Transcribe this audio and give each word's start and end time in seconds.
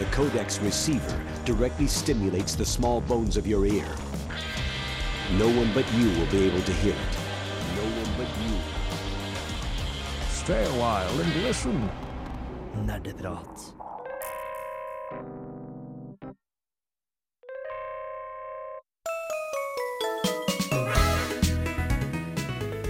The 0.00 0.06
codex 0.06 0.58
receiver 0.60 1.20
directly 1.44 1.86
stimulates 1.86 2.54
the 2.54 2.64
small 2.64 3.02
bones 3.02 3.36
of 3.36 3.46
your 3.46 3.66
ear. 3.66 3.84
No 5.36 5.46
one 5.46 5.70
but 5.74 5.84
you 5.92 6.08
will 6.16 6.30
be 6.32 6.46
able 6.46 6.62
to 6.62 6.72
hear 6.72 6.94
it. 6.94 7.16
No 7.76 7.82
one 8.00 8.12
but 8.16 8.30
you. 8.40 8.56
Stay 10.30 10.64
a 10.64 10.72
while 10.80 11.20
and 11.20 11.42
listen. 11.42 11.90
Nerdeprat. 12.86 13.74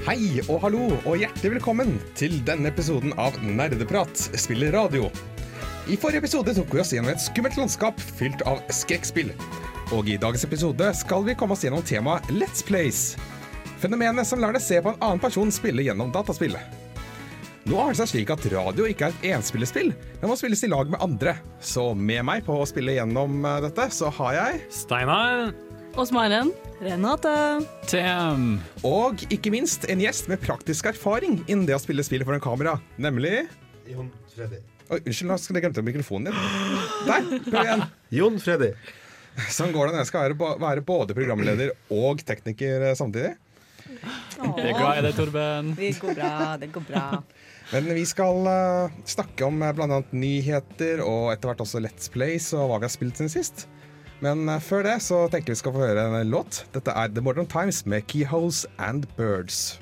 Hei 0.06 0.38
og 0.46 0.62
hallo 0.62 0.86
og 0.94 1.18
hjertelig 1.18 1.56
velkommen 1.56 1.98
til 2.14 2.38
denne 2.46 2.70
episoden 2.70 3.18
av 3.18 3.34
Nerdeprat 3.42 4.30
spiller 4.38 4.78
radio. 4.78 5.10
I 5.90 5.96
forrige 5.98 6.20
episode 6.22 6.52
tok 6.54 6.70
vi 6.70 6.78
oss 6.78 6.92
gjennom 6.94 7.10
et 7.10 7.22
skummelt 7.22 7.56
landskap 7.58 7.96
fylt 7.98 8.44
av 8.46 8.60
skrekkspill. 8.70 9.32
Og 9.96 10.06
i 10.06 10.14
dagens 10.22 10.44
episode 10.46 10.86
skal 10.94 11.24
vi 11.26 11.34
komme 11.34 11.56
oss 11.56 11.64
gjennom 11.66 11.82
temaet 11.82 12.28
Let's 12.30 12.62
Plays. 12.62 13.16
Fenomenet 13.82 14.28
som 14.28 14.38
lar 14.38 14.54
deg 14.54 14.62
se 14.62 14.78
på 14.78 14.92
en 14.92 15.02
annen 15.02 15.18
person 15.18 15.50
spille 15.50 15.82
gjennom 15.82 16.12
dataspillet. 16.14 16.78
Nå 17.66 17.74
har 17.74 17.90
det 17.90 17.98
seg 18.04 18.12
slik 18.12 18.30
at 18.30 18.46
radio 18.54 18.86
ikke 18.86 19.08
er 19.08 19.16
et 19.16 19.26
enspillespill, 19.34 19.90
men 20.20 20.30
må 20.30 20.38
spilles 20.38 20.62
i 20.62 20.70
lag 20.70 20.94
med 20.94 21.02
andre. 21.02 21.34
Så 21.58 21.90
med 21.98 22.22
meg 22.28 22.46
på 22.46 22.54
å 22.54 22.70
spille 22.70 22.94
gjennom 22.94 23.42
eh, 23.42 23.58
dette, 23.66 23.90
så 23.90 24.14
har 24.20 24.38
jeg 24.38 24.64
Steinar. 24.70 25.50
Åsmaren. 25.98 26.52
Maren. 26.54 26.82
Renate. 26.86 27.32
TM. 27.90 28.60
Og 28.86 29.26
ikke 29.26 29.50
minst 29.58 29.90
en 29.90 30.06
gjest 30.06 30.30
med 30.30 30.38
praktisk 30.46 30.94
erfaring 30.94 31.40
innen 31.48 31.66
det 31.66 31.74
å 31.74 31.82
spille 31.82 32.06
spill 32.06 32.22
foran 32.22 32.46
kamera, 32.46 32.78
nemlig 32.94 33.40
Jon 33.90 34.14
Freddy. 34.30 34.62
Oi, 34.90 34.98
unnskyld, 35.06 35.54
jeg 35.54 35.62
glemte 35.62 35.84
mikrofonen 35.86 36.32
din. 36.32 36.38
Der, 37.06 37.28
prøv 37.46 37.60
igjen. 37.60 37.84
Jon 38.18 38.40
Freddy. 38.42 38.72
Sånn 39.54 39.70
går 39.70 39.86
det 39.86 39.94
når 39.94 40.02
jeg 40.02 40.08
skal 40.10 40.24
være, 40.26 40.56
være 40.58 40.82
både 40.82 41.14
programleder 41.14 41.70
og 41.94 42.24
tekniker 42.26 42.88
eh, 42.88 42.96
samtidig. 42.98 43.36
Vi 43.86 44.64
er 44.64 44.74
glad 44.74 44.98
i 44.98 45.04
deg, 45.06 45.14
Torben. 45.14 45.70
Det 45.78 45.92
går 46.00 46.16
bra, 46.18 46.32
det 46.58 46.70
går 46.74 46.84
bra. 46.88 47.04
Men 47.70 47.90
vi 47.94 48.02
skal 48.08 48.48
eh, 48.50 48.96
snakke 49.12 49.46
om 49.46 49.62
uh, 49.62 49.70
bl.a. 49.76 50.00
nyheter 50.10 51.04
og 51.04 51.30
etter 51.36 51.52
hvert 51.52 51.62
også 51.62 51.82
Let's 51.84 52.10
Plays 52.10 52.50
og 52.56 52.72
hva 52.72 52.80
vi 52.80 52.88
har 52.88 52.94
spilt 52.96 53.20
siden 53.20 53.30
sist. 53.30 53.68
Men 54.24 54.42
eh, 54.50 54.58
før 54.64 54.88
det 54.88 54.96
så 55.06 55.22
tenker 55.30 55.54
vi 55.54 55.60
skal 55.62 55.76
få 55.76 55.84
høre 55.84 56.08
en 56.18 56.34
låt. 56.34 56.64
Dette 56.74 56.94
er 56.98 57.14
The 57.14 57.22
Modern 57.24 57.46
Times 57.50 57.84
med 57.86 58.10
Keyholes 58.10 58.64
and 58.82 59.06
Birds. 59.14 59.78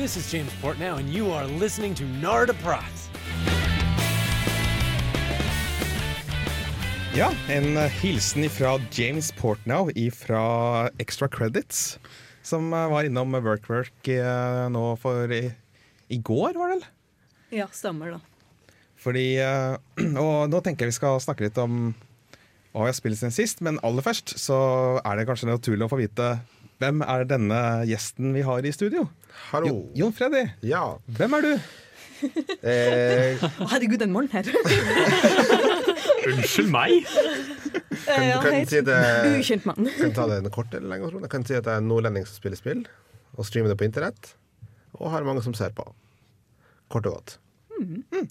This 0.00 0.16
is 0.16 0.32
James 0.32 0.52
Portnow, 0.62 0.96
and 0.96 1.10
you 1.10 1.30
are 1.30 1.46
listening 1.60 1.94
to 1.96 2.04
Narda 2.04 2.54
Prize. 2.64 3.10
Ja, 7.12 7.28
en 7.48 7.76
eh, 7.76 7.90
hilsen 8.00 8.48
fra 8.50 8.78
James 8.92 9.28
Portnow 9.32 9.90
fra 10.16 10.88
Extra 10.98 11.28
Credits, 11.28 11.98
som 12.42 12.72
eh, 12.72 12.88
var 12.88 13.04
innom 13.04 13.32
WorkWork 13.32 14.08
eh, 14.08 14.70
nå 14.72 14.96
for 14.96 15.32
i, 15.36 15.52
i 16.08 16.16
går, 16.16 16.56
var 16.56 16.72
det 16.72 16.78
vel? 16.78 16.86
Ja, 17.58 17.66
stemmer 17.68 18.14
da. 18.16 18.20
Fordi, 18.96 19.36
og 20.24 20.48
nå 20.48 20.62
tenker 20.64 20.88
jeg 20.88 20.94
vi 20.94 20.96
skal 20.96 21.20
snakke 21.20 21.44
litt 21.44 21.60
om 21.60 21.92
hva 22.72 22.86
vi 22.86 22.88
har 22.88 22.96
spilt 22.96 23.20
siden 23.20 23.36
sist, 23.36 23.60
men 23.60 23.76
aller 23.84 24.06
først 24.06 24.32
så 24.40 24.62
er 25.04 25.20
det 25.20 25.28
kanskje 25.28 25.52
naturlig 25.52 25.84
å 25.84 25.92
få 25.92 26.00
vite 26.00 26.38
hvem 26.80 27.02
er 27.04 27.26
denne 27.28 27.60
gjesten 27.88 28.32
vi 28.32 28.42
har 28.46 28.64
i 28.64 28.72
studio? 28.72 29.04
Hallo. 29.50 29.68
Jo, 29.68 29.78
Jon 30.06 30.14
Freddy, 30.16 30.46
Ja. 30.64 30.96
hvem 31.18 31.36
er 31.36 31.44
du? 31.46 31.52
Eh, 32.60 33.40
Å, 33.40 33.66
herregud, 33.72 34.02
en 34.04 34.12
morgen 34.12 34.28
her. 34.32 34.44
Unnskyld 36.28 36.68
meg? 36.72 37.06
kan, 38.04 38.24
Ja, 38.28 38.40
kan, 38.44 38.58
si 38.68 38.82
det, 38.84 38.98
Ukjent 39.38 39.64
mann. 39.68 39.88
kan 39.96 40.12
ta 40.16 40.26
det 40.28 40.52
kort 40.52 40.74
eller 40.76 40.88
lenge. 40.92 41.12
Jeg 41.22 41.32
kan 41.32 41.46
si 41.48 41.56
at 41.56 41.64
jeg 41.64 41.72
er 41.78 41.80
en 41.80 41.88
nordlending 41.88 42.26
som 42.28 42.36
spiller 42.36 42.60
spill, 42.60 42.82
og 43.36 43.48
streamer 43.48 43.72
det 43.72 43.78
på 43.80 43.88
internett. 43.88 44.34
Og 45.00 45.12
har 45.14 45.24
mange 45.24 45.44
som 45.44 45.56
ser 45.56 45.72
på. 45.76 45.86
Kort 46.92 47.08
og 47.08 47.16
godt. 47.20 47.38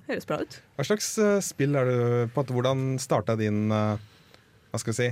Høres 0.10 0.28
bra 0.30 0.42
ut. 0.44 0.60
Hva 0.78 0.86
slags 0.86 1.08
uh, 1.18 1.40
spill 1.42 1.74
er 1.80 1.90
du 1.90 1.98
på? 2.36 2.44
en 2.46 2.54
Hvordan 2.54 2.84
starta 3.02 3.34
din 3.40 3.72
uh, 3.74 3.98
Hva 4.70 4.82
skal 4.82 4.94
vi 4.94 4.98
si 5.00 5.10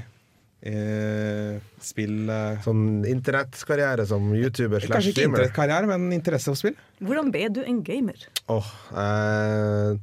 eh, 0.61 1.57
spill 1.83 2.29
eh, 2.33 2.59
Sånn 2.65 3.05
internettkarriere 3.07 4.05
som 4.09 4.29
YouTuber 4.35 4.83
slash 4.83 4.97
Kanskje 4.97 5.13
ikke 5.13 5.27
internettkarriere, 5.29 5.89
men 5.91 6.13
interesse 6.15 6.51
for 6.51 6.59
spill? 6.59 6.77
Hvordan 7.03 7.33
ble 7.33 7.47
du 7.53 7.61
en 7.65 7.83
gamer? 7.85 8.27
Åh, 8.53 8.71
eh, 9.03 9.99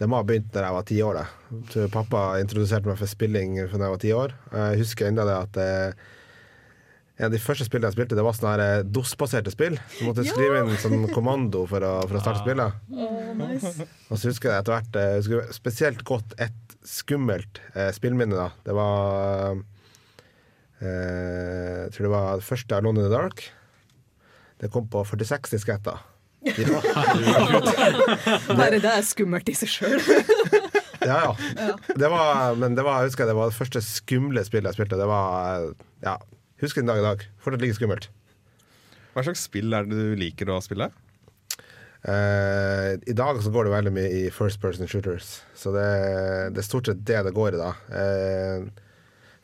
det 0.00 0.10
må 0.10 0.18
ha 0.18 0.26
begynt 0.26 0.50
da 0.54 0.66
jeg 0.66 0.74
var 0.74 0.88
ti 0.88 0.98
år. 1.06 1.20
Da. 1.20 1.86
Pappa 1.94 2.24
introduserte 2.42 2.90
meg 2.90 2.98
for 2.98 3.10
spilling 3.10 3.60
da 3.62 3.70
jeg 3.70 3.94
var 3.94 4.02
ti 4.02 4.12
år. 4.16 4.34
Jeg 4.50 4.82
husker 4.82 5.10
enda 5.10 5.26
det 5.28 5.36
at 5.38 5.60
eh, 5.62 6.10
en 7.14 7.28
av 7.28 7.30
de 7.30 7.38
første 7.38 7.62
spillene 7.62 7.92
jeg 7.92 7.94
spilte, 7.94 8.16
det 8.18 8.24
var 8.26 8.34
sånne 8.34 8.64
eh, 8.80 8.80
DOS-baserte 8.90 9.52
spill. 9.54 9.76
Du 10.00 10.00
måtte 10.08 10.24
skrive 10.26 10.64
inn 10.64 10.72
sånn 10.82 11.04
kommando 11.14 11.62
for 11.70 11.86
å, 11.86 11.92
for 12.08 12.18
å 12.18 12.22
starte 12.24 12.42
spillet. 12.42 12.74
Og 14.10 14.18
så 14.18 14.32
husker 14.32 14.50
jeg 14.50 14.64
etter 14.64 14.74
hvert 14.74 14.98
eh, 14.98 15.12
jeg 15.12 15.22
husker 15.22 15.54
spesielt 15.54 16.02
godt 16.08 16.34
et 16.42 16.74
skummelt 16.84 17.62
eh, 17.76 17.92
spillminne. 17.94 18.34
da 18.34 18.48
Det 18.66 18.74
var 18.74 19.06
eh, 19.52 19.62
Jeg 20.84 21.92
tror 21.94 22.06
det 22.08 22.12
var 22.14 22.40
det 22.40 22.46
første 22.46 22.76
Alone 22.76 23.00
in 23.00 23.06
the 23.08 23.12
Dark. 23.12 23.46
Det 24.60 24.70
kom 24.72 24.86
på 24.90 25.04
46 25.04 25.50
disketter. 25.56 26.02
Bare 28.58 28.78
det 28.82 28.90
er 28.90 29.04
skummelt 29.06 29.48
i 29.48 29.56
seg 29.56 29.70
sjøl. 29.78 30.00
Ja, 31.04 31.18
ja. 31.20 31.72
Det 32.00 32.08
var, 32.08 32.54
men 32.56 32.72
det 32.78 32.80
var, 32.80 33.02
jeg 33.02 33.10
husker 33.10 33.28
det 33.28 33.34
var 33.36 33.50
det 33.50 33.58
første 33.58 33.82
skumle 33.84 34.40
spillet 34.46 34.70
jeg 34.70 34.78
spilte. 34.78 34.96
Det 34.96 35.04
var 35.10 35.66
Ja, 36.00 36.14
husker 36.62 36.80
den 36.80 36.88
dag 36.88 37.00
i 37.02 37.04
dag. 37.04 37.24
Fortsatt 37.44 37.60
like 37.60 37.76
skummelt. 37.76 38.06
Hva 39.12 39.24
slags 39.26 39.42
spill 39.44 39.76
er 39.76 39.84
det 39.84 39.98
du 39.98 40.14
liker 40.16 40.48
å 40.48 40.62
spille? 40.64 40.88
Uh, 42.08 42.96
I 43.04 43.14
dag 43.16 43.36
så 43.44 43.52
går 43.52 43.68
det 43.68 43.74
veldig 43.74 43.92
mye 43.96 44.14
i 44.22 44.24
first 44.32 44.60
person 44.64 44.88
shooters, 44.88 45.38
så 45.56 45.72
det, 45.76 45.84
det 46.56 46.60
er 46.60 46.66
stort 46.66 46.88
sett 46.88 47.04
det 47.04 47.20
det 47.28 47.32
går 47.36 47.56
i 47.56 47.60
da. 47.60 47.70
Eh, 48.00 48.66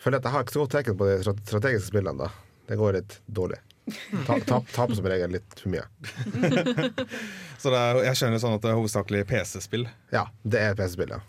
føler 0.01 0.21
at 0.21 0.29
jeg 0.29 0.35
har 0.35 0.47
ikke 0.47 0.57
så 0.57 0.63
godt 0.65 0.77
teken 0.79 0.97
på 1.01 1.09
de 1.09 1.19
strategiske 1.25 1.91
spillene 1.91 2.27
da. 2.27 2.31
Det 2.71 2.79
går 2.79 2.97
litt 2.99 3.19
dårlig. 3.27 3.59
Ta, 4.27 4.37
tap, 4.47 4.69
taper 4.71 4.95
som 4.95 5.09
regel 5.11 5.33
litt 5.35 5.57
for 5.59 5.73
mye. 5.73 5.87
Så 7.61 7.73
er, 7.75 7.99
jeg 8.07 8.19
skjønner 8.21 8.43
sånn 8.43 8.57
at 8.57 8.63
det 8.65 8.71
er 8.71 8.79
hovedsakelig 8.79 9.25
PC-spill. 9.29 9.89
Ja, 10.15 10.29
det 10.47 10.63
er 10.63 10.77
PC-spill, 10.79 11.17
ja. 11.17 11.21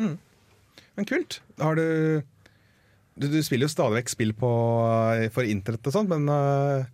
Men 0.00 1.08
kult. 1.08 1.40
Har 1.60 1.76
du, 1.76 2.22
du 3.18 3.26
Du 3.28 3.40
spiller 3.44 3.66
jo 3.66 3.72
stadig 3.72 4.00
vekk 4.00 4.14
spill 4.14 4.32
på, 4.38 4.50
for 5.34 5.48
internett 5.48 5.90
og 5.90 5.96
sånn, 5.96 6.08
men 6.10 6.30
uh, 6.30 6.86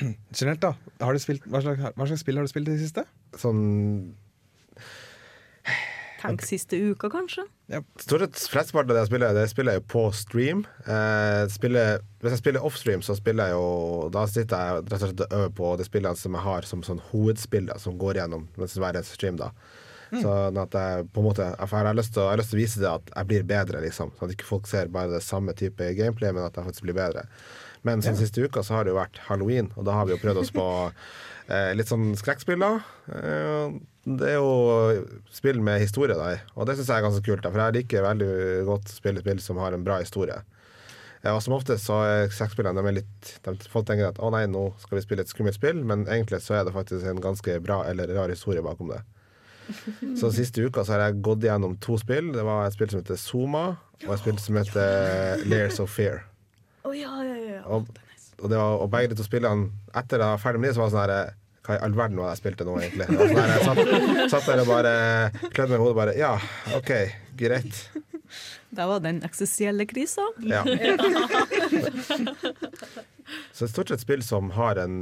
generelt, 0.38 0.64
da. 0.64 0.74
Har 1.04 1.14
du 1.14 1.22
spilt, 1.22 1.46
hva, 1.46 1.62
slags, 1.64 1.92
hva 1.94 2.08
slags 2.08 2.24
spill 2.24 2.40
har 2.40 2.46
du 2.46 2.52
spilt 2.52 2.70
i 2.70 2.74
det 2.74 2.82
siste? 2.82 3.06
Sånn 3.38 3.62
Tenk 6.24 6.42
siste 6.48 6.78
uka, 6.80 7.10
kanskje? 7.12 7.44
Stort 8.00 8.20
sett 8.24 8.40
flesteparten 8.52 8.90
av 8.90 8.96
det 8.96 9.02
jeg 9.04 9.10
spiller, 9.12 9.34
det 9.36 9.44
spiller 9.50 9.72
jeg 9.76 9.82
jo 9.82 9.86
på 9.94 10.02
stream. 10.16 10.64
Eh, 10.86 11.44
spiller, 11.52 12.00
hvis 12.20 12.34
jeg 12.36 12.42
spiller 12.42 12.64
offstream, 12.64 13.02
så 13.04 13.16
spiller 13.16 13.50
jeg 13.52 13.56
jo 13.58 14.08
Da 14.12 14.26
sitter 14.26 14.56
jeg 14.56 14.84
rett 14.84 14.92
og 14.98 15.04
slett 15.04 15.24
og 15.26 15.38
øver 15.38 15.54
på 15.60 15.70
de 15.80 15.84
spillene 15.88 16.16
som 16.20 16.36
jeg 16.38 16.46
har 16.48 16.62
som 16.68 16.82
sånn 16.86 17.00
hovedspill, 17.12 17.66
da, 17.72 17.78
som 17.78 17.96
går 18.00 18.20
gjennom 18.22 18.48
mens 18.56 18.76
hver 18.80 18.92
eneste 18.96 19.16
stream. 19.20 19.36
da 19.40 19.50
Sånn 20.14 20.56
at 20.62 20.70
jeg 20.78 21.06
på 21.10 21.18
en 21.18 21.24
måte 21.26 21.44
Jeg 21.58 21.68
har 21.72 21.94
lyst 21.96 22.12
til, 22.14 22.22
å- 22.22 22.26
jeg 22.28 22.36
har 22.36 22.38
lyst 22.38 22.50
til 22.52 22.58
å 22.58 22.62
vise 22.62 22.80
det 22.80 22.90
at 22.90 23.10
jeg 23.16 23.26
blir 23.26 23.42
bedre, 23.42 23.80
liksom. 23.82 24.12
Sånn 24.14 24.28
at 24.30 24.34
ikke 24.36 24.46
folk 24.46 24.66
ser 24.70 24.86
bare 24.88 25.10
det 25.10 25.22
samme 25.26 25.52
type 25.56 25.88
gameplay, 25.96 26.30
men 26.32 26.44
at 26.44 26.54
jeg 26.54 26.64
faktisk 26.68 26.82
blir 26.86 26.94
bedre. 26.94 27.24
Men 27.82 28.00
sånn 28.00 28.16
siste 28.16 28.44
uka 28.44 28.62
så 28.62 28.76
har 28.76 28.84
det 28.84 28.92
jo 28.92 29.00
vært 29.00 29.18
halloween, 29.26 29.72
og 29.76 29.84
da 29.84 29.92
har 29.92 30.06
vi 30.06 30.12
jo 30.14 30.18
prøvd 30.22 30.38
oss 30.44 30.50
på 30.54 30.92
eh, 31.48 31.74
litt 31.74 31.88
sånn 31.90 32.14
skrekkspill, 32.16 32.60
da. 32.60 32.78
Eh, 33.12 33.70
det 34.04 34.34
er 34.34 34.36
jo 34.36 35.04
spill 35.32 35.62
med 35.64 35.80
historie 35.80 36.16
der, 36.18 36.42
og 36.54 36.66
det 36.68 36.76
syns 36.76 36.90
jeg 36.90 37.00
er 37.00 37.06
ganske 37.06 37.24
kult. 37.24 37.46
For 37.48 37.62
jeg 37.62 37.76
liker 37.78 38.04
veldig 38.04 38.34
godt 38.68 38.90
å 38.90 38.96
spille 38.98 39.22
spill 39.24 39.40
som 39.40 39.60
har 39.62 39.76
en 39.76 39.86
bra 39.86 39.96
historie. 40.02 40.42
Og 41.24 41.40
som 41.40 41.54
oftest 41.56 41.88
så 41.88 42.02
er 42.04 42.32
sexspillene 42.36 42.76
de 42.76 42.90
er 42.90 42.96
litt 42.98 43.28
de, 43.46 43.54
Folk 43.72 43.86
tenker 43.88 44.10
at 44.10 44.20
å 44.20 44.28
nei, 44.34 44.42
nå 44.50 44.66
skal 44.82 44.98
vi 44.98 45.04
spille 45.06 45.24
et 45.24 45.32
skummelt 45.32 45.56
spill, 45.56 45.80
men 45.88 46.04
egentlig 46.04 46.42
så 46.44 46.58
er 46.58 46.66
det 46.66 46.74
faktisk 46.74 47.06
en 47.08 47.22
ganske 47.24 47.56
bra 47.64 47.80
eller 47.88 48.12
rar 48.12 48.32
historie 48.32 48.64
bakom 48.64 48.92
det. 48.92 49.00
Så 50.20 50.28
siste 50.36 50.60
uka 50.60 50.82
så 50.84 50.92
har 50.92 51.06
jeg 51.06 51.22
gått 51.24 51.46
gjennom 51.46 51.78
to 51.80 51.96
spill. 51.96 52.26
Det 52.34 52.42
var 52.44 52.66
et 52.66 52.74
spill 52.74 52.90
som 52.92 53.00
heter 53.00 53.16
Zoma, 53.16 53.62
og 54.04 54.10
et 54.12 54.20
spill 54.20 54.36
som 54.42 54.58
heter 54.60 55.46
Layers 55.48 55.80
of 55.80 55.88
Fear. 55.88 56.20
Å 56.84 56.92
ja, 56.92 57.14
ja, 57.24 57.38
ja. 57.38 57.54
ja. 57.54 57.62
Og, 57.72 57.88
og, 58.42 58.44
det 58.52 58.58
var, 58.60 58.76
og 58.84 58.90
begge 58.92 59.14
de 59.14 59.16
to 59.16 59.24
spillene 59.24 59.70
Etter 59.96 60.20
jeg 60.20 60.34
var 60.34 60.42
ferdig 60.42 60.60
med 60.60 60.68
de, 60.68 60.76
så 60.76 60.82
var 60.82 60.90
det 60.90 60.96
sånn 60.98 61.04
her 61.06 61.32
Hva 61.64 61.78
i 61.78 61.82
all 61.86 61.94
verden 61.96 62.18
var 62.20 62.28
det 62.28 62.34
jeg 62.36 62.42
spilte 62.42 62.66
nå, 62.68 62.74
egentlig? 62.82 63.06
Sånn 63.08 63.38
jeg 63.40 63.62
satt, 63.64 63.78
satt 64.34 64.48
der 64.50 64.60
og 64.64 64.68
bare 64.68 64.94
klødde 65.54 65.70
meg 65.70 65.78
i 65.78 65.82
hodet 65.82 65.94
og 65.94 66.00
bare 66.02 66.16
Ja, 66.18 66.34
OK, 66.76 66.90
greit. 67.40 67.78
Det 68.74 68.84
var 68.90 69.00
den 69.04 69.22
eksistensielle 69.24 69.86
krisa. 69.88 70.24
Ja. 70.44 70.64
Så 73.52 73.64
det 73.64 73.68
er 73.68 73.72
stort 73.72 73.88
sett 73.92 74.02
spill 74.02 74.22
som 74.26 74.50
har 74.56 74.76
en 74.82 74.96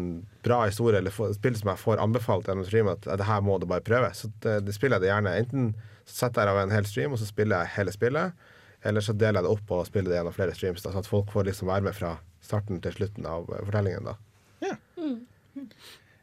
bra 0.45 0.61
historie, 0.69 1.01
eller 1.01 1.15
spill 1.35 1.57
som 1.59 1.73
jeg 1.73 1.81
får 1.83 2.03
anbefalt 2.03 2.47
gjennom 2.49 2.67
stream, 2.69 2.91
at 2.93 3.07
det 3.07 3.27
her 3.27 3.41
må 3.45 3.57
du 3.59 3.67
bare 3.71 3.85
prøve. 3.85 4.13
Så 4.15 4.31
det, 4.45 4.61
det 4.69 4.75
spiller 4.77 5.01
jeg 5.01 5.07
det 5.07 5.11
gjerne. 5.13 5.33
Enten 5.43 5.71
setter 6.07 6.47
jeg 6.47 6.55
av 6.55 6.61
en 6.63 6.75
hel 6.77 6.87
stream, 6.89 7.17
og 7.17 7.23
så 7.23 7.27
spiller 7.29 7.65
jeg 7.65 7.75
hele 7.79 7.95
spillet, 7.95 8.45
eller 8.87 9.05
så 9.05 9.15
deler 9.17 9.41
jeg 9.41 9.49
det 9.49 9.55
opp 9.57 9.75
og 9.75 9.89
spiller 9.89 10.13
det 10.13 10.21
gjennom 10.21 10.37
flere 10.37 10.55
streams, 10.59 10.85
da, 10.85 10.93
så 10.95 11.03
at 11.03 11.11
folk 11.11 11.33
får 11.35 11.49
liksom 11.51 11.71
være 11.73 11.87
med 11.89 11.97
fra 11.99 12.17
starten 12.43 12.81
til 12.85 12.95
slutten 12.97 13.27
av 13.31 13.51
eh, 13.51 13.65
fortellingen. 13.67 14.13
da. 14.13 14.15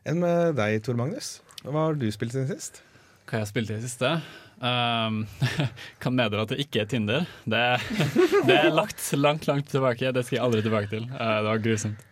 Enn 0.07 0.21
med 0.23 0.55
deg, 0.59 0.79
Tor 0.85 0.97
Magnus? 0.99 1.39
Hva 1.65 1.89
har 1.89 1.97
du 1.99 2.07
spilt 2.13 2.35
siden 2.35 2.47
sist? 2.49 2.79
Hva 3.27 3.37
har 3.39 3.43
jeg 3.43 3.51
spilt 3.51 3.71
i 3.71 3.75
det 3.77 3.83
siste? 3.85 4.13
Um, 4.59 5.21
kan 6.03 6.15
meddele 6.17 6.43
at 6.43 6.51
det 6.51 6.59
ikke 6.63 6.81
er 6.83 6.87
Tinder. 6.91 7.27
Det, 7.47 7.61
det 8.47 8.55
er 8.55 8.69
lagt 8.75 9.03
langt, 9.15 9.47
langt 9.47 9.69
tilbake. 9.71 10.11
Det 10.15 10.23
skal 10.25 10.39
jeg 10.39 10.45
aldri 10.45 10.63
tilbake 10.65 10.89
til. 10.91 11.05
Uh, 11.11 11.35
det 11.43 11.49
var 11.51 11.63
grusomt. 11.67 12.05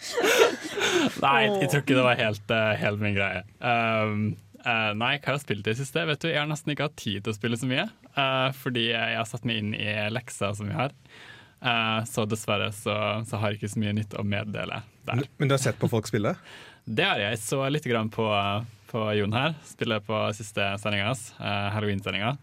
nei, 1.23 1.39
jeg 1.63 1.69
tror 1.71 1.81
ikke 1.83 1.97
det 1.97 2.07
var 2.09 2.19
helt, 2.19 2.53
uh, 2.53 2.71
helt 2.83 3.01
min 3.05 3.17
greie. 3.17 3.43
Um, 3.61 4.25
uh, 4.65 4.91
nei, 4.97 5.15
hva 5.17 5.31
har 5.31 5.37
jeg 5.39 5.45
spilt 5.47 5.65
i 5.65 5.71
det 5.71 5.77
siste? 5.81 6.05
Vet 6.09 6.25
du, 6.25 6.29
Jeg 6.33 6.41
har 6.43 6.49
nesten 6.51 6.73
ikke 6.75 6.89
hatt 6.89 6.99
tid 7.01 7.21
til 7.23 7.33
å 7.33 7.37
spille 7.37 7.59
så 7.61 7.69
mye. 7.69 7.87
uh, 8.17 8.49
fordi 8.61 8.89
jeg 8.91 9.17
har 9.21 9.29
satt 9.29 9.45
meg 9.49 9.61
inn 9.63 9.73
i 9.77 9.93
lekser 10.13 10.53
som 10.57 10.69
vi 10.69 10.77
har. 10.77 10.93
Uh, 11.63 12.03
så 12.09 12.25
dessverre 12.27 12.71
så, 12.75 12.95
så 13.27 13.39
har 13.39 13.53
jeg 13.53 13.61
ikke 13.61 13.73
så 13.73 13.83
mye 13.83 13.95
nytt 13.95 14.15
å 14.19 14.25
meddele 14.27 14.81
der. 15.07 15.25
Men 15.39 15.49
du 15.49 15.55
har 15.55 15.63
sett 15.63 15.79
på 15.79 15.87
folk 15.91 16.09
spille? 16.09 16.35
Det 16.83 17.05
har 17.07 17.21
jeg. 17.21 17.39
Så 17.39 17.61
litt 17.71 17.85
grann 17.87 18.11
på, 18.11 18.25
på 18.91 19.05
Jon 19.15 19.35
her. 19.35 19.55
Spiller 19.67 20.03
på 20.03 20.25
siste 20.35 20.73
sendinga 20.81 21.13
hans, 21.13 21.29
uh, 21.39 21.69
halloween-sendinga. 21.75 22.35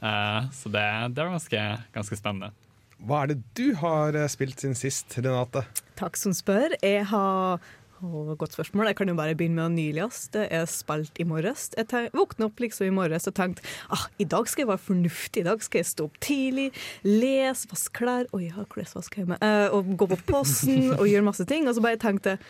Eh, 0.00 0.50
så 0.52 0.68
det, 0.68 1.08
det 1.08 1.22
var 1.22 1.30
ganske, 1.30 1.62
ganske 1.92 2.16
spennende. 2.16 2.52
Hva 3.00 3.22
er 3.22 3.32
det 3.32 3.40
du 3.56 3.74
har 3.80 4.16
eh, 4.16 4.28
spilt 4.32 4.60
siden 4.60 4.76
sist, 4.78 5.12
Renate? 5.20 5.64
Takk 6.00 6.16
som 6.20 6.34
spør. 6.36 6.74
Jeg 6.80 7.04
har 7.10 7.60
Å, 8.00 8.34
Godt 8.40 8.54
spørsmål. 8.56 8.88
Jeg 8.90 8.96
kan 8.96 9.10
jo 9.10 9.16
bare 9.18 9.36
begynne 9.36 9.66
med. 9.68 10.00
Det 10.32 10.46
er 10.48 10.64
spilt 10.70 11.18
i 11.20 11.26
morges. 11.28 11.68
Jeg 11.76 12.12
våkna 12.16 12.48
opp 12.48 12.62
liksom 12.62 12.86
i 12.88 12.94
morges 12.96 13.28
og 13.28 13.36
tenkte 13.36 13.64
ah, 13.92 14.06
i 14.16 14.24
dag 14.24 14.48
skal 14.48 14.64
jeg 14.64 14.70
være 14.70 14.84
fornuftig. 14.86 15.42
I 15.42 15.48
dag 15.50 15.64
skal 15.64 15.82
jeg 15.82 15.90
stå 15.90 16.06
opp 16.08 16.16
tidlig, 16.24 16.70
lese, 17.04 17.68
vaske 17.70 17.92
klær 18.00 18.30
Oi, 18.32 18.46
jeg 18.46 18.56
har 18.56 18.68
klesvask 18.72 19.20
hjemme. 19.20 19.36
Eh, 19.44 19.68
og 19.76 19.92
gå 20.00 20.08
på 20.14 20.20
posten 20.30 20.94
og 20.96 21.04
gjøre 21.10 21.26
masse 21.28 21.44
ting. 21.50 21.68
Og 21.68 21.76
så 21.76 21.84
bare 21.84 22.00
tenkte 22.00 22.36
jeg 22.36 22.42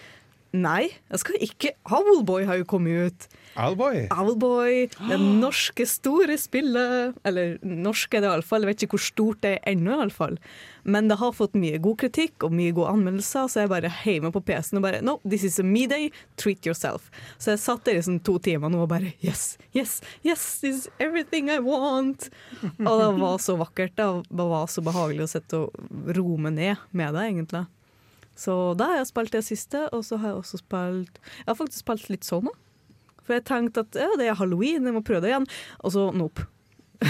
nei, 0.56 0.90
jeg 1.10 1.20
skal 1.22 1.42
ikke 1.44 1.70
Owlboy 1.90 2.46
har 2.48 2.58
jo 2.60 2.66
kommet 2.68 3.10
ut. 3.10 3.26
Owlboy. 3.60 4.04
Owlboy, 4.14 4.88
det 5.10 5.18
norske 5.20 5.86
store 5.88 6.36
spillet. 6.40 7.16
Eller 7.26 7.56
norsk 7.62 8.14
er 8.14 8.24
det 8.24 8.30
iallfall. 8.30 8.64
Jeg 8.64 8.70
vet 8.70 8.84
ikke 8.86 8.96
hvor 8.96 9.04
stort 9.04 9.40
det 9.44 9.56
er 9.56 9.72
ennå, 9.72 9.96
iallfall. 9.98 10.38
Men 10.82 11.10
det 11.10 11.18
har 11.20 11.34
fått 11.36 11.58
mye 11.60 11.80
god 11.82 11.98
kritikk 12.02 12.46
og 12.46 12.54
mye 12.56 12.74
gode 12.76 12.92
anmeldelser, 12.94 13.50
så 13.52 13.64
jeg 13.64 13.72
bare 13.72 13.90
heiv 14.00 14.24
meg 14.24 14.34
på 14.36 14.42
PC-en 14.48 14.80
og 14.80 14.86
bare 14.86 15.02
No, 15.04 15.18
this 15.24 15.44
is 15.46 15.58
a 15.60 15.66
me 15.66 15.84
day, 15.90 16.08
treat 16.40 16.66
yourself. 16.66 17.10
Så 17.38 17.54
jeg 17.54 17.62
satt 17.62 17.84
der 17.88 18.00
i 18.00 18.04
sånn 18.06 18.22
to 18.24 18.38
timer 18.42 18.72
nå 18.72 18.84
og 18.86 18.92
bare 18.92 19.12
Yes, 19.20 19.58
yes, 19.76 19.98
yes, 20.24 20.46
this 20.62 20.84
is 20.84 20.88
everything 21.02 21.50
I 21.52 21.58
want. 21.64 22.30
Og 22.62 22.94
det 23.02 23.10
var 23.20 23.42
så 23.42 23.58
vakkert. 23.60 23.98
Det 23.98 24.48
var 24.54 24.70
så 24.72 24.84
behagelig 24.86 25.26
å 25.26 25.34
sitte 25.34 25.64
og 25.66 26.16
roe 26.16 26.40
meg 26.40 26.56
ned 26.56 26.88
med 26.96 27.14
det, 27.16 27.26
egentlig. 27.28 27.66
Så 28.38 28.54
da 28.78 28.84
har 28.92 28.96
jeg 29.02 29.10
spilt 29.10 29.32
det 29.34 29.44
siste, 29.44 29.82
og 29.92 30.04
så 30.06 30.16
har 30.20 30.28
jeg 30.32 30.38
også 30.40 30.60
spilt 30.62 31.18
Jeg 31.22 31.48
har 31.50 31.58
faktisk 31.58 31.82
spilt 31.84 32.08
litt 32.12 32.24
Soma. 32.24 32.50
For 33.26 33.36
jeg 33.36 33.44
tenkte 33.46 33.84
at 33.84 33.94
ja, 34.00 34.08
det 34.18 34.26
er 34.30 34.38
halloween, 34.38 34.86
jeg 34.88 34.94
må 34.96 35.02
prøve 35.06 35.20
det 35.26 35.30
igjen. 35.34 35.46
Og 35.84 35.92
så 35.94 36.08
nope. 36.16 36.46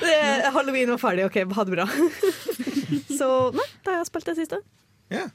det 0.00 0.50
halloween 0.54 0.90
var 0.94 1.00
ferdig, 1.02 1.24
OK, 1.26 1.38
ha 1.54 1.64
det 1.66 1.74
bra. 1.76 1.86
så 3.18 3.28
nei, 3.56 3.68
da 3.84 3.94
har 3.94 3.98
jeg 4.02 4.10
spilt 4.10 4.28
det 4.30 4.36
siste. 4.42 4.60
Ja. 5.12 5.26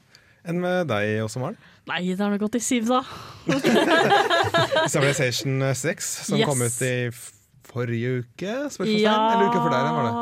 Enn 0.48 0.60
med 0.62 0.86
deg 0.88 1.18
også, 1.24 1.40
Maren? 1.42 1.58
Nei, 1.88 2.02
det 2.12 2.20
har 2.22 2.30
nå 2.32 2.38
gått 2.40 2.56
i 2.56 2.62
syv, 2.62 2.86
da. 2.88 3.02
Civilization 4.92 5.60
6, 5.74 6.12
som 6.28 6.38
Yes. 6.38 6.48
kom 6.48 6.62
ut 6.62 6.78
i 6.86 6.94
forrige 7.68 8.08
uke? 8.22 8.54
Spørsmålstegn? 8.72 9.28
Eller 9.34 9.48
uka 9.50 9.58
før 9.64 9.72
der, 9.74 9.90
var 9.98 10.04
det? 10.06 10.12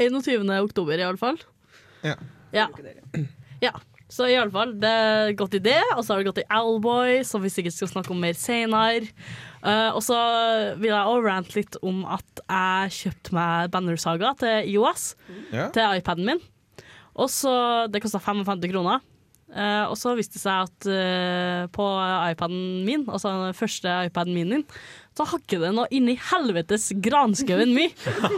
Forrige 0.00 0.22
21. 0.40 0.48
oktober, 0.64 0.96
i 0.98 1.04
alle 1.04 1.20
fall. 1.20 1.38
Ja. 2.06 2.14
Ja. 2.56 2.68
ja. 3.60 3.72
Så 4.10 4.26
i 4.26 4.34
alle 4.34 4.50
fall, 4.50 4.72
det 4.82 4.90
har 4.90 5.32
gått 5.38 5.52
i 5.54 5.60
det, 5.62 5.78
og 5.94 6.00
så 6.02 6.14
har 6.16 6.22
det 6.24 6.30
gått 6.32 6.40
i 6.42 6.46
Owlboy, 6.56 7.20
som 7.28 7.44
vi 7.44 7.50
sikkert 7.52 7.76
skal 7.76 7.90
snakke 7.92 8.10
om 8.10 8.18
mer 8.18 8.34
senere. 8.34 9.06
Uh, 9.62 9.92
og 9.94 10.00
så 10.02 10.16
vil 10.80 10.88
jeg 10.90 10.98
også 10.98 11.26
rante 11.28 11.54
litt 11.60 11.76
om 11.86 12.00
at 12.10 12.42
jeg 12.42 12.96
kjøpte 12.96 13.36
meg 13.36 13.70
Bannersaga 13.70 14.32
til 14.40 14.72
IOS, 14.72 15.12
Mm. 15.52 15.70
til 15.76 15.94
iPaden 16.00 16.26
min. 16.26 16.40
Og 17.14 17.28
så, 17.30 17.86
Det 17.92 18.02
kosta 18.02 18.18
55 18.18 18.66
kroner. 18.72 18.98
Eh, 19.50 19.84
og 19.90 19.96
så 19.98 20.12
viste 20.14 20.38
det 20.38 20.44
seg 20.44 20.68
at 20.68 20.86
eh, 20.86 21.64
på 21.74 21.84
iPaden 22.30 22.84
min, 22.86 23.02
altså 23.10 23.32
den 23.48 23.56
første 23.58 23.94
iPaden 24.06 24.36
min, 24.36 24.62
så 25.18 25.26
hakker 25.26 25.64
det 25.64 25.72
noe 25.74 25.90
inni 25.94 26.14
helvetes 26.30 26.86
granskauen 27.02 27.74
min. 27.74 27.90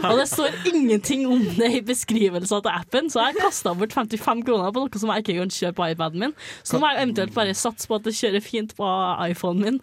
Og 0.09 0.17
det 0.17 0.25
står 0.31 0.57
ingenting 0.71 1.27
om 1.29 1.43
det 1.59 1.69
i 1.77 1.83
beskrivelsen 1.85 2.65
til 2.65 2.73
appen, 2.73 3.11
så 3.13 3.27
jeg 3.27 3.37
kasta 3.43 3.75
bort 3.77 3.93
55 3.93 4.41
kroner 4.47 4.73
på 4.73 4.83
noe 4.87 5.03
som 5.03 5.13
jeg 5.13 5.25
ikke 5.25 5.37
kan 5.43 5.53
kjøre 5.53 5.77
på 5.77 5.89
iPaden 5.93 6.25
min. 6.25 6.35
Så 6.65 6.75
nå 6.75 6.83
må 6.83 6.91
jeg 6.91 7.03
eventuelt 7.05 7.37
bare 7.37 7.55
satse 7.57 7.89
på 7.89 8.01
at 8.01 8.09
det 8.09 8.17
kjører 8.17 8.45
fint 8.45 8.73
på 8.79 8.91
iPhonen 9.29 9.67
min. 9.69 9.81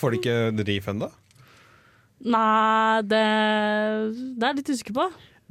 Får 0.00 0.14
du 0.14 0.20
ikke 0.22 0.38
refund, 0.64 1.04
da? 1.04 1.12
Nei, 2.18 3.04
det, 3.06 3.24
det 4.34 4.42
er 4.42 4.54
jeg 4.54 4.62
litt 4.62 4.72
usikker 4.72 4.96
på. 4.96 5.10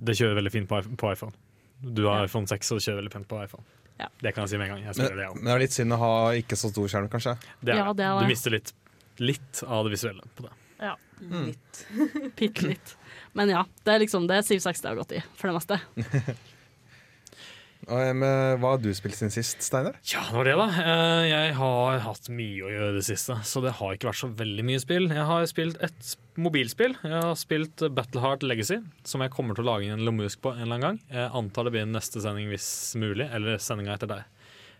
Det 0.09 0.17
kjører 0.17 0.41
veldig 0.41 0.57
fint 0.57 0.69
på, 0.69 0.81
på 0.99 1.13
iPhone. 1.13 1.38
Du 1.85 2.07
har 2.09 2.25
iPhone 2.25 2.49
6, 2.49 2.73
og 2.73 2.79
det 2.79 2.88
kjører 2.89 3.03
veldig 3.03 3.13
pent 3.13 3.29
på 3.29 3.39
iPhone. 3.45 3.76
Ja. 3.97 4.09
Det 4.21 4.33
kan 4.35 4.45
jeg 4.45 4.53
si 4.53 4.59
med 4.61 4.69
en 4.69 4.75
gang. 4.75 4.83
Jeg 4.85 4.97
Men, 4.97 5.05
det, 5.07 5.15
det, 5.17 5.27
men 5.35 5.47
det 5.49 5.55
er 5.55 5.63
litt 5.65 5.75
synd 5.75 5.95
å 5.95 5.99
ha 6.01 6.11
ikke 6.38 6.57
så 6.59 6.69
stor 6.73 6.91
skjerm, 6.91 7.09
kanskje. 7.13 7.38
det 7.65 7.73
er 7.73 7.81
Ja, 7.81 7.94
det 7.97 8.05
er 8.05 8.19
Du 8.21 8.29
mister 8.29 8.53
litt, 8.53 8.73
litt 9.17 9.63
av 9.65 9.88
det 9.88 9.95
visuelle 9.95 10.27
på 10.38 10.45
det. 10.45 10.53
Ja, 10.85 10.94
Litt. 11.19 11.88
Bitte 12.38 12.67
litt. 12.67 12.91
Men 13.33 13.49
ja, 13.49 13.63
det 13.83 13.95
er 13.95 14.03
liksom 14.03 14.27
det 14.29 14.44
Siv 14.45 14.61
6 14.61 14.83
det 14.83 14.91
har 14.91 14.99
gått 14.99 15.15
i, 15.17 15.23
for 15.38 15.49
det 15.49 15.57
meste. 15.57 15.79
Og, 17.87 17.99
em, 18.03 18.19
hva 18.59 18.73
har 18.73 18.81
du 18.83 18.89
spilt 18.91 19.15
siden 19.15 19.31
sist, 19.31 19.61
Steinar? 19.63 19.95
Ja, 20.11 20.25
det 20.27 20.35
var 20.35 20.47
det, 20.49 20.55
da. 20.59 20.65
Eh, 20.83 21.25
Jeg 21.29 21.53
har 21.55 21.99
hatt 22.03 22.27
mye 22.27 22.65
å 22.67 22.71
gjøre 22.73 22.89
i 22.91 22.97
det 22.97 23.05
siste, 23.07 23.37
så 23.47 23.61
det 23.63 23.77
har 23.79 23.95
ikke 23.95 24.09
vært 24.09 24.19
så 24.19 24.29
veldig 24.41 24.65
mye 24.67 24.81
spill. 24.83 25.07
Jeg 25.07 25.27
har 25.29 25.45
spilt 25.47 25.79
et 25.87 26.09
mobilspill. 26.35 26.97
Jeg 26.99 27.15
har 27.15 27.37
spilt 27.39 27.85
Battleheart 27.95 28.43
Legacy, 28.43 28.81
som 29.07 29.23
jeg 29.23 29.31
kommer 29.31 29.55
til 29.55 29.63
å 29.63 29.69
lage 29.71 29.93
en 29.93 30.03
lommehusk 30.03 30.43
på 30.43 30.51
en 30.51 30.65
eller 30.65 30.75
annen 30.75 30.87
gang. 30.87 30.99
Jeg 31.15 31.31
antar 31.39 31.69
det 31.69 31.75
blir 31.77 31.87
neste 31.87 32.23
sending 32.23 32.51
hvis 32.51 32.67
mulig, 32.99 33.29
eller 33.31 33.57
sendinga 33.63 33.95
etter 33.95 34.11
deg. 34.11 34.27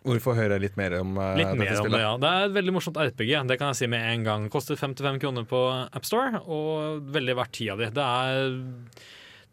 Hvorfor 0.08 0.38
høre 0.38 0.60
litt 0.62 0.76
mer 0.80 1.00
om 1.00 1.18
uh, 1.18 1.34
Litt 1.36 1.56
mer 1.58 1.80
om 1.82 1.90
det, 1.92 2.00
ja. 2.04 2.12
Det 2.22 2.30
er 2.30 2.46
et 2.46 2.54
veldig 2.56 2.76
morsomt 2.76 3.00
RPG, 3.02 3.32
det 3.50 3.58
kan 3.60 3.72
jeg 3.74 3.80
si 3.82 3.90
med 3.92 4.04
en 4.04 4.28
gang. 4.28 4.46
Koster 4.52 4.78
55 4.80 5.20
kroner 5.24 5.48
på 5.48 5.64
AppStore, 5.96 6.44
og 6.44 7.08
veldig 7.16 7.40
verdt 7.40 7.56
tida 7.58 7.80
di. 7.80 7.90
Det 7.96 8.06
er 8.06 8.48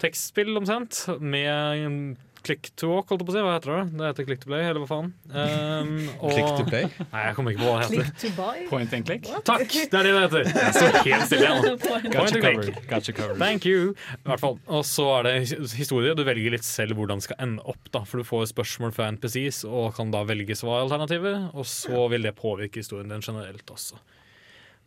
tekstspill 0.04 0.52
omtrent, 0.58 1.04
med 1.22 2.18
click 2.44 2.68
to 2.80 2.88
walk, 2.90 3.08
holdt 3.10 3.22
jeg 3.22 3.26
på 3.28 3.32
å 3.32 3.34
si. 3.34 3.42
Hva 3.44 3.52
heter 3.56 3.70
det? 3.72 3.84
Det 3.98 4.04
heter 4.10 4.26
click 4.28 4.40
to 4.42 4.48
play, 4.50 4.62
eller 4.68 4.82
hva 4.82 4.88
faen. 4.90 5.08
Um, 5.32 5.92
og, 6.20 6.32
Click 6.34 6.50
to 6.58 6.64
play? 6.68 6.84
Nei, 7.12 7.22
jeg 7.24 7.36
kommer 7.38 7.54
ikke 7.54 7.62
på 7.64 7.70
hva 7.70 7.76
det 7.80 7.86
heter. 7.88 8.04
Click 8.04 8.18
to 8.22 8.30
buy. 8.36 8.58
Point 8.70 8.94
and 8.98 9.06
click. 9.08 9.28
Takk! 9.48 9.74
Det 9.92 9.98
er 10.00 10.08
det 10.08 10.12
det 10.14 10.22
heter. 10.24 10.50
Jeg 10.64 10.74
står 10.76 10.98
helt 11.08 11.26
stille 11.30 11.46
igjen. 11.48 11.62
nå. 11.64 11.72
Got 11.74 11.86
Point 11.88 12.08
and 12.14 12.44
covered. 12.44 12.64
click. 12.68 12.88
Got 12.92 13.10
covered. 13.18 13.38
Thank 13.44 13.68
you. 13.70 13.94
I 14.18 14.28
hvert 14.30 14.44
fall. 14.44 14.58
Og 14.78 14.84
så 14.88 15.06
er 15.18 15.28
det 15.28 15.34
his- 15.46 15.76
historie. 15.80 16.14
Du 16.18 16.24
velger 16.28 16.54
litt 16.56 16.66
selv 16.68 16.98
hvordan 17.00 17.22
det 17.22 17.28
skal 17.30 17.40
ende 17.46 17.64
opp. 17.74 17.88
da 17.96 18.04
For 18.04 18.20
du 18.20 18.28
får 18.28 18.50
spørsmål 18.52 18.92
fra 18.96 19.08
NPCs 19.16 19.62
og 19.70 19.94
kan 19.96 20.12
da 20.14 20.20
velge 20.28 20.56
svaralternativer. 20.60 21.48
Og 21.54 21.64
så 21.70 22.04
vil 22.12 22.28
det 22.28 22.34
påvirke 22.38 22.82
historien 22.84 23.08
din 23.12 23.24
generelt 23.24 23.66
også. 23.72 23.96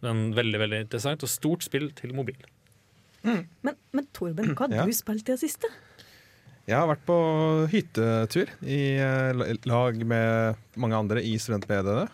Men 0.06 0.28
veldig 0.38 0.60
veldig 0.62 0.84
interessant 0.86 1.24
og 1.26 1.30
stort 1.34 1.64
spill 1.66 1.90
til 1.98 2.14
mobil. 2.14 2.38
Men, 3.28 3.76
men 3.92 4.06
Torben, 4.14 4.54
hva 4.56 4.68
har 4.70 4.76
Ja. 4.78 4.86
du 4.86 4.94
spilt 4.94 5.26
i 5.28 5.34
det 5.34 5.40
siste? 5.42 5.68
Jeg 6.68 6.76
har 6.76 6.88
vært 6.90 7.04
på 7.08 7.16
hyttetur 7.72 8.50
i 8.68 8.78
eh, 9.00 9.44
lag 9.70 10.00
med 10.04 10.58
mange 10.76 10.98
andre 11.00 11.22
i 11.24 11.38
studentmediene. 11.40 12.10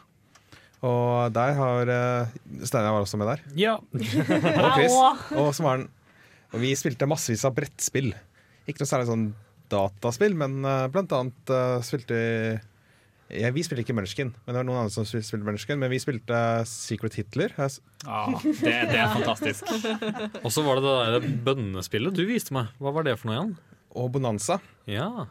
Og 0.86 1.32
der 1.34 1.56
har 1.58 1.90
eh, 1.90 2.36
Steinar 2.62 2.94
var 2.94 3.02
også 3.08 3.18
med 3.18 3.32
der. 3.32 3.42
Ja. 3.58 3.80
Og 3.82 4.76
Chris. 4.76 4.94
Og 5.34 5.50
han 5.66 5.88
Og 6.54 6.60
vi 6.62 6.76
spilte 6.78 7.10
massevis 7.10 7.48
av 7.50 7.56
brettspill. 7.58 8.12
Ikke 8.70 8.84
noe 8.84 8.92
særlig 8.92 9.10
sånn 9.10 9.26
dataspill, 9.74 10.38
men 10.38 10.60
eh, 10.62 10.86
blant 10.94 11.18
annet 11.18 11.56
spilte 11.88 12.14
vi 12.14 12.62
ja, 13.42 13.50
Vi 13.56 13.64
spilte 13.66 13.82
ikke 13.82 13.96
Munchkin, 13.98 14.30
men 14.44 14.52
det 14.54 14.60
var 14.60 14.66
noen 14.68 14.84
andre 14.84 14.94
som 14.94 15.08
spilte 15.10 15.42
Munchkin. 15.48 15.80
Men 15.82 15.90
vi 15.90 15.98
spilte 16.04 16.38
Secret 16.70 17.18
Hitler. 17.18 17.58
Ja, 17.58 17.72
Ah, 18.06 18.34
det, 18.44 18.62
det 18.92 18.98
er 19.00 19.14
fantastisk. 19.16 19.66
Og 20.44 20.50
så 20.54 20.62
var 20.62 20.78
det 20.78 20.84
det 20.86 20.98
der 21.24 21.38
bønnespillet 21.48 22.14
du 22.14 22.26
viste 22.30 22.54
meg. 22.54 22.70
Hva 22.84 22.92
var 22.94 23.08
det 23.08 23.16
for 23.18 23.32
noe 23.32 23.40
igjen? 23.40 23.54
Og 23.96 24.12
Bonanza, 24.16 24.60
Ja. 24.90 25.28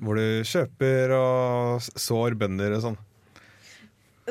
hvor 0.00 0.14
du 0.18 0.42
kjøper 0.46 1.12
og 1.16 1.82
sår 1.98 2.36
bønder 2.38 2.76
og 2.76 2.82
sånn. 2.88 2.98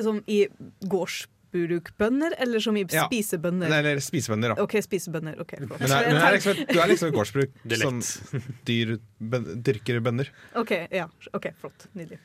Som 0.02 0.24
i 0.28 0.48
gårds... 0.90 1.28
gårdsbrukbønder, 1.54 2.34
eller 2.42 2.60
som 2.60 2.76
i 2.78 2.86
Ja. 2.90 3.06
spisebønder? 3.08 3.68
Eller 3.72 4.00
spisebønder, 4.00 4.56
da. 4.56 4.62
OK, 4.64 4.72
spisebønder. 4.82 5.40
ok. 5.40 5.54
Men, 5.60 5.70
det 5.70 5.92
er, 5.92 6.08
men 6.08 6.16
det 6.16 6.24
er 6.24 6.34
liksom, 6.34 6.56
du 6.74 6.80
er 6.80 6.88
liksom 6.88 7.08
et 7.08 7.14
gårdsbruk 7.14 7.52
sånn 7.84 8.02
som 8.02 8.44
dyr, 8.68 8.98
ben, 9.20 9.46
dyrker 9.64 10.00
bønder. 10.02 10.30
OK, 10.56 10.72
ja. 10.92 11.08
ok, 11.34 11.48
flott. 11.60 11.88
Nydelig. 11.94 12.20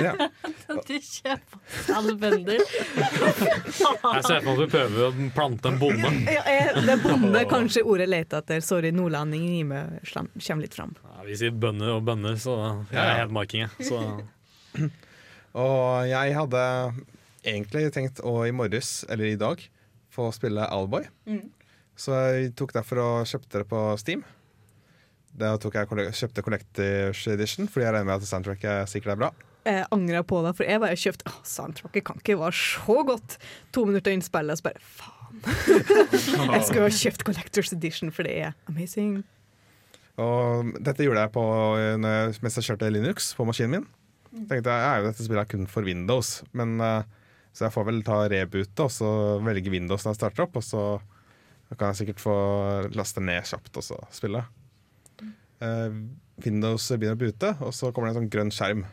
Ja. 0.00 0.14
Du 0.86 0.94
kjøper 0.98 1.94
alle 1.94 2.14
bønder. 2.20 2.60
Jeg 2.60 4.24
ser 4.24 4.40
for 4.40 4.48
meg 4.48 4.54
at 4.54 4.60
du 4.60 4.66
prøver 4.72 5.06
å 5.08 5.12
plante 5.34 5.68
en 5.68 5.78
bonde. 5.80 6.14
Ja, 6.30 6.72
det 6.80 6.92
er 6.94 7.02
bonde 7.02 7.40
kanskje 7.50 7.82
ordet 7.84 8.08
leter 8.08 8.40
etter. 8.40 8.60
Sorry, 8.64 8.90
nordlendingen 8.94 9.54
i 9.54 9.62
meg 9.66 10.00
kommer 10.10 10.62
litt 10.64 10.74
fram. 10.76 10.94
Ja, 11.04 11.22
vi 11.26 11.36
sier 11.38 11.52
bønder 11.52 11.96
og 11.96 12.04
bønder, 12.06 12.36
så 12.40 12.56
jeg 12.90 13.00
er 13.00 13.22
hedmarking, 13.24 13.66
jeg. 13.66 13.90
Så 13.90 14.00
Og 15.60 16.06
jeg 16.06 16.34
hadde 16.36 16.60
egentlig 17.44 17.86
tenkt 17.94 18.20
å 18.26 18.40
i 18.46 18.54
morges, 18.54 19.04
eller 19.08 19.32
i 19.32 19.38
dag, 19.40 19.62
få 20.10 20.30
spille 20.34 20.66
Alboy. 20.66 21.06
Så 22.00 22.16
jeg 22.16 22.54
tok 22.58 22.74
derfor 22.76 23.02
og 23.02 23.28
kjøpte 23.28 23.62
det 23.62 23.68
på 23.70 23.80
Steam. 24.00 24.24
Da 25.36 25.54
tok 25.60 25.76
jeg 25.78 26.10
kjøpte 26.16 26.42
Collectors 26.42 27.22
Edition, 27.30 27.68
fordi 27.70 27.86
jeg 27.86 27.94
regner 27.94 28.08
med 28.08 28.18
at 28.18 28.28
soundtracket 28.28 28.90
sikkert 28.90 29.14
er 29.14 29.20
bra. 29.20 29.30
Jeg 29.68 29.84
angrer 29.92 30.24
på 30.24 30.38
det, 30.44 30.54
for 30.56 30.64
jeg 30.64 30.80
bare 30.80 30.96
kjøpte 30.96 31.26
Åh, 31.28 31.40
Soundtracket 31.44 32.04
kan 32.08 32.20
ikke 32.22 32.38
være 32.40 32.56
så 32.56 33.02
godt. 33.04 33.36
To 33.76 33.84
minutter 33.88 34.14
inn 34.16 34.24
spillet, 34.24 34.56
så 34.56 34.66
bare 34.70 34.80
faen. 34.80 35.18
jeg 36.56 36.64
skulle 36.66 36.86
ha 36.86 36.94
kjøpt 36.96 37.26
Collectors 37.28 37.72
Edition, 37.76 38.12
for 38.14 38.26
det 38.26 38.38
er 38.40 38.56
amazing. 38.72 39.20
Og 40.20 40.72
dette 40.80 41.04
gjorde 41.04 41.26
jeg 41.26 41.32
på, 41.36 41.44
jeg, 41.80 42.00
mens 42.00 42.58
jeg 42.58 42.66
kjørte 42.66 42.90
Linux 42.92 43.30
på 43.36 43.46
maskinen 43.48 43.76
min. 43.76 43.86
Tenkte 44.48 44.72
jeg, 44.72 44.82
ja, 44.86 44.90
jo, 44.96 45.08
Dette 45.10 45.26
spillet 45.26 45.44
er 45.44 45.50
kun 45.52 45.68
for 45.70 45.86
Windows, 45.86 46.40
men, 46.56 46.76
eh, 46.84 47.19
så 47.52 47.66
jeg 47.66 47.74
får 47.74 47.86
vel 47.88 48.00
ta 48.06 48.22
reboote 48.30 48.86
og 48.86 48.92
så 48.94 49.10
velge 49.44 49.72
Windows 49.72 50.04
når 50.04 50.14
jeg 50.14 50.20
starter 50.20 50.46
opp. 50.46 50.58
Og 50.60 50.64
så 50.64 50.84
kan 51.76 51.90
jeg 51.90 52.02
sikkert 52.02 52.22
få 52.22 52.36
laste 52.96 53.22
ned 53.24 53.46
kjapt 53.50 53.80
og 53.80 53.86
så 53.86 53.98
spille. 54.14 54.44
Eh, 55.60 55.90
Windows 56.40 56.86
begynner 56.94 57.18
å 57.18 57.20
boote, 57.20 57.52
og 57.60 57.74
så 57.76 57.90
kommer 57.92 58.08
det 58.08 58.14
en 58.14 58.22
sånn 58.22 58.32
grønn 58.32 58.52
skjerm. 58.54 58.86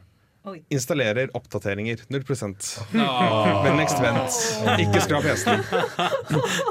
Oi. 0.47 0.61
Installerer 0.71 1.31
oppdateringer. 1.35 2.05
0% 2.07 2.67
Men 2.95 3.73
next 3.75 3.99
vent. 3.99 4.37
Ikke 4.79 5.01
skrap 5.03 5.25
PC-en. 5.25 5.63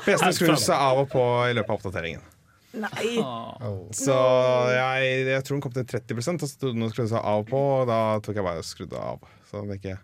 PC-en 0.06 0.36
skrur 0.36 0.56
seg 0.60 0.76
av 0.76 1.02
og 1.02 1.10
på 1.12 1.24
i 1.44 1.52
løpet 1.56 1.72
av 1.74 1.76
oppdateringen. 1.76 2.24
Nei. 2.76 3.12
Så 3.96 4.16
jeg, 4.72 5.12
jeg 5.28 5.44
tror 5.44 5.56
den 5.56 5.64
kom 5.64 5.74
til 5.76 5.86
30% 5.88 6.44
og 6.44 6.48
så 6.48 6.52
skrudde 6.52 6.90
den 6.96 7.10
seg 7.12 7.20
av 7.20 7.44
og 7.44 7.50
på, 7.52 7.60
og 7.80 7.86
da 7.88 8.00
tok 8.24 8.40
jeg 8.40 8.46
bare 8.48 8.64
og 8.64 8.68
skrudde 8.68 9.00
av. 9.00 9.28
Så, 9.48 9.62
det 9.68 9.78
ikke, 9.80 9.96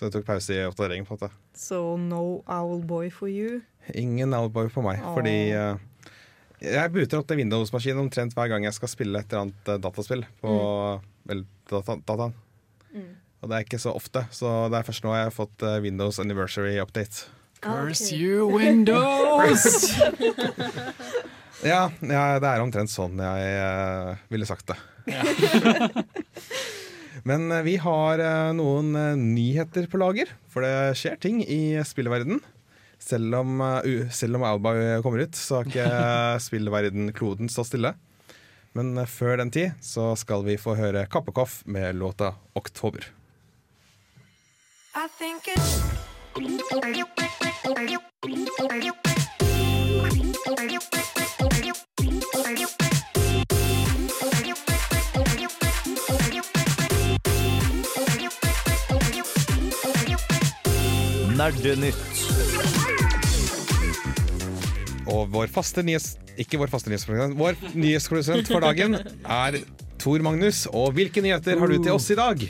så 0.00 0.06
jeg 0.08 0.14
tok 0.14 0.24
pause 0.30 0.54
i 0.56 0.62
oppdatering. 0.64 1.04
på 1.04 1.12
en 1.12 1.18
måte. 1.20 1.28
So 1.60 1.98
no 2.00 2.40
Owlboy 2.48 3.10
for 3.12 3.28
you. 3.28 3.60
Ingen 3.92 4.32
Owlboy 4.32 4.70
for 4.72 4.80
meg, 4.86 5.02
Oh. 5.04 5.12
fordi 5.18 5.52
uh, 5.52 5.76
jeg 6.64 6.92
booter 6.94 7.20
opp 7.20 7.28
til 7.28 7.36
Windows-maskinen 7.42 8.00
omtrent 8.06 8.32
hver 8.36 8.48
gang 8.48 8.64
jeg 8.64 8.72
skal 8.78 8.88
spille 8.88 9.20
et 9.20 9.28
eller 9.28 9.46
annet 9.46 9.68
eh, 9.68 9.78
dataspill 9.84 10.24
på 10.40 10.54
vel, 11.28 11.44
data, 11.70 11.96
dataen. 12.08 12.32
Og 13.40 13.48
det 13.48 13.56
er 13.56 13.64
ikke 13.64 13.80
så 13.80 13.92
ofte, 13.96 14.24
så 14.36 14.68
det 14.72 14.80
er 14.80 14.88
først 14.88 15.04
nå 15.04 15.12
jeg 15.16 15.28
har 15.28 15.36
fått 15.36 15.62
eh, 15.64 15.78
Windows 15.84 16.18
Anniversary 16.20 16.74
Update. 16.80 17.28
Curse 17.60 18.16
you, 18.16 18.48
Windows! 18.56 19.92
Ja, 21.60 21.90
ja, 22.00 22.38
det 22.40 22.48
er 22.48 22.62
omtrent 22.64 22.88
sånn 22.88 23.18
jeg 23.20 23.48
uh, 23.60 24.14
ville 24.32 24.46
sagt 24.48 24.70
det. 24.72 24.78
Men 27.28 27.50
eh, 27.52 27.64
vi 27.66 27.76
har 27.80 28.22
eh, 28.22 28.52
noen 28.56 28.94
eh, 28.96 29.18
nyheter 29.18 29.88
på 29.90 30.00
lager, 30.00 30.30
for 30.50 30.64
det 30.64 30.96
skjer 30.98 31.18
ting 31.20 31.42
i 31.44 31.78
spillverden. 31.86 32.40
Selv 33.00 33.40
om, 33.40 33.60
eh, 33.60 34.08
selv 34.12 34.38
om 34.38 34.46
Alba 34.46 34.74
kommer 35.04 35.26
ut, 35.26 35.36
så 35.36 35.60
har 35.60 35.70
ikke 35.70 36.40
spillverden 36.48 37.12
kloden 37.16 37.52
stått 37.52 37.72
stille. 37.72 37.94
Men 38.76 38.94
før 39.10 39.40
den 39.40 39.50
tid 39.50 39.74
så 39.82 40.12
skal 40.18 40.44
vi 40.46 40.54
få 40.60 40.76
høre 40.78 41.08
Kappekoff 41.10 41.62
med 41.66 41.96
låta 41.98 42.36
'Oktober'. 42.54 43.10
Nerdenytt. 61.40 61.96
Og 65.08 65.30
vår 65.32 65.48
faste 65.52 65.80
nyhets... 65.86 66.18
Ikke 66.40 66.58
vår 66.60 66.70
faste 66.72 66.88
nyhetsprodusent, 66.92 67.34
vår 67.36 67.56
nyhetsprodusent 67.76 68.48
for 68.48 68.62
dagen 68.64 68.94
er 69.00 69.56
Tor 70.00 70.22
Magnus. 70.24 70.62
Og 70.72 70.92
hvilke 70.96 71.20
nyheter 71.24 71.58
har 71.60 71.72
du 71.72 71.78
til 71.80 71.92
oss 71.96 72.06
i 72.12 72.16
dag? 72.18 72.44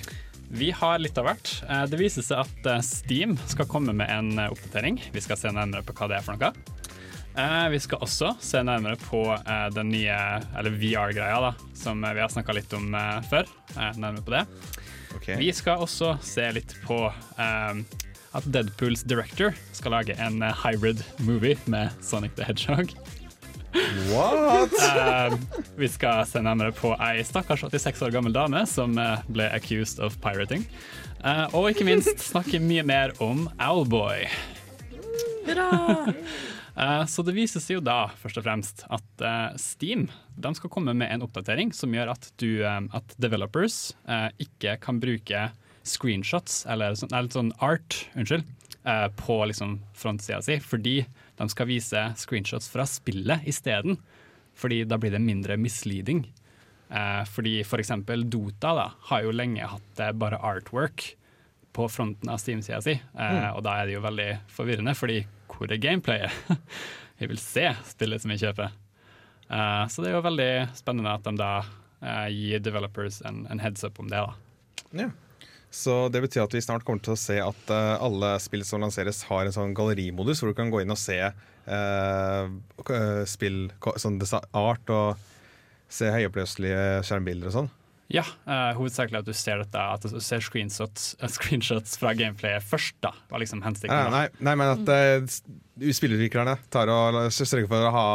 Vi 0.50 0.72
har 0.74 0.98
litt 1.02 1.18
av 1.22 1.28
hvert. 1.28 1.52
Eh, 1.70 1.84
Det 1.90 1.98
viser 2.00 2.26
seg 2.26 2.42
at 2.42 2.68
eh, 2.70 2.82
Steam 2.86 3.36
skal 3.50 3.68
komme 3.70 3.94
med 3.96 4.10
en 4.10 4.32
eh, 4.42 4.50
oppdatering. 4.50 4.98
Vi 5.14 5.22
skal 5.22 5.38
se 5.38 5.52
nærmere 5.54 5.86
på 5.86 5.94
hva 5.98 6.10
det 6.10 6.18
er 6.18 6.26
for 6.26 6.38
noe. 6.38 6.50
Eh, 7.38 7.66
Vi 7.74 7.80
skal 7.86 8.02
også 8.06 8.32
se 8.42 8.62
nærmere 8.66 8.98
på 9.06 9.22
den 9.74 9.90
nye, 9.94 10.18
eller 10.58 10.74
VR-greia, 10.82 11.38
da, 11.46 11.54
som 11.78 12.02
vi 12.02 12.18
har 12.22 12.30
snakka 12.34 12.58
litt 12.58 12.74
om 12.78 12.90
før. 13.30 13.46
Eh, 13.76 13.90
Nærmere 14.02 14.26
på 14.26 14.34
det. 14.34 14.44
Okay. 15.20 15.38
Vi 15.42 15.50
skal 15.54 15.82
også 15.86 16.16
se 16.22 16.46
litt 16.58 16.74
på 16.86 17.04
eh, 17.38 17.82
at 18.36 18.46
Deadpools 18.52 19.02
director 19.02 19.54
skal 19.72 19.96
lage 19.96 20.14
en 20.18 20.42
eh, 20.42 20.54
hybrid 20.64 21.02
movie 21.26 21.58
med 21.70 21.90
Sonic 22.00 22.36
the 22.36 22.44
Hedgehog. 22.44 22.94
What? 24.10 24.72
uh, 24.72 25.38
vi 25.80 25.88
skal 25.88 26.26
se 26.26 26.42
nærmere 26.42 26.74
på 26.74 26.92
ei 26.98 27.22
stakkars 27.26 27.62
86 27.68 28.02
år 28.06 28.14
gammel 28.14 28.34
dame 28.34 28.64
som 28.66 28.96
eh, 28.98 29.26
ble 29.30 29.46
accused 29.54 30.02
of 30.02 30.18
pirating. 30.22 30.66
Uh, 31.22 31.46
og 31.54 31.70
ikke 31.70 31.86
minst 31.86 32.22
snakke 32.32 32.62
mye 32.62 32.86
mer 32.86 33.14
om 33.22 33.48
Owlboy. 33.58 34.26
Eh, 36.80 37.02
så 37.10 37.22
det 37.26 37.34
vises 37.34 37.64
jo 37.68 37.80
da 37.82 38.06
først 38.22 38.38
og 38.38 38.44
fremst 38.46 38.84
at 38.94 39.24
Steam 39.60 40.06
de 40.38 40.52
skal 40.56 40.70
komme 40.72 40.94
med 40.96 41.10
en 41.12 41.24
oppdatering 41.26 41.74
som 41.76 41.92
gjør 41.92 42.12
at, 42.14 42.28
du, 42.40 42.62
at 42.64 43.16
developers 43.20 43.90
eh, 44.08 44.28
ikke 44.46 44.76
kan 44.80 45.00
bruke 45.02 45.42
screenshots, 45.86 46.64
eller 46.70 46.96
sånn, 46.98 47.12
eller 47.12 47.30
sånn 47.32 47.52
art, 47.64 48.02
unnskyld, 48.14 48.44
eh, 48.84 49.06
på 49.20 49.38
liksom 49.50 49.78
frontsida 49.96 50.42
si, 50.44 50.58
fordi 50.60 50.98
de 51.40 51.48
skal 51.48 51.70
vise 51.70 52.04
screenshots 52.20 52.68
fra 52.72 52.86
spillet 52.88 53.46
isteden. 53.48 53.98
Fordi 54.60 54.82
da 54.84 54.98
blir 55.00 55.14
det 55.14 55.22
mindre 55.24 55.56
misleading. 55.56 56.26
Eh, 56.90 57.22
fordi 57.30 57.60
for 57.64 57.80
eksempel 57.80 58.26
Dota 58.28 58.74
da, 58.76 58.86
har 59.08 59.24
jo 59.24 59.32
lenge 59.32 59.68
hatt 59.72 60.02
eh, 60.02 60.12
bare 60.12 60.40
artwork 60.42 61.14
på 61.72 61.86
fronten 61.88 62.28
av 62.28 62.40
Steam-sida 62.42 62.80
si, 62.82 62.96
eh, 62.98 63.50
og 63.54 63.62
da 63.62 63.76
er 63.78 63.86
det 63.86 63.94
jo 63.94 64.02
veldig 64.04 64.30
forvirrende, 64.50 64.96
fordi 64.98 65.20
hvor 65.50 65.70
er 65.70 65.80
gameplayet? 65.82 66.34
Jeg 67.20 67.30
vil 67.30 67.40
se 67.40 67.66
spillet 67.84 68.22
som 68.22 68.30
jeg 68.32 68.40
kjøper. 68.40 68.70
Eh, 69.52 69.82
så 69.92 70.00
det 70.00 70.08
er 70.08 70.14
jo 70.14 70.22
veldig 70.24 70.52
spennende 70.78 71.12
at 71.12 71.26
de 71.26 71.34
da 71.36 71.50
eh, 72.00 72.28
gir 72.32 72.62
developers 72.64 73.18
en, 73.28 73.42
en 73.52 73.60
heads 73.60 73.84
up 73.84 74.00
om 74.00 74.08
det. 74.08 74.22
da. 74.24 75.02
Ja. 75.02 75.10
Så 75.70 76.08
det 76.10 76.22
betyr 76.24 76.42
at 76.44 76.54
vi 76.56 76.62
snart 76.64 76.82
kommer 76.86 77.02
til 77.06 77.14
å 77.14 77.20
se 77.20 77.36
at 77.38 77.70
eh, 77.70 77.96
alle 78.02 78.32
spill 78.42 78.64
som 78.66 78.82
lanseres, 78.82 79.22
har 79.28 79.46
en 79.46 79.54
sånn 79.54 79.74
gallerimodus 79.78 80.40
hvor 80.42 80.50
du 80.50 80.56
kan 80.58 80.70
gå 80.72 80.80
inn 80.82 80.90
og 80.90 80.98
se 80.98 81.20
eh, 81.22 82.46
spill, 83.30 83.68
ko- 83.78 83.94
sånn 84.00 84.18
art 84.52 84.90
og 84.90 85.20
se 85.90 86.10
høyoppløselige 86.14 87.04
skjermbilder 87.06 87.50
og 87.50 87.54
sånn. 87.60 87.70
Ja, 88.10 88.24
uh, 88.42 88.72
hovedsakelig 88.74 89.20
at 89.20 89.26
du 89.28 89.34
ser 89.38 89.60
dette, 89.62 89.78
at 89.78 90.02
du 90.02 90.16
ser 90.18 90.42
screenshots, 90.42 91.12
eh, 91.22 91.30
screenshots 91.36 91.94
fra 92.00 92.10
gameplayet 92.18 92.64
først. 92.66 92.96
da, 93.06 93.12
var 93.30 93.38
liksom 93.42 93.62
hensikten. 93.62 94.10
Nei, 94.10 94.24
nei, 94.42 94.54
men 94.58 94.72
at 94.72 94.90
uh, 94.90 95.22
s- 95.30 95.44
spillutviklerne 96.00 96.56
tar 96.74 96.90
og 96.90 97.20
sørger 97.30 97.68
for 97.70 97.86
å 97.86 97.92
ha 97.94 98.06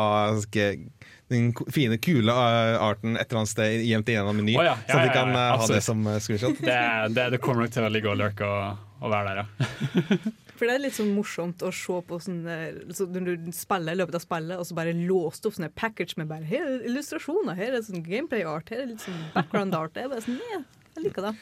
den 1.27 1.53
fine, 1.73 1.97
kule 1.97 2.31
eh, 2.31 2.75
arten 2.81 3.17
et 3.17 3.25
eller 3.25 3.41
annet 3.41 3.49
sted 3.49 3.85
gjemt 3.85 4.09
i 4.09 4.13
en 4.13 4.21
eller 4.21 4.29
annen 4.29 4.43
meny, 4.43 4.55
Å 4.61 4.65
ja, 4.67 4.73
ja, 4.85 4.93
så 4.93 4.97
de 5.01 5.13
kan 5.13 5.31
eh, 5.33 5.51
ha 5.57 5.67
det 5.71 5.81
som 5.81 6.07
eh, 6.07 6.19
screenshot. 6.21 6.59
Det, 6.61 6.81
det, 7.17 7.29
det 7.33 7.39
kommer 7.41 7.65
nok 7.65 7.73
til 7.73 7.87
å 7.87 7.91
ligge 7.91 8.11
og 8.11 8.19
lurke 8.19 8.49
og, 8.49 8.83
og 9.01 9.13
være 9.13 9.31
der, 9.31 9.41
ja. 9.41 10.19
For 10.55 10.69
det 10.69 10.75
er 10.77 10.83
litt 10.85 10.95
sånn 10.95 11.11
morsomt 11.11 11.63
å 11.67 11.71
se 11.75 11.97
på 12.07 12.17
sånne 12.23 12.53
så 12.95 13.09
Når 13.11 13.25
du 13.43 13.49
spiller 13.51 13.91
i 13.91 13.99
løpet 13.99 14.15
av 14.15 14.23
spillet, 14.23 14.61
og 14.61 14.67
så 14.69 14.77
bare 14.77 14.93
låst 14.95 15.47
opp 15.49 15.57
sånne 15.57 15.67
package 15.75 16.15
med 16.19 16.29
bare 16.29 16.47
Her 16.47 16.63
er 16.63 16.85
illustrasjoner, 16.87 17.57
her 17.59 17.75
er 17.75 17.83
sånn 17.83 18.05
gameplay 18.05 18.45
art, 18.47 18.71
her 18.71 18.85
er 18.85 18.93
litt 18.93 19.03
sånn 19.03 19.17
background 19.33 19.75
art. 19.75 19.95
Det 19.97 20.05
er 20.05 20.13
bare 20.13 20.23
sånn, 20.23 20.39
ja, 20.53 20.61
jeg 20.95 21.09
liker 21.09 21.27
det. 21.27 21.33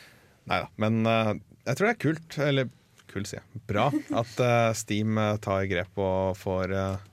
Nei 0.50 0.64
da, 0.64 0.72
men 0.82 1.04
uh, 1.06 1.36
jeg 1.68 1.78
tror 1.78 1.86
det 1.86 1.94
er 1.94 2.02
kult, 2.02 2.40
eller 2.48 2.74
kult 3.14 3.30
sier 3.30 3.44
jeg, 3.44 3.62
bra, 3.70 3.86
at 4.24 4.42
uh, 4.42 4.72
Steam 4.76 5.22
tar 5.46 5.70
grep 5.70 6.02
og 6.02 6.34
får 6.40 6.74
uh, 6.74 7.06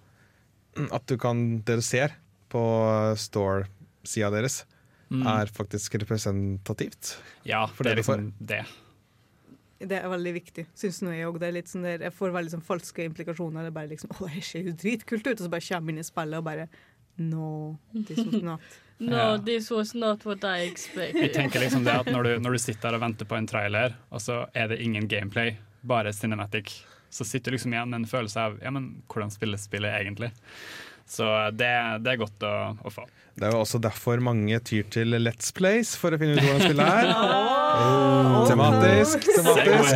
At 0.89 1.05
du 1.11 1.19
kan 1.21 1.61
Det 1.67 1.77
du 1.83 1.85
ser 1.85 2.17
på 2.53 2.63
store-sida 3.21 4.31
deres, 4.35 4.61
er 5.11 5.51
faktisk 5.51 5.97
representativt. 5.99 7.17
Ja, 7.49 7.65
For 7.67 7.83
det 7.85 7.97
det 7.97 7.97
er 7.97 8.03
liksom 8.05 8.29
det. 8.39 8.61
Det 9.81 9.97
er 9.97 10.11
veldig 10.13 10.33
viktig, 10.37 10.67
syns 10.77 10.99
nå 11.03 11.15
jeg 11.17 11.25
òg. 11.27 11.39
Sånn 11.67 11.87
der, 11.87 12.03
jeg 12.05 12.13
får 12.13 12.35
veldig 12.35 12.53
sånn 12.53 12.63
falske 12.67 13.07
implikasjoner. 13.09 13.65
Det 13.65 13.71
er 13.73 13.77
bare 13.79 13.91
liksom, 13.95 14.13
å, 14.13 14.29
det 14.29 14.43
ser 14.45 14.67
jo 14.69 14.75
dritkult 14.77 15.25
ut, 15.25 15.39
og 15.39 15.45
så 15.47 15.51
bare 15.51 15.65
kommer 15.65 15.91
jeg 15.95 15.97
inn 15.97 16.03
i 16.05 16.09
spillet 16.11 16.39
og 16.43 16.47
bare 16.51 16.69
No, 17.21 17.79
this 17.93 18.21
was 18.21 18.43
not. 18.43 18.61
No, 19.01 19.25
this 19.41 19.71
was 19.73 19.95
not 19.97 20.23
what 20.29 20.45
I 20.45 20.67
Jeg 20.67 20.71
expected. 20.73 21.33
tenker 21.35 21.61
liksom 21.65 21.85
det 21.85 21.93
at 22.03 22.09
når 22.13 22.23
du, 22.29 22.31
når 22.45 22.53
du 22.57 22.61
sitter 22.61 22.91
der 22.91 22.99
og 22.99 23.03
venter 23.07 23.29
på 23.29 23.37
en 23.37 23.49
trailer, 23.49 23.97
og 24.13 24.21
så 24.21 24.43
er 24.55 24.69
det 24.73 24.79
ingen 24.85 25.09
gameplay, 25.09 25.55
bare 25.83 26.13
cinematic, 26.13 26.75
så 27.11 27.27
sitter 27.27 27.51
du 27.51 27.59
liksom 27.59 27.75
igjen 27.75 27.91
med 27.91 28.03
en 28.03 28.11
følelse 28.11 28.47
av 28.47 28.61
ja, 28.63 28.71
men 28.75 28.93
hvordan 29.11 29.33
spilles 29.35 29.67
spillet 29.67 29.97
egentlig? 30.01 30.31
Så 31.11 31.27
det, 31.59 31.71
det 32.05 32.13
er 32.13 32.21
godt 32.21 32.45
å, 32.47 32.55
å 32.87 32.93
få. 32.95 33.03
Det 33.35 33.49
er 33.49 33.55
jo 33.55 33.63
også 33.65 33.81
derfor 33.83 34.21
mange 34.23 34.61
tyr 34.63 34.87
til 34.95 35.17
Let's 35.19 35.51
Plays 35.57 35.97
for 35.99 36.15
å 36.15 36.21
finne 36.21 36.37
ut 36.37 36.45
hvordan 36.45 36.63
spillet 36.69 36.87
er. 36.87 37.07
Oh, 37.71 38.49
tematisk. 38.49 39.23
tematisk. 39.31 39.95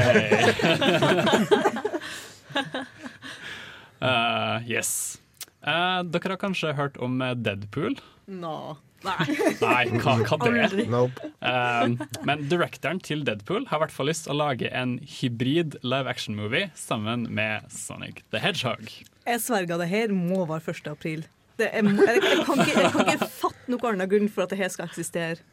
Uh, 3.99 4.63
yes. 4.71 5.19
Uh, 5.59 6.07
dere 6.07 6.37
har 6.37 6.39
kanskje 6.39 6.71
hørt 6.79 6.95
om 7.03 7.19
Deadpool? 7.43 7.99
No. 8.31 8.79
Nei. 9.05 9.37
Nei, 9.61 9.85
hva, 10.01 10.17
hva 10.25 10.39
det? 10.45 10.87
Nope. 10.91 11.31
Um, 11.45 11.97
men 12.27 12.47
directoren 12.51 13.01
til 13.05 13.25
Deadpool 13.27 13.69
har 13.71 13.81
i 13.81 13.85
hvert 13.85 13.95
fall 13.95 14.09
lyst 14.11 14.27
til 14.27 14.35
å 14.35 14.39
lage 14.41 14.71
en 14.73 14.97
hybrid 15.19 15.79
live 15.85 16.11
action-movie 16.11 16.71
sammen 16.79 17.29
med 17.35 17.69
Sonic 17.73 18.25
the 18.35 18.43
Hedgehog. 18.43 18.89
Jeg 19.25 19.41
sverger 19.45 19.81
det 19.81 19.89
her 19.93 20.15
må 20.17 20.45
være 20.49 20.75
1. 20.75 20.93
april. 20.93 21.27
Det 21.61 21.69
er, 21.71 21.87
jeg, 21.87 22.23
jeg, 22.25 22.45
kan 22.49 22.61
ikke, 22.65 22.81
jeg 22.81 22.93
kan 22.93 23.11
ikke 23.13 23.29
fatte 23.31 23.71
noen 23.71 23.91
annen 23.93 24.11
grunn 24.11 24.31
for 24.33 24.45
at 24.45 24.55
det 24.55 24.59
her 24.59 24.73
skal 24.75 24.89
eksistere. 24.91 25.45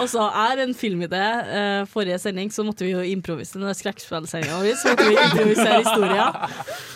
Altså, 0.00 0.24
er 0.28 0.62
en 0.64 0.74
filmidé 0.76 1.24
Uh, 1.44 1.84
forrige 1.90 2.18
sending, 2.18 2.50
så 2.52 2.64
måtte 2.66 2.86
vi 2.86 2.92
jo 2.92 3.02
improvisere 3.04 3.74
skrekkspillsendinga 3.76 4.60
vår. 4.60 4.78
Så 4.80 4.92
måtte 4.92 5.08
vi 5.08 5.16
improvisere 5.18 5.80
historier. 5.82 6.54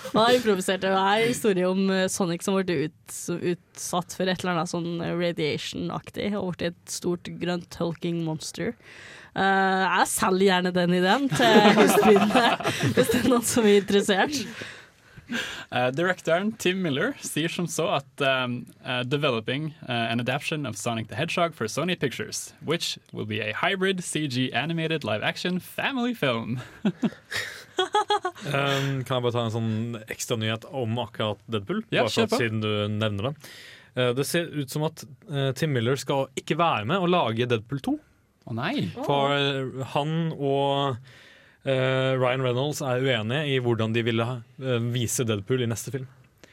Og 0.08 0.16
da 0.18 0.24
improviserte 0.36 0.92
jeg 0.92 1.26
en 1.26 1.32
historie 1.32 1.68
om 1.68 1.90
eh, 1.92 2.06
Sonic 2.10 2.46
som 2.46 2.56
ble 2.56 2.88
ut, 2.88 3.18
utsatt 3.36 4.16
for 4.16 4.30
et 4.30 4.40
eller 4.40 4.54
annet 4.54 4.72
sånn 4.72 5.02
radiation-aktig 5.04 6.32
og 6.38 6.56
ble 6.56 6.72
et 6.72 6.80
stort 6.92 7.28
grønt 7.42 7.78
hulking 7.80 8.22
monster. 8.26 8.72
Uh, 9.36 9.84
jeg 9.84 10.08
selger 10.14 10.46
gjerne 10.48 10.74
den 10.74 10.96
ideen 10.98 11.28
til 11.30 11.76
husbydende 11.76 12.46
hvis 12.96 13.12
det 13.12 13.20
er 13.20 13.30
noen 13.30 13.46
som 13.46 13.68
er 13.68 13.82
interessert. 13.82 14.40
Uh, 15.70 15.90
directoren 15.98 16.52
Tim 16.58 16.82
Miller 16.82 17.14
sier 17.20 17.52
som 17.52 17.66
så 17.66 17.88
at 17.98 18.24
um, 18.24 18.66
uh, 18.84 19.02
developing 19.02 19.74
uh, 19.88 20.08
an 20.10 20.20
adaptation 20.20 20.66
of 20.66 20.76
Sonic 20.76 21.08
the 21.08 21.16
Hedgehog 21.16 21.54
for 21.54 21.66
Sony 21.66 21.98
Pictures, 21.98 22.52
which 22.64 22.98
will 23.12 23.26
be 23.26 23.40
a 23.40 23.52
hybrid 23.52 24.00
CG 24.00 24.54
animated 24.54 25.04
live 25.04 25.22
action 25.22 25.60
family 25.60 26.14
film. 26.14 26.60
Um, 27.78 29.04
kan 29.06 29.18
jeg 29.18 29.22
bare 29.22 29.34
ta 29.34 29.42
en 29.44 29.52
sånn 29.54 29.98
ekstra 30.10 30.34
nyhet 30.38 30.64
om 30.74 30.96
akkurat 30.98 31.38
Deadpool? 31.46 31.84
Ja, 31.94 32.08
Bare 32.08 32.10
for 32.10 32.26
at 32.26 32.40
Siden 32.40 32.58
du 32.62 32.70
nevner 32.90 33.28
det. 33.28 33.52
Det 34.18 34.24
ser 34.26 34.50
ut 34.50 34.70
som 34.70 34.82
at 34.88 35.04
Tim 35.58 35.76
Miller 35.76 35.98
skal 35.98 36.26
ikke 36.38 36.56
være 36.58 36.88
med 36.90 36.98
og 36.98 37.12
lage 37.12 37.46
Deadpool 37.50 37.82
2. 37.86 37.94
Å 38.50 38.56
nei! 38.56 38.88
For 38.96 39.34
oh. 39.36 39.86
han 39.94 40.14
og 40.34 40.98
Ryan 41.66 42.44
Reynolds 42.44 42.78
er 42.86 43.02
uenig 43.02 43.40
i 43.52 43.58
hvordan 43.60 43.92
de 43.92 44.02
ville 44.06 44.24
uh, 44.24 44.78
vise 44.94 45.24
Deadpool 45.26 45.64
i 45.64 45.68
neste 45.68 45.90
film. 45.92 46.06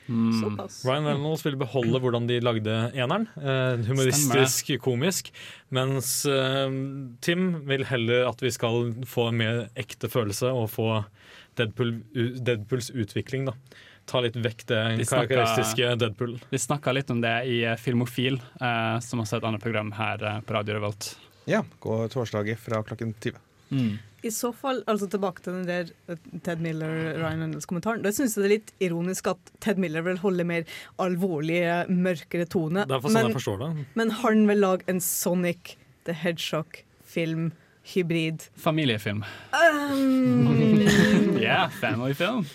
Mm. 0.07 0.57
Ryan 0.85 1.07
Reynolds 1.07 1.45
ville 1.45 1.57
beholde 1.61 2.01
hvordan 2.01 2.27
de 2.29 2.39
lagde 2.43 2.73
eneren. 2.93 3.27
Uh, 3.37 3.79
humoristisk, 3.87 4.73
komisk. 4.83 5.31
Mens 5.73 6.09
uh, 6.29 6.67
Tim 7.25 7.47
vil 7.69 7.85
heller 7.89 8.27
at 8.29 8.43
vi 8.43 8.51
skal 8.53 8.91
få 9.07 9.29
en 9.31 9.39
mer 9.39 9.63
ekte 9.79 10.09
følelse 10.11 10.51
og 10.51 10.67
få 10.73 10.89
Deadpool, 11.55 11.99
Deadpools 12.43 12.91
utvikling. 12.91 13.47
da 13.47 13.55
Ta 14.05 14.21
litt 14.21 14.35
vekk 14.37 14.65
det 14.69 14.81
De 14.99 15.05
snakka- 15.07 15.31
karakteristiske 15.31 15.95
Deadpool. 15.97 16.35
Vi 16.51 16.57
snakka 16.61 16.93
litt 16.93 17.09
om 17.09 17.21
det 17.23 17.33
i 17.49 17.63
eh, 17.65 17.75
Filmofil, 17.81 18.37
eh, 18.61 18.99
som 19.01 19.23
også 19.23 19.37
er 19.37 19.41
et 19.41 19.47
annet 19.49 19.63
program 19.63 19.91
her 19.97 20.21
eh, 20.21 20.41
på 20.45 20.53
Radio 20.53 20.75
Revolt. 20.77 21.15
Ja, 21.49 21.63
gå 21.81 21.97
torsdager 22.13 22.57
fra 22.57 22.83
klokken 22.85 23.15
20. 23.17 23.39
I 24.25 24.31
så 24.33 24.49
fall, 24.57 24.79
altså 24.89 25.05
tilbake 25.11 25.43
til 25.45 25.53
den 25.59 25.67
der 25.69 25.89
eh, 26.09 26.17
Ted 26.45 26.63
Miller, 26.65 26.89
Ryan 27.21 27.43
Reynolds-kommentaren. 27.45 28.01
Da 28.05 28.09
syns 28.15 28.33
jeg 28.37 28.41
det 28.41 28.47
er 28.47 28.53
litt 28.55 28.71
ironisk 28.87 29.27
at 29.35 29.51
Ted 29.61 29.77
Miller 29.81 30.01
vil 30.07 30.17
holde 30.23 30.45
mer 30.49 30.63
alvorlige, 31.03 31.83
mørkere 31.93 32.47
tone. 32.49 32.87
Det 32.89 32.95
er 32.97 33.03
for 33.03 33.13
sånn 33.13 33.19
Men, 33.21 33.29
jeg 33.29 33.37
forstår 33.37 33.61
det. 33.61 33.69
men 34.01 34.13
han 34.23 34.47
vil 34.49 34.63
lage 34.65 34.89
en 34.89 35.01
Sonic 35.03 35.75
the 36.09 36.13
Hedgehog-film. 36.23 37.51
Hybrid. 37.85 38.47
Familiefilm. 38.57 39.19
Um, 39.53 40.87
Yeah, 41.37 41.69
family 41.69 42.13
film. 42.17 42.47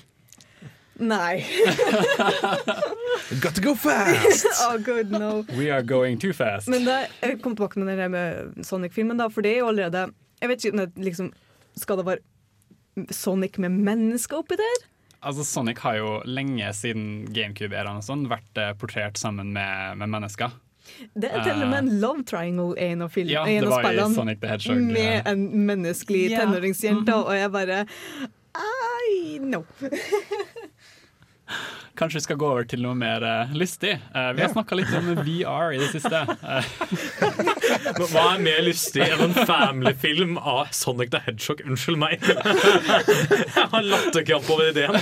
nei. 0.98 1.44
Got 3.40 3.54
to 3.54 3.62
go 3.62 3.74
fast! 3.76 4.46
oh, 4.66 4.76
good, 4.78 5.10
no. 5.12 5.44
We 5.56 5.70
are 5.70 5.82
going 5.82 6.18
too 6.18 6.32
fast. 6.32 6.66
Men 6.68 6.84
da, 6.84 7.04
jeg 7.22 7.38
kom 7.44 7.54
tilbake 7.54 7.78
med 7.78 7.96
den 7.98 8.10
med 8.10 8.64
Sonic-filmen, 8.66 9.22
da, 9.22 9.28
for 9.30 9.46
det 9.46 9.54
er 9.54 9.62
jo 9.62 9.70
allerede 9.70 10.08
Jeg 10.40 10.48
vet 10.50 10.64
ikke 10.64 10.74
om 10.74 10.82
det 10.82 11.04
liksom 11.06 11.30
Skal 11.78 12.00
det 12.00 12.06
være 12.08 13.10
Sonic 13.14 13.58
med 13.62 13.70
mennesker 13.70 14.40
oppi 14.42 14.58
der? 14.60 14.88
Altså, 15.20 15.44
Sonic 15.44 15.78
har 15.84 15.98
jo 15.98 16.16
lenge 16.24 16.72
siden 16.74 17.28
GameCube-æraen 17.34 18.00
og 18.00 18.06
sånn 18.06 18.24
vært 18.30 18.60
eh, 18.60 18.72
portrert 18.80 19.20
sammen 19.20 19.52
med, 19.52 20.00
med 20.00 20.12
mennesker. 20.16 20.54
Det 21.14 21.28
er 21.28 21.44
til 21.44 21.60
og 21.60 21.68
med 21.70 21.78
en 21.84 21.90
love 22.02 22.24
triangle 22.26 22.72
i 22.74 22.88
en 22.94 23.04
av, 23.04 23.12
film, 23.14 23.28
Ja, 23.30 23.44
en 23.46 23.66
det 23.66 23.70
var 23.70 23.84
i 23.84 23.90
spillene. 23.90 24.16
Sonic 24.16 24.40
the 24.40 24.48
Hedgehog. 24.50 24.80
Med 24.96 25.28
en 25.28 25.44
menneskelig 25.68 26.24
yeah. 26.30 26.40
tenåringsjente, 26.40 27.14
og 27.20 27.36
jeg 27.36 27.52
bare 27.52 27.84
I 29.04 29.38
no. 29.44 29.62
Kanskje 32.00 32.16
vi 32.16 32.24
skal 32.24 32.38
gå 32.40 32.46
over 32.48 32.64
til 32.64 32.80
noe 32.80 32.96
mer 32.96 33.20
uh, 33.20 33.50
lystig. 33.52 33.90
Uh, 34.14 34.30
vi 34.32 34.40
har 34.40 34.48
snakka 34.54 34.76
litt 34.78 34.92
om 34.96 35.10
VR 35.20 35.74
i 35.76 35.80
det 35.82 35.90
siste. 35.92 36.20
Uh. 36.40 36.68
Hva 38.08 38.22
er 38.22 38.38
mer 38.40 38.62
lystig 38.64 39.02
enn 39.04 39.24
en 39.26 39.34
family-film 39.36 40.38
av 40.40 40.70
Sonic 40.72 41.10
the 41.12 41.20
Hedgehog? 41.26 41.60
Unnskyld 41.68 41.98
meg. 42.00 42.22
Jeg 43.58 43.66
har 43.74 43.84
latterkrampe 43.84 44.54
over 44.54 44.70
ideen. 44.70 44.96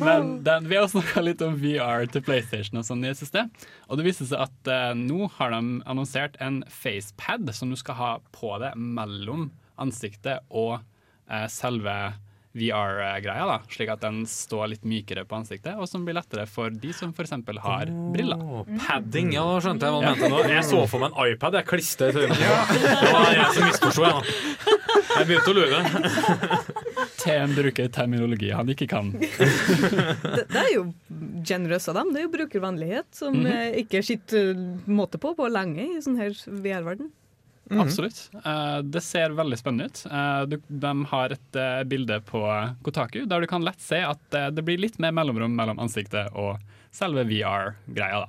men 0.00 0.32
den, 0.48 0.66
vi 0.72 0.80
har 0.80 0.90
snakka 0.90 1.22
litt 1.22 1.44
om 1.46 1.54
VR 1.62 2.08
til 2.10 2.24
PlayStation 2.26 2.80
og 2.82 2.88
sånn 2.88 3.04
i 3.04 3.12
det 3.12 3.20
siste. 3.20 3.44
Og 3.86 4.00
det 4.00 4.08
viser 4.08 4.26
seg 4.32 4.42
at 4.42 4.96
nå 4.98 5.28
har 5.36 5.54
de 5.54 5.60
annonsert 5.86 6.34
en 6.42 6.64
facepad 6.66 7.54
som 7.54 7.70
du 7.70 7.78
skal 7.78 7.98
ha 8.00 8.10
på 8.34 8.56
deg 8.62 8.74
mellom 8.74 9.52
ansiktet 9.78 10.42
og 10.50 10.80
selve 11.52 11.94
VR-greia, 12.52 13.44
da, 13.46 13.58
slik 13.70 13.92
at 13.92 14.00
den 14.02 14.24
står 14.26 14.72
litt 14.72 14.86
mykere 14.88 15.22
på 15.28 15.36
ansiktet, 15.38 15.76
og 15.78 15.86
som 15.86 16.02
blir 16.06 16.16
lettere 16.18 16.48
for 16.50 16.74
de 16.74 16.90
som 16.96 17.12
f.eks. 17.14 17.36
har 17.62 17.92
briller. 18.10 18.42
Padding, 18.86 19.30
ja, 19.36 19.44
skjønte 19.62 19.86
jeg 19.86 19.94
hva 19.94 20.00
du 20.02 20.08
mente 20.08 20.30
nå. 20.32 20.40
Jeg 20.50 20.64
så 20.66 20.80
for 20.90 21.04
meg 21.04 21.12
en 21.12 21.30
iPad, 21.30 21.60
jeg 21.60 21.68
klistret 21.70 22.18
i 22.18 22.26
trynet. 22.26 22.72
Det 22.80 23.12
var 23.14 23.30
jeg 23.36 23.46
som 23.54 23.68
misforsto, 23.68 24.08
jeg. 24.08 24.78
Jeg 25.10 25.28
begynte 25.28 25.52
å 25.52 25.56
lure. 25.60 25.78
TM 27.20 27.54
bruker 27.54 27.90
terminologi 27.92 28.50
han 28.54 28.70
ikke 28.72 28.88
kan. 28.90 29.12
Det, 29.14 30.44
det 30.50 30.60
er 30.64 30.70
jo 30.72 30.84
generøst 31.46 31.90
av 31.92 32.00
dem. 32.00 32.12
Det 32.14 32.22
er 32.22 32.26
jo 32.26 32.34
brukervennlighet 32.34 33.08
som 33.14 33.34
mm 33.36 33.46
-hmm. 33.46 33.78
ikke 33.84 33.98
er 33.98 34.06
skitt 34.06 34.32
eh, 34.32 34.66
måte 34.86 35.18
på 35.18 35.34
på 35.34 35.48
lenge 35.48 35.86
i 35.86 36.02
sånn 36.02 36.18
her 36.18 36.34
VR-verden. 36.34 37.10
Absolutt. 37.78 38.30
Uh, 38.46 38.78
det 38.82 39.00
ser 39.00 39.30
veldig 39.30 39.58
spennende 39.58 39.86
ut. 39.90 40.02
Uh, 40.10 40.42
du, 40.50 40.56
de 40.66 40.92
har 41.12 41.34
et 41.36 41.58
uh, 41.58 41.82
bilde 41.86 42.20
på 42.26 42.42
Kotaku 42.82 43.22
der 43.30 43.40
du 43.44 43.48
kan 43.50 43.64
lett 43.64 43.80
se 43.82 44.02
at 44.06 44.38
det 44.54 44.64
blir 44.66 44.80
litt 44.82 44.98
mer 45.02 45.14
mellomrom 45.14 45.54
mellom 45.56 45.78
ansiktet 45.82 46.34
og 46.34 46.58
selve 46.90 47.24
VR-greia. 47.28 48.26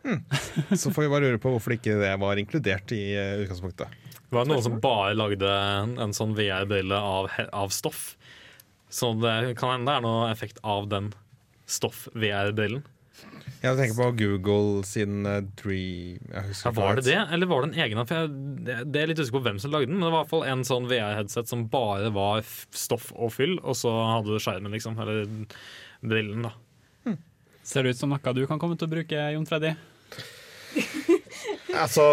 Mm. 0.00 0.22
Så 0.80 0.92
får 0.92 1.02
vi 1.02 1.10
bare 1.12 1.26
lure 1.28 1.40
på 1.42 1.52
hvorfor 1.52 1.76
ikke 1.76 1.98
det 2.00 2.14
var 2.22 2.40
inkludert 2.40 2.92
i 2.96 3.02
utgangspunktet. 3.12 3.90
utgangspunktet. 3.90 4.30
Var 4.30 4.46
noen 4.46 4.62
som 4.62 4.78
bare 4.80 5.16
lagde 5.18 5.50
en, 5.50 5.96
en 6.00 6.14
sånn 6.16 6.36
VR-brille 6.38 6.96
av, 6.96 7.28
av 7.52 7.74
stoff? 7.74 8.14
Så 8.90 9.12
det 9.20 9.56
kan 9.58 9.74
hende 9.74 9.90
det 9.90 9.98
er 9.98 10.06
noe 10.06 10.30
effekt 10.30 10.62
av 10.66 10.88
den 10.90 11.10
stoff-VR-brillen. 11.70 12.84
Jeg 13.60 13.76
tenker 13.76 13.96
på 13.98 14.06
Google 14.16 14.84
sin 14.88 15.26
eh, 15.28 15.42
Dream 15.60 16.30
jeg 16.32 16.54
Ja, 16.64 16.72
var 16.72 16.96
det 16.96 17.04
det, 17.10 17.18
eller 17.34 17.50
var 17.50 17.62
det 17.66 17.70
en 17.70 17.82
egen? 17.84 18.00
For 18.08 18.22
jeg, 18.22 18.32
det, 18.64 18.78
det 18.88 19.02
er 19.02 19.10
litt 19.10 19.20
usikker 19.20 19.36
på 19.36 19.44
hvem 19.50 19.60
som 19.60 19.74
lagde 19.74 19.90
den, 19.90 19.98
men 19.98 20.06
det 20.06 20.14
var 20.14 20.22
i 20.22 20.22
hvert 20.22 20.32
fall 20.32 20.46
en 20.48 20.64
sånn 20.64 20.88
VR-headset 20.88 21.52
som 21.52 21.66
bare 21.72 22.08
var 22.16 22.40
stoff 22.46 23.10
og 23.12 23.34
fyll, 23.36 23.58
og 23.60 23.76
så 23.76 23.92
hadde 24.14 24.32
du 24.32 24.40
skjermen, 24.40 24.72
liksom. 24.72 24.96
Eller 25.04 25.28
brillen, 26.00 26.48
da. 26.48 26.56
Ser 27.70 27.84
det 27.84 27.92
ut 27.92 28.00
som 28.00 28.10
noe 28.10 28.32
du 28.34 28.46
kan 28.48 28.58
komme 28.58 28.80
til 28.80 28.88
å 28.88 28.94
bruke, 28.96 29.26
Jon 29.36 29.46
Freddy? 29.46 29.76
Altså, 31.76 32.04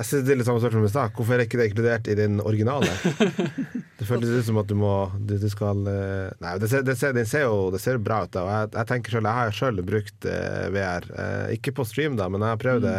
jeg 0.00 0.22
er 0.24 0.38
litt 0.38 0.48
samme 0.48 0.60
spørsmål 0.62 0.82
som 0.82 0.88
i 0.88 0.92
stad. 0.92 1.12
Hvorfor 1.16 1.36
er 1.36 1.44
ikke 1.44 1.60
det 1.60 1.68
inkludert 1.70 2.08
i 2.10 2.16
den 2.18 2.40
originale? 2.42 2.90
Det 4.00 4.06
føles 4.08 4.30
ut 4.32 4.46
som 4.46 4.56
at 4.56 4.68
du 4.70 4.72
må 4.80 5.10
Du, 5.28 5.34
du 5.36 5.48
skal 5.52 5.82
eh, 5.90 6.30
Nei, 6.40 6.54
det 6.56 6.70
ser, 6.72 6.84
det 6.86 6.94
ser, 6.96 7.12
det 7.12 7.26
ser 7.28 7.42
jo 7.44 7.66
det 7.74 7.82
ser 7.82 7.98
bra 8.00 8.22
ut. 8.24 8.32
Da. 8.32 8.46
Jeg, 8.48 8.70
jeg 8.78 8.88
tenker 8.88 9.16
selv, 9.16 9.28
jeg 9.28 9.38
har 9.38 9.56
sjøl 9.58 9.82
brukt 9.84 10.28
eh, 10.30 10.66
VR. 10.72 11.06
Eh, 11.12 11.44
ikke 11.58 11.74
på 11.76 11.84
stream, 11.84 12.16
da, 12.16 12.30
men 12.32 12.40
jeg 12.40 12.54
har 12.54 12.62
prøvd 12.62 12.86
det 12.86 12.96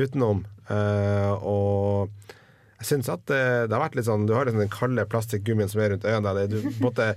utenom. 0.00 0.44
Eh, 0.72 1.32
og 1.44 2.32
Jeg 2.80 2.88
synes 2.94 3.10
at 3.12 3.26
det, 3.28 3.42
det 3.68 3.76
har 3.76 3.84
vært 3.84 3.98
litt 3.98 4.08
sånn 4.08 4.24
Du 4.26 4.32
har 4.34 4.48
liksom 4.48 4.62
den 4.62 4.72
kalde 4.72 5.04
plastikkgummien 5.12 5.68
som 5.70 5.82
er 5.84 5.92
rundt 5.92 6.08
øynene 6.08 6.36
der. 6.40 6.48
Du, 6.50 6.70
måtte 6.82 7.12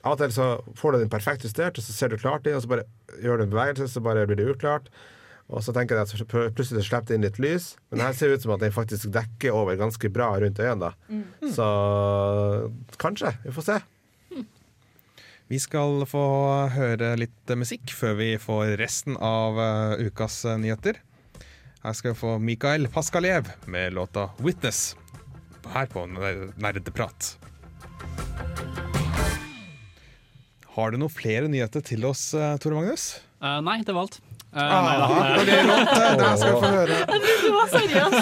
av 0.00 0.14
og 0.14 0.20
til 0.22 0.32
så 0.32 0.50
får 0.80 0.94
du 0.94 1.02
den 1.02 1.12
perfekt 1.12 1.42
justert, 1.44 1.76
og 1.76 1.84
så 1.84 1.92
ser 1.92 2.12
du 2.12 2.20
klart 2.20 2.46
inn, 2.48 2.56
og 2.56 2.62
så 2.64 2.70
bare 2.70 2.86
gjør 3.20 3.40
du 3.40 3.44
en 3.44 3.52
bevegelse, 3.52 3.88
så 3.92 4.00
bare 4.04 4.22
blir 4.28 4.38
det 4.40 4.46
uklart. 4.48 4.86
Og 5.50 5.64
så 5.66 5.74
tenker 5.74 5.98
jeg 5.98 6.06
at 6.06 6.34
plutselig 6.54 6.84
slipper 6.86 7.08
det 7.08 7.16
inn 7.16 7.24
litt 7.26 7.40
lys, 7.42 7.72
men 7.90 8.04
her 8.04 8.14
ser 8.14 8.30
det 8.30 8.38
ut 8.38 8.44
som 8.46 8.52
at 8.54 8.62
den 8.62 8.74
faktisk 8.74 9.10
dekker 9.14 9.56
over 9.56 9.78
ganske 9.80 10.10
bra 10.14 10.28
rundt 10.38 10.60
øynene. 10.62 10.92
Mm. 11.10 11.24
Så 11.56 11.66
kanskje. 13.02 13.34
Vi 13.42 13.54
får 13.56 13.66
se. 13.66 13.80
Vi 15.50 15.58
skal 15.58 16.04
få 16.06 16.22
høre 16.70 17.16
litt 17.18 17.50
musikk 17.58 17.90
før 17.98 18.12
vi 18.20 18.28
får 18.38 18.76
resten 18.78 19.16
av 19.18 19.58
eh, 19.58 20.04
ukas 20.06 20.44
eh, 20.46 20.60
nyheter. 20.62 21.00
Her 21.82 21.96
skal 21.98 22.14
vi 22.14 22.20
få 22.20 22.36
Mikael 22.38 22.86
Paskaljev 22.86 23.50
med 23.66 23.96
låta 23.98 24.28
'Witness' 24.38 24.94
her 25.74 25.90
på 25.90 26.06
Nerdeprat. 26.06 27.34
Har 30.76 30.94
du 30.94 31.00
noen 31.02 31.10
flere 31.10 31.50
nyheter 31.50 31.82
til 31.82 32.06
oss, 32.06 32.30
eh, 32.34 32.54
Tore 32.62 32.78
Magnus? 32.78 33.16
Uh, 33.42 33.58
nei, 33.58 33.80
det 33.82 33.90
var 33.96 34.06
alt. 34.06 34.20
Eh, 34.50 34.82
nei 34.82 34.96
da. 34.98 35.06
det 35.46 35.54
er 35.54 36.16
det 36.18 36.26
her 36.26 36.38
skal 36.40 36.56
få 36.58 36.70
høre. 36.74 36.96
Du 37.22 37.50
var 37.54 37.68
seriøs. 37.70 38.14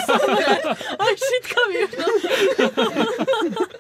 Oi, 1.07 1.13
shit, 1.23 1.47
hva 1.49 1.63
har 1.63 1.69
vi 1.73 1.77
gjort 1.83 1.95
nå? 2.03 2.09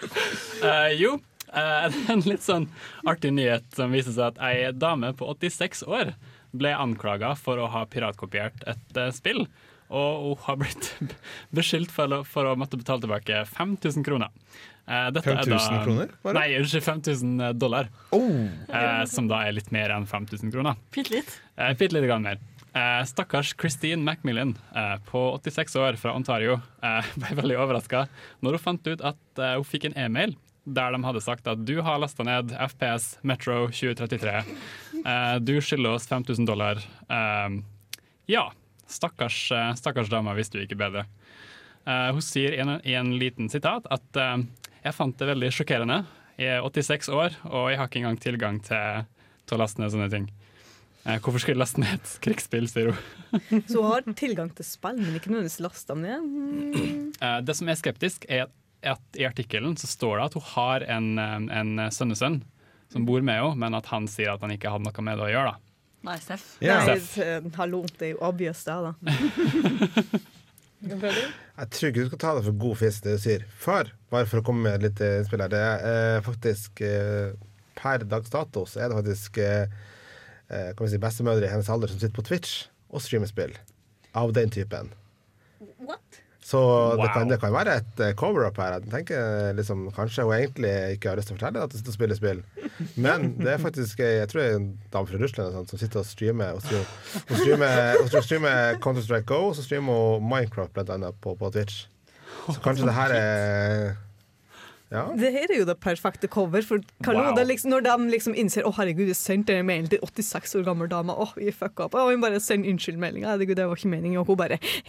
Eh, 0.58 0.88
jo, 0.98 1.12
eh, 1.54 1.98
en 2.11 2.22
litt 2.26 2.42
sånn 2.42 2.64
artig 3.06 3.30
nyhet 3.37 3.68
som 3.76 3.92
viser 3.94 4.11
seg 4.16 4.32
at 4.32 4.40
ei 4.48 4.72
dame 4.74 5.12
på 5.14 5.28
86 5.30 5.84
år 5.87 6.11
ble 6.50 6.72
anklaga 6.74 7.34
for 7.38 7.61
å 7.62 7.68
ha 7.70 7.84
piratkopiert 7.87 8.64
et 8.66 8.98
spill. 9.14 9.44
Og 9.88 10.24
hun 10.32 10.42
har 10.48 10.58
blitt 10.64 10.90
beskyldt 11.56 11.94
for 11.94 12.24
for 12.26 12.48
å 12.48 12.56
måtte 12.58 12.80
betale 12.80 13.04
tilbake 13.04 13.44
5000 13.54 14.08
kroner. 14.08 14.34
Eh, 14.88 15.09
dette 15.12 15.31
er 15.31 15.42
5000 15.44 15.83
kroner, 15.85 16.12
Bare? 16.24 16.35
Nei, 16.38 16.59
unnskyld, 16.59 16.85
5000 16.87 17.59
dollar. 17.61 17.90
Eh, 18.14 19.03
som 19.11 19.29
da 19.29 19.42
er 19.46 19.53
litt 19.59 19.68
mer 19.74 19.92
enn 19.92 20.07
5000 20.09 20.53
kroner. 20.55 20.79
Bitte 20.94 21.12
litt. 21.18 21.35
Uh, 21.59 21.74
Bitte 21.77 21.92
lite 21.98 22.09
grann 22.09 22.24
mer. 22.24 22.40
Uh, 22.72 23.03
stakkars 23.09 23.55
Christine 23.59 24.05
Macmillan 24.05 24.53
eh, 24.77 24.96
på 25.09 25.22
86 25.42 25.77
år 25.81 25.96
fra 25.98 26.12
Ontario 26.14 26.61
eh, 26.85 27.07
ble 27.20 27.37
veldig 27.40 27.57
overraska 27.59 28.05
når 28.44 28.59
hun 28.59 28.62
fant 28.62 28.90
ut 28.92 29.01
at 29.09 29.40
eh, 29.40 29.55
hun 29.57 29.64
fikk 29.66 29.88
en 29.88 29.96
e-mail 30.05 30.35
der 30.68 30.92
de 30.92 31.01
hadde 31.03 31.22
sagt 31.24 31.48
at 31.48 31.62
du 31.64 31.79
har 31.83 31.96
lasta 31.98 32.27
ned 32.29 32.53
FPS 32.53 33.07
Metro 33.27 33.64
2033. 33.72 34.35
Eh, 35.01 35.37
du 35.40 35.55
skylder 35.64 35.96
oss 35.96 36.07
5000 36.11 36.44
dollar. 36.46 36.83
Eh, 37.09 37.57
ja, 38.29 38.44
stakkars, 38.87 39.40
eh, 39.57 39.72
stakkars 39.81 40.12
dame 40.12 40.37
visste 40.37 40.61
jo 40.61 40.68
ikke 40.68 40.79
bedre. 40.85 41.07
Eh, 41.88 42.11
hun 42.12 42.20
sier 42.22 42.53
i 42.53 42.61
en, 42.61 42.77
en 42.85 43.12
liten 43.18 43.48
sitat 43.48 43.88
at 43.90 44.20
eh, 44.20 44.37
jeg 44.88 44.96
fant 44.96 45.20
det 45.20 45.29
veldig 45.29 45.53
sjokkerende. 45.55 46.03
Jeg 46.38 46.59
er 46.59 46.66
86 46.66 47.09
år, 47.12 47.38
og 47.51 47.70
jeg 47.70 47.81
har 47.81 47.88
ikke 47.88 48.03
engang 48.03 48.20
tilgang 48.22 48.61
til, 48.64 49.07
til 49.48 49.57
å 49.57 49.62
laste 49.62 49.83
ned 49.83 49.94
sånne 49.94 50.11
ting. 50.12 50.29
Eh, 51.05 51.18
hvorfor 51.22 51.40
skulle 51.40 51.57
jeg 51.57 51.62
laste 51.62 51.83
ned 51.83 51.96
et 51.96 52.12
krigsspill, 52.24 52.68
sier 52.70 52.92
hun. 52.92 53.01
Så 53.70 53.83
hun 53.83 53.90
har 53.90 54.07
tilgang 54.18 54.53
til 54.55 54.66
spill, 54.66 55.01
men 55.01 55.18
ikke 55.18 55.33
nødvendigvis 55.33 55.61
lasta 55.64 55.96
ned. 55.98 56.24
Mm. 56.24 57.11
Eh, 57.16 57.38
det 57.44 57.57
som 57.59 57.70
er 57.70 57.81
skeptisk, 57.81 58.29
er 58.29 58.48
at, 58.87 59.03
i 59.18 59.27
artikkelen 59.27 59.74
så 59.81 59.90
står 59.90 60.18
det 60.18 60.29
at 60.29 60.37
hun 60.38 60.46
har 60.53 60.85
en, 60.96 61.09
en 61.18 61.88
sønnesønn 61.90 62.42
som 62.92 63.07
bor 63.09 63.24
med 63.24 63.40
henne, 63.40 63.59
men 63.59 63.74
at 63.77 63.88
han 63.90 64.07
sier 64.11 64.37
at 64.37 64.44
han 64.44 64.55
ikke 64.55 64.70
hadde 64.72 64.87
noe 64.87 65.05
med 65.05 65.18
det 65.18 65.27
å 65.27 65.33
gjøre. 65.33 65.55
da. 65.57 65.64
Nei, 66.09 66.14
Steff. 66.22 66.44
Yeah. 66.62 66.87
Nei, 66.87 66.98
eh, 67.24 67.48
hallo, 67.59 67.83
det 67.98 68.07
er 68.07 68.14
jo 68.14 68.20
obvious, 68.29 68.62
det, 68.64 68.77
da. 68.87 68.92
Jeg 71.59 71.71
tror 71.75 71.90
ikke 71.90 72.03
du 72.05 72.09
skal 72.12 72.21
ta 72.23 72.33
det 72.37 72.44
for 72.47 72.59
god 72.62 72.77
fisk, 72.79 73.03
det 73.03 73.16
du 73.16 73.23
sier. 73.23 73.44
For, 73.59 73.88
bare 74.12 74.29
for 74.31 74.40
å 74.40 74.44
komme 74.47 74.68
med 74.68 74.85
litt 74.87 75.01
innspill 75.03 75.42
her, 75.42 75.51
det 75.51 75.62
er 75.62 75.87
eh, 75.90 76.18
faktisk 76.27 76.83
eh, 76.87 77.35
Per 77.79 78.03
dags 78.11 78.31
dato 78.31 78.64
så 78.66 78.81
er 78.83 78.90
det 78.90 78.97
faktisk 78.99 79.37
eh, 79.38 79.71
kan 80.49 80.81
vi 80.81 80.88
si 80.90 80.99
bestemødre 80.99 81.47
i 81.47 81.51
hennes 81.53 81.68
alder 81.71 81.92
som 81.92 82.01
sitter 82.01 82.16
på 82.16 82.25
Twitch 82.27 82.64
og 82.90 83.03
streamer 83.05 83.31
spill. 83.31 83.53
Av 84.18 84.33
den 84.35 84.51
typen. 84.51 84.90
Så 86.48 86.61
det, 86.96 87.08
kan, 87.12 87.28
det 87.28 87.37
kan 87.42 87.52
være 87.52 87.72
et 87.82 87.98
eh, 88.00 88.14
cover-up 88.16 88.56
her. 88.56 88.78
Jeg 88.78 88.88
tenker 88.92 89.50
liksom, 89.58 89.82
Kanskje 89.92 90.24
hun 90.24 90.32
egentlig 90.38 90.70
ikke 90.94 91.11
har 91.11 91.18
lyst 91.20 91.28
til 91.28 91.37
å 91.37 91.38
fortelle 91.38 91.64
at 91.66 91.74
hun 91.74 91.82
sitter 91.82 91.92
og 91.92 91.96
spiller 91.98 92.16
spill. 92.16 92.40
Men 92.96 93.26
det 93.37 93.50
er 93.52 93.61
faktisk 93.61 94.00
ei- 94.00 94.14
jeg 94.22 94.30
tror 94.32 94.40
det 94.40 94.46
er 94.48 94.56
en 94.62 94.70
dame 94.94 95.11
fra 95.11 95.20
Russland 95.20 95.52
sånt, 95.58 95.74
som 95.74 95.82
sitter 95.82 96.00
og 96.00 96.08
streamer. 96.08 96.56
Og 96.56 96.64
streamer, 96.64 96.88
og 97.28 97.37
streamer, 97.42 98.00
og 98.16 98.24
streamer 98.24 98.80
Counter-Strike 98.80 99.28
Go, 99.28 99.42
og 99.50 99.56
så 99.58 99.66
streamer 99.66 99.92
hun 100.16 100.24
Minecraft 100.30 100.72
blant 100.78 100.94
annet 100.96 101.20
på, 101.20 101.37
på 101.37 101.52
Twitch. 101.52 101.82
Så 102.48 102.56
kanskje 102.64 102.88
det 102.88 102.96
her 102.96 103.12
er 103.18 103.92
Ja. 104.90 105.03
Det 105.20 105.29
her 105.35 105.51
er 105.53 105.59
jo 105.59 105.64
det 105.68 105.74
perfekte 105.85 106.29
cover. 106.33 106.62
For 106.64 106.79
Carlo, 107.05 107.20
Wow. 107.27 107.35
det 107.37 107.42
liksom, 107.46 107.70
når 107.74 107.83
de 107.85 107.96
liksom 108.14 108.33
innser 108.40 108.64
Å 108.64 108.72
herregud, 108.79 109.05
vi 109.11 109.12
sendte 109.14 109.53
en 109.59 109.66
mail 109.68 109.87
til 109.92 109.98
86 110.01 110.55
år 110.57 110.64
gammel 110.64 110.88
dame. 110.88 111.12
Å, 111.12 111.27
vi 111.37 111.53
fucka 111.53 111.85
opp. 111.90 111.94
og 111.94 112.09
hun 112.14 112.22
bare 112.24 112.40
sender 112.40 112.70
unnskyldmelding. 112.72 113.27
Herregud, 113.29 113.57
det 113.61 113.66
var 113.68 113.77
ikke 113.77 113.92
meningen. 113.92 114.18
Og 114.22 114.27
hun 114.27 114.37
bare 114.40 114.59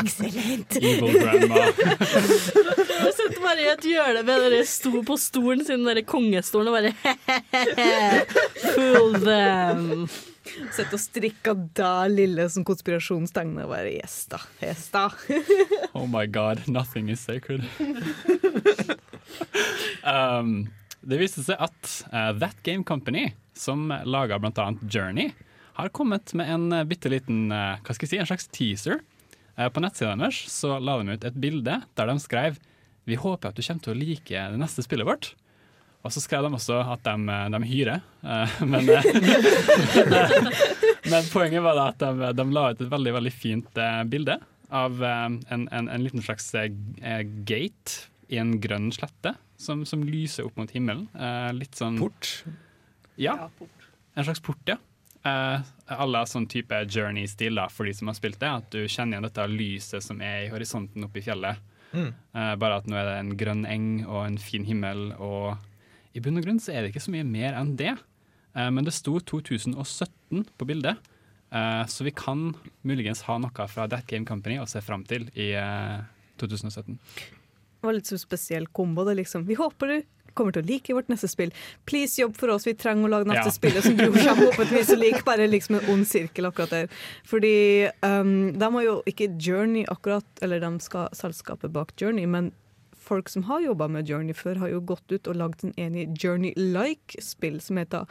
Excellent. 0.00 0.76
Evil 0.76 1.18
grandma. 1.20 1.56
Jeg 3.06 3.12
sitter 3.16 3.40
bare 3.42 3.60
i 3.64 3.68
et 3.72 3.84
hjørne 3.88 4.22
med 4.26 4.44
dere 4.46 4.62
sto 4.68 5.02
på 5.06 5.16
stolen 5.20 5.64
sin, 5.64 5.84
den 5.84 5.96
der 5.96 6.04
kongestolen, 6.08 6.68
og 6.68 6.76
bare 6.76 6.92
Fool 8.74 9.12
them. 9.24 10.08
Sitter 10.46 10.94
og 10.94 11.02
strikka 11.02 11.54
da 11.76 12.06
lille 12.10 12.46
som 12.52 12.64
konspirasjonstegn. 12.66 13.56
Og 13.64 13.72
bare 13.72 13.92
yes 13.98 14.18
da. 14.32 14.40
Yes 14.62 14.88
da. 14.94 15.08
Oh 15.96 16.04
my 16.10 16.26
god, 16.28 16.66
nothing 16.68 17.08
is 17.08 17.22
sacred. 17.24 17.64
um, 20.04 20.66
det 21.00 21.20
viste 21.22 21.44
seg 21.46 21.56
at 21.62 21.92
uh, 22.12 22.32
That 22.36 22.58
Game 22.66 22.84
Company, 22.84 23.30
som 23.56 23.88
laga 24.04 24.36
bl.a. 24.42 24.66
Journey, 24.84 25.30
har 25.76 25.92
kommet 25.96 26.34
med 26.36 26.52
en 26.52 26.66
uh, 26.72 26.84
bitte 26.88 27.10
liten 27.12 27.48
uh, 27.52 27.78
hva 27.80 27.96
skal 27.96 28.06
jeg 28.06 28.12
si, 28.12 28.20
en 28.20 28.28
slags 28.28 28.50
teaser. 28.52 29.00
Uh, 29.56 29.70
på 29.72 29.80
nettsida 29.80 30.12
deres 30.20 30.42
så 30.52 30.76
la 30.82 30.98
de 31.00 31.16
ut 31.16 31.24
et 31.24 31.40
bilde 31.40 31.78
der 31.96 32.10
de 32.10 32.14
skrev 32.20 32.58
Vi 33.08 33.16
håper 33.16 33.48
at 33.48 33.56
du 33.56 33.64
kommer 33.64 33.86
til 33.86 33.94
å 33.94 33.96
like 33.96 34.42
det 34.52 34.60
neste 34.60 34.84
spillet 34.84 35.08
vårt. 35.08 35.32
Og 36.06 36.12
så 36.14 36.22
skrev 36.22 36.46
de 36.46 36.54
også 36.54 36.78
at 36.94 37.02
de, 37.06 37.14
eh, 37.34 37.46
de 37.52 37.60
hyrer. 37.66 38.02
eh, 38.22 38.58
men, 38.72 38.90
eh, 38.94 39.06
men 41.12 41.30
poenget 41.32 41.64
var 41.64 41.78
da 41.78 41.88
at 41.92 42.04
de, 42.04 42.32
de 42.38 42.46
la 42.54 42.68
ut 42.70 42.84
et 42.84 42.92
veldig 42.92 43.16
veldig 43.18 43.34
fint 43.34 43.80
bilde 44.10 44.38
av 44.70 45.02
en, 45.02 45.40
en, 45.54 45.68
en 45.88 46.02
liten 46.02 46.22
slags 46.22 46.50
gate 47.46 48.08
i 48.34 48.40
en 48.42 48.56
grønn 48.58 48.88
slette 48.94 49.36
som, 49.62 49.84
som 49.86 50.02
lyser 50.04 50.46
opp 50.48 50.56
mot 50.58 50.70
himmelen. 50.74 51.06
Eh, 51.14 51.52
litt 51.54 51.78
sånn 51.78 52.00
Port. 52.00 52.32
Ja, 53.16 53.48
en 54.16 54.26
slags 54.26 54.42
port, 54.44 54.60
ja. 54.68 54.76
Alle 55.24 56.20
sånn 56.28 56.44
type 56.50 56.76
journey-stil 56.92 57.56
da, 57.56 57.64
for 57.72 57.88
de 57.88 57.94
som 57.96 58.10
har 58.10 58.16
spilt 58.18 58.36
det. 58.42 58.50
At 58.50 58.68
du 58.74 58.82
kjenner 58.84 59.16
igjen 59.16 59.26
dette 59.26 59.46
lyset 59.48 60.04
som 60.04 60.20
er 60.20 60.44
i 60.44 60.50
horisonten 60.52 61.06
oppe 61.06 61.22
i 61.22 61.24
fjellet. 61.24 61.62
Mm. 61.96 62.12
Eh, 62.12 62.52
bare 62.60 62.80
at 62.80 62.88
nå 62.90 62.98
er 62.98 63.08
det 63.08 63.16
en 63.20 63.32
grønn 63.38 63.64
eng 63.68 63.88
og 64.04 64.20
en 64.26 64.38
fin 64.40 64.66
himmel, 64.68 65.08
og 65.16 65.56
i 66.16 66.22
bunn 66.24 66.40
og 66.40 66.46
grunn 66.46 66.60
så 66.62 66.72
er 66.74 66.82
det 66.84 66.94
ikke 66.94 67.04
så 67.04 67.12
mye 67.14 67.26
mer 67.28 67.56
enn 67.58 67.74
det. 67.78 67.92
Eh, 68.56 68.70
men 68.72 68.86
det 68.86 68.94
sto 68.96 69.18
2017 69.20 70.46
på 70.56 70.68
bildet, 70.68 70.96
eh, 71.52 71.84
så 71.92 72.06
vi 72.06 72.14
kan 72.16 72.48
muligens 72.88 73.24
ha 73.28 73.38
noe 73.42 73.68
fra 73.68 73.86
That 73.92 74.08
Game 74.10 74.26
Company 74.28 74.58
å 74.62 74.68
se 74.70 74.80
fram 74.84 75.04
til 75.08 75.28
i 75.36 75.52
eh, 75.58 76.00
2017. 76.40 76.98
Det 77.76 77.84
var 77.86 77.96
litt 77.98 78.08
så 78.08 78.18
spesiell 78.18 78.66
kombo. 78.74 79.04
Det 79.06 79.18
liksom, 79.20 79.44
vi 79.46 79.58
håper 79.58 79.92
du 79.92 79.96
kommer 80.36 80.52
til 80.52 80.64
å 80.64 80.68
like 80.68 80.92
vårt 80.92 81.08
neste 81.08 81.28
spill. 81.32 81.52
Please, 81.88 82.18
jobb 82.20 82.36
for 82.36 82.52
oss. 82.52 82.66
Vi 82.68 82.74
trenger 82.76 83.08
å 83.08 83.12
lage 83.14 83.28
neste 83.30 83.48
Ja. 83.48 83.54
spill 83.54 83.78
som 83.82 83.96
du 83.96 84.04
forhåpentligvis 84.12 84.92
til. 84.92 85.22
Bare 85.24 85.48
liksom 85.48 85.78
en 85.78 85.88
ond 85.94 86.06
sirkel 86.08 86.48
akkurat 86.50 86.74
der. 86.74 86.90
Fordi 87.24 87.88
um, 88.04 88.52
de 88.52 88.70
har 88.76 88.84
jo 88.84 88.98
ikke 89.08 89.30
Journey 89.40 89.86
akkurat, 89.88 90.26
eller 90.44 90.60
de 90.60 90.70
skal 90.84 91.08
selskapet 91.16 91.72
bak 91.72 91.94
Journey, 91.96 92.26
men 92.28 92.52
folk 93.06 93.28
som 93.32 93.44
har 93.48 93.62
jobba 93.64 93.86
med 93.88 94.08
Journey 94.10 94.34
før, 94.36 94.58
har 94.62 94.72
jo 94.74 94.80
gått 94.92 95.12
ut 95.14 95.28
og 95.30 95.38
lagd 95.38 95.62
en 95.64 95.74
enig 95.80 96.08
Journey-like-spill 96.22 97.60
som 97.64 97.78
heter 97.80 98.06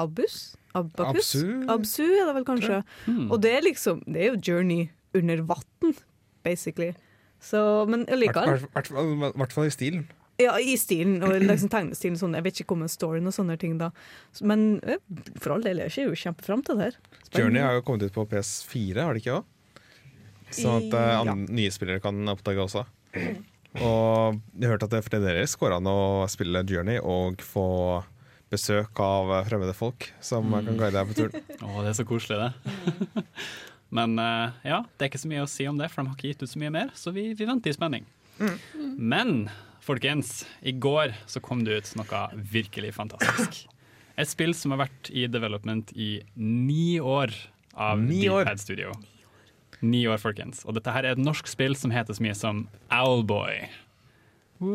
Abus? 0.00 0.56
Abacus? 0.74 1.34
Absu. 1.34 1.66
Absu 1.72 2.04
er 2.06 2.28
det 2.30 2.34
vel 2.38 2.46
kanskje. 2.48 2.80
Og 3.28 3.40
det 3.42 3.50
er 3.58 3.64
liksom 3.66 4.02
Det 4.06 4.20
er 4.22 4.28
jo 4.32 4.40
Journey 4.52 4.88
under 5.18 5.42
vann, 5.42 5.94
basically. 6.46 6.92
Så, 7.42 7.58
men 7.90 8.04
I 8.06 8.12
allikevel. 8.14 8.66
hvert 8.70 9.52
fall 9.52 9.66
i 9.66 9.74
stilen. 9.74 10.06
Ja, 10.40 10.54
i 10.56 10.76
stilen 10.80 11.18
og 11.26 11.34
liksom 11.42 11.68
tegnestilen. 11.72 12.16
Sånn. 12.16 12.36
Jeg 12.38 12.46
vet 12.46 12.60
ikke 12.62 12.76
om 12.78 12.84
en 12.86 12.92
storyen 12.92 13.26
og 13.28 13.34
sånne 13.36 13.58
ting. 13.60 13.74
da 13.80 13.90
Men 14.40 14.80
for 15.40 15.56
all 15.56 15.64
del, 15.66 15.82
jeg 15.84 15.92
ser 15.92 16.08
jo 16.08 16.16
kjempefram 16.16 16.62
til 16.64 16.78
det 16.78 16.86
her. 16.90 16.98
Spennende. 17.26 17.40
Journey 17.42 17.60
har 17.66 17.74
jo 17.76 17.82
kommet 17.84 18.06
ut 18.06 18.14
på 18.14 18.24
PS4, 18.30 19.02
har 19.02 19.12
det 19.18 19.24
ikke 19.24 19.40
òg? 19.40 19.44
Sånn 20.50 20.78
at 20.86 20.94
uh, 20.96 21.24
Ja. 21.28 21.34
nye 21.34 21.70
spillere 21.74 22.00
kan 22.02 22.22
oppdage 22.32 22.62
også. 22.64 22.86
Og 23.78 24.40
jeg 24.58 24.66
har 24.66 24.74
hørt 24.74 24.86
at 24.88 24.94
det 25.12 25.20
deres 25.22 25.54
går 25.58 25.76
an 25.76 25.86
å 25.86 26.26
spille 26.30 26.64
Journey 26.66 26.98
og 26.98 27.42
få 27.44 28.02
besøk 28.50 28.98
av 28.98 29.30
fremmede 29.46 29.74
folk 29.78 30.08
som 30.24 30.50
kan 30.50 30.74
guide 30.74 30.96
deg 30.96 31.10
på 31.10 31.18
turen. 31.20 31.44
Å, 31.62 31.84
det 31.84 31.92
er 31.92 31.98
så 32.00 32.06
koselig, 32.08 32.48
det. 32.48 33.22
Men 33.96 34.18
eh, 34.18 34.56
ja, 34.72 34.80
det 34.96 35.06
er 35.06 35.10
ikke 35.12 35.22
så 35.22 35.30
mye 35.30 35.44
å 35.44 35.50
si 35.50 35.66
om 35.70 35.78
det, 35.78 35.86
for 35.90 36.02
de 36.02 36.10
har 36.10 36.18
ikke 36.18 36.32
gitt 36.32 36.42
ut 36.42 36.50
så 36.50 36.62
mye 36.62 36.72
mer, 36.74 36.90
så 36.98 37.14
vi, 37.14 37.28
vi 37.38 37.46
venter 37.46 37.70
i 37.70 37.76
spenning. 37.76 38.06
Men 38.98 39.50
folkens, 39.84 40.44
i 40.66 40.72
går 40.72 41.14
så 41.30 41.42
kom 41.44 41.62
det 41.66 41.78
ut 41.78 41.92
noe 42.00 42.24
virkelig 42.54 42.94
fantastisk. 42.96 43.64
Et 44.20 44.28
spill 44.28 44.54
som 44.56 44.74
har 44.74 44.84
vært 44.86 45.10
i 45.14 45.26
development 45.30 45.94
i 45.94 46.12
ni 46.34 46.98
år 47.00 47.34
av 47.74 48.02
Ni 48.02 48.24
år? 48.28 48.44
Deephead 48.44 48.62
Studio. 48.62 48.94
Ni 49.82 50.06
år, 50.08 50.16
folkens. 50.20 50.64
Og 50.68 50.74
dette 50.76 50.90
her 50.92 51.04
er 51.08 51.12
et 51.16 51.22
norsk 51.22 51.46
spill 51.48 51.74
som 51.78 51.90
heter 51.94 52.14
så 52.16 52.22
mye 52.24 52.34
som 52.36 52.66
Owlboy. 52.92 53.54
Ja, 54.60 54.66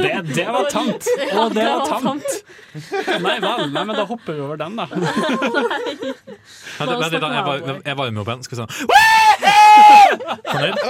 det, 0.00 0.12
det 0.34 0.46
var 0.48 0.64
tamt! 0.72 1.04
Å, 1.36 1.50
det 1.52 1.64
var 1.68 1.84
tamt! 1.90 2.30
Nei 3.20 3.34
vel, 3.44 3.66
nei, 3.74 3.82
men 3.84 3.92
da 3.98 4.04
hopper 4.08 4.32
vi 4.38 4.40
over 4.40 4.56
den, 4.62 4.72
da. 4.80 4.86
Ja, 4.88 4.96
det, 6.88 6.96
vent 6.96 7.12
litt, 7.12 7.20
da, 7.20 7.28
jeg, 7.34 7.44
var- 7.44 7.60
jo 7.60 7.76
varmer 8.00 8.20
opp 8.24 8.28
igjen. 8.32 8.40
Skal 8.48 8.56
vi 8.56 8.60
se. 8.62 8.66
Fornøyd? 10.48 10.80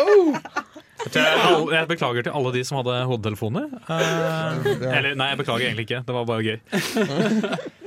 Jeg, 1.05 1.11
tror 1.11 1.23
jeg, 1.27 1.35
alle- 1.51 1.75
jeg 1.81 1.91
beklager 1.91 2.23
til 2.29 2.35
alle 2.39 2.51
de 2.55 2.63
som 2.65 2.79
hadde 2.81 2.95
hodetelefoner. 3.11 3.67
Eh, 3.91 4.55
eller 4.95 5.19
nei, 5.19 5.27
jeg 5.35 5.39
beklager 5.43 5.67
egentlig 5.67 5.87
ikke. 5.91 6.05
Det 6.07 6.15
var 6.15 6.23
bare 6.31 6.47
gøy. 6.47 6.59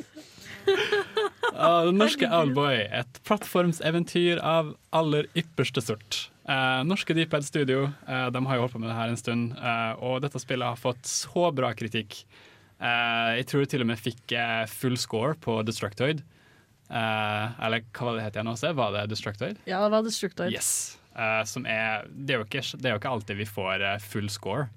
Ah, 1.57 1.83
Den 1.87 1.97
norske 1.97 2.27
Owlboy, 2.29 2.83
et 2.85 3.19
plattformseventyr 3.25 4.41
av 4.45 4.75
aller 4.95 5.27
ypperste 5.37 5.81
sort. 5.81 6.27
Uh, 6.47 6.79
norske 6.87 7.15
Deeped 7.17 7.43
Studio 7.43 7.89
uh, 8.07 8.27
de 8.31 8.41
har 8.47 8.55
jo 8.55 8.63
holdt 8.63 8.75
på 8.77 8.79
med 8.79 8.87
det 8.91 8.95
her 8.95 9.11
en 9.11 9.19
stund, 9.19 9.55
eh, 9.57 9.93
og 9.99 10.21
dette 10.23 10.39
spillet 10.39 10.63
har 10.63 10.79
fått 10.79 11.09
så 11.09 11.49
bra 11.55 11.73
kritikk. 11.75 12.21
Jeg 12.77 13.45
tror 13.49 13.63
det 13.63 13.71
til 13.71 13.81
og 13.81 13.87
med 13.89 13.97
fikk 13.97 14.35
full 14.69 14.99
score 15.01 15.33
på 15.41 15.55
Destructoid. 15.65 16.19
Eller 16.93 17.81
hva 17.89 18.05
var 18.05 18.19
det 18.19 18.25
het 18.27 18.35
igjen 18.37 18.51
også? 18.51 18.69
Var 18.77 18.91
det 18.93 19.01
Destructoid? 19.09 19.57
Ja, 19.65 19.79
det 19.81 19.95
var 19.95 20.05
Destructoid. 20.05 20.53
Yes. 20.53 20.69
Som 21.49 21.65
er, 21.65 22.05
det, 22.05 22.35
er 22.35 22.45
ikke, 22.45 22.61
det 22.77 22.91
er 22.91 22.93
jo 22.93 22.99
ikke 23.01 23.15
alltid 23.15 23.41
vi 23.41 23.49
får 23.49 23.87
full 24.05 24.29
score 24.29 24.67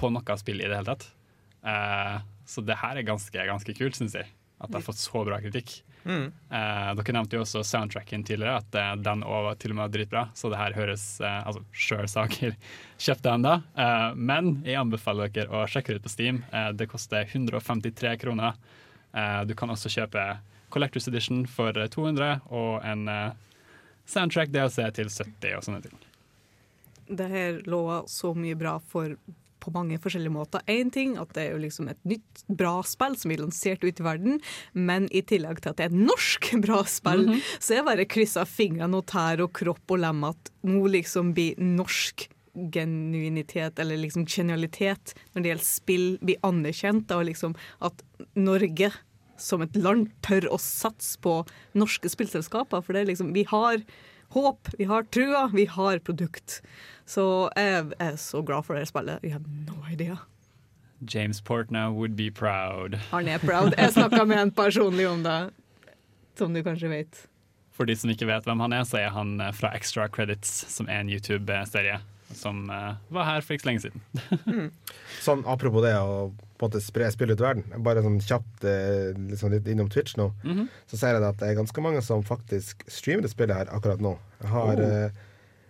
på 0.00 0.08
noe 0.14 0.38
spill 0.40 0.64
i 0.64 0.70
det 0.70 0.78
hele 0.78 0.94
tatt. 0.94 1.04
Så 2.48 2.64
det 2.64 2.80
her 2.80 2.96
er 2.96 3.10
ganske, 3.12 3.44
ganske 3.52 3.76
kult, 3.76 4.00
syns 4.00 4.16
jeg. 4.16 4.32
At 4.56 4.72
det 4.72 4.80
har 4.80 4.88
fått 4.88 5.04
så 5.04 5.26
bra 5.28 5.42
kritikk. 5.44 5.82
Mm. 6.04 6.32
Eh, 6.50 6.90
dere 6.98 7.14
nevnte 7.16 7.38
jo 7.38 7.42
også 7.44 7.62
soundtracken 7.64 8.24
tidligere, 8.28 8.60
at 8.60 8.76
eh, 8.76 8.92
den 9.00 9.24
òg 9.24 9.46
var 9.48 9.58
til 9.60 9.72
og 9.72 9.78
med 9.78 9.94
dritbra. 9.94 10.26
Så 10.36 10.50
det 10.52 10.60
her 10.60 10.76
høres 10.76 11.04
eh, 11.20 11.40
Altså, 11.44 11.64
sjøl 11.72 12.08
saker, 12.10 12.56
kjøp 13.06 13.22
den 13.24 13.46
da. 13.46 13.54
Eh, 13.74 14.08
men 14.16 14.50
jeg 14.66 14.80
anbefaler 14.80 15.32
dere 15.32 15.62
å 15.62 15.64
sjekke 15.70 15.94
det 15.94 16.02
ut 16.02 16.08
på 16.08 16.12
Steam. 16.12 16.42
Eh, 16.52 16.70
det 16.76 16.90
koster 16.92 17.24
153 17.24 18.16
kroner. 18.20 18.58
Eh, 19.16 19.40
du 19.48 19.54
kan 19.56 19.72
også 19.72 19.92
kjøpe 19.92 20.26
Collectors 20.74 21.08
Edition 21.08 21.46
for 21.48 21.76
eh, 21.78 21.88
200 21.88 22.42
og 22.52 22.84
en 22.84 23.08
soundtrack 24.04 24.52
DLC 24.52 24.84
til 24.98 25.08
70 25.08 25.56
og 25.56 25.64
sånne 25.64 25.86
ting. 25.86 25.96
Det 27.04 27.26
her 27.28 27.64
lover 27.68 28.04
så 28.08 28.32
mye 28.36 28.56
bra 28.56 28.78
for 28.92 29.16
på 29.64 29.72
mange 29.74 29.98
forskjellige 30.02 30.34
måter. 30.34 30.64
Én 30.70 30.92
ting 30.94 31.16
at 31.20 31.32
det 31.36 31.46
er 31.46 31.54
jo 31.54 31.62
liksom 31.64 31.88
et 31.92 32.00
nytt, 32.08 32.44
bra 32.48 32.76
spill 32.86 33.16
som 33.18 33.32
blir 33.32 33.42
lansert 33.42 33.84
ut 33.84 34.00
i 34.00 34.06
verden, 34.06 34.38
men 34.72 35.08
i 35.14 35.24
tillegg 35.24 35.62
til 35.62 35.72
at 35.72 35.80
det 35.80 35.88
er 35.88 35.94
et 35.94 36.06
norsk 36.12 36.52
bra 36.64 36.82
spill, 36.88 37.26
så 37.58 37.78
jeg 37.78 37.88
bare 37.88 38.08
kryssa 38.08 38.46
fingrene 38.48 39.00
og 39.00 39.08
tær 39.10 39.42
og 39.44 39.54
kropp 39.56 39.96
og 39.96 40.04
lem 40.04 40.24
at 40.28 40.52
nå 40.68 40.84
liksom 40.98 41.34
blir 41.36 41.58
norsk 41.60 42.28
genuinitet, 42.54 43.80
eller 43.82 43.98
liksom 43.98 44.28
genialitet, 44.30 45.14
når 45.32 45.42
det 45.42 45.50
gjelder 45.50 45.66
spill, 45.66 46.06
blir 46.22 46.46
anerkjent, 46.46 47.10
og 47.10 47.26
liksom 47.26 47.56
at 47.84 48.04
Norge 48.38 48.92
som 49.40 49.64
et 49.64 49.76
land 49.76 50.08
tør 50.22 50.46
å 50.54 50.58
satse 50.62 51.18
på 51.22 51.40
norske 51.74 52.10
spillselskaper, 52.10 52.84
for 52.84 52.94
det 52.94 53.02
er 53.02 53.10
liksom, 53.10 53.32
vi 53.34 53.42
har 53.50 53.82
håp, 54.34 54.70
vi 54.78 54.86
har 54.90 55.06
trua, 55.14 55.48
vi 55.54 55.66
har 55.70 56.02
produkt. 56.06 56.60
Så 57.06 57.50
jeg 57.56 57.90
er 58.00 58.16
så 58.16 58.40
glad 58.46 58.64
for 58.64 58.78
det 58.78 58.86
spillet. 58.88 59.20
Jeg 59.22 59.32
har 59.36 59.42
no 59.68 59.76
idea. 59.92 60.16
James 61.04 61.40
Portnow 61.40 61.92
would 61.92 62.16
be 62.16 62.30
proud. 62.30 62.94
Han 63.10 63.28
er 63.28 63.38
proud. 63.38 63.74
Jeg 63.78 63.92
snakka 63.92 64.24
med 64.24 64.38
en 64.40 64.50
personlig 64.56 65.08
om 65.10 65.22
det, 65.24 65.50
som 66.38 66.54
du 66.54 66.62
kanskje 66.64 66.88
vet. 66.88 67.26
For 67.74 67.84
de 67.84 67.96
som 67.98 68.10
ikke 68.12 68.28
vet 68.30 68.46
hvem 68.46 68.62
han 68.62 68.72
er, 68.72 68.86
så 68.88 69.00
er 69.02 69.10
han 69.12 69.34
eh, 69.42 69.52
fra 69.52 69.72
Extra 69.76 70.06
Credits, 70.08 70.50
som 70.72 70.88
er 70.88 71.02
en 71.02 71.10
YouTube-serie 71.12 72.00
som 72.34 72.70
eh, 72.72 72.94
var 73.14 73.26
her 73.28 73.44
for 73.44 73.54
ikke 73.54 73.66
så 73.66 73.68
lenge 73.68 73.84
siden. 73.84 74.70
Sånn, 75.26 75.42
apropos 75.50 75.84
det 75.84 75.92
å 75.98 76.30
på 76.54 76.64
en 76.64 76.70
måte 76.70 76.80
spre 76.80 77.10
spill 77.12 77.34
ut 77.34 77.40
i 77.42 77.44
verden. 77.44 77.64
Bare 77.84 78.00
sånn 78.04 78.20
kjapt 78.22 78.62
liksom 79.28 79.50
litt 79.52 79.66
innom 79.68 79.88
Twitch 79.90 80.14
nå. 80.16 80.28
Mhm. 80.46 80.68
Så 80.88 80.96
ser 81.00 81.16
jeg 81.18 81.26
at 81.26 81.40
det 81.42 81.48
er 81.50 81.58
ganske 81.58 81.82
mange 81.82 82.00
som 82.06 82.22
faktisk 82.24 82.86
streamer 82.86 83.26
det 83.26 83.32
spillet 83.34 83.58
her 83.58 83.72
akkurat 83.74 84.00
nå. 84.00 84.14
Jeg 84.40 84.52
har 84.54 84.84
Oh. 84.84 85.22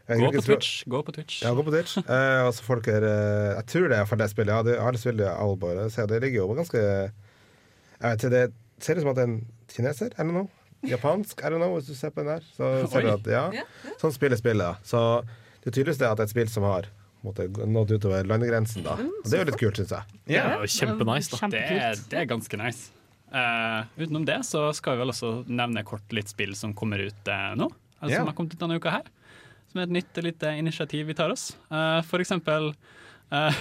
Jeg 0.09 0.21
Gå 0.21 0.31
på 0.37 0.43
Twitch. 0.45 0.73
Gå 0.91 1.03
på 1.07 1.13
Twitch. 1.17 1.43
Ja, 1.45 1.55
gå 1.57 1.63
på 1.65 1.73
Twitch. 1.73 1.97
Eh, 2.05 2.41
altså 2.45 2.65
folk 2.67 2.89
er 2.93 3.07
eh, 3.09 3.55
Jeg 3.55 3.67
tror 3.73 3.89
det 3.89 3.99
er 3.99 4.09
for 4.11 4.21
det 4.21 4.29
spillet. 4.33 4.53
Ja, 4.53 4.63
det, 4.67 4.75
jeg 4.77 4.85
har 4.85 4.99
spilt 5.01 5.23
Owlboy. 5.31 5.79
Det 6.13 6.21
ligger 6.27 6.43
jo 6.43 6.59
ganske 6.59 6.83
Jeg 6.83 8.05
vet 8.05 8.25
ikke, 8.25 8.35
det 8.35 8.45
ser 8.85 8.99
ut 8.99 9.05
som 9.07 9.15
at 9.15 9.17
det 9.17 9.25
er 9.25 9.31
en 9.33 9.41
kineser. 9.73 10.13
I 10.13 10.21
don't 10.27 10.35
know. 10.35 10.51
Japansk. 10.85 11.41
I 11.41 11.49
don't 11.49 11.63
know, 11.63 11.73
hvis 11.79 11.89
du 11.89 11.95
ser 11.97 12.13
på 12.13 12.21
den 12.21 12.35
der. 12.35 12.45
Så 12.57 12.75
ser 12.93 13.07
du 13.07 13.15
at 13.15 13.31
ja, 13.33 13.65
sånn 14.03 14.13
spiller 14.13 14.41
spillet. 14.41 14.85
Så 14.85 15.01
det 15.65 15.73
tydeligste 15.73 16.05
er 16.05 16.13
at 16.13 16.21
det 16.21 16.27
er 16.27 16.31
et 16.31 16.35
spill 16.37 16.53
som 16.53 16.67
har 16.69 16.91
på 17.25 17.47
nådd 17.65 17.95
utover 17.97 18.27
landegrensen. 18.29 18.85
da. 18.85 18.99
Og 19.01 19.25
det 19.25 19.39
er 19.39 19.47
jo 19.47 19.49
litt 19.49 19.61
kult, 19.63 19.81
syns 19.81 19.95
jeg. 19.97 20.19
Jo 20.35 20.69
kjempenice, 20.69 21.33
da. 21.33 21.49
Det 21.55 21.63
er, 21.65 22.03
det 22.11 22.21
er 22.21 22.29
ganske 22.29 22.61
nice. 22.61 22.91
Uh, 23.35 23.89
utenom 23.97 24.27
det 24.29 24.37
så 24.47 24.69
skal 24.77 24.95
vi 24.95 25.03
vel 25.03 25.11
også 25.11 25.31
nevne 25.49 25.83
kort 25.89 26.13
litt 26.15 26.29
spill 26.31 26.53
som 26.59 26.75
kommer 26.77 27.01
ut 27.03 27.31
uh, 27.33 27.55
nå. 27.59 27.71
Altså, 27.99 28.13
Ja. 28.13 28.21
Som 28.21 28.29
har 28.29 28.37
kommet 28.37 28.53
ut 28.53 28.61
denne 28.61 28.77
uka 28.77 28.93
her. 28.99 29.09
Som 29.75 29.81
er 29.83 29.89
et 29.89 29.95
nytt 29.97 30.19
lite 30.23 30.51
initiativ 30.55 31.09
vi 31.11 31.15
tar 31.19 31.33
oss. 31.35 31.49
Uh, 31.67 31.99
for 32.07 32.23
eksempel 32.23 32.69
uh, 33.35 33.57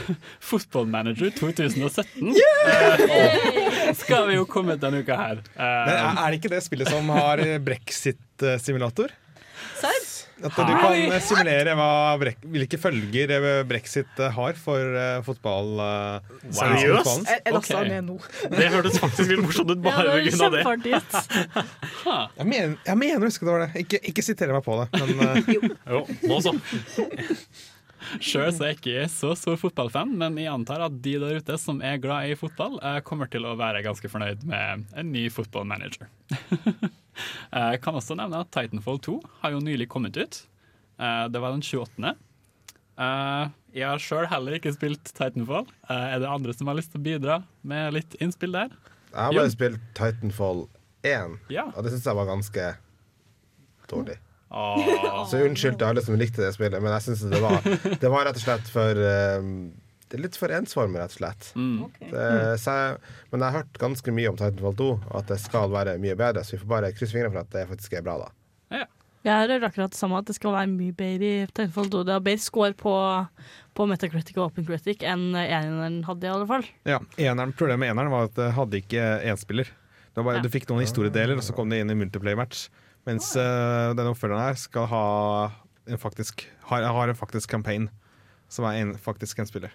Football 0.50 0.86
Manager 0.94 1.32
2017 1.34 2.36
uh, 2.38 3.94
skal 3.98 4.28
vi 4.28 4.36
jo 4.38 4.44
komme 4.46 4.76
denne 4.78 5.02
uka 5.02 5.18
her. 5.18 5.42
Eh, 5.58 5.58
Men 5.58 5.96
er, 5.96 6.20
er 6.22 6.28
det 6.30 6.38
ikke 6.38 6.52
det 6.54 6.62
spillet 6.68 6.92
som 6.94 7.10
har 7.18 7.42
brexit-simulator? 7.66 9.10
At 10.42 10.56
du 10.58 10.72
kan 10.74 10.96
eh, 10.98 11.20
simulere 11.22 11.76
hva 11.78 11.90
brek 12.20 12.40
hvilke 12.56 12.80
følger 12.82 13.32
eh, 13.38 13.60
brexit 13.70 14.18
eh, 14.20 14.32
har 14.34 14.58
for 14.60 14.96
uh, 14.98 15.20
fotball. 15.26 15.70
Seriøst? 16.50 17.06
fotballen. 17.06 17.28
Jeg, 17.30 17.44
jeg 17.46 17.56
lasta 17.58 17.78
Ok. 17.78 17.92
ned 17.92 18.08
nå. 18.10 18.18
Det 18.56 18.70
hørtes 18.74 18.98
faktisk 19.04 19.30
litt 19.30 19.44
morsomt 19.46 19.72
ut 19.72 19.78
Ja, 19.78 19.84
bare 19.86 20.18
av 20.18 20.82
det. 20.84 20.94
Jeg 22.40 22.48
mener, 22.50 22.74
jeg 22.84 22.98
mener 23.00 23.24
å 23.24 23.30
huske 23.30 23.46
det 23.46 23.54
var 23.54 23.64
det. 23.64 23.84
Ikke, 23.86 24.00
ikke 24.10 24.26
sitere 24.26 24.56
meg 24.56 24.66
på 24.66 24.76
det. 24.82 24.88
Men 25.14 25.46
Jo, 25.88 26.02
nå 26.28 26.42
så. 26.44 26.56
Sjøl 28.20 28.50
er 28.52 28.72
jeg 28.74 28.78
ikke 28.80 29.04
så 29.12 29.32
stor 29.38 29.56
fotballfan, 29.62 30.12
men 30.18 30.36
jeg 30.38 30.52
antar 30.52 30.82
at 30.86 30.96
de 31.04 31.14
der 31.22 31.38
ute 31.40 31.58
som 31.62 31.82
er 31.82 31.98
glad 32.04 32.30
i 32.32 32.36
fotball, 32.40 32.80
eh, 32.84 33.00
kommer 33.06 33.30
til 33.32 33.46
å 33.48 33.56
være 33.60 33.84
ganske 33.86 34.10
fornøyd 34.12 34.44
med 34.50 34.86
en 34.96 35.12
ny 35.12 35.28
fotballmanager. 35.34 36.08
Jeg 37.54 37.82
kan 37.86 37.96
også 38.00 38.16
nevne 38.20 38.42
at 38.44 38.52
Titanfall 38.52 39.00
2 39.06 39.16
har 39.44 39.52
jo 39.56 39.60
nylig 39.64 39.88
kommet 39.92 40.18
ut. 40.18 40.42
Eh, 41.00 41.28
Det 41.30 41.42
var 41.42 41.52
den 41.56 41.62
28. 41.66 42.16
Eh, 42.98 43.50
Jeg 43.74 43.88
har 43.90 43.98
sjøl 44.04 44.28
heller 44.30 44.60
ikke 44.60 44.74
spilt 44.76 45.14
Titanfall. 45.18 45.66
Eh, 45.90 46.16
Er 46.16 46.20
det 46.20 46.30
andre 46.30 46.54
som 46.54 46.68
har 46.68 46.76
lyst 46.78 46.92
til 46.94 47.02
å 47.02 47.06
bidra 47.08 47.40
med 47.64 47.94
litt 47.94 48.16
innspill 48.22 48.52
der? 48.54 48.70
Jeg 49.14 49.22
har 49.22 49.34
bare 49.34 49.48
Jon. 49.48 49.56
spilt 49.58 49.82
Titanfall 49.98 50.68
1, 51.04 51.40
Ja. 51.50 51.66
og 51.76 51.84
det 51.84 51.92
syns 51.94 52.06
jeg 52.06 52.16
var 52.16 52.26
ganske 52.26 52.76
dårlig. 53.90 54.18
Åh. 54.54 55.24
Så 55.32 55.40
unnskyld 55.48 55.80
til 55.82 55.88
alle 55.90 56.04
som 56.06 56.18
likte 56.20 56.44
det 56.44 56.52
spillet, 56.54 56.78
men 56.84 56.94
jeg 56.94 57.08
syns 57.08 57.24
det 57.32 57.40
var 57.42 57.58
Det 58.02 58.12
var 58.14 58.28
rett 58.28 58.38
og 58.38 58.44
slett 58.44 58.68
for 58.70 59.00
eh, 59.02 59.48
Det 60.10 60.20
er 60.20 60.24
litt 60.28 60.38
for 60.38 60.54
ensformig, 60.54 61.00
rett 61.02 61.16
og 61.16 61.18
slett. 61.24 61.48
Mm. 61.58 61.80
Det, 62.12 62.28
så 62.62 62.76
jeg, 62.78 62.98
men 63.32 63.42
jeg 63.42 63.48
har 63.50 63.64
hørt 63.64 63.80
ganske 63.82 64.14
mye 64.14 64.30
om 64.30 64.38
Titanfall 64.38 64.76
2, 64.78 64.90
og 65.10 65.16
at 65.24 65.32
det 65.34 65.40
skal 65.42 65.74
være 65.74 65.96
mye 66.04 66.14
bedre, 66.20 66.44
så 66.46 66.54
vi 66.54 66.62
får 66.62 66.70
bare 66.76 66.92
krysse 66.94 67.16
fingrene 67.18 67.34
for 67.34 67.42
at 67.48 67.56
det 67.56 67.66
faktisk 67.72 67.98
er 67.98 68.06
bra, 68.06 68.20
da. 68.28 68.32
Jeg 69.24 69.40
hører 69.48 69.64
akkurat 69.64 69.94
det 69.94 69.96
samme, 69.96 70.18
at 70.20 70.28
det 70.28 70.34
skal 70.36 70.52
være 70.52 70.68
mye 70.68 70.92
bedre 71.00 71.28
i 71.32 71.44
Titanfall 71.48 71.86
2. 71.94 72.02
Det 72.10 72.12
har 72.12 72.24
bedre 72.26 72.44
score 72.44 72.74
på, 72.76 72.94
på 73.72 73.86
Metacritic 73.88 74.36
og 74.36 74.50
Open 74.50 74.66
Critic 74.68 75.06
enn 75.08 75.30
eneren 75.40 76.02
hadde, 76.04 76.28
i 76.28 76.32
alle 76.34 76.48
fall. 76.50 76.66
ja, 76.84 76.98
eneren, 77.16 77.54
Problemet 77.56 77.86
med 77.86 77.94
eneren 77.94 78.12
var 78.12 78.28
at 78.28 78.36
det 78.36 78.50
hadde 78.58 78.82
ikke 78.84 79.06
enspiller. 79.32 79.72
Det 80.12 80.20
var 80.20 80.28
bare, 80.28 80.42
Ja. 80.42 80.44
Du 80.44 80.52
fikk 80.52 80.68
noen 80.70 80.84
historiedeler, 80.84 81.40
og 81.40 81.48
så 81.48 81.56
kom 81.56 81.72
det 81.72 81.80
inn 81.80 81.90
i 81.90 81.96
multiplayer-match. 82.04 82.66
Mens 83.08 83.34
uh, 83.36 83.92
denne 83.98 84.14
oppfølgeren 84.14 84.46
her 84.46 84.60
skal 84.60 84.88
ha 84.92 85.06
en 85.90 86.00
faktisk, 86.00 86.46
har, 86.70 86.86
har 86.88 87.12
en 87.12 87.20
faktisk 87.20 87.52
campaign, 87.52 87.90
som 88.52 88.68
er 88.70 88.80
en, 88.80 88.94
faktisk 89.00 89.42
en 89.44 89.50
spiller. 89.50 89.74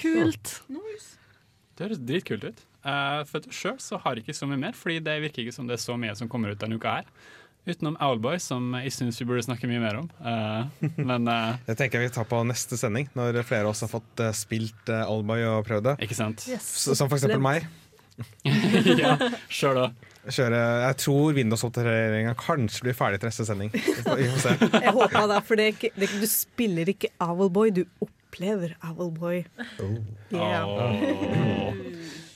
Kult. 0.00 0.60
Det 1.76 1.88
høres 1.88 2.02
dritkult 2.06 2.46
ut. 2.46 2.62
Uh, 2.80 3.26
for 3.28 3.44
Sjøl 3.52 3.76
så 3.82 3.98
har 4.00 4.16
jeg 4.16 4.24
ikke 4.24 4.38
så 4.38 4.46
mye 4.48 4.60
mer, 4.60 4.72
Fordi 4.76 5.02
det 5.04 5.18
virker 5.26 5.42
ikke 5.42 5.52
som 5.52 5.66
det 5.68 5.76
er 5.76 5.82
så 5.82 5.98
mye 6.00 6.14
som 6.16 6.30
kommer 6.32 6.54
ut 6.54 6.60
denne 6.60 6.78
uka 6.80 7.00
her. 7.00 7.10
Utenom 7.68 7.98
Owlboy, 8.00 8.38
som 8.40 8.70
jeg 8.78 8.92
syns 8.96 9.18
vi 9.20 9.26
burde 9.28 9.44
snakke 9.44 9.68
mye 9.68 9.82
mer 9.82 9.98
om. 9.98 10.06
Uh, 10.22 10.94
men 10.96 11.28
uh, 11.32 11.58
Det 11.66 11.76
tenker 11.76 12.00
jeg 12.00 12.08
vi 12.08 12.14
tar 12.14 12.28
på 12.30 12.40
neste 12.48 12.78
sending, 12.80 13.10
når 13.18 13.42
flere 13.44 13.66
av 13.66 13.74
oss 13.74 13.84
har 13.84 13.92
fått 13.92 14.22
uh, 14.22 14.30
spilt 14.36 14.92
uh, 14.92 15.10
Owlboy 15.10 15.44
og 15.50 15.66
prøvd 15.68 15.90
det. 15.90 15.96
ikke 16.06 16.16
sant? 16.16 16.46
Yes. 16.48 16.70
som 16.88 17.10
for 17.10 17.18
eksempel 17.18 17.42
meg. 17.42 17.68
ja, 19.00 19.16
sjøl 19.52 19.84
òg. 19.86 20.08
Kjøre, 20.28 20.58
jeg 20.84 20.96
tror 21.00 21.32
Windows-oppdateringa 21.38 22.34
kanskje 22.36 22.84
blir 22.84 22.96
ferdig 22.96 23.22
til 23.22 23.30
neste 23.30 23.46
sending. 23.48 23.70
Vi 23.72 23.80
får, 24.04 24.40
se. 24.42 24.52
Jeg 24.84 24.92
håper 24.92 25.28
det, 25.30 25.38
for 25.48 25.56
det 25.56 25.64
er 25.64 25.72
ikke, 25.72 25.90
det, 25.94 26.02
er 26.02 26.08
ikke- 26.10 26.20
du 26.20 26.28
spiller 26.28 26.90
ikke 26.92 27.08
Owlboy, 27.24 27.70
du 27.72 27.84
opplever 28.04 28.74
Owlboy. 28.84 29.40
Yeah. 30.30 30.68
Oh. 30.68 31.72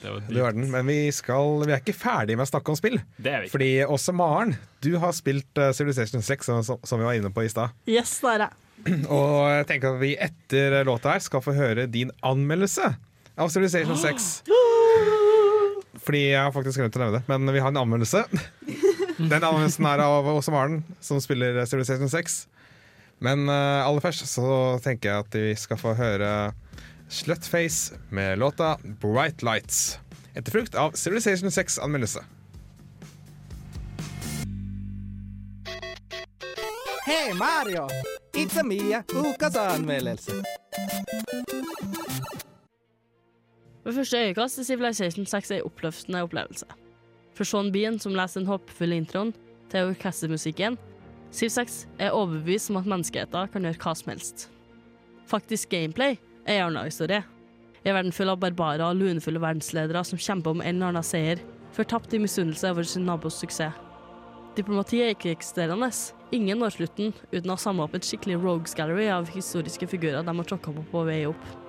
var 0.03 0.25
Du 0.31 0.41
verden. 0.41 0.71
Men 0.73 0.89
vi, 0.89 1.13
skal, 1.13 1.61
vi 1.67 1.73
er 1.77 1.83
ikke 1.85 1.97
ferdige 1.97 2.41
med 2.41 2.49
å 2.49 2.53
snakke 2.55 2.73
om 2.73 2.79
spill. 2.81 2.97
Det 3.21 3.33
er 3.37 3.45
vi. 3.45 3.53
Fordi 3.53 3.71
også 3.85 4.17
Maren, 4.17 4.57
du 4.85 4.95
har 5.03 5.13
spilt 5.17 5.61
eh, 5.61 5.73
Civilization 5.77 6.25
6, 6.25 6.51
som, 6.65 6.81
som 6.85 7.01
vi 7.01 7.05
var 7.07 7.21
inne 7.21 7.33
på 7.37 7.45
i 7.45 7.53
stad. 7.53 7.77
Yes, 7.89 8.17
det 8.25 8.33
er 8.39 8.47
det. 8.47 8.51
Og 9.13 9.45
jeg 9.53 9.69
tenker 9.71 9.93
at 9.95 10.01
vi 10.01 10.15
etter 10.17 10.81
låta 10.89 11.13
her 11.15 11.25
skal 11.25 11.45
få 11.45 11.53
høre 11.57 11.85
din 11.89 12.13
anmeldelse 12.25 12.95
av 13.37 13.53
Civilization 13.53 14.01
6. 14.01 14.33
Fordi 16.03 16.25
jeg 16.33 16.41
har 16.41 16.53
faktisk 16.55 16.81
glemt 16.81 16.97
å 16.99 17.05
nevne 17.05 17.21
det, 17.21 17.25
men 17.31 17.55
vi 17.55 17.63
har 17.63 17.71
en 17.71 17.83
anmeldelse. 17.85 18.25
Den 19.19 19.45
anmeldelsen 19.45 19.87
er 19.87 20.03
av 20.03 20.27
Åse 20.33 20.53
Maren, 20.55 20.83
som 21.05 21.21
spiller 21.23 21.61
Civilization 21.71 22.11
6. 22.11 22.39
Men 23.25 23.47
uh, 23.49 23.87
aller 23.87 24.03
først 24.03 24.27
så 24.29 24.47
tenker 24.85 25.11
jeg 25.11 25.25
at 25.25 25.39
vi 25.39 25.55
skal 25.59 25.81
få 25.81 25.95
høre 25.99 26.31
Slutface 27.09 27.95
med 28.11 28.41
låta 28.43 28.75
Bright 29.01 29.45
Lights. 29.47 29.99
Etterfrukt 30.35 30.75
av 30.75 30.97
Civilization 30.99 31.53
6-anmeldelse. 31.55 32.25
Hei 37.07 37.35
Mario! 37.39 37.87
It's 38.35 38.61
a 38.61 38.65
Mia, 38.65 39.05
ukas 39.15 39.57
anmeldelse. 39.57 40.33
Ved 43.85 43.93
første 43.93 44.17
øyekast 44.17 44.59
er 44.59 44.65
Civilization 44.65 45.27
6 45.27 45.51
en 45.51 45.63
oppløftende 45.65 46.23
opplevelse. 46.23 46.67
For 47.35 47.45
Sean 47.45 47.73
Bean, 47.73 47.99
som 47.99 48.15
leser 48.15 48.41
den 48.41 48.49
håpefulle 48.49 48.97
introen 48.97 49.35
til 49.71 49.91
orkestermusikken, 49.91 50.79
Civ 51.35 51.49
6 51.51 51.89
er 51.99 52.15
overbevist 52.15 52.71
om 52.71 52.77
at 52.79 52.87
menneskeheten 52.87 53.49
kan 53.53 53.65
gjøre 53.67 53.81
hva 53.83 53.95
som 53.99 54.13
helst. 54.13 54.45
Faktisk 55.27 55.69
gameplay 55.69 56.15
er 56.47 56.61
en 56.61 56.69
annen 56.69 56.87
historie. 56.87 57.25
En 57.85 57.97
verden 57.97 58.15
full 58.15 58.31
av 58.31 58.39
barbarer 58.41 58.85
og 58.87 59.01
lunefulle 59.01 59.43
verdensledere 59.43 60.05
som 60.07 60.21
kjemper 60.21 60.55
om 60.55 60.63
en 60.63 60.77
eller 60.77 60.93
annen 60.93 61.05
seier, 61.05 61.43
fortapt 61.75 62.15
i 62.15 62.23
misunnelse 62.23 62.71
over 62.71 62.87
sin 62.87 63.05
nabos 63.09 63.41
suksess. 63.43 63.75
Diplomati 64.55 65.01
er 65.03 65.11
ikke-eksisterende. 65.17 65.91
Ingen 66.33 66.63
når 66.63 66.77
slutten 66.77 67.11
uten 67.33 67.51
å 67.51 67.57
ha 67.57 67.59
samla 67.59 67.89
opp 67.89 67.99
et 67.99 68.07
skikkelig 68.07 68.39
rogues 68.39 68.79
gallery 68.79 69.09
av 69.11 69.27
historiske 69.35 69.91
figurer 69.91 70.23
de 70.23 70.37
har 70.39 70.47
tråkka 70.47 70.71
på 70.77 70.87
på 70.93 71.03
vei 71.11 71.25
opp. 71.27 71.64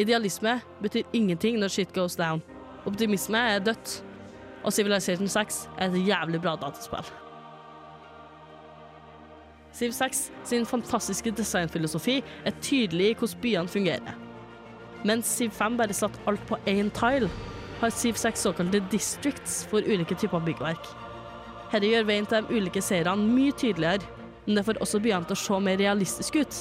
Idealisme 0.00 0.60
betyr 0.80 1.04
ingenting 1.12 1.58
når 1.60 1.68
shit 1.68 1.92
goes 1.92 2.16
down. 2.16 2.42
Optimisme 2.86 3.38
er 3.38 3.58
dødt. 3.58 4.04
Og 4.64 4.72
Civilization 4.72 5.28
6 5.28 5.68
er 5.78 5.90
et 5.90 6.06
jævlig 6.08 6.40
bra 6.40 6.56
dataspill. 6.56 7.10
Civ 9.72 9.92
6 9.92 10.32
sin 10.44 10.66
fantastiske 10.66 11.30
designfilosofi 11.30 12.22
er 12.44 12.52
tydelig 12.62 13.10
i 13.10 13.14
hvordan 13.18 13.40
byene 13.42 13.68
fungerer. 13.68 14.18
Mens 15.04 15.26
Civ 15.26 15.50
5 15.50 15.76
bare 15.76 15.92
satt 15.96 16.20
alt 16.26 16.44
på 16.46 16.56
én 16.68 16.90
tile, 16.94 17.30
har 17.80 17.90
Civ 17.90 18.14
6 18.14 18.38
såkalte 18.38 18.84
districts 18.92 19.66
for 19.66 19.82
ulike 19.82 20.14
typer 20.14 20.44
byggverk. 20.44 20.86
Dette 21.72 21.88
gjør 21.88 22.04
veien 22.06 22.26
til 22.28 22.44
de 22.44 22.60
ulike 22.60 22.82
seirene 22.84 23.26
mye 23.26 23.52
tydeligere, 23.52 24.04
men 24.46 24.56
det 24.56 24.64
får 24.66 24.80
også 24.80 25.00
byene 25.00 25.24
til 25.24 25.36
å 25.36 25.42
se 25.42 25.60
mer 25.64 25.80
realistisk 25.80 26.36
ut, 26.36 26.60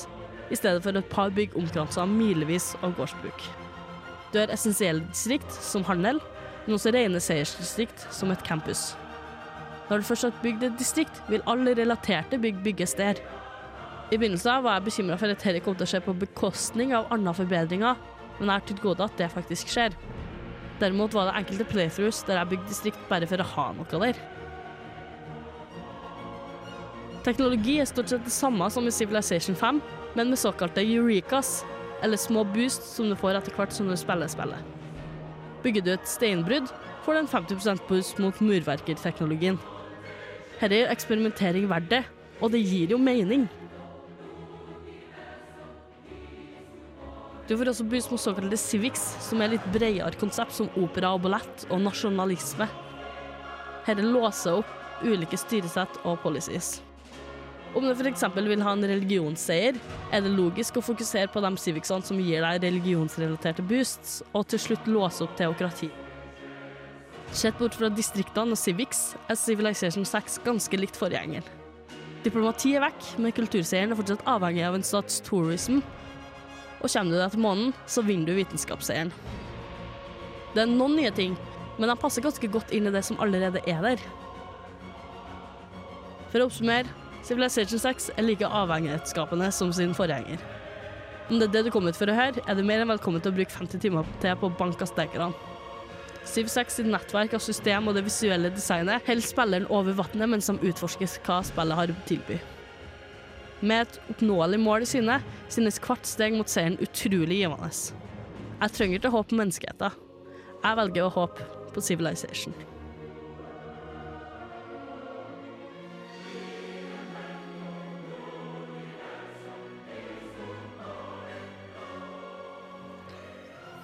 i 0.51 0.59
stedet 0.59 0.83
for 0.83 0.97
et 0.97 1.11
par 1.11 1.31
bygg 1.33 1.55
omkransa 1.57 2.05
milevis 2.05 2.73
av 2.83 2.95
gårdsbruk. 2.97 3.45
Du 4.31 4.39
har 4.39 4.51
essensielle 4.53 5.03
distrikt, 5.09 5.51
som 5.51 5.85
handel, 5.87 6.19
men 6.65 6.75
også 6.77 6.93
rene 6.95 7.19
seiersdistrikt, 7.23 8.05
som 8.13 8.31
et 8.31 8.43
campus. 8.47 8.91
Når 9.89 10.01
du 10.01 10.07
først 10.07 10.27
har 10.27 10.41
bygd 10.43 10.63
et 10.63 10.79
distrikt, 10.79 11.21
vil 11.27 11.43
alle 11.51 11.75
relaterte 11.75 12.39
bygg 12.39 12.61
bygges 12.63 12.95
der. 12.99 13.19
I 14.11 14.19
begynnelsen 14.19 14.63
var 14.63 14.77
jeg 14.77 14.87
bekymra 14.87 15.17
for 15.19 15.31
at 15.31 15.43
dette 15.43 15.63
kom 15.63 15.75
til 15.75 15.87
å 15.87 15.91
skje 15.91 16.03
på 16.05 16.15
bekostning 16.19 16.93
av 16.95 17.11
andre 17.11 17.33
forbedringer, 17.35 17.99
men 18.39 18.47
jeg 18.47 18.53
har 18.53 18.67
til 18.67 18.83
gode 18.83 19.07
at 19.07 19.17
det 19.19 19.31
faktisk 19.31 19.71
skjer. 19.71 19.95
Derimot 20.81 21.13
var 21.13 21.29
det 21.29 21.41
enkelte 21.41 21.67
playthroughs 21.69 22.23
der 22.27 22.39
jeg 22.39 22.53
bygde 22.53 22.71
distrikt 22.71 23.09
bare 23.09 23.27
for 23.29 23.43
å 23.43 23.49
ha 23.55 23.67
noe 23.77 24.03
der. 24.05 24.21
Teknologi 27.21 27.75
er 27.79 27.89
stort 27.89 28.09
sett 28.09 28.23
det 28.25 28.33
samme 28.33 28.65
som 28.73 28.87
i 28.87 28.93
Civilization 28.95 29.55
5, 29.55 29.81
men 30.15 30.29
med 30.29 30.39
såkalte 30.39 30.83
eurekas, 30.83 31.61
eller 32.01 32.17
små 32.17 32.43
boost 32.43 32.83
som 32.95 33.09
du 33.09 33.15
får 33.15 33.37
etter 33.39 33.55
hvert 33.55 33.73
som 33.75 33.89
du 33.89 33.95
spiller 33.99 34.31
spillet. 34.31 34.71
Bygger 35.61 35.85
du 35.85 35.91
et 35.93 36.09
steinbrudd, 36.09 36.71
får 37.05 37.13
du 37.13 37.19
en 37.21 37.29
50% 37.29 37.87
boost 37.87 38.19
mot 38.21 38.41
murverkerteknologien. 38.41 39.59
Dette 40.59 40.77
er 40.77 40.91
eksperimentering 40.93 41.67
verdt 41.69 41.89
det, 41.93 42.03
og 42.41 42.53
det 42.53 42.61
gir 42.65 42.93
jo 42.93 43.01
mening. 43.01 43.47
Du 47.49 47.57
får 47.57 47.73
også 47.73 47.87
boost 47.89 48.11
mot 48.13 48.21
såkalte 48.21 48.57
civics, 48.57 49.01
som 49.25 49.41
er 49.41 49.55
litt 49.55 49.65
bredere 49.73 50.17
konsept 50.21 50.55
som 50.55 50.69
opera 50.79 51.15
og 51.15 51.25
ballett 51.25 51.65
og 51.69 51.81
nasjonalisme. 51.83 52.69
Dette 53.87 54.05
låser 54.05 54.61
opp 54.61 55.03
ulike 55.03 55.37
styresett 55.37 55.97
og 56.05 56.21
policies. 56.23 56.79
Om 57.71 57.85
du 57.87 57.91
f.eks. 57.95 58.23
vil 58.35 58.63
ha 58.65 58.71
en 58.75 58.83
religionsseier, 58.83 59.77
er 60.11 60.23
det 60.23 60.31
logisk 60.35 60.75
å 60.75 60.83
fokusere 60.83 61.29
på 61.31 61.39
de 61.43 61.51
civicsene 61.55 62.03
som 62.03 62.19
gir 62.19 62.43
deg 62.43 62.65
religionsrelaterte 62.65 63.63
boosts, 63.63 64.17
og 64.35 64.49
til 64.51 64.59
slutt 64.59 64.89
låse 64.91 65.23
opp 65.23 65.37
teokrati. 65.39 65.87
Sett 67.31 67.55
bort 67.55 67.77
fra 67.79 67.87
distriktene 67.87 68.57
og 68.57 68.59
civics 68.59 69.13
er 69.31 69.39
Civilization 69.39 70.03
6 70.03 70.41
ganske 70.43 70.79
likt 70.81 70.99
forgjengeren. 70.99 71.47
Diplomati 72.25 72.73
er 72.75 72.83
vekk, 72.83 73.05
men 73.23 73.33
kulturseieren 73.37 73.95
er 73.95 73.99
fortsatt 74.01 74.27
avhengig 74.29 74.65
av 74.67 74.75
en 74.75 74.83
stats 74.85 75.21
tourism, 75.23 75.79
og 76.81 76.91
kommer 76.91 77.15
du 77.15 77.21
deg 77.21 77.31
til 77.31 77.45
månen, 77.45 77.71
så 77.87 78.03
vinner 78.03 78.27
du 78.27 78.35
vitenskapsseieren. 78.41 79.13
Det 80.51 80.65
er 80.65 80.73
noen 80.73 80.97
nye 80.99 81.13
ting, 81.15 81.39
men 81.79 81.87
de 81.87 81.95
passer 82.01 82.25
ganske 82.25 82.51
godt 82.51 82.75
inn 82.75 82.89
i 82.89 82.93
det 82.93 83.05
som 83.07 83.21
allerede 83.23 83.63
er 83.63 83.79
der. 83.85 84.03
For 86.33 86.43
å 86.43 86.49
oppsummere, 86.49 86.91
Civilization 87.21 87.79
6 87.79 88.09
er 88.17 88.25
like 88.25 88.47
avhengighetsskapende 88.47 89.51
som 89.53 89.71
sin 89.73 89.93
forgjenger. 89.93 90.41
Om 91.29 91.39
det 91.39 91.47
er 91.47 91.53
det 91.53 91.65
du 91.67 91.71
kom 91.71 91.85
ut 91.87 91.97
for 91.97 92.09
å 92.09 92.15
høre, 92.17 92.41
er 92.43 92.57
du 92.57 92.63
mer 92.65 92.81
enn 92.81 92.89
velkommen 92.89 93.21
til 93.21 93.31
å 93.31 93.35
bruke 93.37 93.53
50 93.53 93.81
timer 93.83 94.07
til 94.23 94.33
på 94.41 94.49
å 94.49 94.55
banke 94.57 94.87
stekerne. 94.89 95.29
Civ 96.27 96.49
6 96.53 96.79
sitt 96.79 96.89
nettverk 96.89 97.33
av 97.37 97.41
system 97.41 97.87
og 97.89 97.95
det 97.97 98.03
visuelle 98.05 98.51
designet 98.53 99.05
holder 99.07 99.25
spilleren 99.25 99.69
over 99.73 99.95
vannet 99.97 100.29
mens 100.33 100.49
de 100.49 100.69
utforsker 100.69 101.13
hva 101.25 101.39
spillet 101.45 101.77
har 101.77 101.93
å 101.93 101.97
tilby. 102.09 102.39
Med 103.61 103.85
et 103.85 104.01
oppnåelig 104.09 104.59
mål 104.61 104.85
i 104.85 104.89
syne 104.89 105.19
synes 105.53 105.79
hvert 105.81 106.09
steg 106.09 106.37
mot 106.37 106.49
seieren 106.49 106.79
utrolig 106.81 107.43
givende. 107.43 107.71
Jeg 108.61 108.77
trenger 108.77 108.97
ikke 108.97 109.13
håpe 109.13 109.29
på 109.29 109.41
menneskeheten. 109.41 109.97
Jeg 110.61 110.77
velger 110.77 111.07
å 111.07 111.15
håpe 111.15 111.49
på 111.73 111.85
Civilization. 111.85 112.53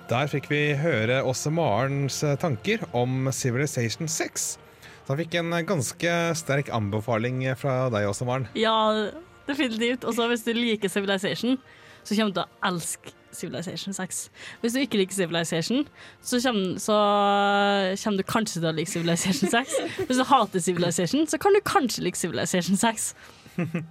Der 0.07 0.29
fikk 0.31 0.45
vi 0.47 0.59
høre 0.79 1.17
også 1.27 1.51
Marens 1.51 2.21
eh, 2.23 2.37
tanker 2.39 2.85
om 2.95 3.27
Civilization 3.35 4.07
6. 4.07 4.45
Så 5.03 5.11
han 5.11 5.19
fikk 5.19 5.35
en 5.35 5.51
eh, 5.51 5.65
ganske 5.67 6.13
sterk 6.39 6.71
anbefaling 6.71 7.41
fra 7.59 7.89
deg 7.91 8.07
også, 8.07 8.27
Maren. 8.29 8.47
Ja, 8.55 9.11
definitivt. 9.49 10.07
Og 10.07 10.15
så 10.15 10.29
hvis 10.31 10.45
du 10.47 10.53
liker 10.55 10.87
Civilization, 10.87 11.59
så 12.07 12.15
kommer 12.15 12.31
du 12.31 12.39
til 12.39 12.45
å 12.45 12.71
elske 12.71 13.13
Civilization 13.35 13.97
6. 13.99 14.21
Hvis 14.61 14.77
du 14.77 14.79
ikke 14.79 15.01
liker 15.01 15.19
Civilization, 15.19 15.83
så 16.23 16.39
kommer, 16.45 16.79
så 16.79 16.97
kommer 17.99 18.23
du 18.23 18.27
kanskje 18.31 18.61
til 18.61 18.71
å 18.71 18.75
like 18.79 18.93
Civilization 18.93 19.51
6. 19.51 19.75
Hvis 20.07 20.23
du 20.23 20.25
hater 20.31 20.63
Civilization, 20.63 21.27
så 21.27 21.35
kan 21.35 21.51
du 21.51 21.59
kanskje 21.67 22.07
like 22.07 22.19
Civilization 22.19 22.79
6. 22.79 23.11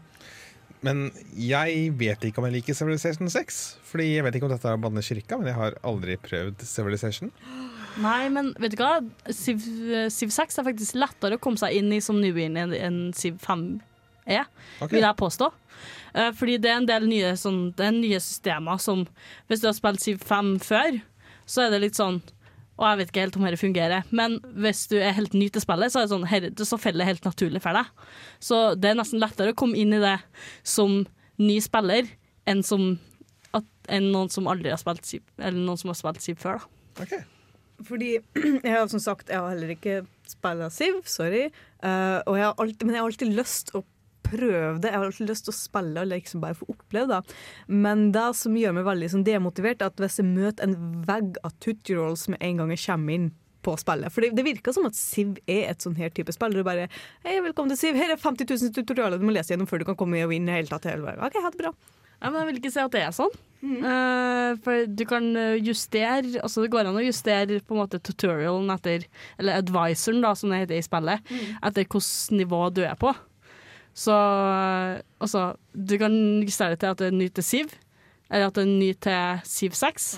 Men 0.87 1.07
jeg 1.39 1.91
vet 1.99 2.27
ikke 2.29 2.41
om 2.41 2.49
jeg 2.49 2.59
liker 2.59 2.77
Civilization 2.79 3.31
6. 3.33 3.63
Fordi 3.87 4.11
jeg 4.15 4.27
vet 4.27 4.39
ikke 4.39 4.49
om 4.49 4.55
dette 4.55 4.71
er 4.71 4.79
å 4.79 4.83
banne 4.83 5.05
kirka, 5.05 5.39
men 5.41 5.51
jeg 5.51 5.59
har 5.59 5.79
aldri 5.87 6.17
prøvd 6.23 6.65
Civilization. 6.67 7.33
Nei, 8.03 8.29
men 8.33 8.53
vet 8.61 8.75
du 8.75 8.81
hva? 8.83 8.99
Civ, 9.33 9.63
Siv 10.13 10.33
6 10.35 10.61
er 10.61 10.67
faktisk 10.67 10.99
lettere 10.99 11.39
å 11.39 11.43
komme 11.43 11.61
seg 11.61 11.79
inn 11.79 11.93
i 11.97 12.03
som 12.05 12.19
newbie 12.21 12.51
enn 12.51 13.13
Siv 13.17 13.37
Civ 13.37 13.45
5 13.45 13.69
er, 14.27 14.47
okay. 14.81 14.97
vil 14.97 15.05
jeg 15.07 15.19
påstå. 15.19 15.51
Eh, 16.15 16.33
fordi 16.37 16.57
det 16.63 16.71
er 16.71 16.81
en 16.81 16.89
del 16.89 17.07
nye, 17.09 17.35
sånn, 17.39 17.71
det 17.77 17.87
er 17.87 17.95
nye 17.95 18.19
systemer 18.23 18.81
som 18.83 19.05
Hvis 19.47 19.63
du 19.63 19.69
har 19.69 19.77
spilt 19.77 20.03
Civ 20.03 20.23
5 20.25 20.57
før, 20.65 21.01
så 21.47 21.67
er 21.67 21.75
det 21.75 21.83
litt 21.85 21.99
sånn 21.99 22.21
og 22.77 22.85
jeg 22.85 22.99
vet 23.01 23.11
ikke 23.11 23.23
helt 23.25 23.37
om 23.39 23.47
dette 23.47 23.61
fungerer, 23.61 24.09
men 24.13 24.37
hvis 24.61 24.83
du 24.91 24.99
er 25.01 25.15
helt 25.17 25.33
ny 25.37 25.49
til 25.53 25.65
spillet, 25.65 25.93
så, 25.93 26.03
er 26.03 26.07
det 26.07 26.13
sånn, 26.13 26.27
her, 26.29 26.49
så 26.61 26.79
faller 26.81 27.05
det 27.05 27.11
helt 27.11 27.29
naturlig 27.29 27.63
for 27.65 27.79
deg. 27.79 28.09
Så 28.45 28.59
det 28.77 28.91
er 28.91 28.99
nesten 28.99 29.23
lettere 29.23 29.55
å 29.55 29.59
komme 29.59 29.79
inn 29.81 29.95
i 29.97 30.03
det 30.03 30.19
som 30.67 30.99
ny 31.41 31.57
spiller 31.65 32.11
enn, 32.49 32.61
som, 32.67 32.99
at, 33.57 33.65
enn 33.93 34.11
noen 34.13 34.29
som 34.33 34.49
aldri 34.53 34.73
har 34.73 34.81
spilt 34.81 35.09
SIV 35.09 35.25
eller 35.41 35.59
noen 35.63 35.81
som 35.81 35.93
har 35.93 35.99
spilt 36.03 36.25
Civ 36.25 36.39
før. 36.43 36.61
Da. 36.61 37.07
Okay. 37.07 37.25
Fordi 37.87 38.13
jeg 38.67 38.73
har 38.73 38.87
som 38.89 39.01
sagt 39.05 39.29
Jeg 39.29 39.37
har 39.37 39.51
heller 39.53 39.75
ikke 39.75 39.99
spilla 40.25 40.71
Siv, 40.73 41.03
sorry. 41.09 41.47
Uh, 41.85 42.21
og 42.25 42.39
jeg 42.39 42.47
har 42.47 42.55
alltid, 42.63 42.87
men 42.87 42.97
jeg 42.97 43.03
har 43.03 43.11
alltid 43.11 43.35
lyst 43.37 43.73
å 43.77 43.83
prøve 44.31 44.77
det. 44.83 44.91
Jeg 44.93 44.99
har 44.99 45.09
alltid 45.09 45.31
lyst 45.31 45.47
til 45.49 45.55
å 45.55 45.57
spille 45.57 46.03
og 46.05 46.13
liksom 46.13 46.45
bare 46.45 46.59
få 46.59 46.69
oppleve 46.73 47.09
det. 47.17 47.37
Men 47.73 48.11
det 48.15 48.29
som 48.39 48.57
gjør 48.59 48.77
meg 48.77 48.87
veldig 48.89 49.11
sånn, 49.15 49.27
demotivert, 49.27 49.83
er 49.83 49.93
at 49.93 50.03
hvis 50.03 50.21
jeg 50.21 50.29
møter 50.29 50.69
en 50.69 51.03
vegg 51.09 51.41
av 51.47 51.57
tutorials 51.65 52.29
med 52.33 52.43
en 52.45 52.63
gang 52.63 52.73
jeg 52.75 52.85
kommer 52.87 53.19
inn 53.19 53.29
på 53.67 53.75
spillet. 53.81 54.13
For 54.15 54.23
det, 54.23 54.35
det 54.39 54.47
virker 54.47 54.75
som 54.77 54.87
at 54.87 54.99
Siv 54.99 55.41
er 55.51 55.73
et 55.73 55.83
sånn 55.83 55.99
her 55.99 56.13
type 56.15 56.35
spill. 56.35 56.55
Du 56.55 56.63
bare 56.67 56.87
Hei, 57.27 57.41
velkommen 57.43 57.73
til 57.75 57.81
Siv. 57.81 57.99
Her 57.99 58.15
er 58.15 58.23
50 58.23 58.47
000 58.53 58.75
tutorialer 58.77 59.21
du 59.21 59.27
må 59.27 59.35
lese 59.35 59.55
gjennom 59.55 59.69
før 59.71 59.83
du 59.83 59.89
kan 59.89 59.99
komme 59.99 60.23
og 60.23 60.31
vinne. 60.31 60.55
hele 60.55 60.71
tatt. 60.71 60.87
OK, 60.87 61.39
ha 61.43 61.53
det 61.53 61.63
bra. 61.65 61.75
Ja, 62.17 62.31
men 62.31 62.41
jeg 62.41 62.49
vil 62.49 62.61
ikke 62.63 62.73
si 62.73 62.81
at 62.81 62.95
det 62.95 63.03
er 63.05 63.13
sånn. 63.13 63.35
Eh, 63.67 64.51
for 64.65 64.87
du 64.87 65.03
kan 65.09 65.25
eh, 65.35 65.57
justere 65.65 66.39
Altså 66.39 66.63
det 66.63 66.69
går 66.71 66.87
an 66.87 66.99
å 67.01 67.03
justere 67.03 67.57
på 67.67 67.75
en 67.75 67.81
måte 67.81 67.99
tutorialen 68.05 68.69
etter 68.71 69.07
Eller 69.41 69.59
advisoren, 69.59 70.21
da, 70.23 70.35
som 70.39 70.53
det 70.53 70.61
heter 70.63 70.79
i 70.79 70.85
spillet. 70.87 71.33
Etter 71.59 71.83
hvilket 71.83 72.37
nivå 72.37 72.61
du 72.77 72.85
er 72.87 72.95
på. 73.01 73.13
Så 73.97 74.13
eh, 74.13 75.01
altså 75.25 75.49
Du 75.73 75.97
kan 76.01 76.15
justere 76.45 76.75
det 76.75 76.83
til 76.83 76.93
at 76.93 77.01
det 77.01 77.11
er 77.11 77.17
ny 77.17 77.29
til 77.33 77.47
Siv, 77.47 77.75
eller 78.31 78.51
at 78.51 78.59
det 78.59 78.65
er 78.67 78.73
ny 78.73 78.91
til 79.07 79.45
Siv 79.49 79.77
6. 79.79 80.09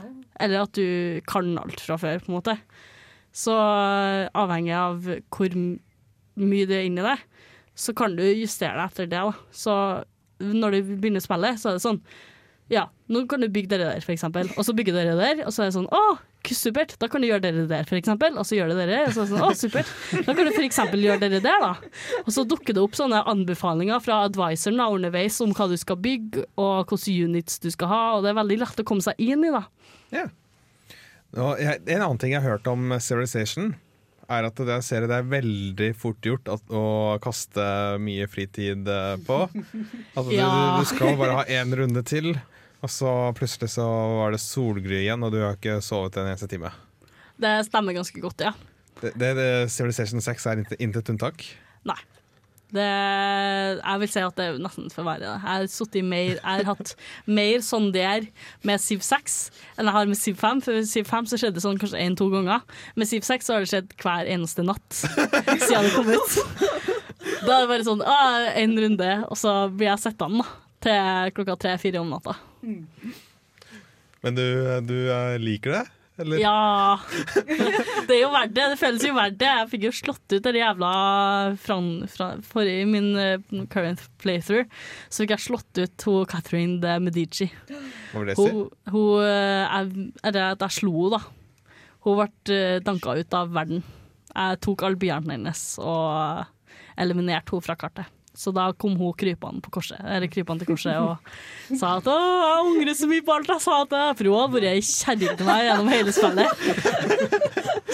Eller 0.40 0.64
at 0.64 0.74
du 0.78 1.20
kan 1.28 1.56
alt 1.60 1.82
fra 1.82 1.98
før, 2.00 2.22
på 2.22 2.32
en 2.32 2.38
måte. 2.38 2.56
Så 3.34 3.54
eh, 3.54 4.26
avhengig 4.38 4.74
av 4.74 5.02
hvor 5.04 5.58
mye 5.58 6.68
det 6.70 6.78
er 6.80 6.88
inni 6.88 7.04
det, 7.04 7.18
så 7.78 7.94
kan 7.94 8.16
du 8.18 8.24
justere 8.26 8.74
deg 8.78 8.90
etter 8.90 9.10
det. 9.10 9.22
Da. 9.22 9.52
Så 9.54 9.74
når 10.42 10.74
du 10.74 10.94
begynner 10.96 11.22
spillet, 11.22 11.58
så 11.60 11.70
er 11.70 11.78
det 11.78 11.86
sånn 11.86 12.02
Ja, 12.68 12.88
nå 13.08 13.22
kan 13.30 13.40
du 13.40 13.48
bygge 13.48 13.70
dere 13.72 13.94
der, 13.94 14.04
for 14.04 14.12
eksempel. 14.12 14.50
Og 14.58 14.66
så 14.66 14.74
bygger 14.76 14.96
dere 14.98 15.14
der, 15.18 15.44
og 15.46 15.54
så 15.54 15.64
er 15.64 15.70
det 15.70 15.78
sånn 15.78 15.88
Å, 15.94 16.02
supert! 16.56 16.94
Da 17.00 17.08
kan 17.10 17.20
du 17.20 17.28
gjøre 17.28 17.42
dere 17.44 17.66
der, 17.70 17.84
for 17.88 17.98
eksempel. 17.98 18.36
Og 18.40 18.46
så 18.48 18.56
gjør 18.56 18.72
det 18.72 18.78
dere, 18.84 19.00
og 19.08 19.14
så 19.16 19.26
sånn 19.28 19.44
Å, 19.44 19.50
supert! 19.58 19.90
Da 20.26 20.34
kan 20.34 20.46
du 20.48 20.52
for 20.54 20.64
eksempel 20.66 21.04
gjøre 21.04 21.20
dere 21.24 21.40
der, 21.44 21.58
da. 21.64 21.72
Og 22.24 22.30
så 22.34 22.44
dukker 22.48 22.76
det 22.76 22.84
opp 22.84 22.96
sånne 22.98 23.24
anbefalinger 23.28 24.00
fra 24.04 24.22
advisoren 24.28 24.80
da, 24.80 24.88
underveis 24.94 25.40
om 25.44 25.52
hva 25.56 25.68
du 25.70 25.76
skal 25.80 26.00
bygge, 26.04 26.46
og 26.60 26.88
hvilke 26.92 27.16
units 27.28 27.58
du 27.64 27.68
skal 27.74 27.92
ha, 27.92 28.02
og 28.16 28.24
det 28.24 28.32
er 28.32 28.40
veldig 28.40 28.60
lett 28.64 28.80
å 28.84 28.86
komme 28.88 29.04
seg 29.04 29.20
inn 29.20 29.44
i, 29.48 29.52
da. 29.54 29.64
Og 31.36 31.60
jeg, 31.60 31.82
en 31.92 32.00
annen 32.00 32.20
ting 32.20 32.32
jeg 32.32 32.40
har 32.40 32.56
hørt 32.56 32.70
om 32.70 32.94
Civilization, 33.04 33.74
er 34.28 34.44
at 34.44 34.60
det, 34.60 34.68
jeg 34.68 34.84
ser 34.84 35.06
det 35.08 35.16
er 35.16 35.28
veldig 35.28 35.88
fort 35.96 36.24
gjort 36.24 36.48
at, 36.52 36.64
å 36.68 37.16
kaste 37.24 37.64
mye 38.04 38.26
fritid 38.28 38.88
på. 39.24 39.38
på. 39.48 39.62
du, 40.28 40.34
Ja. 40.36 40.48
du, 40.48 40.84
du 40.84 40.88
skal 40.90 41.16
bare 41.20 41.38
ha 41.40 41.44
én 41.48 41.72
runde 41.76 42.02
til, 42.04 42.34
og 42.78 42.92
så 42.92 43.12
plutselig 43.38 43.72
så 43.74 43.86
var 44.20 44.34
det 44.34 44.42
solgry 44.42 45.02
igjen, 45.02 45.24
og 45.24 45.34
du 45.34 45.40
har 45.42 45.56
ikke 45.58 45.80
sovet 45.84 46.18
en 46.20 46.30
eneste 46.30 46.50
time. 46.50 46.70
Det 47.38 47.54
stemmer 47.66 47.96
ganske 47.96 48.22
godt, 48.22 48.46
ja. 48.46 48.52
Det, 49.00 49.14
det, 49.18 49.32
det 49.38 49.50
Civilization 49.70 50.22
6 50.22 50.46
er 50.50 50.62
intet, 50.78 51.10
unntak. 51.10 51.44
Nei. 51.86 51.98
Det, 52.68 52.84
jeg 52.84 54.00
vil 54.02 54.10
si 54.12 54.20
at 54.20 54.34
det 54.36 54.44
er 54.44 54.58
nesten 54.60 54.90
for 54.92 55.06
verre. 55.06 55.30
Jeg 55.38 55.40
har, 55.40 56.02
mer, 56.04 56.34
jeg 56.34 56.42
har 56.44 56.66
hatt 56.68 56.90
mer 57.24 57.62
sånn 57.64 57.88
det 57.94 58.02
er 58.04 58.26
med 58.68 58.82
Siv 58.82 59.00
6 59.06 59.38
enn 59.78 59.88
jeg 59.88 59.96
har 59.96 60.10
med 60.10 60.20
Siv 60.20 60.36
5. 60.42 60.60
For 60.66 60.82
Siv 60.90 61.08
5 61.08 61.30
så 61.30 61.40
skjedde 61.40 61.56
det 61.56 61.64
sånn 61.64 61.80
kanskje 61.80 62.02
én-to 62.04 62.28
ganger. 62.34 62.66
Med 62.98 63.08
Siv 63.08 63.24
6 63.24 63.48
så 63.48 63.56
har 63.56 63.64
det 63.64 63.72
skjedd 63.72 63.96
hver 64.02 64.28
eneste 64.28 64.66
natt 64.68 65.00
siden 65.00 65.88
det 65.88 65.94
kom 65.96 66.12
ut. 66.12 66.38
Da 67.46 67.54
er 67.54 67.64
det 67.64 67.70
bare 67.70 67.86
sånn 67.86 68.04
én 68.04 68.58
en 68.66 68.80
runde, 68.84 69.12
og 69.30 69.38
så 69.40 69.54
blir 69.72 69.94
jeg 69.94 70.04
sittende 70.04 70.44
da, 70.44 70.67
til 70.84 71.34
klokka 71.36 71.58
tre-fire 71.60 72.02
om 72.02 72.10
natta. 72.12 72.36
Men 74.24 74.34
du, 74.34 74.44
du 74.86 74.96
eh, 75.12 75.38
liker 75.42 75.76
det? 75.78 75.84
Eller? 76.18 76.40
Ja. 76.42 76.98
Det 78.08 78.16
er 78.16 78.22
jo 78.24 78.30
verdt 78.32 78.54
det. 78.56 78.64
Det 78.72 78.78
føles 78.80 79.04
jo 79.06 79.14
verdt 79.14 79.36
det. 79.38 79.50
Jeg 79.60 79.68
fikk 79.70 79.84
jo 79.86 79.92
slått 79.94 80.34
ut 80.34 80.42
den 80.42 80.58
jævla 80.58 80.90
fran, 81.62 81.90
fran, 82.10 82.42
forrige 82.46 82.88
min 82.90 83.12
uh, 83.14 83.66
current 83.70 84.02
playthrough. 84.18 84.66
Så 85.06 85.22
fikk 85.22 85.36
jeg 85.36 85.44
slått 85.44 85.78
ut 85.78 86.06
hun 86.08 86.26
Catherine 86.30 86.80
de 86.82 86.96
Medici. 87.04 87.46
Hva 87.68 88.24
vil 88.24 88.32
det 88.32 88.38
si? 88.40 88.48
Hun, 88.50 88.66
hun 88.90 89.22
eh, 89.28 89.78
jeg, 89.78 90.10
at 90.26 90.66
jeg 90.66 90.78
slo 90.80 90.94
henne, 90.96 91.20
da. 91.20 91.78
Hun 92.06 92.18
ble 92.18 92.60
danka 92.86 93.14
ut 93.20 93.38
av 93.38 93.54
verden. 93.54 93.86
Jeg 94.34 94.62
tok 94.66 94.86
all 94.86 94.98
byene 94.98 95.36
hennes 95.36 95.64
og 95.82 96.46
eliminerte 96.98 97.54
henne 97.54 97.68
fra 97.68 97.78
kartet. 97.78 98.17
Så 98.38 98.52
da 98.54 98.68
kom 98.78 98.94
hun 98.94 99.14
krypende 99.18 99.62
på 99.64 99.72
korset, 99.74 99.98
eller 99.98 100.30
krypende 100.30 100.62
til 100.62 100.70
korset 100.70 100.94
og 101.02 101.16
sa 101.74 101.96
at 101.98 102.06
'Å, 102.06 102.18
jeg 102.22 102.58
angrer 102.60 102.94
så 102.94 103.08
mye 103.10 103.24
på 103.26 103.34
alt 103.34 103.50
jeg 103.50 103.64
sa 103.64 103.78
til 103.82 103.98
deg', 103.98 104.12
for 104.20 104.28
hun 104.30 104.38
har 104.38 104.52
vært 104.52 104.68
ei 104.70 104.82
kjerring 104.86 105.40
til 105.40 105.48
meg 105.48 105.64
gjennom 105.66 105.90
hele 105.90 106.14
spillet. 106.14 106.52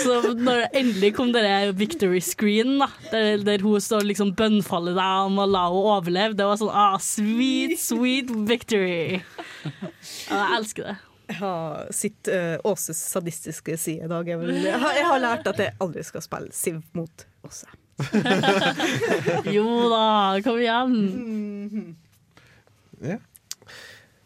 Så 0.04 0.18
når 0.36 0.58
det 0.60 0.68
endelig 0.80 1.10
kom 1.16 1.30
denne 1.32 1.72
victory 1.78 2.20
screen, 2.20 2.76
da, 2.82 2.90
der, 3.12 3.44
der 3.46 3.64
hun 3.64 3.80
står 3.80 4.04
liksom 4.04 4.34
bønnfaller 4.36 4.98
deg 4.98 5.30
om 5.30 5.40
å 5.40 5.46
la 5.48 5.64
henne 5.70 5.94
overleve, 5.94 6.36
det 6.36 6.48
var 6.48 6.60
sånn 6.60 6.74
ah, 6.74 6.98
sweet, 7.00 7.78
sweet 7.80 8.32
victory. 8.48 9.22
Ja, 9.64 10.42
jeg 10.42 10.58
elsker 10.58 10.90
det. 10.90 10.96
Har 11.38 11.86
sitt 11.96 12.28
uh, 12.28 12.58
Åses 12.68 13.00
sadistiske 13.00 13.78
side 13.80 14.04
i 14.04 14.10
dag. 14.12 14.28
Jeg, 14.28 14.60
jeg 14.60 15.08
har 15.08 15.24
lært 15.24 15.48
at 15.48 15.62
jeg 15.62 15.72
aldri 15.80 16.04
skal 16.04 16.26
spille 16.26 16.52
Siv 16.52 16.82
mot 16.92 17.24
Åse. 17.48 17.70
Jo 19.56 19.68
da, 19.92 20.40
kom 20.44 20.58
igjen. 20.58 21.94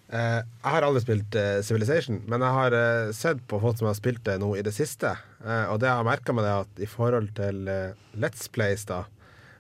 Eh, 0.09 0.41
jeg 0.41 0.73
har 0.73 0.85
aldri 0.87 1.03
spilt 1.05 1.35
uh, 1.37 1.59
Civilization, 1.61 2.23
men 2.33 2.41
jeg 2.41 2.57
har 2.57 2.73
uh, 2.73 3.11
sett 3.12 3.43
på 3.45 3.59
folk 3.61 3.77
som 3.77 3.91
har 3.91 3.97
spilt 3.99 4.23
det 4.25 4.39
nå 4.41 4.55
i 4.57 4.62
det 4.64 4.73
siste. 4.73 5.11
Og 5.45 5.77
det 5.83 5.85
jeg 5.85 6.01
har 6.01 6.07
merka 6.07 6.33
meg, 6.33 6.49
er 6.49 6.64
at 6.64 6.81
i 6.81 6.89
forhold 6.89 7.29
til 7.37 7.69
Let's 8.16 8.49
Plays, 8.49 8.87
da, 8.89 9.03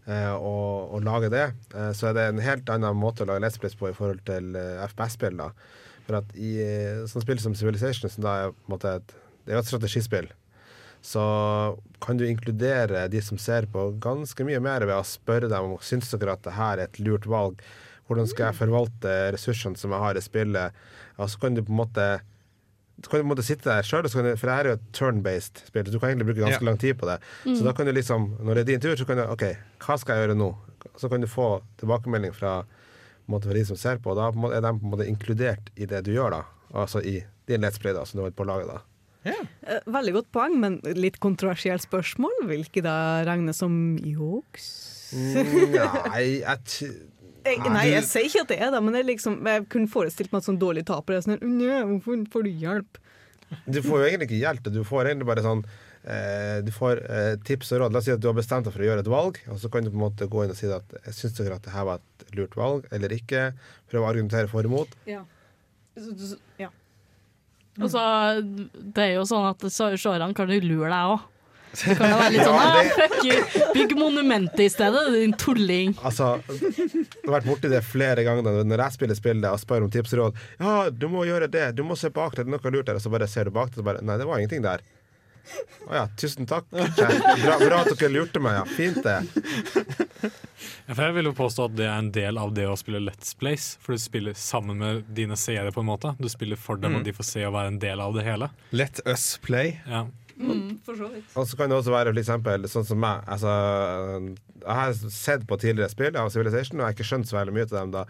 og, 0.08 0.88
og 0.96 1.04
lage 1.04 1.28
det, 1.30 1.44
så 1.94 2.08
er 2.08 2.16
det 2.16 2.24
en 2.24 2.40
helt 2.42 2.72
annen 2.72 2.96
måte 2.96 3.22
å 3.22 3.28
lage 3.28 3.44
Let's 3.44 3.60
Plays 3.60 3.76
på 3.76 3.92
i 3.92 3.94
forhold 3.94 4.24
til 4.26 4.56
FPS-spill. 4.88 5.36
da 5.38 5.52
For 6.08 6.18
at 6.22 6.32
i 6.34 6.56
sånne 6.56 7.12
sånn 7.12 7.26
spill 7.26 7.44
som 7.44 7.54
Civilization, 7.60 8.10
som 8.10 8.24
da 8.24 8.34
er 8.40 8.56
på 8.56 8.64
en 8.64 8.74
måte 8.74 8.96
et, 8.98 9.14
det 9.44 9.52
er 9.52 9.60
jo 9.60 9.62
et 9.66 9.70
strategispill, 9.70 10.32
så 11.02 11.78
kan 12.02 12.18
du 12.18 12.24
inkludere 12.26 13.06
de 13.10 13.20
som 13.24 13.38
ser 13.38 13.66
på, 13.70 13.88
ganske 14.02 14.44
mye 14.46 14.60
mer 14.62 14.84
ved 14.86 14.96
å 14.96 15.04
spørre 15.06 15.48
dem 15.50 15.72
om 15.74 15.78
syns 15.84 16.10
dere 16.14 16.34
at 16.36 16.42
det 16.46 16.56
her 16.58 16.78
er 16.78 16.88
et 16.88 16.98
lurt 17.02 17.26
valg. 17.30 17.60
Hvordan 18.08 18.28
skal 18.30 18.48
jeg 18.48 18.58
forvalte 18.62 19.14
ressursene 19.34 19.76
som 19.78 19.92
jeg 19.92 20.00
har 20.00 20.16
i 20.16 20.24
spillet? 20.24 20.76
Og 21.18 21.28
så 21.30 21.40
kan 21.42 21.54
du 21.54 21.62
på 21.62 21.72
en 21.74 21.80
måte 21.82 22.08
du 22.98 23.06
kan 23.06 23.20
på 23.20 23.26
en 23.28 23.30
måte 23.30 23.44
sitte 23.46 23.68
der 23.70 23.82
selv, 23.86 24.10
For 24.10 24.22
det 24.26 24.40
her 24.42 24.64
er 24.64 24.68
jo 24.72 24.78
et 24.78 24.86
turn-based 24.92 25.60
spill, 25.68 25.84
du 25.86 26.00
kan 26.00 26.10
egentlig 26.10 26.26
bruke 26.32 26.42
ganske 26.42 26.64
Ja. 26.64 26.66
lang 26.66 26.78
tid 26.78 26.98
på 26.98 27.06
det. 27.06 27.20
Så 27.44 27.62
da 27.62 27.72
kan 27.72 27.86
du 27.86 27.92
liksom, 27.92 28.36
når 28.42 28.54
det 28.54 28.60
er 28.60 28.64
din 28.72 28.80
tur, 28.80 28.96
så 28.96 29.06
kan 29.06 29.16
du 29.16 29.22
OK, 29.22 29.44
hva 29.86 29.98
skal 29.98 30.16
jeg 30.16 30.26
gjøre 30.28 30.36
nå? 30.38 30.56
Så 30.98 31.08
kan 31.08 31.20
du 31.20 31.28
få 31.28 31.62
tilbakemelding 31.78 32.34
fra, 32.34 32.64
måte, 33.28 33.44
fra 33.46 33.54
de 33.54 33.64
som 33.64 33.76
ser 33.76 33.98
på, 34.02 34.10
og 34.10 34.16
da 34.16 34.50
er 34.50 34.60
de 34.60 34.72
på 34.80 34.82
en 34.82 34.90
måte 34.90 35.06
inkludert 35.06 35.70
i 35.76 35.86
det 35.86 36.02
du 36.04 36.10
gjør, 36.12 36.30
da. 36.30 36.42
Altså 36.74 36.98
i 37.06 37.22
din 37.46 37.60
Let's 37.62 37.78
Play, 37.78 37.92
da, 37.94 38.02
som 38.04 38.18
du 38.18 38.24
har 38.24 38.32
på 38.34 38.44
laget, 38.44 38.66
da. 38.66 38.80
Eh, 39.26 39.80
Veldig 39.90 40.12
godt 40.14 40.28
poeng, 40.32 40.54
men 40.62 40.78
litt 40.96 41.18
kontroversielt 41.20 41.82
spørsmål. 41.84 42.36
Vil 42.48 42.62
ikke 42.64 42.82
det 42.86 42.96
regnes 43.28 43.58
som 43.60 43.74
juks? 43.98 44.68
Mm, 45.16 45.74
Nei, 46.12 46.24
jeg 46.44 46.64
t- 46.68 46.88
Jeg, 47.48 47.58
nei, 47.72 47.86
jeg 47.94 48.04
sier 48.04 48.26
ikke 48.28 48.42
at 48.44 48.50
det 48.52 48.58
er 48.60 48.72
det, 48.74 48.80
men 48.84 48.92
det 48.92 49.00
er 49.00 49.06
liksom, 49.08 49.38
jeg 49.48 49.62
kunne 49.72 49.88
forestilt 49.88 50.32
meg 50.34 50.42
at 50.42 50.48
sånn 50.50 50.58
dårlig 50.60 50.82
taper 50.88 51.16
er 51.16 51.22
sånn 51.24 51.38
Nei, 51.40 51.78
hvorfor 51.88 52.24
får 52.34 52.44
du 52.44 52.50
hjelp? 52.60 52.98
Du 53.64 53.78
får 53.80 54.02
jo 54.02 54.08
egentlig 54.10 54.26
ikke 54.28 54.40
hjelp. 54.42 54.66
Du 54.74 54.82
får 54.84 55.08
egentlig 55.08 55.28
bare 55.30 55.40
sånn 55.46 55.62
eh, 56.04 56.58
Du 56.66 56.68
får 56.76 57.00
eh, 57.08 57.30
tips 57.48 57.72
og 57.72 57.80
råd. 57.86 57.94
La 57.96 58.02
oss 58.02 58.08
si 58.10 58.12
at 58.12 58.20
du 58.20 58.28
har 58.28 58.36
bestemt 58.36 58.68
deg 58.68 58.74
for 58.76 58.84
å 58.84 58.88
gjøre 58.90 59.00
et 59.06 59.08
valg, 59.08 59.40
og 59.48 59.56
så 59.62 59.70
kan 59.72 59.86
du 59.86 59.88
på 59.88 59.96
en 59.96 60.04
måte 60.04 60.28
gå 60.28 60.44
inn 60.44 60.52
og 60.52 60.58
si 60.60 60.68
at 60.68 60.92
jeg 61.06 61.16
syns 61.16 61.38
dere 61.40 61.56
at 61.56 61.64
det 61.64 61.72
her 61.72 61.88
var 61.88 62.02
et 62.04 62.36
lurt 62.36 62.58
valg, 62.60 62.84
eller 62.92 63.16
ikke. 63.16 63.46
Prøve 63.88 64.04
å 64.04 64.10
argumentere 64.12 64.52
for 64.52 64.60
og 64.60 64.68
imot. 64.68 64.92
Ja. 65.08 65.22
ja. 66.60 66.68
Og 67.78 67.90
så, 67.92 68.02
det 68.42 69.04
er 69.04 69.12
jo 69.18 69.26
sånn 69.28 69.48
at 69.52 69.66
seerne 69.70 70.32
kan 70.34 70.50
jo 70.50 70.60
lure 70.64 70.88
deg 70.90 71.12
òg. 71.14 71.26
Det 71.68 71.94
kan 71.98 72.08
jo 72.10 72.16
være 72.16 72.32
litt 72.32 72.44
sånn 72.48 72.56
Ja, 72.56 72.64
ah, 72.64 72.78
det- 72.80 72.94
fuck 72.96 73.16
you, 73.28 73.64
bygg 73.76 73.90
monumentet 74.00 74.62
i 74.64 74.68
stedet, 74.72 75.02
din 75.12 75.34
tulling. 75.38 75.92
Altså, 76.00 76.30
jeg 76.48 77.04
har 77.26 77.34
vært 77.36 77.48
borti 77.50 77.70
det 77.70 77.82
flere 77.84 78.24
ganger 78.26 78.62
når 78.64 78.82
jeg 78.86 78.96
spiller 78.96 79.18
spillet 79.18 79.50
og 79.52 79.60
spør 79.60 79.84
om 79.86 79.92
tips 79.92 80.16
og 80.16 80.22
råd. 80.22 80.40
Ja, 80.64 80.76
du 80.90 81.06
må 81.12 81.26
gjøre 81.28 81.50
det, 81.52 81.66
du 81.76 81.84
må 81.84 81.94
se 82.00 82.08
bak 82.10 82.34
deg, 82.38 82.48
det 82.48 82.54
er 82.56 82.56
noe 82.56 82.72
lurt 82.78 82.88
der. 82.88 82.96
Og 82.98 83.04
så 83.04 83.12
bare 83.12 83.28
ser 83.30 83.50
du 83.50 83.54
bak 83.54 83.68
deg, 83.70 83.78
og 83.78 83.84
så 83.84 83.88
bare 83.92 84.02
Nei, 84.02 84.16
det 84.18 84.26
var 84.30 84.40
ingenting 84.40 84.64
der. 84.64 84.82
Å 85.88 85.94
ja, 85.96 86.02
tusen 86.20 86.46
takk. 86.48 86.66
Bra, 86.70 87.54
bra 87.62 87.78
at 87.84 87.92
dere 87.98 88.10
lurte 88.12 88.40
meg, 88.44 88.58
ja. 88.58 88.64
Fint 88.76 89.02
det. 89.04 89.18
Ja, 90.88 90.94
for 90.96 91.02
jeg 91.04 91.14
vil 91.18 91.28
jo 91.30 91.34
påstå 91.36 91.66
at 91.68 91.74
det 91.78 91.86
er 91.86 91.98
en 92.00 92.10
del 92.12 92.38
av 92.40 92.52
det 92.56 92.64
å 92.68 92.76
spille 92.80 93.00
Let's 93.04 93.34
Plays. 93.38 93.70
For 93.84 93.96
du 93.96 94.02
spiller 94.02 94.36
sammen 94.38 94.78
med 94.80 95.04
dine 95.16 95.36
seere, 95.38 95.72
på 95.72 95.80
en 95.84 95.88
måte. 95.90 96.14
Du 96.20 96.28
spiller 96.32 96.56
for 96.60 96.76
dem, 96.80 96.92
Mm. 96.92 96.98
og 97.00 97.04
de 97.04 97.12
får 97.12 97.24
se 97.28 97.44
og 97.46 97.52
være 97.54 97.72
en 97.74 97.78
del 97.78 98.00
av 98.00 98.14
det 98.16 98.24
hele. 98.24 98.50
Let 98.72 99.00
us 99.06 99.38
play. 99.42 99.78
Ja. 99.86 100.06
Mm, 100.38 100.78
for 100.86 100.94
så 100.94 101.08
vidt. 101.12 101.24
Og 101.36 101.46
så 101.50 101.56
kan 101.58 101.68
det 101.68 101.76
også 101.78 101.90
være 101.92 102.12
for 102.14 102.20
eksempel 102.22 102.68
sånn 102.70 102.86
som 102.86 103.00
meg. 103.02 103.24
Altså, 103.26 104.36
Jeg 104.64 104.76
har 104.78 104.94
sett 105.14 105.46
på 105.48 105.58
tidligere 105.60 105.92
spill 105.92 106.16
av 106.18 106.30
Civilization, 106.34 106.78
og 106.78 106.84
jeg 106.84 106.88
har 106.88 106.96
ikke 106.96 107.08
skjønt 107.10 107.30
så 107.30 107.38
veldig 107.38 107.54
mye 107.56 107.66
av 107.68 107.74
dem 107.76 107.92
da. 107.94 108.04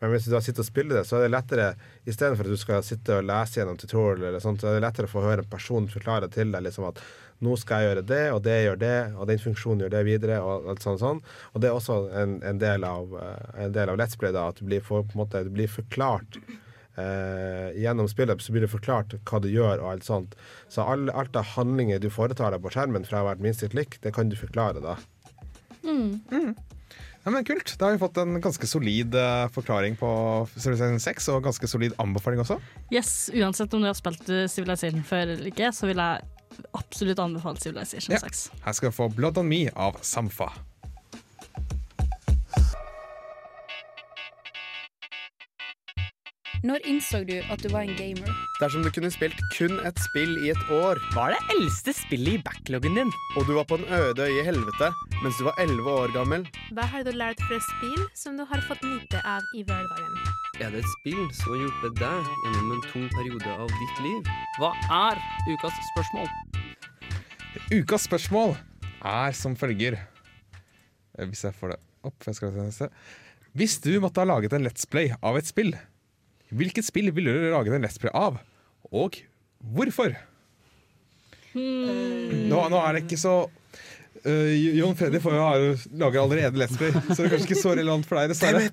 Men 0.00 0.12
hvis 0.12 0.26
du 0.26 0.32
da 0.34 0.40
sitter 0.42 0.64
og 0.64 0.68
spiller 0.68 0.98
det, 0.98 1.04
så 1.08 1.18
er 1.18 1.26
det 1.26 1.34
lettere 1.34 1.66
istedenfor 2.10 2.48
at 2.48 2.56
du 2.56 2.60
skal 2.60 2.86
sitte 2.86 3.18
og 3.20 3.28
lese 3.28 3.60
gjennom 3.60 3.78
tutorial, 3.78 4.24
eller 4.30 4.42
sånt, 4.42 4.62
så 4.62 4.70
er 4.70 4.78
det 4.78 4.86
lettere 4.86 5.10
å 5.10 5.12
få 5.12 5.22
høre 5.26 5.44
en 5.44 5.52
person 5.52 5.86
forklare 5.90 6.30
til 6.34 6.50
deg 6.54 6.66
liksom 6.66 6.88
at 6.90 7.02
nå 7.42 7.54
skal 7.58 7.82
jeg 7.82 7.90
gjøre 7.90 8.02
det, 8.06 8.24
og 8.34 8.42
det 8.46 8.58
gjør 8.62 8.82
det, 8.82 8.96
og 9.18 9.30
den 9.30 9.40
funksjonen 9.42 9.84
gjør 9.84 9.94
det 9.96 10.02
videre, 10.06 10.42
og 10.46 10.68
alt 10.72 10.84
sånn 10.84 11.00
sånn. 11.00 11.22
Og 11.52 11.62
det 11.62 11.70
er 11.70 11.78
også 11.78 12.02
en, 12.18 12.36
en 12.46 12.60
del 12.62 12.86
av, 12.86 13.16
eh, 13.18 13.46
en 13.66 13.74
del 13.74 13.90
av 13.90 13.98
Let's 13.98 14.18
Play, 14.18 14.34
da, 14.34 14.48
at 14.52 14.60
du 14.60 14.68
blir, 14.68 14.84
for, 14.86 15.06
på 15.06 15.16
en 15.16 15.24
måte, 15.24 15.42
du 15.46 15.50
blir 15.54 15.70
forklart 15.70 16.38
eh, 16.96 17.80
gjennom 17.82 18.08
spillet 18.08 18.42
så 18.42 18.52
blir 18.52 18.66
det 18.66 18.72
forklart 18.72 19.16
hva 19.28 19.40
du 19.42 19.48
gjør 19.50 19.82
og 19.82 19.88
alt 19.94 20.06
sånt. 20.06 20.36
Så 20.72 20.84
all, 20.86 21.08
alt 21.10 21.36
av 21.38 21.54
handlinger 21.56 22.02
du 22.02 22.10
foretar 22.12 22.54
deg 22.54 22.62
på 22.64 22.72
skjermen 22.74 23.06
fra 23.08 23.24
hvert 23.26 23.42
minste 23.42 23.70
klikk, 23.72 23.98
det 24.04 24.14
kan 24.16 24.30
du 24.32 24.38
forklare 24.38 24.82
da. 24.84 24.98
Ja, 27.24 27.30
men 27.30 27.44
Kult. 27.46 27.76
Da 27.78 27.86
har 27.86 27.92
vi 27.94 28.00
fått 28.02 28.16
en 28.18 28.40
ganske 28.42 28.66
solid 28.66 29.14
uh, 29.14 29.46
forklaring 29.54 29.94
på 29.98 30.08
Civilization 30.56 30.98
6, 31.00 31.28
og 31.30 31.44
ganske 31.46 31.68
solid 31.70 31.94
anbefaling 32.02 32.42
også. 32.42 32.56
Yes, 32.90 33.30
Uansett 33.34 33.74
om 33.78 33.84
du 33.84 33.86
har 33.86 33.94
spilt 33.98 34.26
eh, 34.32 34.48
Civilization 34.50 35.04
før 35.06 35.36
eller 35.36 35.52
ikke, 35.52 35.70
så 35.74 35.86
vil 35.86 36.02
jeg 36.02 36.26
absolutt 36.74 37.22
anbefale 37.22 37.62
Civilization 37.62 38.16
Ja. 38.16 38.18
6. 38.26 38.42
Her 38.66 38.74
skal 38.78 38.90
vi 38.90 38.96
få 38.98 39.08
Blood 39.14 39.38
on 39.38 39.46
Me 39.48 39.62
av 39.70 40.00
Samfa. 40.02 40.50
Når 46.62 46.84
innså 46.86 47.24
du 47.26 47.34
at 47.50 47.62
du 47.64 47.68
var 47.72 47.82
en 47.82 47.96
gamer? 47.98 48.28
Dersom 48.60 48.84
du 48.86 48.90
kunne 48.94 49.10
spilt 49.10 49.38
kun 49.56 49.80
et 49.88 49.98
spill 49.98 50.36
i 50.46 50.52
et 50.52 50.68
år 50.70 51.00
Hva 51.14 51.24
er 51.28 51.34
det 51.34 51.56
eldste 51.56 51.94
spillet 51.96 52.36
i 52.38 52.42
backloggen 52.46 52.94
din? 53.00 53.10
Og 53.34 53.48
du 53.48 53.56
var 53.56 53.66
på 53.66 53.80
en 53.80 53.88
øde 53.90 54.28
øye 54.28 54.36
i 54.44 54.44
helvete 54.46 54.92
mens 55.24 55.38
du 55.40 55.46
var 55.48 55.58
11 55.62 55.90
år 55.90 56.14
gammel 56.14 56.46
Hva 56.76 56.86
har 56.92 57.02
du 57.06 57.10
lært 57.18 57.42
fra 57.48 57.58
spill 57.66 58.04
som 58.18 58.38
du 58.38 58.44
har 58.46 58.62
fått 58.68 58.84
nyte 58.86 59.18
av 59.26 59.42
i 59.58 59.64
hverdagen? 59.66 60.14
Er 60.62 60.70
det 60.70 60.84
et 60.84 60.92
spill 61.00 61.24
som 61.40 61.50
har 61.56 61.64
hjulpet 61.64 61.98
deg 61.98 62.30
gjennom 62.44 62.72
en 62.76 62.86
tung 62.92 63.08
periode 63.16 63.56
av 63.58 63.74
ditt 63.82 64.02
liv? 64.06 64.32
Hva 64.62 64.70
er 65.02 65.22
ukas 65.50 65.82
spørsmål? 65.90 66.30
Ukas 67.74 68.06
spørsmål 68.06 68.54
er 69.02 69.34
som 69.34 69.58
følger 69.58 69.98
Eh, 71.18 71.26
Hvis 71.28 71.44
jeg 71.44 71.52
får 71.58 71.74
det 71.74 71.80
opp 72.08 72.14
for 72.18 72.30
jeg 72.30 72.38
skal 72.38 72.52
til 72.54 72.64
neste. 72.64 72.86
Hvis 73.52 73.74
du 73.84 73.90
måtte 74.00 74.22
ha 74.22 74.28
laget 74.30 74.54
en 74.56 74.64
Let's 74.64 74.86
Play 74.88 75.10
av 75.20 75.36
et 75.36 75.48
spill, 75.48 75.74
hvilket 76.52 76.86
spill 76.86 77.08
ville 77.16 77.32
du 77.34 77.48
lage 77.52 77.72
en 77.74 77.84
Let's 77.84 77.98
Play 78.02 78.12
av, 78.16 78.38
og 78.92 79.18
hvorfor? 79.74 80.14
Nå, 81.54 82.58
nå 82.72 82.78
er 82.80 82.96
det 82.96 83.02
ikke 83.04 83.18
så 83.20 83.34
uh, 83.44 84.52
Jon 84.78 84.96
Freddy 84.98 85.20
får 85.22 85.34
jo 85.36 85.42
ha- 85.44 85.74
lager 86.04 86.22
allerede 86.22 86.60
Let's 86.60 86.78
Play, 86.80 86.92
så 87.10 87.18
det 87.18 87.26
er 87.28 87.34
kanskje 87.34 87.50
ikke 87.50 87.60
så 87.62 87.74
relevant 87.76 88.08
for 88.08 88.20
deg. 88.20 88.32
dessverre. 88.32 88.70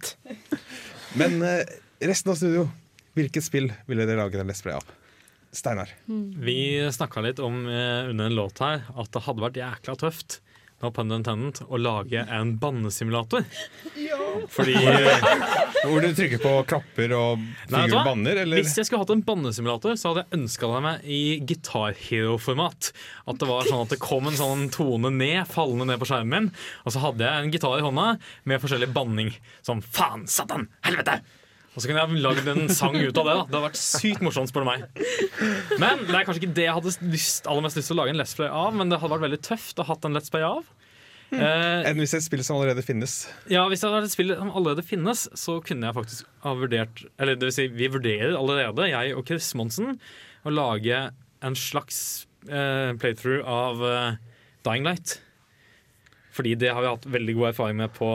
Men 1.19 1.39
uh, 1.43 1.63
resten 2.05 2.31
av 2.33 2.39
studio, 2.39 2.67
hvilket 3.17 3.43
spill 3.45 3.71
ville 3.89 4.05
dere 4.07 4.21
lage 4.23 4.39
en 4.39 4.49
Let's 4.51 4.63
Play 4.65 4.77
av? 4.77 4.87
Steinar. 5.55 5.89
Vi 6.05 6.59
snakka 6.93 7.23
litt 7.25 7.39
om 7.41 7.63
uh, 7.65 8.09
under 8.11 8.29
en 8.29 8.35
låt 8.37 8.61
her 8.63 8.83
at 8.93 9.09
det 9.15 9.23
hadde 9.25 9.43
vært 9.47 9.57
jækla 9.59 9.95
tøft 10.03 10.39
no 10.83 10.91
pun 10.95 11.11
intended, 11.11 11.61
å 11.67 11.79
lage 11.79 12.23
en 12.23 12.55
bannesimulator. 12.61 13.45
Fordi 14.49 14.75
Hvor 14.79 16.03
du 16.03 16.09
trykker 16.15 16.41
på 16.43 16.53
knapper 16.69 17.13
og 17.17 17.43
figurer 17.69 18.05
banner, 18.07 18.41
eller? 18.43 18.61
Hvis 18.61 18.77
jeg 18.79 18.87
skulle 18.87 19.03
hatt 19.03 19.13
en 19.13 19.23
bannesimulator, 19.27 19.95
så 19.99 20.11
hadde 20.11 20.25
jeg 20.25 20.39
ønska 20.39 20.71
meg 20.85 21.03
i 21.03 21.21
Guitar 21.43 21.95
Hero-format. 22.07 22.91
At 23.29 23.41
det 23.41 23.49
var 23.49 23.67
sånn 23.67 23.85
at 23.85 23.95
det 23.95 24.01
kom 24.03 24.29
en 24.29 24.39
sånn 24.39 24.67
tone 24.73 25.11
ned, 25.15 25.43
fallende 25.49 25.89
ned 25.91 26.01
på 26.01 26.09
skjermen 26.09 26.29
min, 26.29 26.51
og 26.85 26.93
så 26.93 27.01
hadde 27.03 27.25
jeg 27.25 27.43
en 27.45 27.53
gitar 27.53 27.79
i 27.79 27.85
hånda 27.85 28.07
med 28.49 28.61
forskjellig 28.61 28.91
banning. 28.95 29.33
Sånn 29.65 29.81
faen, 29.83 30.27
satan, 30.29 30.67
helvete! 30.85 31.19
Og 31.79 31.83
så 31.85 31.87
kunne 31.87 32.01
jeg 32.03 32.19
lagd 32.25 32.47
en 32.51 32.65
sang 32.75 32.97
ut 32.99 33.15
av 33.21 33.23
det. 33.23 33.33
da 33.37 33.45
Det 33.47 33.55
hadde 33.55 33.61
vært 33.69 33.79
sykt 33.79 34.23
morsomt, 34.25 34.51
spør 34.51 34.65
du 34.65 34.67
meg. 34.67 34.83
Men 35.79 36.01
det 36.03 36.17
er 36.17 36.25
kanskje 36.27 36.41
ikke 36.43 36.57
det 36.57 36.65
jeg 36.65 36.75
hadde 36.75 36.91
lyst, 37.13 37.47
aller 37.47 37.63
mest 37.63 37.79
lyst 37.79 37.87
til 37.87 37.95
å 37.95 38.01
lage 38.01 38.11
en 38.11 38.19
Let's 38.19 38.35
Play 38.35 38.51
av, 38.51 38.75
men 38.75 38.91
det 38.91 38.99
hadde 38.99 39.13
vært 39.15 39.23
veldig 39.29 39.39
tøft 39.47 39.79
å 39.79 39.85
ha 39.87 39.95
en 40.09 40.17
Let's 40.19 40.33
Play 40.33 40.43
av. 40.43 40.67
Eh, 41.29 41.85
Enn 41.85 41.99
hvis 42.01 42.11
det 42.11 42.17
er 42.17 42.23
et 42.23 42.25
spill 42.25 42.41
som 42.43 42.57
allerede 42.57 42.83
finnes. 42.83 43.15
ja, 43.53 43.61
Hvis 43.69 43.83
det 43.83 43.91
vært 43.93 44.09
et 44.09 44.15
spill 44.15 44.33
som 44.33 44.51
allerede 44.51 44.83
finnes, 44.83 45.27
så 45.37 45.59
kunne 45.63 45.87
jeg 45.87 45.95
faktisk 45.99 46.29
ha 46.41 46.55
vurdert 46.57 47.03
Eller 47.21 47.37
det 47.37 47.45
vil 47.51 47.53
si, 47.53 47.67
vi 47.69 47.85
vurderer 47.93 48.33
allerede, 48.33 48.87
jeg 48.89 49.13
og 49.15 49.27
Chris 49.29 49.51
Monsen, 49.55 49.99
å 50.43 50.51
lage 50.51 51.03
en 51.45 51.55
slags 51.55 52.25
eh, 52.49 52.91
playthrough 52.99 53.45
av 53.45 53.85
eh, 53.85 54.17
Dying 54.65 54.89
Light. 54.89 55.19
Fordi 56.33 56.55
det 56.59 56.73
har 56.73 56.81
vi 56.81 56.91
hatt 56.95 57.07
veldig 57.13 57.35
god 57.37 57.51
erfaring 57.53 57.77
med 57.77 57.93
på 57.93 58.09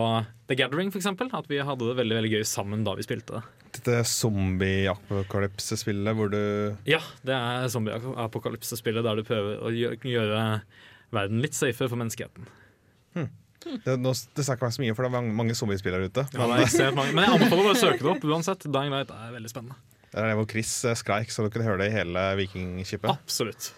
The 0.50 0.56
Gathering, 0.58 0.90
f.eks. 0.92 1.06
At 1.06 1.48
vi 1.50 1.62
hadde 1.62 1.86
det 1.86 1.96
veldig 2.00 2.18
veldig 2.18 2.32
gøy 2.38 2.44
sammen 2.48 2.82
da 2.86 2.96
vi 2.98 3.06
spilte 3.06 3.38
det. 3.38 3.44
Dette 3.74 4.04
zombie-apokalypse-spillet 4.06 6.14
hvor 6.14 6.28
du 6.30 6.38
Ja, 6.88 7.00
det 7.26 7.34
er 7.34 7.66
zombie-apokalypse-spillet 7.72 9.04
der 9.06 9.14
du 9.18 9.22
prøver 9.26 9.58
å 9.58 9.70
gjøre, 9.74 10.60
verden 11.14 11.42
litt 11.42 11.56
safer 11.58 11.88
for 11.90 11.98
menneskeheten. 12.00 12.44
Det, 13.64 13.94
nå, 13.96 14.10
det 14.12 14.44
skal 14.44 14.58
ikke 14.58 14.66
være 14.66 14.76
så 14.76 14.82
mye, 14.82 14.94
for 14.96 15.06
det 15.06 15.08
er 15.08 15.14
mange, 15.14 15.32
mange 15.38 15.54
zombiespillere 15.56 16.10
ute. 16.10 16.22
Ja, 16.34 16.46
det 16.50 16.56
er 16.58 16.66
ekstremt 16.66 16.98
mange. 16.98 17.14
Men 17.16 17.24
jeg 17.24 17.38
anbefaler 17.38 17.64
bare 17.64 17.78
å 17.78 17.80
søke 17.80 18.02
det 18.02 18.10
opp 18.12 18.26
uansett. 18.28 18.66
Dying 18.68 18.92
Light 18.92 19.12
er 19.14 19.30
veldig 19.32 19.52
spennende. 19.52 19.76
Det 20.04 20.20
er 20.20 20.28
der 20.28 20.38
hvor 20.38 20.48
Chris 20.50 20.72
eh, 20.84 20.96
skreik, 21.00 21.32
så 21.32 21.46
du 21.46 21.50
kunne 21.52 21.66
høre 21.66 21.80
det 21.80 21.88
i 21.90 21.94
hele 21.94 22.24
Vikingskipet. 22.42 23.08
Absolutt. 23.10 23.70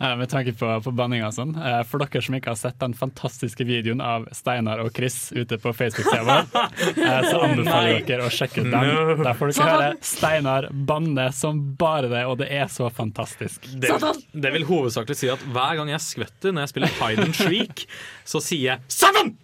Eh, 0.00 0.16
Med 0.16 0.28
tanke 0.30 0.52
på, 0.54 0.66
på 0.84 0.92
banning 0.94 1.24
og 1.26 1.32
sånn, 1.34 1.56
eh, 1.58 1.80
for 1.88 1.98
dere 1.98 2.20
som 2.22 2.36
ikke 2.38 2.52
har 2.52 2.58
sett 2.60 2.76
den 2.78 2.92
fantastiske 2.94 3.64
videoen 3.66 3.98
av 4.04 4.28
Steinar 4.36 4.78
og 4.84 4.92
Chris 4.94 5.32
ute 5.34 5.58
på 5.58 5.72
Facebook-sida 5.74 6.22
vår, 6.28 6.46
så 7.26 7.40
anbefaler 7.48 7.90
jeg 7.96 8.06
dere 8.12 8.28
å 8.28 8.30
sjekke 8.30 8.62
ut 8.62 8.70
den. 8.70 8.92
No. 8.92 9.16
Der 9.24 9.34
får 9.40 9.50
dere 9.56 9.66
høre 9.72 9.90
Steinar 10.06 10.68
banne 10.70 11.26
som 11.34 11.64
bare 11.80 12.12
det, 12.12 12.22
og 12.30 12.38
det 12.44 12.50
er 12.60 12.70
så 12.70 12.86
fantastisk. 12.94 13.66
Det, 13.82 13.90
det 14.38 14.54
vil 14.54 14.68
hovedsakelig 14.70 15.18
si 15.18 15.32
at 15.34 15.42
hver 15.50 15.80
gang 15.80 15.90
jeg 15.96 16.04
skvetter 16.06 16.54
når 16.54 16.68
jeg 16.68 16.74
spiller 16.76 16.96
hide 17.02 17.26
and 17.26 17.34
shriek, 17.42 17.84
så 18.28 18.42
sier 18.44 18.76
jeg 18.76 18.86
'Satan!' 18.86 19.34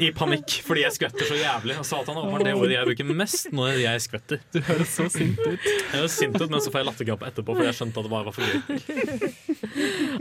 I 0.00 0.10
panikk 0.16 0.54
fordi 0.64 0.84
jeg 0.84 0.94
skvetter 0.96 1.28
så 1.28 1.36
jævlig. 1.36 1.76
Og 1.80 1.86
Satan 1.86 2.16
er 2.16 2.22
åpenbart 2.24 2.46
det 2.46 2.54
ordet 2.56 2.76
jeg 2.76 2.88
bruker 2.88 3.10
mest 3.20 3.50
når 3.54 3.80
jeg 3.82 4.04
skvetter. 4.06 4.40
Du 4.54 4.60
høres 4.64 4.94
så 4.96 5.06
sint 5.12 5.40
ut. 5.44 5.66
Jeg 5.66 5.90
høres 5.92 6.16
sint 6.16 6.38
ut, 6.40 6.46
men 6.46 6.62
så 6.62 6.72
får 6.72 6.82
jeg 6.82 6.88
latterkrampe 6.88 7.28
etterpå 7.30 7.56
fordi 7.58 7.68
jeg 7.68 7.78
skjønte 7.80 8.00
at 8.00 8.08
det 8.08 8.12
bare 8.14 8.28
var 8.28 8.36
for 8.36 8.46
gøy. 8.46 8.56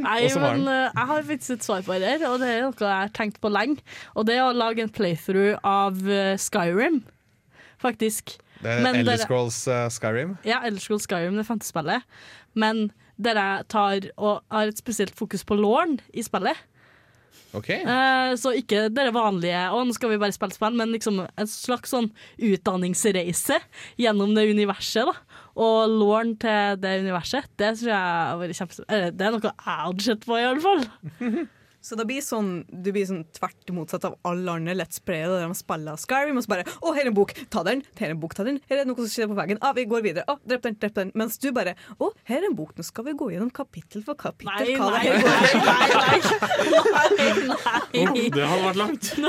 Nei, 0.04 0.20
men 0.42 0.68
eh, 0.68 0.90
jeg 0.90 1.08
har 1.14 1.24
faktisk 1.32 1.56
et 1.56 1.66
svar 1.70 1.88
på 1.88 1.98
det 2.02 2.12
her, 2.12 2.28
og 2.30 2.38
det 2.44 2.52
er 2.52 2.62
noe 2.66 2.76
jeg 2.76 2.92
har 2.92 3.16
tenkt 3.16 3.40
på 3.44 3.52
lenge. 3.54 3.84
Og 4.16 4.28
det 4.30 4.38
er 4.38 4.46
å 4.46 4.54
lage 4.56 4.84
en 4.84 4.94
playthrough 4.94 5.58
av 5.68 6.00
eh, 6.06 6.36
Skyrim, 6.40 7.02
faktisk. 7.82 8.38
Det 8.60 8.74
er 8.76 8.84
Men 8.84 9.02
Elder 9.02 9.22
Scrolls 9.22 9.62
uh, 9.72 9.88
Skyrim. 9.94 10.36
Ja, 10.48 10.60
Elder 10.68 10.84
Scrolls 10.84 11.08
Skyrim, 11.08 11.38
det 11.40 11.48
femte 11.48 11.68
spillet. 11.68 12.04
Men 12.60 12.90
der 13.20 13.40
jeg 13.40 13.68
tar 13.72 14.10
og 14.18 14.42
har 14.52 14.72
et 14.72 14.80
spesielt 14.80 15.16
fokus 15.16 15.44
på 15.48 15.58
Lauren 15.60 16.00
i 16.14 16.24
spillet. 16.24 16.60
Ok. 17.58 17.70
Eh, 17.74 18.32
så 18.38 18.54
ikke 18.54 18.84
det 18.93 19.08
vanlige 19.16 19.62
Å, 19.74 19.82
nå 19.82 19.95
skal 19.95 20.12
vi 20.12 20.20
bare 20.22 20.36
spille 20.36 20.54
spill, 20.54 20.76
men 20.78 20.93
liksom 20.93 21.24
en 21.26 21.50
slags 21.50 21.93
sånn 21.95 22.12
utdanningsreise 22.38 23.58
gjennom 24.00 24.36
det 24.38 24.50
universet. 24.52 25.10
da 25.10 25.16
Og 25.60 25.89
Lauren 25.89 26.36
til 26.41 26.78
det 26.82 27.00
universet, 27.06 27.50
det 27.58 27.74
tror 27.80 27.93
jeg 27.93 28.02
har 28.02 28.41
vært 28.41 28.60
kjempe... 28.60 28.84
Det 28.86 29.26
er 29.26 29.34
noe 29.34 29.47
jeg 29.50 29.80
hadde 29.80 30.06
sett 30.06 30.28
på, 30.28 30.38
i 30.38 30.50
alle 30.50 30.66
fall. 30.66 31.47
Så 31.82 31.96
det 31.96 32.06
blir 32.10 32.20
sånn, 32.24 32.66
du 32.68 32.92
blir 32.92 33.06
sånn 33.08 33.22
tvert 33.36 33.72
motsatt 33.72 34.04
av 34.10 34.18
alle 34.28 34.52
andre 34.52 34.74
Let's 34.76 35.00
Play 35.00 35.24
der 35.24 35.46
de 35.48 35.56
spiller 35.56 35.96
Skyrim, 36.00 36.36
og 36.38 36.44
så 36.44 36.52
bare 36.52 36.66
'Å, 36.68 36.94
her 36.96 37.06
er 37.06 37.08
en 37.08 37.16
bok, 37.16 37.32
ta 37.50 37.64
den'. 37.64 37.84
Her 37.96 38.08
er 38.10 38.12
en 38.12 38.20
bok, 38.20 38.36
ta 38.36 38.44
den. 38.44 38.60
Her 38.70 38.82
er 38.82 38.86
noe 38.86 39.00
som 39.00 39.08
skjer 39.08 39.30
på 39.32 39.38
veggen. 39.38 39.58
Ah, 39.62 39.72
vi 39.74 39.86
går 39.86 40.04
videre. 40.04 40.26
Å, 40.28 40.36
drep 40.46 40.62
den, 40.62 40.76
drep 40.76 40.94
den. 40.94 41.12
Mens 41.16 41.38
du 41.38 41.52
bare 41.56 41.76
'Å, 42.00 42.12
her 42.26 42.38
er 42.44 42.48
en 42.50 42.56
bok, 42.56 42.76
nå 42.76 42.84
skal 42.84 43.06
vi 43.06 43.14
gå 43.14 43.32
gjennom 43.32 43.52
kapittel 43.52 44.04
for 44.04 44.16
kapittel'. 44.16 44.60
Nei, 44.60 44.76
hva 44.76 44.92
det 44.92 45.04
nei, 45.08 45.24
nei, 45.24 45.90
nei, 47.16 47.32
nei, 47.48 47.60
Oh, 48.00 48.14
det 48.14 48.46
hadde 48.48 48.64
vært 48.64 48.80
langt. 48.80 49.06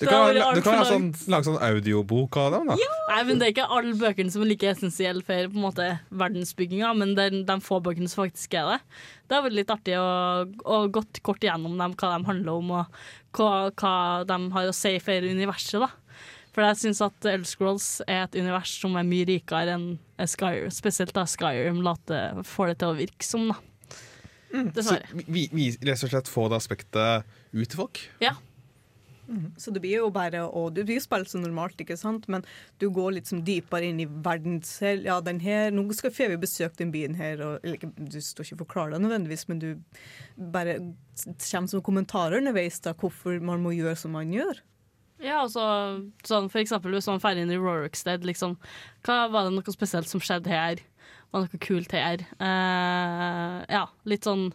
Du 0.00 0.06
kan, 0.06 0.34
du 0.34 0.60
kan 0.64 0.78
ha 0.80 0.84
sånn, 0.88 1.08
lage 1.30 1.46
sånn 1.46 1.58
audiobok 1.62 2.36
av 2.40 2.52
dem, 2.56 2.70
da. 2.72 2.76
Nei, 3.08 3.22
men 3.28 3.38
Det 3.38 3.46
er 3.46 3.52
ikke 3.54 3.68
alle 3.70 3.94
bøkene 3.98 4.32
som 4.32 4.42
er 4.44 4.50
like 4.50 4.68
essensielle 4.68 5.22
for 5.24 5.50
på 5.52 5.58
en 5.58 5.64
måte 5.64 5.88
verdensbygginga, 6.10 6.92
men 6.98 7.14
det 7.14 7.26
er 7.28 7.36
de 7.46 7.56
få 7.64 7.80
bøkene 7.84 8.10
som 8.10 8.24
faktisk 8.24 8.56
er 8.58 8.74
det. 8.74 8.80
Det 9.24 9.36
har 9.36 9.44
vært 9.46 9.56
litt 9.56 9.72
artig 9.72 9.96
å, 9.96 10.06
å 10.44 10.78
gått 10.92 11.20
kort 11.24 11.44
igjennom 11.44 11.78
dem, 11.80 11.94
hva 11.96 12.10
de 12.12 12.28
handler 12.28 12.58
om, 12.60 12.72
og 12.76 13.38
hva, 13.38 13.50
hva 13.72 13.94
de 14.28 14.38
har 14.56 14.70
å 14.70 14.76
si 14.76 14.96
for 15.02 15.28
universet. 15.34 15.80
da. 15.80 15.90
For 16.54 16.62
jeg 16.62 16.78
syns 16.84 17.00
at 17.02 17.26
Elder 17.26 17.48
Scrolls 17.50 17.86
er 18.06 18.28
et 18.28 18.36
univers 18.38 18.76
som 18.78 18.94
er 18.98 19.06
mye 19.08 19.26
rikere 19.26 19.74
enn 19.74 19.86
Skyrim. 20.22 20.70
Spesielt 20.74 21.14
da 21.16 21.24
Skyrim 21.26 21.80
later, 21.82 22.44
får 22.46 22.70
det 22.70 22.76
til 22.82 22.92
å 22.92 22.98
virke 23.00 23.26
som. 23.26 23.48
da. 23.50 23.58
Så 24.78 25.00
vi, 25.26 25.48
vi 25.50 25.70
rett 25.82 26.04
og 26.06 26.12
slett 26.12 26.30
får 26.30 26.52
det 26.52 26.60
aspektet 26.60 27.32
ut 27.56 27.66
til 27.66 27.80
folk. 27.80 28.04
Ja. 28.22 28.36
Så 29.56 29.72
det 29.72 29.80
blir 29.80 30.02
jo 30.02 30.10
bare 30.12 30.42
å 30.44 30.66
Du 30.74 30.82
blir 30.84 31.00
spilt 31.00 31.30
som 31.30 31.42
normalt, 31.44 31.78
ikke 31.80 31.96
sant? 31.96 32.26
men 32.28 32.44
du 32.82 32.88
går 32.92 33.16
litt 33.16 33.30
som 33.30 33.40
dypere 33.44 33.88
inn 33.88 34.02
i 34.02 34.08
verden 34.08 34.60
selv. 34.66 35.06
Ja, 35.08 35.20
den 35.24 35.40
her, 35.40 35.70
nå 35.72 35.86
skal 35.96 36.12
vi 36.14 36.36
besøke 36.40 36.76
den 36.82 36.92
byen 36.94 37.16
her, 37.18 37.40
og, 37.44 37.64
eller 37.64 37.80
du 37.96 38.20
står 38.20 38.44
ikke 38.44 38.58
og 38.58 38.64
forklarer 38.66 38.96
det 38.96 39.04
nødvendigvis, 39.06 39.48
men 39.48 39.62
du 39.62 39.70
bare 40.36 40.78
kommer 41.50 41.70
som 41.70 41.84
kommentarer 41.84 42.40
underveis 42.40 42.80
da, 42.84 42.94
hvorfor 42.94 43.40
man 43.40 43.64
må 43.64 43.74
gjøre 43.76 43.96
som 43.98 44.14
man 44.16 44.32
gjør. 44.34 44.60
Ja, 45.22 45.44
altså, 45.44 45.62
sånn, 46.26 46.50
for 46.52 46.60
eksempel 46.60 46.96
hvis 46.96 47.08
man 47.08 47.22
drar 47.22 47.38
inn 47.40 47.52
i 47.52 47.60
Rorikstead, 47.60 48.26
liksom. 48.26 48.58
Hva 49.06 49.24
var 49.32 49.46
det 49.46 49.54
noe 49.54 49.74
spesielt 49.74 50.10
som 50.10 50.20
skjedde 50.20 50.52
her? 50.52 50.82
Var 51.32 51.44
det 51.44 51.54
noe 51.54 51.62
kult 51.62 51.94
her? 51.96 52.26
Uh, 52.38 53.62
ja, 53.70 53.86
litt 54.08 54.28
sånn 54.28 54.50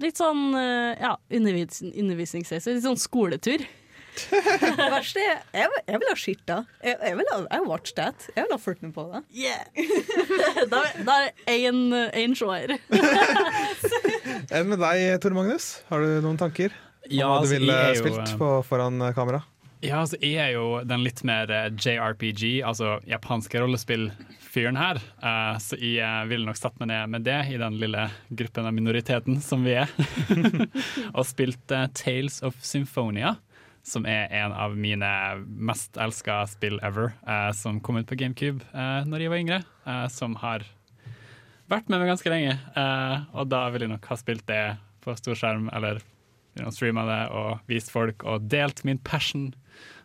Litt 0.00 0.16
sånn 0.16 0.54
eh, 0.56 0.94
ja, 1.02 1.10
undervis 1.34 1.82
undervisningsreise. 1.82 2.72
Litt 2.72 2.86
sånn 2.86 2.96
skoletur. 2.96 3.60
Det 4.30 4.88
verste 4.90 5.22
er 5.22 5.38
jeg, 5.54 5.82
jeg 5.86 6.00
vil 6.02 6.08
ha 6.10 6.16
skirta. 6.18 6.58
Jeg, 6.84 6.98
jeg 7.06 7.18
vil 7.20 7.30
ha 7.32 7.40
I 7.56 7.60
watch 7.66 7.94
that. 7.98 8.28
Jeg 8.34 8.46
vil 8.46 8.54
ha 8.54 8.60
fulgt 8.60 8.84
med 8.84 8.92
på 8.96 9.06
det. 9.12 9.22
da, 10.72 10.82
da 11.06 11.16
er 11.22 11.32
det 11.46 12.02
én 12.20 12.36
seer. 12.38 12.76
Enn 14.50 14.70
med 14.70 14.80
deg, 14.82 15.06
Tor 15.22 15.36
Magnus? 15.36 15.72
Har 15.90 16.04
du 16.04 16.20
noen 16.24 16.40
tanker? 16.40 16.74
Om 17.06 17.14
Ja, 17.16 17.30
hva 17.30 17.40
du 17.40 17.46
altså, 17.46 17.56
ville 17.56 17.78
jo, 17.80 18.02
spilt 18.02 18.20
eh, 18.26 18.36
på, 18.38 18.50
foran 18.68 19.00
eh, 19.02 19.14
kamera? 19.16 19.40
Ja, 19.80 20.02
altså, 20.02 20.18
jeg 20.20 20.36
er 20.36 20.50
jo 20.58 20.82
den 20.84 21.04
litt 21.06 21.22
mer 21.24 21.50
eh, 21.54 21.70
JRPG, 21.72 22.60
altså 22.68 22.98
japanske 23.08 23.62
rollespill-fyren 23.62 24.76
her. 24.76 25.00
Uh, 25.24 25.56
så 25.62 25.78
jeg 25.80 26.28
ville 26.28 26.44
nok 26.44 26.58
satt 26.60 26.76
meg 26.82 26.90
ned 26.92 27.14
med 27.14 27.24
det 27.24 27.38
i 27.48 27.56
den 27.60 27.78
lille 27.80 28.10
gruppen 28.28 28.68
av 28.68 28.76
minoriteten 28.76 29.40
som 29.44 29.64
vi 29.64 29.78
er. 29.80 29.94
og 31.16 31.24
spilt 31.28 31.72
uh, 31.72 31.86
Tales 31.96 32.42
of 32.44 32.60
Symphonia, 32.60 33.38
som 33.82 34.04
er 34.06 34.28
en 34.42 34.52
av 34.52 34.74
mine 34.76 35.08
mest 35.46 35.96
elska 35.96 36.42
spill 36.50 36.78
ever. 36.82 37.12
eh, 37.26 37.50
som 37.56 37.80
kom 37.80 37.96
ut 37.96 38.06
på 38.06 38.18
GameCube 38.20 38.64
eh, 38.74 39.04
når 39.08 39.20
jeg 39.24 39.30
var 39.32 39.38
yngre. 39.42 39.60
eh, 39.86 40.06
som 40.08 40.34
har 40.42 40.64
vært 41.70 41.88
med 41.88 42.00
meg 42.02 42.08
ganske 42.12 42.30
lenge. 42.30 42.58
eh, 42.76 43.16
og 43.32 43.48
da 43.48 43.68
ville 43.70 43.86
jeg 43.88 43.94
nok 43.96 44.06
ha 44.10 44.16
spilt 44.20 44.46
det 44.46 44.76
på 45.00 45.14
storskjerm, 45.16 45.70
eller 45.72 46.00
you 46.56 46.62
know, 46.64 46.70
streama 46.70 47.06
det 47.08 47.20
og 47.32 47.60
vist 47.70 47.90
folk 47.90 48.24
og 48.24 48.48
delt 48.50 48.84
min 48.84 48.98
passion 48.98 49.54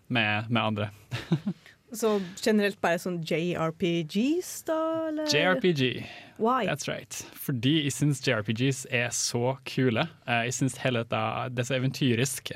med, 0.08 0.50
med 0.50 0.62
andre. 0.62 0.90
Så 1.96 2.18
generelt 2.44 2.80
bare 2.82 2.98
sånn 3.00 3.22
JRPGs, 3.24 4.50
da? 4.68 4.78
Eller? 5.10 5.28
JRPG. 5.32 6.06
Why? 6.42 6.66
That's 6.68 6.88
right. 6.90 7.14
Fordi 7.40 7.78
jeg 7.86 7.94
syns 7.96 8.20
JRPGs 8.26 8.86
er 8.92 9.10
så 9.16 9.56
kule. 9.70 10.04
Eh, 10.28 10.42
jeg 10.50 10.56
syns 10.58 10.76
hele 10.84 11.04
dette 11.06 11.22
det 11.56 11.64
er 11.64 11.70
så 11.70 11.78
eventyrisk. 11.78 12.52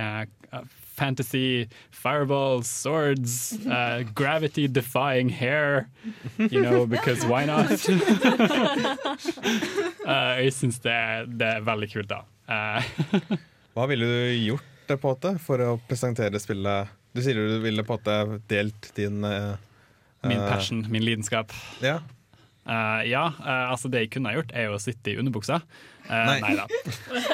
Eh, 1.00 1.06
fantasy, 1.06 1.70
fireballs, 1.92 2.68
swords, 2.68 3.54
uh, 3.66 4.04
gravity 4.14 4.68
defying 4.68 5.30
hair. 5.30 5.88
You 6.38 6.62
know, 6.62 6.86
because 6.86 7.26
why 7.26 7.46
not? 7.46 7.72
uh, 10.06 10.36
jeg 10.44 10.54
syns 10.54 10.80
det, 10.84 11.26
det 11.40 11.48
er 11.48 11.62
veldig 11.64 11.92
kult, 11.94 12.10
da. 12.10 12.24
Eh, 12.50 12.84
Hva 13.78 13.88
ville 13.90 14.06
du 14.06 14.36
gjort 14.50 14.66
på 14.90 14.98
en 14.98 15.04
måte 15.06 15.34
for 15.44 15.62
å 15.64 15.80
presentere 15.88 16.40
spillet? 16.42 16.90
Du 17.14 17.22
sier 17.26 17.38
du 17.38 17.60
ville 17.64 17.84
på 17.86 17.96
en 17.96 18.00
måte 18.00 18.40
delt 18.50 18.92
din 18.98 19.24
eh, 19.26 19.56
Min 20.26 20.42
eh, 20.42 20.50
passion, 20.50 20.84
min 20.92 21.06
lidenskap. 21.06 21.54
Ja. 21.86 22.00
Eh, 22.70 23.10
ja, 23.10 23.30
eh, 23.40 23.66
altså 23.72 23.90
det 23.90 24.06
jeg 24.06 24.12
kunne 24.14 24.30
ha 24.30 24.40
gjort, 24.40 24.52
er 24.54 24.68
jo 24.68 24.76
å 24.78 24.82
sitte 24.82 25.14
i 25.14 25.18
underbuksa. 25.22 25.62
Uh, 26.10 26.16
Nei. 26.26 26.40
nei 26.42 26.56
da. 26.58 26.64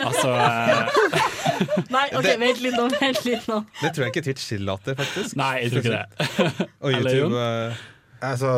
Altså 0.04 0.32
eh, 0.36 0.98
Nei, 1.96 2.04
OK, 2.20 2.26
vent 2.42 2.60
litt 2.60 2.76
nå. 2.76 2.90
Vent 3.00 3.22
litt 3.24 3.46
nå. 3.48 3.62
Det 3.80 3.92
tror 3.96 4.04
jeg 4.04 4.12
ikke 4.12 4.24
Twitch 4.26 4.50
tillater, 4.50 4.98
faktisk. 5.00 5.38
Nei, 5.40 5.54
jeg 5.64 5.72
tror 5.72 5.86
ikke 5.86 5.94
det. 5.96 6.68
Og 6.84 6.98
YouTube 6.98 7.40
eh, 7.40 7.86
Altså, 8.26 8.58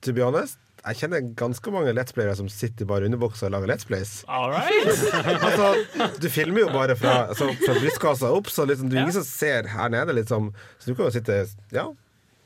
to 0.00 0.14
be 0.16 0.24
honest, 0.24 0.56
jeg 0.82 0.98
kjenner 1.02 1.28
ganske 1.38 1.74
mange 1.74 1.92
Let's 1.94 2.16
Playere 2.16 2.34
som 2.38 2.48
sitter 2.50 2.88
bare 2.88 3.04
i 3.04 3.10
underbuksa 3.10 3.46
og 3.50 3.52
lager 3.54 3.70
Let's 3.70 3.86
Plays. 3.86 4.14
All 4.26 4.56
altså, 4.56 5.68
du 6.16 6.28
filmer 6.32 6.64
jo 6.64 6.72
bare 6.72 6.96
fra, 6.98 7.28
altså, 7.28 7.52
fra 7.60 7.76
brystkassa 7.76 8.32
opp, 8.34 8.48
så 8.50 8.64
liksom, 8.66 8.88
det 8.90 8.98
er 8.98 9.04
ingen 9.04 9.20
som 9.20 9.28
ser 9.28 9.68
her 9.76 9.92
nede. 9.92 10.16
Liksom. 10.18 10.48
Så 10.80 10.90
du 10.90 10.96
kan 10.96 11.06
jo 11.10 11.14
sitte 11.14 11.44
Ja, 11.74 11.90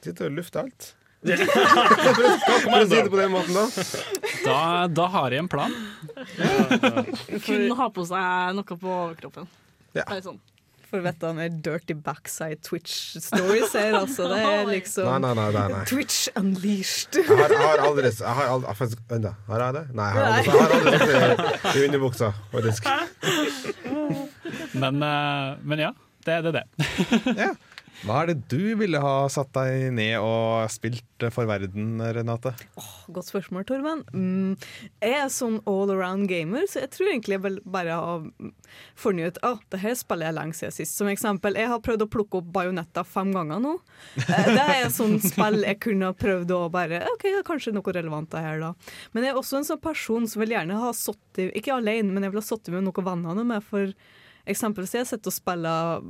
sitte 0.04 0.26
og 0.28 0.36
lufte 0.36 0.66
alt. 0.66 0.92
For 1.26 2.76
å 2.76 2.84
si 2.86 2.98
det 2.98 3.10
på 3.10 3.18
den 3.18 3.32
måten, 3.32 3.56
da? 3.56 3.64
Da, 4.46 4.86
da 4.90 5.06
har 5.12 5.34
jeg 5.34 5.44
en 5.44 5.48
plan. 5.52 5.72
Kun 7.46 7.72
ha 7.78 7.88
på 7.92 8.04
seg 8.08 8.54
noe 8.58 8.76
på 8.76 8.92
overkroppen. 8.98 9.48
Ja. 9.96 10.04
Bare 10.06 10.22
sånn. 10.24 10.38
For 10.86 11.02
vet 11.02 11.18
du, 11.18 11.26
med 11.34 11.56
dirty 11.66 11.96
backside 11.98 12.60
Twitch 12.62 13.16
stories 13.18 13.72
her, 13.74 13.96
altså. 13.98 14.28
Det 14.30 14.38
er 14.38 14.68
liksom 14.70 15.08
Nei, 15.08 15.16
nei, 15.24 15.32
nei, 15.34 15.46
nei, 15.56 15.64
nei. 15.72 15.80
Twitch 15.90 16.28
unleashed. 16.38 17.18
Jeg 17.18 17.26
har, 17.26 17.50
jeg 17.50 17.58
har 17.64 17.82
aldri 17.88 18.06
Jeg 18.12 18.34
har 18.38 18.52
aldri, 18.52 18.74
faktisk, 18.78 19.02
vent 19.10 19.26
da, 19.26 19.32
Har 19.48 19.64
jeg 19.64 19.74
det? 19.80 19.84
Nei, 19.98 20.06
jeg 20.06 20.20
har 20.22 20.26
aldri, 20.30 20.44
jeg 20.46 20.52
har 20.62 20.70
aldri 20.76 20.92
sittet 20.94 21.74
i, 21.74 21.80
i 21.82 21.86
underbuksa, 21.88 22.28
faktisk. 22.54 22.86
Men, 24.78 25.02
eh, 25.02 25.48
men 25.66 25.82
ja, 25.88 25.90
det, 26.26 26.38
er 26.38 26.46
det 26.46 26.52
er 26.52 26.60
det. 26.60 26.66
ja. 27.48 27.50
Hva 28.04 28.18
er 28.22 28.28
det 28.34 28.42
du 28.52 28.74
ville 28.76 29.00
ha 29.00 29.14
satt 29.32 29.48
deg 29.56 29.86
ned 29.96 30.18
og 30.20 30.66
spilt 30.70 31.24
for 31.32 31.48
verden, 31.48 31.96
Renate? 32.12 32.52
Godt 33.08 33.30
spørsmål, 33.30 33.64
Torben. 33.68 34.02
Mm, 34.12 34.58
jeg 35.00 35.14
er 35.16 35.30
sånn 35.32 35.56
all 35.70 35.88
around 35.94 36.28
gamer, 36.28 36.66
så 36.68 36.82
jeg 36.82 36.90
tror 36.92 37.08
egentlig 37.08 37.38
jeg 37.38 37.44
vil 37.46 37.56
bare 37.64 37.96
har 37.96 38.26
funnet 39.00 39.32
ut 39.38 39.40
at 39.48 39.64
det 39.72 39.80
her 39.80 39.96
spiller 39.96 40.28
jeg 40.28 40.36
lenge 40.36 40.58
siden 40.58 40.74
sist. 40.76 40.98
Som 40.98 41.08
eksempel, 41.08 41.56
jeg 41.56 41.70
har 41.72 41.80
prøvd 41.86 42.04
å 42.04 42.10
plukke 42.12 42.42
opp 42.42 42.50
Bajonetta 42.58 43.06
fem 43.08 43.32
ganger 43.34 43.62
nå. 43.64 43.72
Eh, 44.26 44.50
Det 44.52 44.66
er 44.66 44.84
et 44.84 44.94
sånt 44.96 45.24
spill 45.24 45.62
jeg 45.64 45.80
kunne 45.86 46.12
ha 46.12 46.16
prøvd 46.16 46.52
å 46.56 46.60
bare 46.72 47.00
OK, 47.14 47.24
det 47.30 47.38
er 47.40 47.48
kanskje 47.48 47.72
noe 47.76 47.96
relevant 47.96 48.36
her, 48.36 48.60
da. 48.60 48.74
Men 49.16 49.24
jeg 49.24 49.32
er 49.32 49.40
også 49.40 49.62
en 49.62 49.68
sånn 49.72 49.80
person 49.82 50.28
som 50.28 50.44
vil 50.44 50.52
gjerne 50.56 50.76
ha 50.84 50.92
sittet 50.96 51.56
Ikke 51.56 51.74
alene, 51.80 52.12
men 52.12 52.24
jeg 52.28 52.32
vil 52.36 52.42
ha 52.42 52.46
sittet 52.46 52.72
med 52.76 52.84
noen 52.86 53.08
venner 53.08 53.44
med. 53.44 53.64
for 53.64 53.92
Eksempel 54.46 54.86
så 54.86 55.00
jeg 55.00 55.08
sitter 55.10 55.32
og 55.32 55.34
spiller 55.34 56.04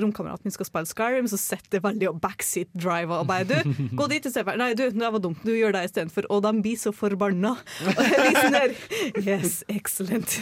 Romkameraten 0.00 0.48
min 0.48 0.54
skal 0.54 0.66
spille 0.66 0.88
Skyrim, 0.88 1.28
så 1.30 1.38
sitter 1.38 1.78
jeg 1.78 1.84
veldig 1.84 2.08
og 2.10 2.20
backseat 2.22 2.70
driver 2.74 3.20
og 3.22 3.28
bare 3.28 3.46
Du, 3.46 3.54
gå 3.98 4.06
dit 4.10 4.24
istedenfor. 4.26 4.58
Nei, 4.58 4.72
du, 4.74 4.86
det 4.90 5.10
var 5.14 5.22
dumt. 5.22 5.42
Du 5.46 5.52
gjør 5.54 5.74
det 5.76 5.84
istedenfor. 5.86 6.26
Og 6.32 6.42
de 6.46 6.52
blir 6.64 6.80
så 6.80 6.92
forbanna. 6.96 7.52
Og 7.86 8.00
jeg 8.00 8.16
blir 8.16 8.38
sånn 8.40 8.56
der 8.56 8.74
Yes, 9.20 9.60
excellent. 9.70 10.34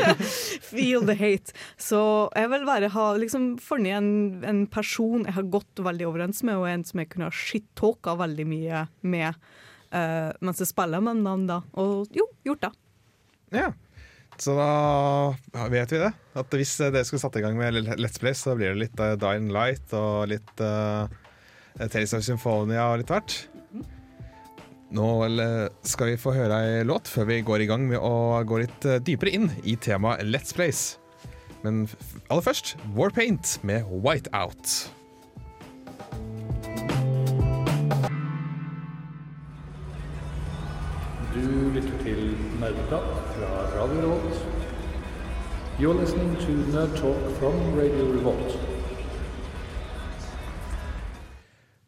Feel 0.70 1.04
the 1.08 1.16
hate. 1.18 1.52
Så 1.80 2.00
jeg 2.38 2.52
vil 2.54 2.66
bare 2.68 2.92
ha 2.94 3.06
liksom 3.20 3.52
funnet 3.62 3.98
en, 3.98 4.12
en 4.48 4.64
person 4.70 5.26
jeg 5.26 5.36
har 5.36 5.50
gått 5.52 5.82
veldig 5.82 6.08
overens 6.08 6.42
med, 6.46 6.60
og 6.60 6.70
en 6.70 6.86
som 6.86 7.02
jeg 7.02 7.12
kunne 7.12 7.28
ha 7.28 7.34
shit-talka 7.42 8.16
veldig 8.20 8.46
mye 8.48 8.86
med 9.04 9.36
uh, 9.92 10.30
mens 10.40 10.62
jeg 10.62 10.70
spiller 10.72 11.02
med 11.04 11.24
dem, 11.26 11.46
da. 11.50 11.62
Og 11.80 12.08
jo, 12.16 12.28
gjort 12.46 12.68
det. 12.68 12.72
Ja. 13.52 13.72
Så 14.42 14.56
da 14.58 15.66
vet 15.70 15.92
vi 15.94 16.00
det. 16.02 16.10
At 16.34 16.54
hvis 16.56 16.74
dere 16.80 17.04
skulle 17.06 17.22
satt 17.22 17.36
i 17.38 17.44
gang 17.44 17.54
med 17.58 17.78
Let's 18.00 18.18
Play, 18.18 18.34
så 18.34 18.56
blir 18.58 18.72
det 18.72 18.88
litt 18.88 19.02
uh, 19.02 19.14
Dying 19.20 19.52
Light 19.54 19.94
og 19.94 20.32
litt 20.32 20.62
uh, 20.64 21.06
Tales 21.78 22.14
of 22.16 22.24
Symphonia 22.26 22.88
og 22.90 23.02
litt 23.02 23.12
hvert. 23.12 23.36
Nå 24.92 25.06
eh, 25.24 25.68
skal 25.88 26.10
vi 26.10 26.18
få 26.20 26.34
høre 26.36 26.58
ei 26.60 26.82
låt 26.84 27.08
før 27.08 27.30
vi 27.30 27.38
går 27.40 27.64
i 27.64 27.68
gang 27.70 27.86
med 27.88 27.96
å 27.96 28.42
gå 28.44 28.58
litt 28.60 28.84
eh, 28.84 29.00
dypere 29.00 29.32
inn 29.32 29.48
i 29.64 29.72
temaet 29.80 30.26
Let's 30.28 30.52
Plays. 30.52 30.98
Men 31.64 31.86
aller 32.28 32.44
først 32.44 32.74
Warpaint 32.92 33.56
med 33.64 33.88
Whiteout. 33.88 34.74
Du 41.32 41.48
lytter 41.72 41.96
til 42.04 42.34
Nerdeprat 42.60 43.31
Radio 43.82 43.98
Revolt. 43.98 44.36
You're 45.76 45.94
listening 46.00 46.36
to 46.36 46.52
Nerd 46.70 46.92
Talk 47.00 47.18
from 47.38 47.54
Radio 47.74 48.04
Revolt. 48.14 48.54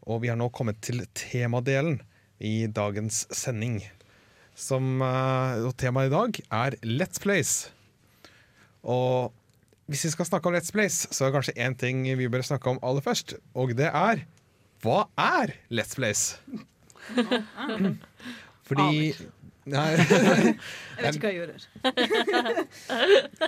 Og 0.01 0.19
vi 0.25 0.27
har 0.27 0.35
nå 0.35 0.49
kommet 0.51 0.81
til 0.83 1.05
temadelen 1.15 2.01
i 2.43 2.67
dagens 2.67 3.21
sending. 3.31 3.79
Som, 4.55 4.99
eh, 5.01 5.63
og 5.63 5.77
temaet 5.79 6.11
i 6.11 6.15
dag 6.15 6.41
er 6.51 6.75
Let's 6.83 7.21
Place. 7.23 7.71
Og 8.83 9.31
hvis 9.87 10.03
vi 10.03 10.09
skal 10.17 10.27
snakke 10.27 10.51
om 10.51 10.55
Let's 10.55 10.75
Place, 10.75 11.07
så 11.11 11.23
er 11.23 11.31
det 11.31 11.37
kanskje 11.37 11.55
én 11.63 11.79
ting 11.79 12.03
vi 12.03 12.27
bør 12.27 12.43
snakke 12.43 12.75
om 12.75 12.79
aller 12.83 13.07
først. 13.07 13.37
Og 13.53 13.71
det 13.71 13.87
er 13.93 14.25
Hva 14.83 15.07
er 15.15 15.55
Let's 15.71 15.95
Place? 15.95 16.35
Fordi 18.67 19.15
Nei, 19.65 19.95
Jeg 19.97 21.01
vet 21.01 21.15
ikke 21.17 21.25
hva 21.25 21.31
jeg 21.31 21.39
gjør 21.39 21.53
her. 21.55 21.63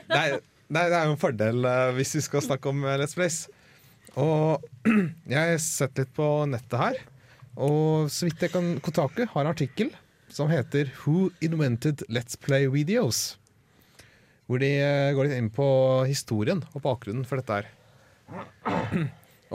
nei, 0.10 0.26
nei, 0.74 0.86
det 0.90 0.98
er 0.98 1.06
jo 1.06 1.14
en 1.14 1.22
fordel 1.22 1.68
eh, 1.70 1.92
hvis 1.98 2.16
vi 2.18 2.24
skal 2.26 2.46
snakke 2.46 2.72
om 2.72 2.82
eh, 2.88 2.98
Let's 3.02 3.14
Plays. 3.18 3.44
Og 4.18 4.64
jeg 5.30 5.38
har 5.38 5.62
sett 5.62 6.02
litt 6.02 6.14
på 6.18 6.28
nettet 6.50 6.78
her, 6.82 7.00
og 7.58 8.10
så 8.14 8.28
vidt 8.28 8.44
jeg 8.48 8.54
kan 8.54 8.76
Kotaku 8.86 9.26
har 9.30 9.46
en 9.46 9.52
artikkel 9.54 9.94
som 10.34 10.50
heter 10.52 10.90
'Who 10.90 11.30
Invented 11.42 12.04
Let's 12.10 12.38
Play 12.40 12.68
Videos'. 12.68 13.38
Hvor 14.48 14.62
de 14.64 14.74
eh, 14.80 15.14
går 15.14 15.28
litt 15.28 15.38
inn 15.38 15.54
på 15.54 15.68
historien 16.10 16.64
og 16.74 16.82
bakgrunnen 16.82 17.28
for 17.28 17.38
dette 17.38 17.62
her. 17.62 17.70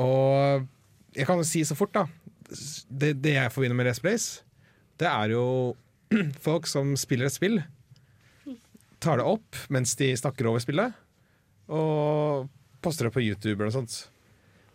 Og 0.02 0.66
jeg 1.16 1.26
kan 1.28 1.40
jo 1.40 1.44
si 1.44 1.64
så 1.64 1.76
fort, 1.76 1.92
da. 1.92 2.06
Det, 2.88 3.16
det 3.24 3.34
jeg 3.34 3.52
forbinder 3.52 3.76
med 3.76 3.88
Let's 3.88 4.00
Plays, 4.00 4.42
det 5.00 5.08
er 5.08 5.32
jo 5.34 5.74
folk 6.46 6.68
som 6.70 6.94
spiller 7.00 7.28
et 7.28 7.36
spill, 7.36 7.60
tar 9.02 9.18
det 9.18 9.26
opp 9.26 9.58
mens 9.72 9.96
de 9.98 10.12
snakker 10.18 10.46
over 10.50 10.62
spillet, 10.62 10.94
og 11.72 12.48
poster 12.82 13.08
det 13.08 13.14
på 13.14 13.22
YouTube 13.24 13.56
eller 13.58 13.70
noe 13.70 13.78
sånt. 13.80 13.96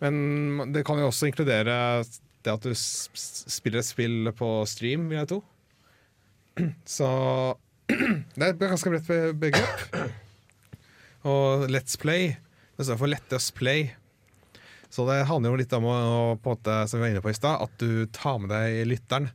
Men 0.04 0.74
det 0.76 0.84
kan 0.88 1.00
jo 1.02 1.10
også 1.10 1.30
inkludere 1.30 2.04
det 2.46 2.54
at 2.54 2.66
du 2.66 2.74
spiller 2.78 3.82
et 3.82 3.88
spill 3.88 4.32
på 4.38 4.50
stream, 4.70 5.08
vil 5.12 5.22
jeg 5.22 5.32
tro. 5.32 5.40
Så 6.98 7.08
det 7.88 8.44
er 8.44 8.52
et 8.52 8.62
ganske 8.62 8.92
bredt 8.92 9.08
be- 9.08 9.38
begrep. 9.48 9.98
Og 11.28 11.66
Let's 11.72 11.98
Play, 12.00 12.36
det 12.78 12.86
står 12.88 13.00
for 13.00 13.12
Let 13.12 13.34
play. 13.56 13.90
Så 14.90 15.04
det 15.10 15.26
handler 15.28 15.52
jo 15.52 15.60
litt 15.60 15.74
om 15.76 15.88
å, 15.90 15.96
på 16.40 16.54
en 16.54 16.56
måte, 16.56 16.76
som 16.88 17.00
vi 17.00 17.04
var 17.08 17.12
inne 17.12 17.24
på 17.26 17.32
i 17.34 17.36
stad, 17.38 17.64
at 17.66 17.82
du 17.82 18.06
tar 18.16 18.38
med 18.40 18.54
deg 18.54 18.86
lytteren 18.88 19.28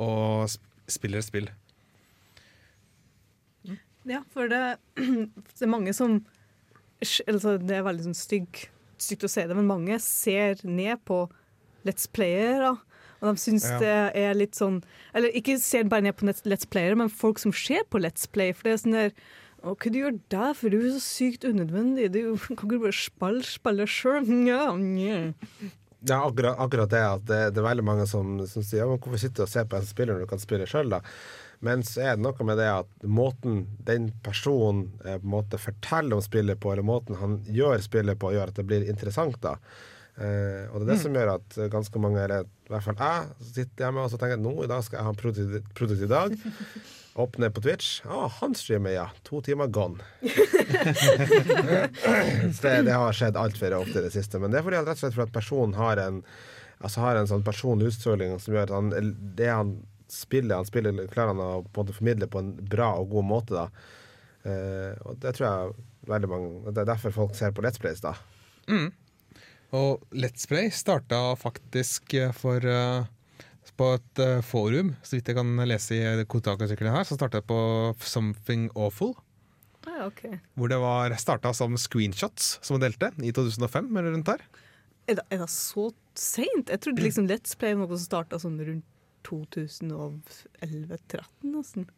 og 0.00 0.48
spiller 0.90 1.18
et 1.22 1.28
spill. 1.28 1.48
Ja, 4.04 4.20
for 4.34 4.50
det, 4.52 4.76
det 4.96 5.62
er 5.64 5.70
mange 5.70 5.94
som 5.96 6.18
altså 7.04 7.56
Det 7.60 7.74
er 7.76 7.84
veldig 7.84 8.04
sånn 8.06 8.16
stygg, 8.16 8.60
stygt 9.00 9.24
å 9.26 9.28
si 9.28 9.42
det, 9.48 9.56
men 9.56 9.66
mange 9.68 9.96
ser 10.00 10.60
ned 10.64 11.00
på 11.08 11.24
Let's 11.84 12.06
Playere. 12.08 12.74
Og 13.20 13.30
de 13.30 13.40
syns 13.40 13.64
Ja. 13.68 13.78
det 13.80 13.94
er 14.20 14.36
litt 14.36 14.56
sånn 14.56 14.82
Eller 15.16 15.32
ikke 15.36 15.56
ser 15.60 15.84
bare 15.88 16.04
ned 16.04 16.16
på 16.16 16.28
Let's 16.28 16.68
Playere, 16.68 16.96
men 17.00 17.08
folk 17.12 17.40
som 17.40 17.52
ser 17.52 17.84
på 17.88 18.00
Let's 18.00 18.28
Play. 18.30 18.52
For 18.52 18.68
det 18.68 18.72
er 18.72 18.82
sånn 18.84 18.98
der 18.98 19.16
Å, 19.64 19.72
hva 19.72 19.88
du 19.88 19.96
gjør 19.96 20.18
der, 20.28 20.52
for 20.52 20.68
du 20.68 20.76
er 20.76 20.90
så 20.92 21.00
sykt 21.00 21.44
unødvendig. 21.48 22.10
Du 22.12 22.36
kan 22.56 22.68
ikke 22.68 22.82
bare 22.82 22.92
spille, 22.92 23.40
spille 23.48 23.86
sjøl. 23.88 24.26
Ja, 26.06 26.18
akkurat, 26.26 26.58
akkurat 26.60 26.90
det 26.92 27.00
at 27.00 27.24
det, 27.28 27.40
det 27.56 27.60
er 27.62 27.66
veldig 27.70 27.84
mange 27.86 28.04
som, 28.08 28.36
som 28.48 28.64
sier 28.66 28.88
hvorfor 28.90 29.16
sitter 29.20 29.44
du 29.44 29.46
og 29.46 29.52
ser 29.54 29.68
på 29.70 29.78
en 29.78 29.88
spiller 29.88 30.16
når 30.16 30.26
du 30.26 30.30
kan 30.34 30.42
spille 30.42 30.68
sjøl, 30.68 30.92
da? 30.92 31.00
Men 31.64 31.80
så 31.86 32.02
er 32.04 32.18
det 32.18 32.24
noe 32.26 32.44
med 32.44 32.58
det 32.60 32.66
at 32.68 33.06
måten 33.08 33.62
den 33.88 34.10
personen 34.24 34.90
eh, 35.04 35.16
på 35.16 35.24
en 35.24 35.32
måte 35.38 35.60
forteller 35.60 36.18
om 36.18 36.24
spillet 36.24 36.60
på, 36.60 36.74
eller 36.74 36.84
måten 36.84 37.16
han 37.16 37.38
gjør 37.48 37.80
spillet 37.84 38.20
på, 38.20 38.34
gjør 38.34 38.52
at 38.52 38.60
det 38.60 38.66
blir 38.68 38.84
interessant, 38.90 39.38
da. 39.40 39.56
Eh, 40.14 40.68
og 40.70 40.78
det 40.78 40.84
er 40.84 40.90
det 40.92 40.94
Mm. 40.94 41.02
som 41.02 41.16
gjør 41.18 41.30
at 41.34 41.56
eh, 41.58 41.68
ganske 41.72 41.98
mange, 41.98 42.20
eller 42.22 42.44
i 42.46 42.70
hvert 42.70 42.84
fall 42.86 43.00
jeg, 43.02 43.32
sitter 43.54 43.84
hjemme 43.88 44.04
og 44.04 44.10
så 44.12 44.18
tenker 44.20 44.38
nå 44.38 44.52
i 44.62 44.68
dag 44.70 44.84
skal 44.86 44.98
jeg 45.00 45.04
ha 45.08 45.10
en 45.10 45.18
produktiv, 45.18 45.64
produktiv 45.74 46.08
dag. 46.12 46.36
Åpner 47.24 47.50
på 47.54 47.62
Twitch. 47.62 48.00
Å, 48.10 48.28
han 48.40 48.54
streamer, 48.58 48.90
ja. 48.94 49.06
To 49.26 49.40
timer 49.40 49.68
gone. 49.70 50.02
Så 52.54 52.62
det, 52.66 52.82
det 52.88 52.94
har 52.94 53.14
skjedd 53.14 53.36
altfor 53.38 53.76
ofte 53.78 54.00
i 54.00 54.04
det 54.06 54.10
siste. 54.14 54.40
Men 54.42 54.50
det 54.50 54.58
er 54.60 54.66
fordi 54.66 54.80
at, 54.80 54.88
rett 54.88 54.98
og 54.98 55.02
slett 55.04 55.14
fordi 55.14 55.28
at 55.30 55.36
personen 55.38 55.74
har 55.78 56.00
en 56.02 56.22
Altså 56.84 57.00
har 57.00 57.16
en 57.16 57.28
sånn 57.30 57.44
personlig 57.46 57.86
utstråling 57.92 58.34
som 58.42 58.52
gjør 58.52 58.66
at 58.66 58.72
han, 58.74 58.88
det 59.38 59.46
han 59.48 59.68
spiller, 60.10 60.58
han 60.58 60.66
spiller 60.68 61.06
klarer 61.08 61.30
han 61.30 61.40
å 61.40 61.62
på 61.62 61.80
en 61.80 61.86
måte 61.86 61.94
formidle 61.96 62.26
på 62.28 62.42
en 62.42 62.50
bra 62.68 62.90
og 62.98 63.14
god 63.14 63.24
måte. 63.30 63.54
da. 63.54 63.68
Eh, 64.44 64.90
og 65.06 65.16
det 65.22 65.32
tror 65.38 65.46
jeg 65.46 66.10
veldig 66.10 66.28
mange 66.28 66.72
Det 66.74 66.82
er 66.82 66.90
derfor 66.90 67.14
folk 67.14 67.32
ser 67.38 67.54
på 67.56 67.62
Let's 67.64 67.80
Plays, 67.80 68.02
da. 68.04 68.12
Mm. 68.68 68.90
Og 69.74 70.02
Let's 70.14 70.46
Play 70.46 70.68
starta 70.74 71.18
faktisk 71.40 72.14
eh, 72.14 72.30
for 72.36 72.62
eh, 72.62 73.04
på 73.74 73.88
et 73.96 74.20
eh, 74.22 74.38
forum, 74.46 74.92
så 75.02 75.16
vidt 75.16 75.26
jeg 75.32 75.34
kan 75.40 75.48
lese 75.66 75.96
i 75.98 76.24
kontaktartikkelen 76.30 76.94
her, 76.94 77.02
så 77.08 77.16
starta 77.18 77.40
det 77.40 77.48
på 77.50 77.56
Something 78.06 78.68
Awful. 78.78 79.16
Ah, 79.90 80.04
ok. 80.06 80.22
Hvor 80.56 80.70
det 80.70 80.78
var 80.80 81.10
starta 81.20 81.50
som 81.56 81.74
screenshots 81.80 82.58
som 82.64 82.76
man 82.78 82.84
delte 82.86 83.10
i 83.26 83.32
2005 83.34 83.90
eller 83.98 84.14
rundt 84.14 84.30
der. 84.30 84.40
Er 85.10 85.18
det, 85.18 85.24
er 85.34 85.38
det 85.42 85.50
så 85.52 85.88
seint? 86.16 86.70
Jeg 86.70 86.80
trodde 86.86 87.02
liksom 87.04 87.26
Let's 87.28 87.56
Play 87.58 87.74
var 87.74 87.82
noe 87.88 87.98
som 87.98 88.06
starta 88.06 88.38
sånn 88.40 88.60
rundt 88.62 88.86
2011-2013, 89.26 91.24
nesten. 91.50 91.88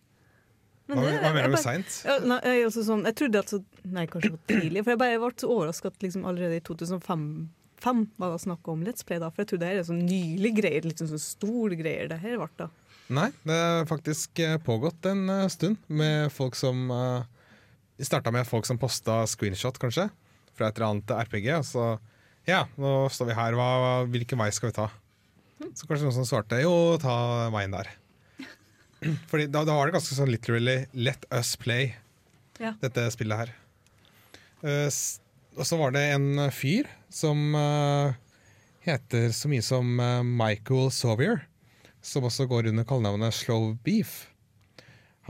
Men 0.87 0.99
Hva- 0.99 1.11
det- 1.11 1.21
hva 1.21 1.33
mener 1.35 1.43
du 1.49 1.51
med 1.57 1.59
seint? 1.61 2.03
Ja, 2.07 2.17
jeg, 2.47 2.71
sånn, 2.73 3.05
jeg 3.05 3.15
trodde 3.19 3.41
altså 3.43 3.59
Nei, 3.85 4.07
kanskje 4.07 4.31
det 4.31 4.39
var 4.39 4.47
tidlig. 4.61 4.85
For 4.85 4.91
jeg 4.93 4.99
bare 4.99 5.19
ble 5.19 5.31
så 5.37 5.49
overraska 5.51 5.87
at 5.91 6.03
liksom 6.03 6.25
allerede 6.25 6.57
i 6.57 6.61
2005 6.61 7.49
fem 7.83 8.07
var 8.17 8.33
det 8.35 8.43
snakk 8.45 8.69
om 8.73 8.83
Let's 8.87 9.05
Play. 9.07 9.19
da 9.23 9.31
For 9.31 9.43
jeg 9.45 9.53
trodde 9.53 9.65
det 9.67 9.71
her 9.75 9.81
er 9.83 9.89
sånn 9.89 10.05
nylig 10.07 10.53
greier, 10.59 10.87
litt 10.87 11.01
sånn 11.03 11.11
stor 11.13 11.23
store 11.23 11.79
greier. 11.79 12.09
det 12.13 12.21
her 12.23 12.39
ble 12.41 12.49
da 12.57 12.69
Nei, 13.07 13.29
det 13.47 13.55
har 13.55 13.85
faktisk 13.87 14.41
eh, 14.43 14.57
pågått 14.59 15.07
en 15.07 15.29
eh, 15.31 15.47
stund 15.53 15.79
med 15.87 16.33
folk 16.35 16.57
som 16.59 16.89
uh, 16.91 17.23
Vi 17.97 18.07
starta 18.09 18.33
med 18.35 18.49
folk 18.49 18.67
som 18.67 18.81
posta 18.83 19.21
screenshot, 19.31 19.79
kanskje, 19.79 20.09
fra 20.59 20.69
et 20.69 20.77
eller 20.81 20.89
annet 20.89 21.13
RPG. 21.29 21.47
Og 21.61 21.65
så 21.69 21.85
Ja, 22.47 22.65
nå 22.79 23.07
står 23.11 23.31
vi 23.31 23.37
her, 23.39 23.55
hva, 23.59 23.69
hvilken 24.11 24.39
vei 24.39 24.51
skal 24.55 24.71
vi 24.73 24.77
ta? 24.77 24.89
Så 25.73 25.87
kanskje 25.87 26.05
noen 26.05 26.17
som 26.19 26.27
svarte 26.29 26.59
jo, 26.61 26.73
ta 27.03 27.47
veien 27.55 27.73
der. 27.75 27.89
Fordi 29.31 29.47
da, 29.55 29.63
da 29.67 29.79
var 29.79 29.87
det 29.89 29.97
ganske 29.97 30.19
sånn 30.19 30.31
literally 30.31 30.77
let 30.93 31.25
us 31.31 31.55
play, 31.57 31.95
Ja. 32.59 32.75
dette 32.83 33.07
spillet 33.15 33.45
her. 33.45 33.55
Uh, 34.67 34.91
og 35.57 35.65
så 35.65 35.79
var 35.81 35.95
det 35.95 36.03
en 36.13 36.49
fyr 36.53 36.91
som 37.17 37.55
eh, 37.55 38.15
heter 38.85 39.31
så 39.33 39.49
mye 39.49 39.65
som 39.65 40.01
eh, 40.01 40.23
Michael 40.23 40.91
Sovier, 40.93 41.47
som 42.05 42.27
også 42.29 42.47
går 42.51 42.71
under 42.71 42.87
kallenavnet 42.89 43.35
Slow 43.35 43.73
Beef. 43.85 44.27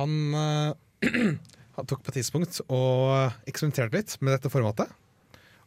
Han, 0.01 0.35
eh, 0.35 0.73
han 1.77 1.89
tok 1.89 2.03
på 2.03 2.13
et 2.13 2.21
tidspunkt 2.21 2.61
og 2.67 3.31
eksperimenterte 3.47 4.01
litt 4.01 4.17
med 4.21 4.35
dette 4.35 4.53
formatet, 4.53 4.91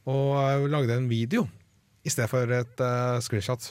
og 0.10 0.68
lagde 0.72 0.96
en 0.98 1.10
video 1.10 1.46
i 2.08 2.10
stedet 2.10 2.30
for 2.32 2.50
et 2.56 2.82
uh, 2.82 3.20
screenshot. 3.22 3.68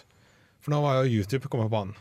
For 0.62 0.70
nå 0.70 0.78
var 0.84 1.00
jo 1.00 1.18
YouTube 1.18 1.48
kommet 1.50 1.66
på 1.66 1.72
banen. 1.72 1.96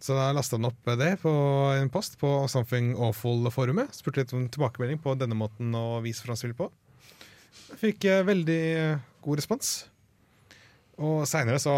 Så 0.00 0.14
da 0.16 0.30
lasta 0.32 0.56
han 0.56 0.68
opp 0.70 0.88
det 0.96 1.10
på 1.20 1.32
en 1.74 1.90
post 1.92 2.16
på 2.22 2.30
Something 2.48 2.94
Awful-forumet. 2.96 3.92
Spurte 3.98 4.22
litt 4.22 4.32
om 4.32 4.46
tilbakemelding 4.48 5.02
på 5.02 5.18
denne 5.20 5.36
måten 5.36 5.74
å 5.76 5.98
vise 6.00 6.24
fram 6.24 6.38
spill 6.38 6.54
på. 6.56 6.70
Fikk 7.82 8.06
veldig 8.30 8.62
god 9.24 9.40
respons. 9.40 9.72
Og 11.00 11.24
seinere 11.28 11.60
så 11.62 11.74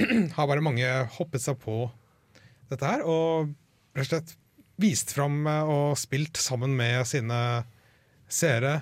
har 0.36 0.48
bare 0.50 0.64
mange 0.64 0.88
hoppet 1.18 1.42
seg 1.42 1.58
på 1.62 1.84
dette 2.70 2.88
her 2.88 3.04
og 3.06 3.52
rett 3.94 4.06
og 4.06 4.10
slett 4.10 4.34
vist 4.80 5.12
fram 5.14 5.44
eh, 5.46 5.70
og 5.70 5.98
spilt 5.98 6.40
sammen 6.40 6.74
med 6.78 7.04
sine 7.06 7.38
seere. 8.30 8.80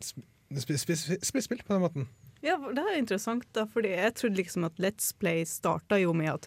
Spill 0.00 0.80
sp 0.80 0.94
sp 0.96 1.42
sp 1.44 1.60
på 1.60 1.74
den 1.74 1.84
måten. 1.84 2.08
Ja, 2.44 2.54
det 2.56 2.84
er 2.84 2.96
interessant, 3.00 3.48
da, 3.56 3.64
fordi 3.66 3.90
jeg 3.96 4.14
trodde 4.14 4.38
liksom 4.38 4.66
at 4.68 4.78
Let's 4.78 5.10
Play 5.18 5.42
starta 5.48 5.98
jo 5.98 6.12
med 6.14 6.36
at 6.36 6.46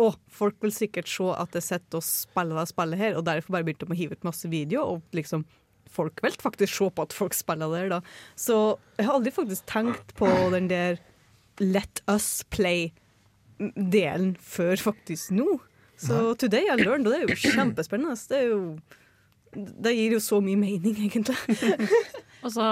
å, 0.00 0.08
folk 0.32 0.56
vil 0.64 0.72
sikkert 0.74 1.10
se 1.10 1.28
at 1.36 1.54
jeg 1.54 1.66
setter 1.66 2.00
og 2.00 2.06
spiller 2.06 2.58
det 2.58 2.70
spillet 2.72 2.98
her, 2.98 3.18
og 3.18 3.26
derfor 3.28 3.54
bare 3.54 3.66
begynte 3.68 3.86
de 3.86 3.94
å 3.94 3.98
hive 3.98 4.16
ut 4.18 4.26
masse 4.26 4.50
video, 4.50 4.82
og 4.82 5.14
liksom 5.14 5.44
folk 5.92 6.20
vil 6.24 6.36
faktisk 6.40 6.74
se 6.78 6.88
på 6.96 7.04
at 7.06 7.16
folk 7.16 7.36
spiller 7.36 7.72
der, 7.72 7.88
da. 7.92 8.00
Så 8.38 8.58
jeg 8.98 9.06
har 9.08 9.18
aldri 9.18 9.32
faktisk 9.34 9.66
tenkt 9.70 10.14
på 10.18 10.28
den 10.54 10.70
der 10.72 11.00
Let 11.60 12.00
us 12.10 12.42
play-delen 12.50 14.34
før 14.40 14.80
faktisk 14.80 15.30
nå. 15.36 15.60
Så 16.02 16.32
today 16.40 16.64
I 16.72 16.76
learned, 16.80 17.06
og 17.06 17.12
det 17.12 17.20
er 17.20 17.28
jo 17.28 17.52
kjempespennende. 17.54 18.16
Det, 18.28 18.38
er 18.40 18.48
jo, 18.50 18.60
det 19.54 19.92
gir 19.94 20.16
jo 20.16 20.22
så 20.24 20.40
mye 20.42 20.58
mening, 20.58 20.96
egentlig. 21.06 21.36
Og 22.42 22.50
så 22.50 22.64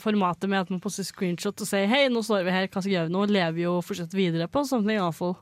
formatet 0.00 0.48
med 0.48 0.62
at 0.62 0.70
man 0.72 0.80
poster 0.80 1.04
screenshot 1.04 1.60
og 1.60 1.68
sier 1.68 1.84
hei, 1.90 2.06
nå 2.08 2.22
står 2.24 2.46
vi 2.46 2.54
her, 2.54 2.68
hva 2.70 2.80
skal 2.80 2.88
vi 2.88 2.94
gjøre 2.96 3.12
nå, 3.12 3.26
lever 3.28 3.60
jo 3.66 3.74
fortsatt 3.84 4.14
videre 4.16 4.46
på 4.48 4.62
Something 4.64 5.02
Awful. 5.04 5.34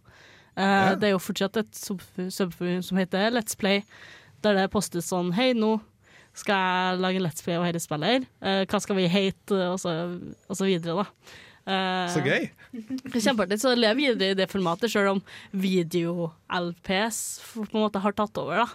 Uh, 0.59 0.65
Ja. 0.65 0.95
Det 0.99 1.07
er 1.07 1.13
jo 1.15 1.21
fortsatt 1.23 1.61
et 1.61 1.71
sub- 1.79 2.03
subforum 2.35 2.83
som 2.83 2.99
heter 2.99 3.31
Let's 3.31 3.55
Play, 3.57 3.85
der 4.43 4.59
det 4.59 4.67
postes 4.75 5.07
sånn 5.13 5.31
hei, 5.37 5.53
nå 5.55 5.77
skal 6.37 6.57
jeg 6.57 6.99
lage 7.03 7.21
en 7.21 7.25
Let's 7.27 7.45
Play 7.45 7.59
av 7.59 7.65
hele 7.67 7.81
spillet 7.83 8.13
her. 8.15 8.27
Eh, 8.41 8.65
hva 8.71 8.81
skal 8.83 8.99
vi 8.99 9.09
hate, 9.11 9.57
og 9.71 9.79
så, 9.83 9.95
og 10.49 10.57
så 10.59 10.69
videre, 10.69 11.03
da. 11.03 11.39
Eh, 11.71 12.13
Så 12.15 12.23
gøy! 12.25 12.47
Kjempeartig. 13.25 13.59
Så 13.61 13.75
lev 13.77 13.99
videre 13.99 14.33
i 14.33 14.39
det 14.39 14.47
formatet, 14.51 14.93
selv 14.93 15.17
om 15.17 15.23
video-LPS 15.53 17.19
på 17.57 17.67
en 17.67 17.83
måte 17.85 18.03
har 18.03 18.17
tatt 18.17 18.41
over, 18.41 18.65
da. 18.65 18.69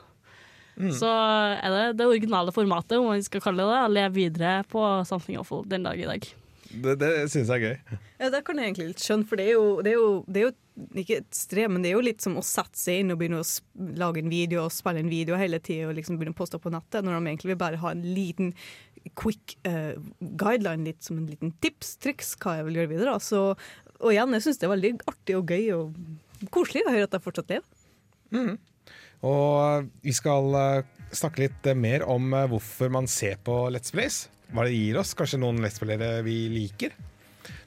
Mm. 0.75 0.91
Så 0.91 1.07
er 1.07 1.71
det 1.71 1.83
det 2.01 2.07
originale 2.09 2.51
formatet, 2.51 2.97
om 2.99 3.07
man 3.13 3.23
skal 3.23 3.43
kalle 3.43 3.63
det 3.63 3.71
det, 3.71 3.93
lev 3.95 4.17
videre 4.17 4.55
på 4.67 4.81
Something 5.07 5.39
Awful 5.39 5.63
den 5.71 5.87
dag 5.87 5.99
i 5.99 6.09
dag. 6.09 6.27
Det, 6.83 6.95
det 7.01 7.09
syns 7.31 7.49
jeg 7.49 7.55
er 7.55 7.63
gøy. 7.65 7.99
Ja, 8.19 8.29
Det 8.33 8.41
kan 8.47 8.59
jeg 8.59 8.71
egentlig 8.71 8.87
litt 8.91 9.03
skjønne, 9.03 9.27
for 9.29 9.39
det 9.39 9.47
er, 9.47 9.53
jo, 9.55 9.67
det, 9.85 9.91
er 9.91 9.97
jo, 9.99 10.09
det 10.27 10.41
er 10.41 10.45
jo 10.47 10.51
ikke 11.01 11.19
et 11.21 11.37
strev, 11.37 11.71
men 11.71 11.85
det 11.85 11.91
er 11.91 11.95
jo 11.97 12.03
litt 12.07 12.25
som 12.25 12.35
å 12.39 12.43
sette 12.45 12.79
seg 12.79 13.03
inn 13.03 13.13
og 13.13 13.19
begynne 13.21 13.41
å 13.43 13.47
lage 14.01 14.23
en 14.23 14.31
video 14.31 14.65
og 14.65 14.75
spille 14.75 15.03
en 15.03 15.11
video 15.11 15.39
hele 15.39 15.61
tida 15.63 15.89
og 15.89 15.95
liksom 15.99 16.19
begynne 16.19 16.35
å 16.35 16.39
poste 16.39 16.59
på 16.61 16.73
nettet, 16.73 17.05
når 17.05 17.17
de 17.17 17.31
egentlig 17.31 17.53
vil 17.53 17.61
bare 17.63 17.81
ha 17.83 17.93
en 17.95 18.05
liten 18.15 18.53
quick 19.19 19.57
uh, 19.69 19.93
guideline, 20.19 20.87
litt 20.87 21.05
som 21.05 21.19
en 21.19 21.27
liten 21.29 21.53
tips, 21.63 21.95
triks, 22.01 22.33
hva 22.41 22.57
jeg 22.59 22.69
vil 22.69 22.79
gjøre 22.81 22.93
videre. 22.95 23.15
da. 23.15 23.21
Så, 23.21 23.43
og 23.99 24.13
igjen, 24.13 24.33
jeg 24.35 24.47
syns 24.47 24.61
det 24.61 24.67
er 24.67 24.75
veldig 24.75 24.93
artig 25.11 25.37
og 25.37 25.51
gøy 25.53 25.67
og 25.75 26.49
koselig 26.55 26.85
å 26.85 26.95
høre 26.95 27.09
at 27.09 27.15
jeg 27.15 27.25
fortsatt 27.25 27.53
lever. 27.53 27.83
Mm. 28.35 28.55
Og 29.25 29.89
vi 30.05 30.13
skal 30.15 30.57
eh, 30.59 30.87
snakke 31.15 31.45
litt 31.45 31.69
mer 31.79 32.05
om 32.09 32.33
eh, 32.33 32.47
hvorfor 32.51 32.91
man 32.93 33.07
ser 33.09 33.39
på 33.45 33.65
Let's 33.73 33.93
Plays. 33.95 34.25
Hva 34.53 34.65
det 34.67 34.75
gir 34.75 34.99
oss. 35.01 35.13
Kanskje 35.17 35.39
noen 35.41 35.61
lettspillere 35.63 36.19
vi 36.25 36.45
liker. 36.53 36.93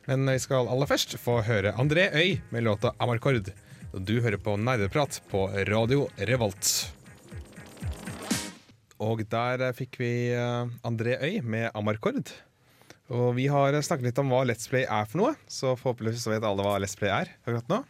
Men 0.09 0.25
vi 0.25 0.39
skal 0.41 0.69
aller 0.73 0.89
først 0.89 1.19
få 1.21 1.41
høre 1.45 1.75
André 1.77 2.09
Øy 2.17 2.39
med 2.51 2.65
låta 2.65 2.95
'Amarkord'. 2.97 3.53
Og 3.93 4.05
Du 4.05 4.21
hører 4.21 4.39
på 4.39 4.57
Nerdeprat 4.57 5.21
på 5.31 5.49
Radio 5.69 6.09
Revolt. 6.17 6.93
Og 8.99 9.23
der 9.31 9.73
fikk 9.73 9.99
vi 10.01 10.33
eh, 10.33 10.69
André 10.85 11.19
Øy 11.21 11.43
med 11.43 11.71
'Amarkord'. 11.73 12.33
Og 13.09 13.35
vi 13.37 13.47
har 13.49 13.73
snakket 13.81 14.11
litt 14.11 14.19
om 14.21 14.29
hva 14.33 14.45
Let's 14.45 14.69
Play 14.69 14.85
er 14.85 15.05
for 15.09 15.23
noe, 15.23 15.35
så 15.49 15.73
forhåpentligvis 15.77 16.25
så 16.27 16.33
vet 16.35 16.45
alle 16.45 16.65
hva 16.65 16.77
Let's 16.81 16.97
Play 16.99 17.09
er 17.09 17.31
akkurat 17.45 17.69
nå. 17.69 17.83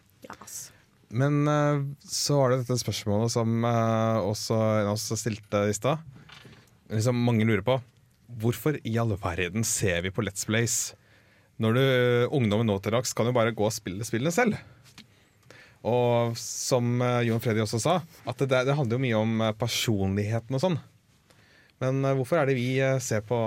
Men 1.11 1.49
eh, 1.49 1.85
så 2.03 2.39
var 2.39 2.51
det 2.51 2.65
dette 2.65 2.79
spørsmålet 2.83 3.33
som 3.33 3.65
eh, 3.65 4.19
også 4.23 4.59
en 4.59 4.91
av 4.91 4.97
oss 4.99 5.07
stilte 5.19 5.65
i 5.71 5.75
stad. 5.75 6.03
Liksom 6.91 7.19
mange 7.19 7.47
lurer 7.47 7.63
på 7.67 7.79
hvorfor 8.29 8.79
i 8.85 8.97
all 9.01 9.15
verden 9.19 9.65
ser 9.65 10.03
vi 10.05 10.13
på 10.13 10.25
Let's 10.25 10.47
Plays 10.49 10.95
når 11.59 11.75
du, 11.75 11.85
ungdommen 12.39 12.69
nå 12.71 12.77
til 12.83 12.95
dags 12.95 13.15
kan 13.17 13.27
jo 13.27 13.35
bare 13.35 13.55
gå 13.57 13.65
og 13.67 13.75
spille 13.75 14.05
spillene 14.07 14.31
selv. 14.31 14.59
Og 15.87 16.37
som 16.39 17.01
eh, 17.03 17.25
Jon 17.27 17.43
Freddy 17.43 17.63
også 17.65 17.81
sa, 17.83 17.97
at 18.29 18.45
det, 18.45 18.63
det 18.69 18.77
handler 18.79 18.99
jo 18.99 19.03
mye 19.03 19.19
om 19.19 19.43
eh, 19.43 19.57
personligheten 19.59 20.55
og 20.55 20.63
sånn. 20.63 20.79
Men 21.83 22.03
eh, 22.05 22.15
hvorfor 22.19 22.39
er 22.39 22.51
det 22.51 22.59
vi 22.59 22.71
ser 23.03 23.25
på 23.27 23.41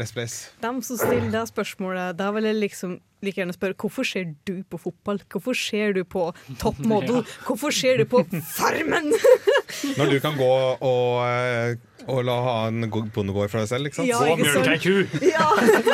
Let's 0.00 0.12
place. 0.16 0.48
De 0.62 0.82
som 0.82 0.96
stiller 0.96 1.28
det 1.28 1.42
spørsmålet, 1.50 2.16
da 2.16 2.30
vil 2.32 2.46
jeg 2.48 2.56
liksom 2.56 2.94
like 3.20 3.36
gjerne 3.36 3.52
spørre 3.52 3.76
hvorfor 3.76 4.06
ser 4.08 4.30
du 4.48 4.62
på 4.64 4.78
fotball? 4.80 5.20
Hvorfor 5.28 5.52
ser 5.52 5.92
du 5.92 6.04
på 6.08 6.22
Top 6.62 6.78
Model? 6.80 7.20
Hvorfor 7.44 7.70
ser 7.74 8.00
du 8.00 8.06
på 8.08 8.22
Farmen? 8.54 9.10
Når 9.98 10.14
du 10.14 10.16
kan 10.24 10.38
gå 10.38 10.48
og, 10.48 11.28
eh, 11.28 11.76
og 12.08 12.24
la 12.24 12.38
ha 12.46 12.54
en 12.70 12.88
god 12.88 13.10
bondegård 13.12 13.52
for 13.52 13.60
deg 13.60 13.68
selv, 13.68 13.90
ikke 13.90 14.00
sant? 14.00 14.08
Ja, 14.08 14.24
ikke 14.24 14.78
ku! 14.80 15.04
Ja. 15.28 15.50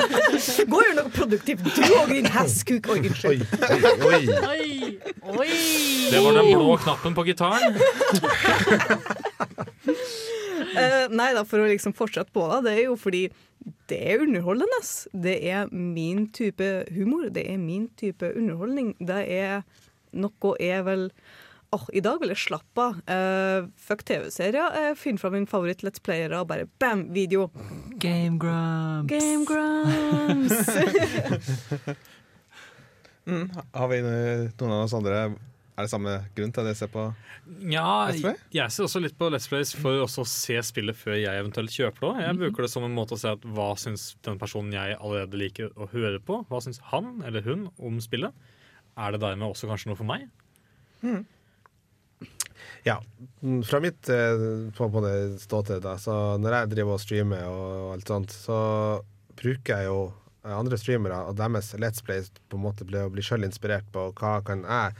Gå 0.71 0.79
og 0.79 0.87
gjør 0.87 0.97
noe 1.01 1.11
produktivt, 1.17 1.67
du 1.67 1.83
og 1.99 2.15
din 2.15 2.31
hestkuk. 2.31 2.87
Oi, 2.95 3.01
unnskyld. 3.03 3.43
oi, 4.07 4.23
Oi, 4.53 4.71
oi. 5.35 5.51
Det 6.15 6.23
var 6.23 6.39
den 6.39 6.53
blå 6.55 6.79
knappen 6.87 7.19
på 7.19 7.27
gitaren. 7.27 7.75
Eh, 10.77 11.09
nei 11.15 11.33
da, 11.37 11.45
for 11.49 11.63
å 11.63 11.69
liksom 11.71 11.95
fortsette 11.97 12.33
på 12.35 12.47
det, 12.51 12.61
det 12.67 12.75
er 12.77 12.85
jo 12.87 12.99
fordi 13.01 13.25
det 13.91 13.99
er 14.13 14.23
underholdende. 14.27 14.83
Det 15.27 15.37
er 15.49 15.73
min 15.73 16.27
type 16.35 16.69
humor, 16.95 17.31
det 17.35 17.47
er 17.51 17.59
min 17.63 17.89
type 17.99 18.31
underholdning. 18.37 18.95
Det 19.01 19.23
er 19.39 19.67
noe 20.17 20.55
er 20.63 20.87
vel 20.87 21.11
Åh, 21.75 21.83
I 21.99 22.01
dag 22.01 22.21
vil 22.23 22.31
jeg 22.31 22.39
slappe 22.39 22.79
av. 22.79 22.99
Uh, 23.11 23.67
fuck 23.75 24.05
TV-serier. 24.07 24.71
Uh, 24.71 24.93
Finn 24.97 25.19
fram 25.19 25.35
min 25.35 25.49
favoritt-Let's 25.51 25.99
Playere 26.01 26.39
og 26.39 26.47
bare 26.53 26.69
bam, 26.79 27.09
video. 27.13 27.49
Game 27.99 28.39
Grumps. 28.39 29.11
Game 29.11 29.45
Grumps. 29.45 30.71
Mm. 33.27 33.49
Har 33.75 33.89
vi 33.91 33.97
noen 34.07 34.71
av 34.71 34.85
oss 34.85 34.93
andre 34.95 35.33
Er 35.77 35.85
det 35.85 35.91
samme 35.93 36.13
grunn 36.37 36.53
til 36.57 36.63
at 36.65 36.71
jeg 36.73 36.79
ser 36.79 36.89
på 36.93 37.03
Ja, 37.69 38.09
Let's 38.09 38.23
Play? 38.25 38.39
jeg 38.57 38.73
ser 38.73 38.87
også 38.87 39.01
litt 39.05 39.17
på 39.21 39.29
Let's 39.29 39.49
Plays 39.51 39.75
for 39.77 40.01
også 40.07 40.25
å 40.25 40.29
se 40.31 40.57
spillet 40.65 40.97
før 40.97 41.19
jeg 41.21 41.43
eventuelt 41.43 41.75
kjøper 41.75 42.07
det. 42.17 42.25
Jeg 42.25 42.39
bruker 42.41 42.65
det 42.65 42.71
som 42.73 42.87
en 42.87 42.95
måte 42.97 43.13
å 43.13 43.21
se 43.21 43.29
at 43.37 43.45
hva 43.45 43.69
syns 43.77 44.07
den 44.25 44.41
personen 44.41 44.73
jeg 44.73 44.97
allerede 44.97 45.37
liker 45.37 45.69
å 45.77 45.89
høre 45.93 46.19
på, 46.25 46.41
hva 46.49 46.63
syns 46.65 46.81
han 46.93 47.19
eller 47.29 47.45
hun 47.45 47.67
om 47.77 48.01
spillet? 48.01 48.33
Er 48.97 49.13
det 49.13 49.21
dermed 49.21 49.51
også 49.51 49.69
kanskje 49.69 49.91
noe 49.93 50.01
for 50.01 50.09
meg? 50.09 50.25
Ja. 52.87 53.03
mm, 53.43 53.63
Fra 53.69 53.81
mitt 53.85 54.09
eh, 54.09 54.71
på, 54.77 54.89
på 54.93 55.01
det 55.05 55.17
ståsted, 55.43 55.83
da, 55.85 55.97
så 56.01 56.15
når 56.41 56.61
jeg 56.61 56.71
driver 56.73 56.97
og 56.97 57.03
streamer 57.03 57.45
og 57.51 57.93
alt 57.97 58.13
sånt, 58.13 58.33
så 58.33 58.59
bruker 59.37 59.83
jeg 59.83 59.91
jo 59.91 59.99
andre 60.47 60.79
streamere 60.79 61.19
og 61.27 61.37
deres 61.41 61.73
Let's 61.83 62.05
Plays 62.07 62.31
på 62.49 62.57
en 62.59 62.63
måte 62.69 62.87
blir 62.87 63.09
å 63.09 63.13
bli 63.13 63.25
sjøl 63.27 63.45
inspirert 63.45 63.89
på 63.93 64.09
hva 64.17 64.37
kan 64.47 64.63
jeg 64.63 64.95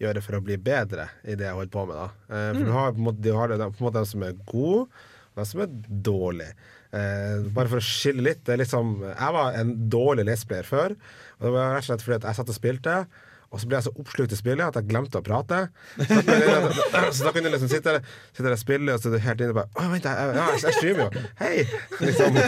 gjøre 0.00 0.22
for 0.22 0.38
å 0.38 0.42
bli 0.44 0.56
bedre 0.56 1.08
i 1.24 1.34
det 1.34 1.46
jeg 1.48 1.54
holder 1.56 1.72
på 1.74 1.86
med. 1.88 1.96
da. 1.96 2.08
Eh, 2.28 2.52
for 2.54 2.60
Mm. 2.60 2.66
du 2.66 2.72
har 2.72 2.92
på 2.92 2.98
en 2.98 3.04
måte, 3.08 3.20
du 3.22 3.32
har 3.34 3.48
på 3.48 3.54
en 3.62 3.86
måte 3.88 3.92
dem 3.98 4.04
som 4.06 4.22
er 4.22 4.32
gode, 4.46 4.88
og 4.88 5.36
dem 5.36 5.44
som 5.44 5.60
er 5.60 5.66
dårlige. 6.10 6.52
Eh, 6.92 7.42
bare 7.52 7.68
for 7.68 7.76
å 7.78 7.84
skille 7.84 8.22
litt. 8.22 8.44
Det 8.44 8.54
er 8.54 8.64
liksom, 8.64 9.00
jeg 9.02 9.32
var 9.32 9.52
en 9.58 9.74
dårlig 9.90 10.24
lesplayer 10.24 10.64
før, 10.64 10.94
og 11.38 11.42
det 11.44 11.52
var 11.52 11.74
rett 11.74 11.82
og 11.84 11.88
slett 11.90 12.02
fordi 12.06 12.16
at 12.16 12.28
jeg 12.30 12.36
satt 12.38 12.48
og 12.48 12.56
spilte. 12.56 13.06
Og 13.48 13.62
så 13.62 13.68
ble 13.68 13.78
jeg 13.78 13.86
så 13.86 13.92
oppslukt 13.96 14.32
i 14.34 14.36
spillet 14.36 14.60
at 14.66 14.76
jeg 14.76 14.88
glemte 14.90 15.20
å 15.20 15.24
prate. 15.24 15.60
Så 15.98 17.24
da 17.24 17.32
kunne 17.32 17.48
jeg, 17.48 17.54
liksom 17.54 17.70
sitte 17.70 17.94
der, 17.96 18.08
sitte 18.28 18.44
der 18.44 18.56
og 18.56 18.60
spille, 18.60 18.92
og 18.92 19.00
så 19.00 19.08
er 19.08 19.14
du 19.16 19.24
helt 19.24 19.44
inne 19.44 19.54
og 19.54 19.60
bare 19.62 19.70
Å, 19.72 19.86
vent, 19.92 20.08
jeg, 20.08 20.34
jeg, 20.36 20.58
jeg 20.66 20.76
streamer 20.76 21.04
jo! 21.04 21.22
Hei! 21.40 21.54
Liksom. 22.02 22.38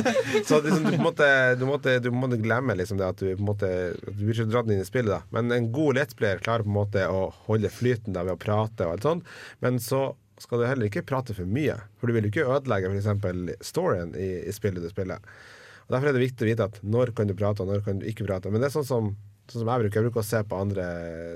Så 0.48 0.60
liksom, 0.66 0.88
du, 0.90 0.96
måte, 1.00 1.28
du, 1.56 1.64
måtte, 1.68 1.94
du 2.04 2.10
måtte 2.12 2.40
glemme 2.42 2.76
liksom 2.76 3.00
det 3.00 3.08
at 3.08 3.22
du 3.22 3.30
på 3.30 3.38
en 3.38 3.48
måte 3.48 3.70
Du 4.04 4.24
blir 4.26 4.34
ikke 4.34 4.50
dratt 4.52 4.68
inn 4.68 4.82
i 4.82 4.88
spillet, 4.88 5.12
da. 5.14 5.22
Men 5.32 5.54
en 5.56 5.70
god 5.72 6.00
lettspiller 6.02 6.42
klarer 6.44 6.66
på 6.66 6.72
en 6.72 6.78
måte 6.82 7.06
å 7.08 7.30
holde 7.48 7.72
flyten 7.72 8.16
da 8.16 8.26
ved 8.26 8.36
å 8.36 8.42
prate 8.42 8.86
og 8.86 8.98
alt 8.98 9.08
sånt. 9.08 9.32
Men 9.64 9.80
så 9.82 10.10
skal 10.40 10.60
du 10.60 10.68
heller 10.68 10.88
ikke 10.88 11.04
prate 11.08 11.36
for 11.36 11.48
mye, 11.48 11.76
for 12.00 12.08
du 12.08 12.16
vil 12.16 12.28
jo 12.28 12.32
ikke 12.32 12.46
ødelegge 12.48 12.92
f.eks. 12.92 13.72
storyen 13.72 14.14
i, 14.16 14.30
i 14.48 14.54
spillet 14.56 14.84
du 14.84 14.88
spiller. 14.92 15.20
Og 15.86 15.96
Derfor 15.96 16.10
er 16.10 16.16
det 16.16 16.22
viktig 16.22 16.46
å 16.46 16.50
vite 16.52 16.68
at 16.70 16.78
når 16.86 17.12
kan 17.18 17.28
du 17.28 17.34
prate, 17.36 17.64
og 17.64 17.72
når 17.72 17.84
kan 17.84 18.00
du 18.00 18.06
ikke 18.08 18.28
prate. 18.28 18.52
Men 18.52 18.62
det 18.62 18.70
er 18.70 18.76
sånn 18.78 18.88
som, 18.88 19.10
sånn 19.52 19.64
som 19.64 19.70
jeg 19.72 19.84
bruker. 19.84 20.00
Jeg 20.00 20.08
bruker 20.08 20.22
å 20.22 20.30
se 20.30 20.42
på 20.46 20.58
andre 20.64 20.88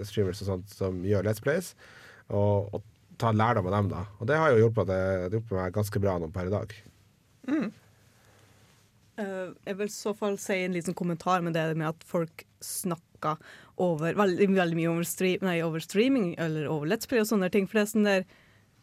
streamers 0.08 0.42
og 0.44 0.50
sånt 0.50 0.74
som 0.74 0.98
gjør 1.06 1.26
Let's 1.26 1.42
Plays, 1.44 1.72
og, 2.30 2.74
og 2.74 2.84
ta 3.20 3.32
lærdom 3.34 3.68
av 3.70 3.76
dem. 3.76 3.88
da 3.92 4.04
Og 4.18 4.28
det 4.30 4.38
har 4.40 4.52
jo 4.52 4.64
hjulpet, 4.64 4.90
det, 4.90 5.00
det 5.30 5.40
hjulpet 5.40 5.58
meg 5.58 5.74
ganske 5.78 6.02
bra 6.02 6.18
nå 6.20 6.30
per 6.34 6.50
i 6.50 6.54
dag. 6.54 6.76
Eh, 9.14 9.50
jeg 9.68 9.78
vil 9.78 9.90
i 9.90 9.94
så 9.94 10.14
fall 10.18 10.38
si 10.42 10.56
en 10.64 10.74
liten 10.74 10.96
kommentar 10.98 11.44
med 11.44 11.54
det 11.54 11.68
med 11.78 11.92
at 11.92 12.06
folk 12.06 12.46
snakker 12.64 13.38
over 13.80 14.16
veldig, 14.18 14.48
veldig 14.54 14.78
mye 14.78 14.90
over, 14.90 15.06
stream, 15.08 15.44
nei, 15.46 15.58
over 15.64 15.82
streaming 15.82 16.34
eller 16.38 16.66
over 16.70 16.90
Let's 16.90 17.08
Play 17.10 17.22
og 17.22 17.30
sånne 17.30 17.50
ting. 17.54 17.68
For 17.68 17.78
det 17.78 17.84
er 17.84 17.92
sånn 17.92 18.08
der 18.08 18.26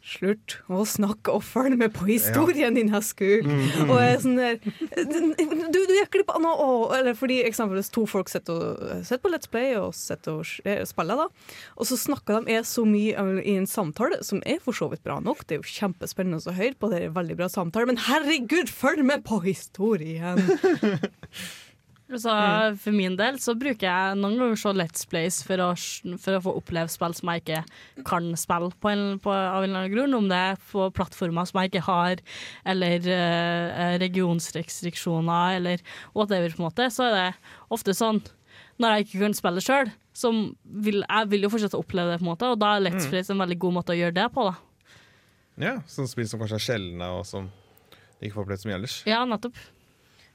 Slutt 0.01 0.55
å 0.65 0.81
snakke 0.89 1.33
og 1.35 1.43
følge 1.45 1.77
med 1.77 1.93
på 1.93 2.07
historien 2.07 2.73
din, 2.73 2.89
heskuk. 2.89 3.45
Mm, 3.45 3.59
mm. 3.61 3.91
Og 3.91 3.99
jeg 4.01 4.15
er 4.15 4.23
sånn 4.23 4.39
der 4.39 4.57
Du, 5.69 5.77
du 5.77 5.93
gikk 5.93 6.09
glipp 6.15 6.33
av 6.33 6.41
noe! 6.41 6.69
Eller 6.97 7.13
fordi 7.17 7.41
eksempelvis 7.45 7.91
to 7.93 8.07
folk 8.09 8.31
sitter, 8.31 8.79
på 9.21 9.29
Let's 9.31 9.51
Play 9.51 9.75
og 9.77 9.93
og 10.31 10.41
eh, 10.65 10.81
spiller, 10.89 11.21
da. 11.21 11.27
Og 11.77 11.87
så 11.89 11.99
snakker 11.99 12.41
de 12.47 12.57
så 12.65 12.83
mye 12.87 13.13
eh, 13.13 13.41
i 13.53 13.57
en 13.59 13.69
samtale, 13.69 14.23
som 14.25 14.41
er 14.41 14.57
for 14.63 14.73
så 14.77 14.89
vidt 14.91 15.05
bra 15.05 15.19
nok. 15.21 15.45
Det 15.45 15.57
er 15.57 15.61
jo 15.61 15.75
kjempespennende 15.77 16.41
å 16.41 16.57
høre 16.57 16.77
på, 16.79 16.89
det 16.89 17.01
er 17.01 17.09
en 17.11 17.17
veldig 17.19 17.37
bra 17.37 17.51
samtale, 17.51 17.91
men 17.91 18.01
herregud, 18.09 18.73
følg 18.73 19.05
med 19.05 19.27
på 19.27 19.43
historien! 19.45 20.41
Så 22.19 22.31
For 22.81 22.91
min 22.95 23.15
del 23.15 23.37
så 23.39 23.53
bruker 23.55 23.87
jeg 23.87 24.17
noen 24.19 24.35
ganger 24.39 24.59
så 24.59 24.73
Let's 24.75 25.05
Plays 25.07 25.39
for 25.47 25.61
å, 25.63 25.69
for 26.19 26.35
å 26.37 26.41
få 26.43 26.53
oppleve 26.59 26.91
spill 26.91 27.15
som 27.15 27.31
jeg 27.31 27.43
ikke 27.43 27.61
kan 28.07 28.27
spille 28.39 28.71
på, 28.81 28.91
en, 28.91 29.19
på 29.23 29.31
av 29.31 29.63
en 29.63 29.69
eller 29.69 29.85
annen 29.85 29.93
grunn. 29.93 30.17
Om 30.17 30.27
det 30.31 30.41
er 30.51 30.59
på 30.71 30.89
plattformer 30.97 31.47
som 31.47 31.61
jeg 31.61 31.71
ikke 31.71 31.85
har, 31.87 32.21
eller 32.73 33.07
uh, 33.07 33.97
regionsrestriksjoner, 34.01 35.57
eller 35.61 35.81
whatever, 36.13 36.49
på 36.51 36.61
en 36.63 36.67
måte. 36.67 36.89
Så 36.93 37.07
er 37.07 37.17
det 37.17 37.27
ofte 37.71 37.95
sånn 37.97 38.21
når 38.81 38.95
jeg 38.95 39.05
ikke 39.07 39.21
kan 39.27 39.35
spille 39.37 39.61
sjøl, 39.63 39.91
vil, 40.81 41.03
jeg 41.05 41.29
vil 41.31 41.45
jo 41.45 41.51
fortsette 41.53 41.77
å 41.77 41.83
oppleve 41.83 42.11
det, 42.11 42.19
på 42.19 42.25
en 42.25 42.31
måte, 42.31 42.49
og 42.49 42.59
da 42.59 42.75
er 42.75 42.85
Let's 42.87 43.05
Mm. 43.05 43.11
Plays 43.13 43.29
en 43.29 43.41
veldig 43.43 43.59
god 43.61 43.73
måte 43.77 43.93
å 43.93 43.99
gjøre 43.99 44.15
det 44.17 44.27
på. 44.33 44.43
da. 44.49 44.55
Ja, 45.61 45.73
Sånne 45.87 46.09
spill 46.09 46.27
som 46.27 46.41
kanskje 46.41 46.57
er 46.57 46.65
sjeldne, 46.65 47.11
og 47.19 47.25
som 47.29 47.51
ikke 48.21 48.33
får 48.33 48.43
opplevd 48.45 48.63
så 48.63 48.69
mye 48.69 48.77
ellers. 48.79 48.95
Ja, 49.05 49.21
nettopp. 49.25 49.55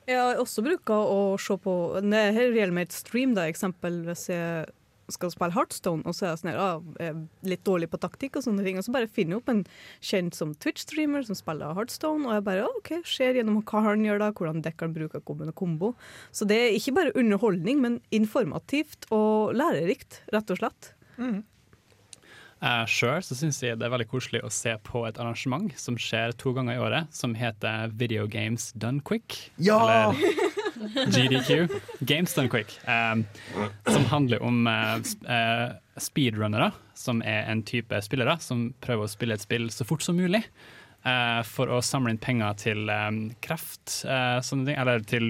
Jeg 0.06 0.18
har 0.22 0.40
også 0.40 0.62
bruker 0.62 1.12
å 1.12 1.20
se 1.40 1.56
på 1.58 1.72
Når 2.04 2.28
jeg 2.28 2.50
gjelder 2.54 2.74
med 2.76 2.88
et 2.88 2.94
stream, 2.96 3.32
da, 3.34 3.48
eksempel 3.50 4.04
hvis 4.06 4.28
jeg 4.30 4.66
skal 5.12 5.30
spille 5.30 5.54
Heartstone, 5.54 6.02
og 6.02 6.16
så 6.16 6.24
er 6.24 6.32
jeg 6.32 6.40
sånn 6.40 6.50
her, 6.50 6.58
ah, 6.58 7.18
litt 7.46 7.62
dårlig 7.66 7.86
på 7.92 8.00
taktikk, 8.02 8.38
og 8.38 8.46
sånne 8.46 8.64
ting, 8.66 8.78
og 8.78 8.86
så 8.86 8.94
bare 8.94 9.10
finner 9.10 9.36
jeg 9.36 9.42
opp 9.42 9.52
en 9.52 9.60
kjent 10.08 10.34
som 10.34 10.54
Twitch-streamer 10.62 11.26
som 11.28 11.38
spiller 11.38 11.76
Heartstone, 11.78 12.26
og 12.26 12.34
jeg 12.34 12.46
bare 12.48 12.64
ah, 12.66 12.78
OK, 12.80 12.92
ser 13.06 13.38
gjennom 13.38 13.60
hva 13.62 13.84
han 13.86 14.02
gjør 14.06 14.22
da, 14.24 14.32
hvordan 14.34 14.64
dekker 14.66 14.90
bruker 14.96 15.22
kommende 15.26 15.54
kombo. 15.54 15.92
Så 16.34 16.48
det 16.50 16.58
er 16.58 16.78
ikke 16.78 16.96
bare 16.98 17.14
underholdning, 17.18 17.82
men 17.84 18.00
informativt 18.14 19.06
og 19.14 19.54
lærerikt, 19.54 20.24
rett 20.34 20.50
og 20.54 20.62
slett. 20.62 20.90
Uh, 22.56 22.86
Sjøl 22.88 23.20
syns 23.20 23.58
jeg 23.60 23.76
det 23.76 23.84
er 23.84 23.92
veldig 23.92 24.08
koselig 24.08 24.40
å 24.46 24.50
se 24.52 24.72
på 24.86 25.02
et 25.08 25.18
arrangement 25.20 25.68
som 25.76 25.98
skjer 26.00 26.32
to 26.40 26.54
ganger 26.56 26.78
i 26.78 26.80
året, 26.80 27.10
som 27.12 27.34
heter 27.36 27.92
Video 28.00 28.24
Games 28.30 28.70
Done 28.72 29.02
Quick. 29.04 29.50
Ja! 29.60 29.80
Eller 29.84 30.46
GDQ. 31.12 31.74
Games 32.08 32.32
Done 32.34 32.48
Quick. 32.52 32.78
um, 32.88 33.26
som 33.90 34.08
handler 34.12 34.42
om 34.44 34.64
uh, 34.66 34.96
uh, 35.28 35.76
speedrunnere, 36.00 36.70
som 36.96 37.20
er 37.24 37.44
en 37.52 37.62
type 37.66 38.00
spillere 38.04 38.38
som 38.40 38.70
prøver 38.84 39.04
å 39.04 39.12
spille 39.12 39.36
et 39.36 39.44
spill 39.44 39.68
så 39.72 39.84
fort 39.88 40.04
som 40.04 40.16
mulig. 40.16 40.42
Uh, 41.06 41.40
for 41.46 41.70
å 41.70 41.78
samle 41.84 42.12
inn 42.14 42.20
penger 42.22 42.56
til 42.60 42.90
eh, 42.90 43.06
kreft, 43.44 44.00
eh, 44.04 44.38
sånne 44.44 44.68
ting. 44.68 44.78
Eller 44.82 45.04
til 45.06 45.28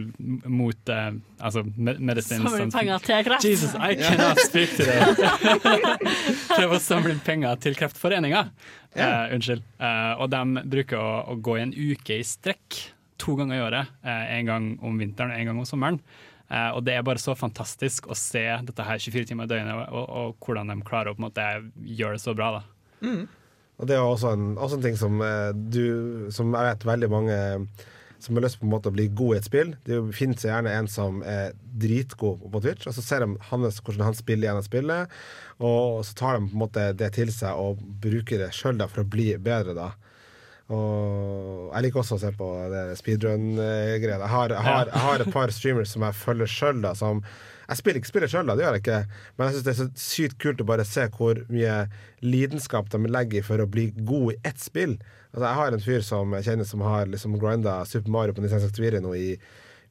mot 0.49 0.93
eh, 0.93 1.11
altså 1.39 1.64
med, 1.77 2.01
medisin. 2.01 2.45
Samle 2.45 2.66
inn 2.66 2.74
penger 2.74 3.05
til 3.05 3.24
kreft. 3.29 3.47
Jesus, 3.47 3.77
I 3.77 3.95
cannot 4.01 4.41
speak 4.47 4.77
to 4.79 4.89
that! 4.89 5.20
Prøve 6.57 6.79
å 6.79 6.83
samle 6.83 7.14
inn 7.14 7.22
penger 7.24 7.61
til 7.62 7.79
Kreftforeninga. 7.79 8.47
Eh, 8.97 9.35
unnskyld. 9.37 9.64
Eh, 9.79 10.12
og 10.22 10.31
de 10.33 10.68
bruker 10.77 11.01
å, 11.01 11.11
å 11.35 11.41
gå 11.41 11.59
i 11.59 11.66
en 11.66 11.74
uke 11.77 12.20
i 12.20 12.24
strekk 12.27 12.81
to 13.20 13.37
ganger 13.39 13.59
i 13.59 13.64
året. 13.64 13.93
eh, 14.05 14.24
en 14.39 14.49
gang 14.49 14.70
om 14.85 14.97
vinteren 15.01 15.35
og 15.35 15.41
en 15.41 15.53
gang 15.53 15.61
om 15.61 15.68
sommeren. 15.68 16.01
Uh, 16.47 16.77
og 16.79 16.85
det 16.87 16.93
er 16.95 17.03
bare 17.03 17.18
så 17.18 17.33
fantastisk 17.35 18.05
å 18.07 18.14
se 18.14 18.45
dette 18.68 18.85
her 18.87 19.01
24 19.03 19.27
timer 19.33 19.49
i 19.49 19.51
døgnet, 19.51 19.89
og, 19.91 20.05
og 20.07 20.45
hvordan 20.47 20.70
de 20.70 20.77
klarer 20.87 21.11
å 21.11 21.16
på 21.16 21.18
en 21.18 21.24
måte 21.24 21.47
gjøre 21.99 22.20
det 22.20 22.22
så 22.22 22.37
bra. 22.39 22.53
da. 22.61 23.09
Og 23.77 23.87
det 23.91 23.97
er 23.99 24.05
også 24.07 24.31
en, 24.37 24.55
også 24.57 24.79
en 24.79 24.85
ting 24.87 24.97
som 24.97 25.18
eh, 25.20 25.51
du 25.53 26.29
Som 26.33 26.55
jeg 26.57 26.70
vet 26.70 26.87
veldig 26.89 27.11
mange 27.12 27.37
som 28.27 28.33
har 28.39 28.47
lyst 28.47 28.57
på 28.59 28.64
en 28.64 28.70
måte 28.72 28.89
å 28.89 28.95
bli 28.97 29.05
god 29.12 29.35
i 29.35 29.39
et 29.39 29.45
spill. 29.47 29.74
Det 29.85 29.99
finnes 30.16 30.41
jo 30.43 30.49
gjerne 30.49 30.70
en 30.72 30.87
som 30.89 31.18
er 31.29 31.51
dritgod 31.79 32.41
på 32.51 32.62
Twitch, 32.64 32.87
og 32.89 32.95
så 32.97 33.03
ser 33.05 33.20
de 33.22 33.37
hans, 33.51 33.77
hvordan 33.85 34.07
han 34.09 34.16
spiller 34.16 34.49
gjennom 34.49 34.64
spillet, 34.64 35.12
og 35.61 36.01
så 36.09 36.16
tar 36.16 36.39
de 36.41 36.49
på 36.49 36.57
en 36.57 36.62
måte 36.62 36.87
det 36.97 37.11
til 37.14 37.29
seg 37.31 37.61
og 37.61 37.83
bruker 38.03 38.41
det 38.41 38.49
sjøl 38.57 38.81
for 38.89 39.05
å 39.05 39.11
bli 39.12 39.29
bedre, 39.37 39.77
da. 39.77 39.91
Og 40.72 41.68
jeg 41.77 41.85
liker 41.87 42.01
også 42.03 42.16
å 42.16 42.22
se 42.24 42.33
på 42.41 42.49
speedrun-greia. 43.03 44.16
Jeg, 44.16 44.33
har- 44.33 44.57
jeg, 44.57 44.89
jeg 44.91 45.05
har 45.05 45.22
et 45.27 45.33
par 45.37 45.53
streamers 45.55 45.93
som 45.95 46.09
jeg 46.09 46.18
følger 46.24 46.51
sjøl, 46.51 46.83
som 46.99 47.20
jeg 47.67 47.81
spiller 47.81 48.01
ikke 48.01 48.11
spillet 48.12 48.33
sjøl, 48.33 48.49
det 48.49 48.64
gjør 48.64 48.77
jeg 48.77 48.85
ikke, 48.85 49.03
men 49.37 49.49
jeg 49.49 49.57
syns 49.57 49.67
det 49.67 49.73
er 49.73 49.79
så 49.81 49.89
sykt 50.07 50.39
kult 50.43 50.62
å 50.62 50.69
bare 50.69 50.87
se 50.87 51.07
hvor 51.17 51.43
mye 51.51 51.77
lidenskap 52.23 52.91
de 52.93 53.01
legger 53.07 53.41
i 53.41 53.47
for 53.47 53.62
å 53.62 53.69
bli 53.71 53.89
god 53.97 54.35
i 54.35 54.41
ett 54.53 54.62
spill. 54.62 54.97
Altså, 55.33 55.45
jeg 55.45 55.59
har 55.61 55.77
en 55.77 55.87
fyr 55.87 56.05
som 56.07 56.35
jeg 56.39 56.49
kjenner 56.49 56.69
som 56.69 56.85
har 56.87 57.11
liksom 57.11 57.39
grinda 57.43 57.81
Super 57.89 58.14
Mario 58.14 58.37
på 58.37 58.45
Nintendo 58.45 58.69
64 58.69 59.03
nå 59.05 59.14
i 59.19 59.29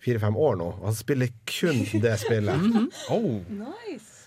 fire-fem 0.05 0.38
år 0.38 0.59
nå, 0.59 0.69
og 0.80 0.89
han 0.89 0.97
spiller 0.97 1.32
kun 1.49 1.84
det 2.03 2.15
spillet. 2.21 2.67
oh. 3.13 3.39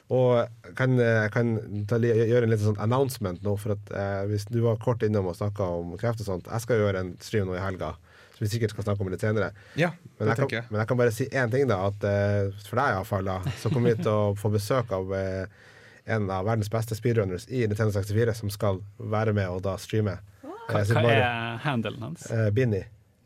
Og 0.09 0.31
jeg 0.41 0.75
kan, 0.79 0.95
kan 1.33 1.57
ta, 1.89 1.99
gjøre 2.01 2.47
en 2.47 2.53
liten 2.53 2.71
sånn 2.71 2.81
announcement 2.85 3.43
nå, 3.45 3.57
for 3.61 3.77
at 3.77 3.91
eh, 3.93 4.23
hvis 4.31 4.49
du 4.49 4.63
var 4.65 4.81
kort 4.83 5.05
innom 5.05 5.29
og 5.29 5.37
snakka 5.37 5.67
om 5.81 5.93
kreft 6.01 6.23
og 6.25 6.31
sånt 6.31 6.49
Jeg 6.49 6.65
skal 6.65 6.81
gjøre 6.81 7.03
en 7.05 7.11
stream 7.21 7.51
nå 7.51 7.59
i 7.59 7.61
helga, 7.61 7.93
som 8.39 8.45
vi 8.47 8.51
sikkert 8.53 8.71
skal 8.77 8.87
snakke 8.87 9.03
om 9.03 9.11
litt 9.11 9.25
senere. 9.25 9.51
Ja, 9.75 9.91
Men 10.21 10.29
jeg, 10.31 10.37
kan, 10.39 10.49
jeg. 10.55 10.65
men 10.71 10.79
jeg 10.79 10.89
kan 10.93 10.99
bare 11.01 11.13
si 11.17 11.27
én 11.29 11.51
ting, 11.51 11.67
da. 11.69 11.81
At 11.91 12.05
eh, 12.07 12.53
for 12.69 12.79
deg 12.79 12.95
iallfall, 12.95 13.27
da, 13.27 13.41
så 13.59 13.73
kommer 13.75 13.91
vi 13.97 14.03
til 14.05 14.13
å 14.15 14.37
få 14.39 14.53
besøk 14.55 14.93
av 14.95 15.11
eh, 15.19 15.67
en 16.09 16.31
av 16.33 16.47
verdens 16.47 16.71
beste 16.73 16.95
speedrunners 16.97 17.49
i 17.51 17.67
Nintendo 17.67 17.93
64, 17.99 18.35
som 18.39 18.49
skal 18.55 18.79
være 18.97 19.35
med 19.37 19.51
og 19.51 19.61
da 19.67 19.75
streame. 19.83 20.17
Hva, 20.45 20.55
Eh, 20.69 20.85
hva 20.95 21.11
er 21.11 21.61
handelen 21.65 22.03
hans? 22.05 22.27
Eh, 22.31 22.51
Binni? 22.53 22.83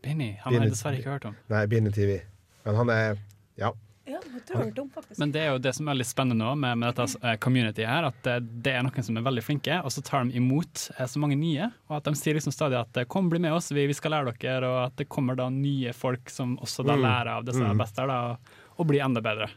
Han 0.06 0.18
Han 0.44 0.54
har 0.54 0.60
jeg 0.64 0.70
dessverre 0.72 0.98
ikke 0.98 1.10
hørt 1.14 1.24
om. 1.28 1.36
Nei, 1.50 1.66
Binni 1.70 1.90
TV. 1.94 2.20
Men 2.64 2.74
han 2.80 2.90
er 2.90 3.16
Ja. 3.58 3.72
Ja, 4.12 4.20
det 4.22 4.54
har 4.58 4.64
jeg 4.68 4.78
om, 4.82 4.90
faktisk. 4.92 5.18
Men 5.22 5.32
det 5.34 5.40
er 5.42 5.50
jo 5.54 5.60
det 5.64 5.72
som 5.78 5.88
er 5.88 5.96
litt 5.98 6.10
spennende 6.10 6.44
nå 6.44 6.52
med, 6.60 6.78
med 6.82 6.92
dette 6.92 7.06
community 7.40 7.40
communityet 7.52 7.88
her, 7.88 8.06
at 8.10 8.26
eh, 8.28 8.40
det 8.64 8.72
er 8.76 8.84
noen 8.86 9.04
som 9.06 9.16
er 9.18 9.24
veldig 9.26 9.44
flinke, 9.44 9.78
og 9.84 9.92
så 9.94 10.02
tar 10.04 10.24
de 10.28 10.36
imot 10.40 10.84
eh, 10.98 11.06
så 11.08 11.20
mange 11.22 11.36
nye. 11.40 11.70
Og 11.88 11.96
at 11.98 12.04
de 12.10 12.14
sier 12.18 12.36
liksom 12.36 12.54
stadig 12.54 12.78
at 12.80 12.96
eh, 13.00 13.08
kom, 13.08 13.30
bli 13.32 13.40
med 13.42 13.54
oss, 13.56 13.70
vi, 13.72 13.86
vi 13.90 13.96
skal 13.96 14.14
lære 14.16 14.34
dere, 14.42 14.68
og 14.68 14.78
at 14.90 14.96
det 15.00 15.08
kommer 15.12 15.38
da 15.38 15.48
nye 15.52 15.92
folk 15.96 16.30
som 16.32 16.58
også 16.62 16.84
da 16.86 16.96
Mm. 16.96 17.02
lærer 17.06 17.32
av 17.38 17.44
det 17.44 17.54
som 17.56 17.64
er 17.66 17.72
Mm. 17.74 17.78
best 17.84 17.96
der, 17.96 18.06
da, 18.12 18.20
og, 18.32 18.54
og 18.78 18.86
blir 18.90 19.02
enda 19.04 19.20
bedre. 19.24 19.48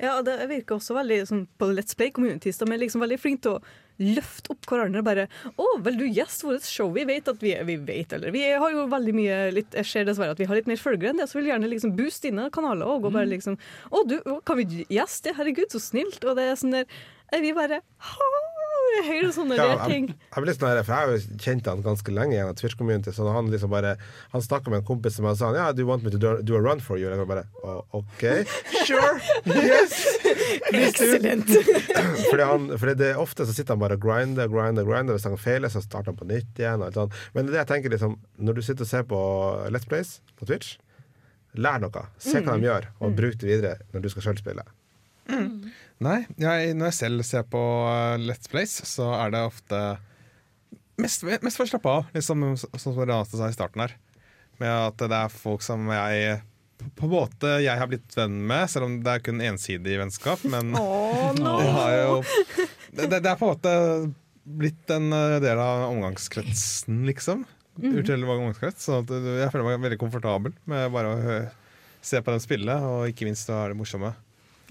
Ja, 0.00 0.18
og 0.18 0.24
det 0.26 0.40
virker 0.50 0.76
også 0.78 0.94
veldig 0.96 1.20
sånn, 1.28 1.46
på 1.58 1.68
Let's 1.74 1.94
Play 1.96 2.10
Communities. 2.10 2.58
De 2.58 2.66
er 2.66 2.78
liksom 2.82 3.00
veldig 3.04 3.18
flinke 3.20 3.42
til 3.46 3.58
å 3.58 3.62
løfte 4.00 4.50
opp 4.54 4.66
hverandre. 4.66 4.98
og 5.02 5.04
Bare 5.04 5.26
'Å, 5.58 5.82
vel, 5.84 5.98
du 5.98 6.06
gjest 6.06 6.44
vårt 6.44 6.66
show?' 6.66 6.92
Vi 6.94 7.04
vet 7.04 7.28
at 7.28 7.40
vi 7.40 7.54
Vi 7.64 7.76
vet, 7.76 8.12
eller 8.12 8.30
Vi 8.30 8.42
har 8.50 8.70
jo 8.70 8.86
veldig 8.86 9.14
mye 9.14 9.52
litt, 9.52 9.74
Jeg 9.74 9.86
ser 9.86 10.04
dessverre 10.04 10.30
at 10.30 10.38
vi 10.38 10.46
har 10.46 10.56
litt 10.56 10.66
mer 10.66 10.76
følgere 10.76 11.10
enn 11.10 11.18
det, 11.18 11.28
så 11.28 11.38
vil 11.38 11.50
gjerne 11.52 11.70
liksom 11.70 11.96
booste 11.96 12.30
dine 12.30 12.50
kanaler 12.50 12.86
òg. 12.86 13.04
Og 13.04 13.12
bare 13.12 13.26
liksom 13.26 13.58
'Å, 13.90 14.06
du, 14.08 14.20
kan 14.44 14.56
vi 14.56 14.84
gjeste? 14.88 15.34
Herregud, 15.34 15.70
så 15.70 15.80
snilt.' 15.80 16.24
Og 16.24 16.36
det 16.36 16.44
er 16.50 16.56
sånn 16.56 16.72
der 16.72 16.86
er 17.32 17.40
Vi 17.40 17.52
bare 17.52 17.80
ha, 17.98 18.30
hører 19.08 19.30
sånne 19.34 19.56
Ja, 19.58 19.86
ting. 19.88 20.06
jeg, 20.08 20.18
jeg, 20.36 20.44
litt 20.48 20.58
sånn 20.60 20.70
for 20.84 20.92
jeg 20.94 20.98
har 21.00 21.12
jo 21.12 21.38
kjent 21.44 21.66
han 21.70 21.82
ganske 21.84 22.14
lenge 22.14 22.36
gjennom 22.36 22.56
Twitch-community. 22.58 23.12
Så 23.16 23.26
han 23.34 23.50
liksom 23.52 23.70
bare 23.72 23.96
Han 24.32 24.42
snakka 24.44 24.70
med 24.72 24.80
en 24.82 24.86
kompis 24.88 25.16
som 25.18 25.28
sa 25.36 25.50
Ja, 25.56 25.72
do 25.72 25.82
you 25.82 25.88
want 25.88 26.02
me 26.06 26.10
to 26.14 26.18
do, 26.18 26.34
do 26.42 26.56
a 26.56 26.60
run 26.62 26.80
for 26.80 26.96
you? 27.00 27.08
Og 27.10 27.18
jeg 27.18 27.28
bare 27.30 27.44
oh, 27.62 27.82
OK, 28.00 28.24
sure, 28.86 29.20
yes! 29.46 29.98
Excellent. 30.72 31.48
fordi, 32.30 32.42
han, 32.42 32.70
fordi 32.78 32.94
det 33.00 33.10
er 33.12 33.20
ofte 33.22 33.46
så 33.46 33.52
sitter 33.56 33.74
han 33.74 33.82
bare 33.84 33.98
og 33.98 34.02
grinder, 34.04 34.48
grinder, 34.52 34.84
grinder. 34.88 35.14
Hvis 35.18 35.26
han 35.28 35.36
feiler, 35.40 35.72
så 35.72 35.82
starter 35.84 36.12
han 36.12 36.18
på 36.20 36.28
nytt 36.30 36.58
igjen. 36.60 36.80
Og 36.82 36.88
alt 36.90 36.98
sånt. 37.02 37.20
Men 37.36 37.48
det 37.50 37.60
jeg 37.60 37.70
tenker 37.70 37.92
liksom 37.94 38.16
Når 38.38 38.58
du 38.58 38.62
sitter 38.66 38.86
og 38.86 38.90
ser 38.90 39.06
på 39.10 39.20
Let's 39.74 39.88
Plays 39.88 40.16
på 40.38 40.48
Twitch, 40.48 40.76
lær 41.54 41.78
noe. 41.82 42.06
Se 42.18 42.40
hva 42.40 42.56
Mm. 42.56 42.60
de 42.62 42.66
gjør, 42.66 42.86
og 43.00 43.12
bruk 43.14 43.36
det 43.38 43.46
videre 43.46 43.76
når 43.94 44.02
du 44.02 44.08
skal 44.10 44.24
sjøl 44.28 44.38
spille. 44.40 44.64
Nei, 46.02 46.24
jeg, 46.40 46.72
når 46.74 46.90
jeg 46.90 46.98
selv 46.98 47.26
ser 47.26 47.44
på 47.46 47.60
uh, 47.60 48.16
Let's 48.18 48.50
Plays, 48.50 48.74
så 48.88 49.12
er 49.16 49.34
det 49.34 49.44
ofte 49.46 49.82
mest, 51.00 51.22
mest 51.22 51.54
for 51.54 51.66
å 51.66 51.70
slappe 51.70 51.92
av, 52.00 52.08
liksom, 52.16 52.42
som 52.58 52.98
Renate 52.98 53.38
sa 53.38 53.50
i 53.50 53.54
starten 53.54 53.84
her. 53.84 53.94
Med 54.60 54.70
at 54.70 55.06
det 55.10 55.20
er 55.20 55.32
folk 55.32 55.62
som 55.66 55.86
jeg 55.90 56.42
på 56.98 57.06
en 57.06 57.12
måte 57.14 57.50
jeg 57.62 57.78
har 57.80 57.88
blitt 57.88 58.16
venn 58.18 58.40
med, 58.48 58.66
selv 58.70 58.88
om 58.88 58.98
det 59.04 59.12
er 59.14 59.22
kun 59.24 59.40
ensidig 59.44 59.96
vennskap. 60.00 60.42
Men 60.50 60.74
Åh, 60.78 61.30
no. 61.38 61.56
jo, 61.94 62.20
det, 62.92 63.08
det 63.14 63.22
er 63.22 63.38
på 63.40 63.48
en 63.48 63.54
måte 63.54 63.74
blitt 64.44 64.90
en 64.92 65.08
uh, 65.14 65.40
del 65.42 65.60
av 65.62 65.86
omgangskretsen, 65.92 67.04
liksom. 67.08 67.46
Mm. 67.78 67.94
Utrolig 68.02 68.26
mange 68.28 68.42
omgangskrets. 68.42 68.84
Så 68.86 69.00
uh, 69.00 69.30
jeg 69.38 69.50
føler 69.54 69.70
meg 69.70 69.86
veldig 69.86 70.00
komfortabel 70.02 70.54
med 70.70 70.92
bare 70.94 71.14
å 71.14 71.40
se 72.04 72.20
på 72.20 72.34
dem 72.34 72.42
spille, 72.42 72.76
og 72.84 73.08
ikke 73.08 73.30
minst 73.30 73.48
å 73.48 73.62
ha 73.62 73.70
det 73.70 73.78
morsomme. 73.78 74.12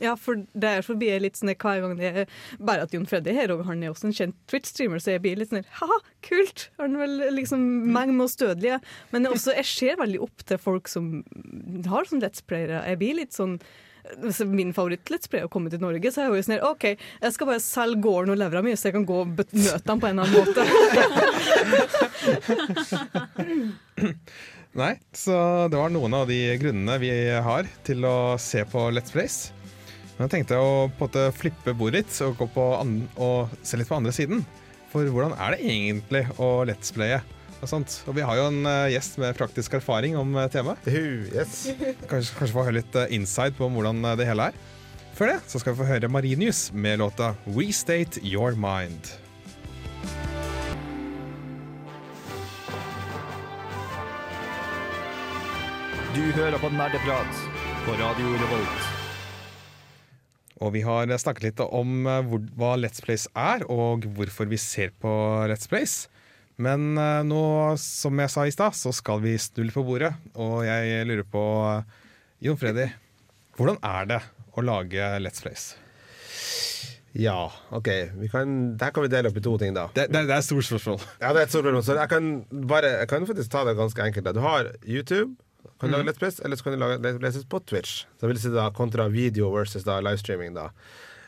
Ja, 0.01 0.15
for 0.17 0.41
derfor 0.57 0.97
blir 0.97 1.13
jeg 1.13 1.25
litt 1.25 1.37
sånn 1.37 1.53
hver 1.53 1.83
gang 1.83 1.93
det 1.99 2.09
er 2.09 2.31
Bare 2.57 2.87
at 2.87 2.93
Jon 2.95 3.05
Freddy 3.09 3.29
er 3.33 3.43
her, 3.43 3.53
og 3.53 3.65
han 3.67 3.83
er 3.83 3.93
også 3.93 4.09
en 4.09 4.15
kjent 4.17 4.37
Twitch-streamer, 4.49 5.01
så 5.03 5.13
jeg 5.13 5.23
blir 5.25 5.39
litt 5.39 5.53
sånn 5.53 5.65
ha 5.79 5.99
kult! 6.25 6.67
Han 6.81 6.97
vel 6.97 7.19
liksom 7.35 7.63
mange 7.93 8.15
med 8.15 8.25
oss 8.25 8.39
dødelige? 8.41 8.81
Men 9.13 9.29
også, 9.29 9.53
jeg 9.59 9.69
ser 9.69 10.01
veldig 10.01 10.21
opp 10.25 10.45
til 10.49 10.61
folk 10.61 10.91
som 10.91 11.15
har 11.89 12.09
sånn 12.09 12.23
Let's 12.23 12.41
Playere. 12.45 12.81
Jeg 12.89 13.01
blir 13.01 13.19
litt 13.21 13.35
sånn 13.37 13.59
hvis 14.19 14.41
Min 14.45 14.73
favoritt-Let's 14.75 15.29
Play 15.31 15.39
er 15.39 15.47
å 15.47 15.51
komme 15.51 15.69
til 15.71 15.79
Norge, 15.79 16.11
så 16.11 16.19
er 16.21 16.25
jeg 16.27 16.35
jo 16.35 16.45
sånn 16.47 16.65
OK, 16.67 16.83
jeg 17.23 17.35
skal 17.35 17.47
bare 17.49 17.63
selge 17.63 18.03
gården 18.03 18.33
og 18.33 18.39
levra 18.41 18.59
mi, 18.65 18.75
så 18.75 18.89
jeg 18.89 18.97
kan 18.97 19.07
gå 19.07 19.17
og 19.23 19.27
møte 19.39 19.79
dem 19.87 19.99
på 20.01 20.07
en 20.09 20.19
eller 20.19 20.27
annen 20.27 20.37
måte. 20.43 20.63
Nei, 24.83 24.93
så 25.15 25.33
det 25.69 25.77
var 25.77 25.89
noen 25.93 26.13
av 26.17 26.27
de 26.27 26.57
grunnene 26.59 26.95
vi 26.99 27.11
har 27.47 27.63
til 27.87 27.99
å 28.09 28.35
se 28.41 28.65
på 28.67 28.89
Let's 28.91 29.13
Plays. 29.13 29.53
Men 30.17 30.27
jeg 30.27 30.33
tenkte 30.35 30.59
å 30.61 30.89
på 30.93 31.07
en 31.07 31.07
måte 31.07 31.23
flippe 31.35 31.73
bordet 31.77 32.03
litt 32.03 32.17
og, 32.25 32.35
gå 32.37 32.47
på 32.53 32.67
an 32.77 32.99
og 33.17 33.53
se 33.65 33.79
litt 33.79 33.89
på 33.89 33.97
andre 33.97 34.13
siden. 34.15 34.43
For 34.93 35.09
hvordan 35.09 35.33
er 35.41 35.55
det 35.55 35.65
egentlig 35.65 36.27
å 36.37 36.59
Let's 36.69 36.93
Playe? 36.93 37.23
Og, 37.63 37.69
sånt? 37.71 37.95
og 38.11 38.17
vi 38.17 38.25
har 38.27 38.37
jo 38.37 38.45
en 38.49 38.67
eh, 38.67 38.91
gjest 38.91 39.17
med 39.21 39.37
praktisk 39.39 39.77
erfaring 39.79 40.17
om 40.19 40.35
uh, 40.35 40.49
temaet. 40.51 40.83
yes. 40.91 41.69
Kanskje, 42.11 42.35
kanskje 42.35 42.51
få 42.51 42.65
høre 42.67 42.81
litt 42.81 42.91
insight 42.91 43.15
inside 43.15 43.57
på 43.57 43.69
hvordan 43.71 44.03
eh, 44.03 44.17
det 44.19 44.27
hele 44.27 44.51
er. 44.51 44.63
Før 45.15 45.31
det 45.31 45.39
så 45.47 45.61
skal 45.61 45.73
vi 45.73 45.81
få 45.81 45.87
høre 45.87 46.09
Marinius 46.11 46.67
med 46.73 46.99
låta 46.99 47.33
We 47.45 47.71
State 47.71 48.19
Your 48.21 48.57
Mind. 48.59 49.13
Du 56.13 56.21
hører 56.35 56.59
på 56.61 56.69
Nerdeprat 56.69 57.39
på 57.85 57.95
Radio 58.01 58.35
Revolt. 58.43 59.02
Og 60.61 60.73
vi 60.75 60.83
har 60.85 61.09
snakket 61.17 61.47
litt 61.47 61.63
om 61.65 62.07
eh, 62.07 62.21
hvor, 62.29 62.43
hva 62.59 62.73
Let's 62.79 63.01
Plays 63.03 63.27
er, 63.33 63.65
og 63.71 64.05
hvorfor 64.17 64.49
vi 64.51 64.59
ser 64.61 64.93
på 65.01 65.11
Let's 65.49 65.69
Plays. 65.69 66.03
Men 66.61 66.93
eh, 66.99 67.21
nå, 67.25 67.43
som 67.81 68.19
jeg 68.21 68.33
sa 68.33 68.45
i 68.45 68.53
stad, 68.53 68.77
så 68.77 68.93
skal 68.93 69.23
vi 69.23 69.37
snu 69.41 69.63
litt 69.65 69.77
på 69.77 69.85
bordet. 69.87 70.13
Og 70.37 70.61
jeg 70.67 71.07
lurer 71.09 71.25
på, 71.25 71.45
eh, 71.71 72.03
Jon 72.45 72.59
Freddy, 72.59 72.89
hvordan 73.57 73.79
er 73.87 74.11
det 74.13 74.21
å 74.53 74.65
lage 74.65 75.15
Let's 75.23 75.41
Plays? 75.43 75.71
Ja, 77.13 77.51
OK. 77.69 77.89
Vi 78.17 78.27
kan, 78.29 78.73
der 78.77 78.89
kan 78.93 79.05
vi 79.05 79.09
dele 79.13 79.29
opp 79.29 79.37
i 79.37 79.43
to 79.45 79.53
ting, 79.61 79.75
da. 79.75 79.85
Det, 79.93 80.07
det, 80.09 80.23
det 80.25 80.33
er 80.33 80.39
et 80.41 80.47
stort 80.47 80.65
spørsmål. 80.65 81.03
Ja, 81.21 81.29
det 81.29 81.43
er 81.43 81.45
et 81.45 81.53
stort 81.53 81.67
spørsmål. 81.67 81.83
Så 81.85 81.97
jeg 81.99 82.09
kan, 82.09 82.29
bare, 82.69 82.89
jeg 83.03 83.09
kan 83.11 83.27
faktisk 83.29 83.51
ta 83.53 83.61
det 83.67 83.75
ganske 83.77 84.07
enkelt. 84.07 84.31
Du 84.33 84.41
har 84.41 84.71
YouTube, 84.81 85.35
kan 85.79 85.89
du 85.91 85.97
lage 85.97 86.05
Mhm. 86.05 86.15
Let's 86.21 86.41
eller 86.45 86.55
så 86.55 86.63
kan 86.63 86.73
du 86.73 86.79
lage 86.79 86.99
Let's 87.01 87.19
Plays 87.19 87.45
på 87.45 87.59
Twitch. 87.65 88.05
Så 88.19 88.27
vil 88.27 88.37
si 88.39 88.49
da 88.49 88.69
kontra 88.71 89.07
video 89.09 89.49
versus 89.51 89.83
da 89.83 89.99
livestreaming, 90.01 90.53
da. 90.53 90.69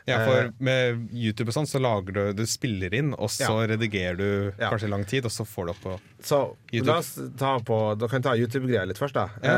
Ja, 0.08 0.20
Eh, 0.20 0.26
for 0.26 0.52
Med 0.60 1.08
YouTube 1.12 1.48
og 1.48 1.54
sånn 1.54 1.66
så 1.66 1.80
lager 1.82 2.12
du 2.14 2.32
Du 2.32 2.46
spiller 2.46 2.94
inn, 2.94 3.12
og 3.18 3.28
så 3.28 3.66
Ja. 3.66 3.66
redigerer 3.76 4.16
du 4.16 4.52
Ja. 4.58 4.70
kanskje 4.70 4.88
lang 4.88 5.04
tid, 5.04 5.24
og 5.24 5.32
så 5.32 5.44
får 5.44 5.64
du 5.66 5.70
opp 5.70 5.80
på 5.82 6.00
Så 6.22 6.56
YouTube. 6.72 6.86
la 6.86 6.98
oss 6.98 7.18
ta 7.36 7.58
på 7.58 7.98
Da 7.98 8.06
kan 8.06 8.22
jeg 8.22 8.22
ta 8.22 8.36
YouTube-greia 8.36 8.86
litt 8.86 8.98
først, 8.98 9.14
da. 9.14 9.28
Ja. 9.42 9.50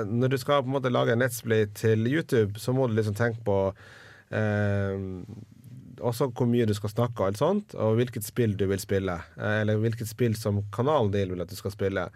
Eh, 0.00 0.04
når 0.04 0.30
du 0.30 0.38
skal 0.38 0.62
på 0.62 0.66
en 0.74 0.80
måte 0.82 0.90
lage 0.90 1.12
en 1.12 1.18
Let's 1.20 1.42
Play 1.42 1.66
til 1.66 2.06
YouTube, 2.06 2.54
så 2.58 2.72
må 2.74 2.88
du 2.88 2.94
liksom 2.94 3.14
tenke 3.14 3.42
på 3.44 3.74
eh, 4.32 5.24
også 6.02 6.32
hvor 6.32 6.48
mye 6.48 6.66
du 6.66 6.72
skal 6.74 6.90
snakke 6.90 7.20
og 7.28 7.34
sånt, 7.38 7.74
og 7.78 7.98
hvilket 7.98 8.24
spill 8.24 8.56
du 8.56 8.66
vil 8.66 8.78
spille. 8.78 9.18
Eh, 9.38 9.60
eller 9.60 9.76
hvilket 9.76 10.08
spill 10.08 10.34
som 10.38 10.62
kanalen 10.72 11.12
din 11.12 11.28
vil 11.34 11.42
at 11.44 11.48
du 11.52 11.54
skal 11.58 11.70
spille. 11.74 12.08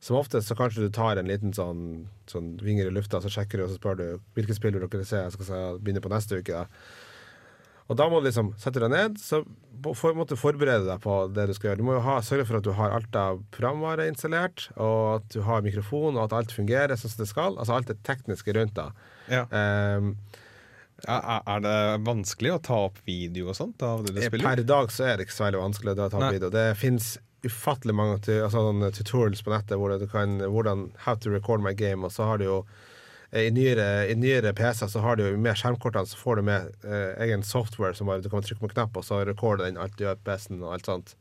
Som 0.00 0.16
oftest 0.16 0.48
så 0.48 0.56
kanskje 0.56 0.86
du 0.86 0.90
tar 0.96 1.18
en 1.20 1.28
liten 1.28 1.52
sånn, 1.52 2.06
sånn 2.30 2.54
vinger 2.64 2.88
i 2.88 2.92
lufta, 2.96 3.20
så 3.20 3.28
sjekker 3.28 3.60
du 3.60 3.64
og 3.66 3.70
så 3.72 3.76
spør 3.76 3.98
du 3.98 4.04
hvilket 4.36 4.56
spill 4.56 4.72
vil 4.78 4.88
dere 4.88 5.04
se. 5.04 5.18
Jeg 5.26 5.34
skal 5.36 5.44
se- 5.50 5.78
begynne 5.84 6.00
på 6.00 6.08
neste 6.12 6.38
uke. 6.40 6.52
da 6.52 6.64
Og 7.90 7.96
da 7.98 8.06
må 8.08 8.20
du 8.22 8.28
liksom 8.30 8.52
sette 8.56 8.80
deg 8.80 8.88
ned, 8.92 9.18
så 9.20 9.42
for, 9.96 10.14
måtte 10.14 10.36
forberede 10.38 10.86
deg 10.86 11.00
på 11.02 11.14
det 11.34 11.46
du 11.48 11.54
skal 11.56 11.70
gjøre. 11.70 11.78
Du 11.80 11.84
må 11.88 11.94
jo 11.98 12.04
ha, 12.06 12.20
sørge 12.22 12.46
for 12.46 12.56
at 12.60 12.64
du 12.64 12.72
har 12.78 12.92
alt 12.94 13.16
av 13.18 13.40
programvare 13.50 14.06
installert, 14.08 14.68
og 14.76 15.16
at 15.18 15.28
du 15.34 15.40
har 15.42 15.60
mikrofon, 15.66 16.14
og 16.16 16.24
at 16.28 16.32
alt 16.38 16.52
fungerer 16.54 16.94
sånn 16.96 17.10
som 17.10 17.24
det 17.24 17.28
skal. 17.32 17.58
Altså 17.58 17.74
alt 17.76 17.90
det 17.90 17.98
tekniske 18.06 18.54
rundt 18.56 18.74
da. 18.78 18.90
Ja. 19.28 19.44
Um, 19.50 20.14
Er, 21.08 21.60
det 21.64 22.04
vanskelig 22.04 22.50
å 22.52 22.62
ta 22.62 22.76
opp 22.86 22.98
video 23.06 23.48
og 23.48 23.56
sånt 23.56 23.80
av 23.82 24.02
det 24.04 24.12
du 24.12 24.20
spiller? 24.20 24.44
Per 24.50 24.62
dag 24.68 24.90
så 24.92 25.06
er 25.08 25.16
det 25.16 25.24
ikke 25.26 25.36
så 25.38 25.46
veldig 25.46 25.62
vanskelig 25.62 25.92
å 25.94 25.96
ta 25.96 26.08
opp 26.10 26.20
Nei. 26.26 26.32
video. 26.36 26.50
Det 26.52 26.64
fins 26.76 27.14
ufattelig 27.46 27.94
mange 27.96 28.18
altså, 28.18 28.62
tutorials 28.96 29.42
på 29.44 29.52
nettet 29.52 29.78
hvor 29.80 29.92
du 29.96 30.06
kan 30.10 30.40
hvordan 30.40 30.90
How 31.06 31.16
to 31.16 31.32
record 31.32 31.62
my 31.64 31.74
game, 31.76 32.04
og 32.04 32.12
så 32.12 32.28
har 32.28 32.40
du 32.40 32.46
jo 32.46 32.58
eh, 33.30 33.46
i 33.48 33.52
nyere, 33.54 34.08
i 34.10 34.16
nyere 34.18 34.52
PC 34.56 34.88
så 34.92 35.04
har 35.04 35.16
du 35.16 35.24
jo 35.26 35.38
med 35.40 35.58
skjermkortene 35.58 36.08
så 36.10 36.18
får 36.20 36.40
du 36.40 36.48
med 36.50 36.68
eh, 36.84 37.14
egen 37.26 37.44
software 37.46 37.96
som 37.96 38.10
bare 38.10 38.24
du 38.24 38.30
kan 38.32 38.44
trykke 38.44 38.60
på 38.60 38.70
en 38.70 38.76
knapp, 38.76 39.00
og 39.00 39.06
så 39.06 39.22
recorder 39.28 39.68
den 39.68 39.80
alt 39.80 39.96
du 39.98 40.04
gjør 40.04 40.20
på 40.20 40.30
PC-en 40.32 40.60
og 40.64 40.76
alt 40.76 40.92
sånt. 40.92 41.16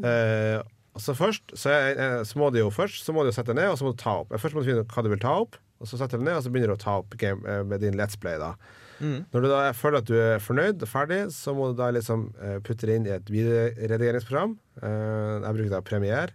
Eh, 0.00 0.62
og 0.96 1.02
så 1.04 1.12
først 1.12 1.52
så, 1.52 1.74
er, 1.74 2.00
eh, 2.00 2.22
så 2.24 2.40
må 2.40 2.48
du 2.50 2.62
jo 2.62 2.70
først 2.72 3.04
Så 3.04 3.12
må 3.12 3.20
du 3.26 3.28
sette 3.36 3.52
ned, 3.52 3.68
og 3.68 3.76
så 3.76 3.84
må 3.84 3.92
du 3.92 4.00
ta 4.00 4.14
opp. 4.22 4.32
Først 4.40 4.56
må 4.56 4.64
du 4.64 4.70
finne 4.70 4.84
ut 4.86 4.94
hva 4.94 5.04
du 5.04 5.12
vil 5.12 5.20
ta 5.20 5.34
opp, 5.42 5.58
og 5.76 5.90
så 5.90 6.00
setter 6.00 6.16
du 6.16 6.24
ned, 6.24 6.38
og 6.38 6.46
så 6.46 6.52
begynner 6.52 6.72
du 6.72 6.78
å 6.78 6.84
ta 6.86 6.96
opp 7.02 7.16
game 7.20 7.44
eh, 7.44 7.62
med 7.68 7.84
din 7.84 7.98
Let's 8.00 8.16
Play. 8.20 8.40
da 8.40 8.54
Mm. 9.00 9.26
når 9.32 9.44
du 9.44 9.48
da 9.50 9.60
føler 9.76 10.00
at 10.00 10.08
du 10.08 10.14
er 10.16 10.42
fornøyd 10.42 10.84
og 10.84 10.88
ferdig, 10.90 11.20
så 11.34 11.52
må 11.56 11.70
du 11.70 11.76
da 11.80 11.90
liksom 11.94 12.30
eh, 12.40 12.56
putte 12.64 12.88
det 12.88 12.96
inn 12.98 13.08
i 13.08 13.14
et 13.16 13.32
videoredigeringsprogram. 13.32 14.56
Eh, 14.80 15.34
jeg 15.44 15.58
bruker 15.58 15.74
da 15.74 15.82
Premiere. 15.84 16.32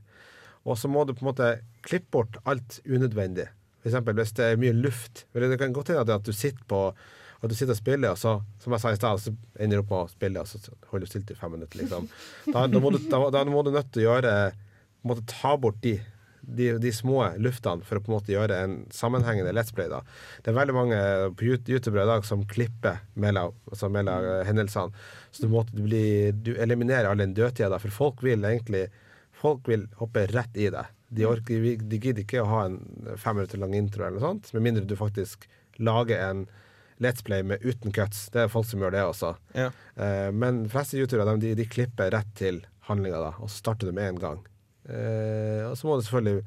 Og 0.62 0.78
så 0.78 0.92
må 0.92 1.06
du 1.06 1.16
på 1.16 1.26
en 1.26 1.32
måte 1.32 1.50
klippe 1.86 2.12
bort 2.14 2.38
alt 2.46 2.80
unødvendig. 2.86 3.48
For 3.82 3.90
eksempel 3.90 4.20
hvis 4.20 4.36
det 4.38 4.46
er 4.46 4.62
mye 4.62 4.76
luft. 4.78 5.26
Det 5.34 5.58
kan 5.58 5.74
godt 5.74 5.90
hende 5.94 6.06
at 6.06 6.28
du 6.28 6.34
sitter 6.36 6.62
på 6.70 6.86
at 7.42 7.50
du 7.50 7.56
sitter 7.58 7.74
og 7.74 7.80
spiller, 7.80 8.12
og 8.14 8.20
så, 8.22 8.36
som 8.62 8.74
jeg 8.76 8.84
sa 8.84 8.92
i 8.94 8.98
sted, 9.00 9.22
så 9.24 9.32
ender 9.58 9.80
du 9.80 9.82
opp 9.82 9.90
med 9.90 10.04
å 10.04 10.10
spille, 10.12 10.44
og 10.44 10.50
så 10.50 10.76
holder 10.92 11.08
du 11.08 11.10
stilt 11.10 11.32
i 11.34 11.38
fem 11.40 11.56
minutter, 11.56 11.80
liksom. 11.82 12.06
Da, 12.46 12.68
da, 12.70 12.82
må, 12.84 12.92
du, 12.94 13.00
da, 13.10 13.22
da 13.34 13.42
må 13.50 13.64
du 13.66 13.72
nødt 13.74 13.90
til 13.90 14.04
å 14.04 14.12
gjøre 14.12 14.34
måtte 15.10 15.26
Ta 15.26 15.56
bort 15.58 15.80
de 15.82 15.96
de, 16.42 16.72
de 16.82 16.92
små 16.94 17.24
luftene 17.42 17.86
for 17.88 18.00
å 18.00 18.04
på 18.04 18.12
en 18.12 18.18
måte 18.18 18.34
gjøre 18.34 18.58
en 18.64 18.78
sammenhengende 18.94 19.54
Let's 19.56 19.74
Play. 19.76 19.90
da. 19.92 20.02
Det 20.42 20.52
er 20.52 20.58
veldig 20.58 20.76
mange 20.76 21.02
på 21.38 21.48
YouTube 21.48 21.96
i 22.02 22.08
dag 22.10 22.26
som 22.28 22.46
klipper 22.50 23.04
mellom, 23.14 23.56
altså 23.70 23.92
mellom 23.94 24.28
eh, 24.34 24.44
hendelsene. 24.48 25.06
Så 25.32 25.46
du, 25.46 25.52
måtte 25.54 25.78
bli, 25.78 26.32
du 26.34 26.54
eliminerer 26.58 27.12
all 27.12 27.22
den 27.22 27.36
dødtida, 27.38 27.72
da, 27.74 27.82
for 27.82 28.02
folk 28.02 28.26
vil 28.26 28.46
egentlig 28.48 28.90
Folk 29.42 29.66
vil 29.66 29.88
hoppe 29.98 30.28
rett 30.30 30.54
i 30.54 30.68
det. 30.70 30.84
De, 31.10 31.24
orker, 31.26 31.64
de 31.66 31.98
gidder 31.98 32.22
ikke 32.22 32.44
å 32.44 32.50
ha 32.52 32.60
en 32.68 32.76
fem 33.18 33.40
minutter 33.40 33.58
lang 33.58 33.74
intro, 33.74 34.04
eller 34.06 34.20
noe 34.20 34.28
sånt, 34.28 34.52
med 34.54 34.66
mindre 34.68 34.84
du 34.86 34.94
faktisk 35.00 35.48
lager 35.82 36.22
en 36.22 36.44
Let's 37.02 37.26
Play 37.26 37.42
med 37.44 37.66
uten 37.66 37.90
cuts. 37.92 38.28
Det 38.30 38.44
er 38.44 38.52
folk 38.54 38.68
som 38.70 38.84
gjør 38.84 38.94
det 38.94 39.02
også. 39.08 39.32
Ja. 39.58 39.72
Eh, 39.96 40.30
men 40.30 40.68
fleste 40.70 41.00
youtubere 41.02 41.34
de, 41.42 41.56
de 41.58 41.66
klipper 41.66 42.14
rett 42.14 42.30
til 42.38 42.62
handlinga, 42.86 43.34
og 43.42 43.50
så 43.50 43.64
starter 43.64 43.90
du 43.90 43.98
med 43.98 44.12
en 44.12 44.22
gang. 44.22 44.44
Eh, 44.90 45.64
og 45.70 45.78
så 45.78 45.88
må 45.88 45.98
du 45.98 46.06
selvfølgelig 46.06 46.44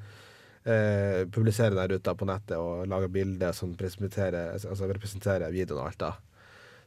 eh, 0.64 1.20
publisere 1.32 1.76
den 1.76 1.90
ruta 1.94 2.14
på 2.18 2.28
nettet 2.28 2.56
og 2.58 2.86
lage 2.90 3.10
bilder 3.12 3.54
som 3.56 3.74
altså 3.78 4.90
representerer 4.90 5.54
videoen 5.54 5.80
og 5.80 5.90
alt. 5.90 6.00
da. 6.00 6.12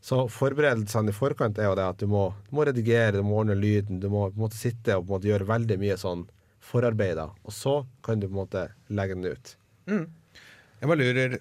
Så 0.01 0.27
forberedelsene 0.31 1.11
i 1.11 1.15
forkant 1.15 1.57
er 1.59 1.71
jo 1.71 1.77
det 1.77 1.87
at 1.87 2.01
du 2.01 2.07
må, 2.11 2.29
du 2.49 2.55
må 2.55 2.67
redigere, 2.67 3.17
du 3.17 3.25
må 3.25 3.41
ordne 3.41 3.57
lyden, 3.57 3.99
du 3.99 4.09
må 4.09 4.27
på 4.29 4.37
en 4.37 4.45
måte 4.45 4.59
sitte 4.59 4.95
og 4.95 5.05
på 5.05 5.09
en 5.09 5.15
måte 5.15 5.31
gjøre 5.31 5.49
veldig 5.49 5.79
mye 5.81 5.97
sånn 5.99 6.27
forarbeid, 6.67 7.15
da. 7.15 7.29
og 7.47 7.53
så 7.55 7.79
kan 8.03 8.19
du 8.19 8.27
på 8.27 8.35
en 8.35 8.41
måte 8.41 8.63
legge 8.91 9.15
den 9.15 9.29
ut. 9.31 9.53
Mm. 9.87 10.05
Jeg 10.77 10.89
bare 10.91 10.99
lurer 10.99 11.37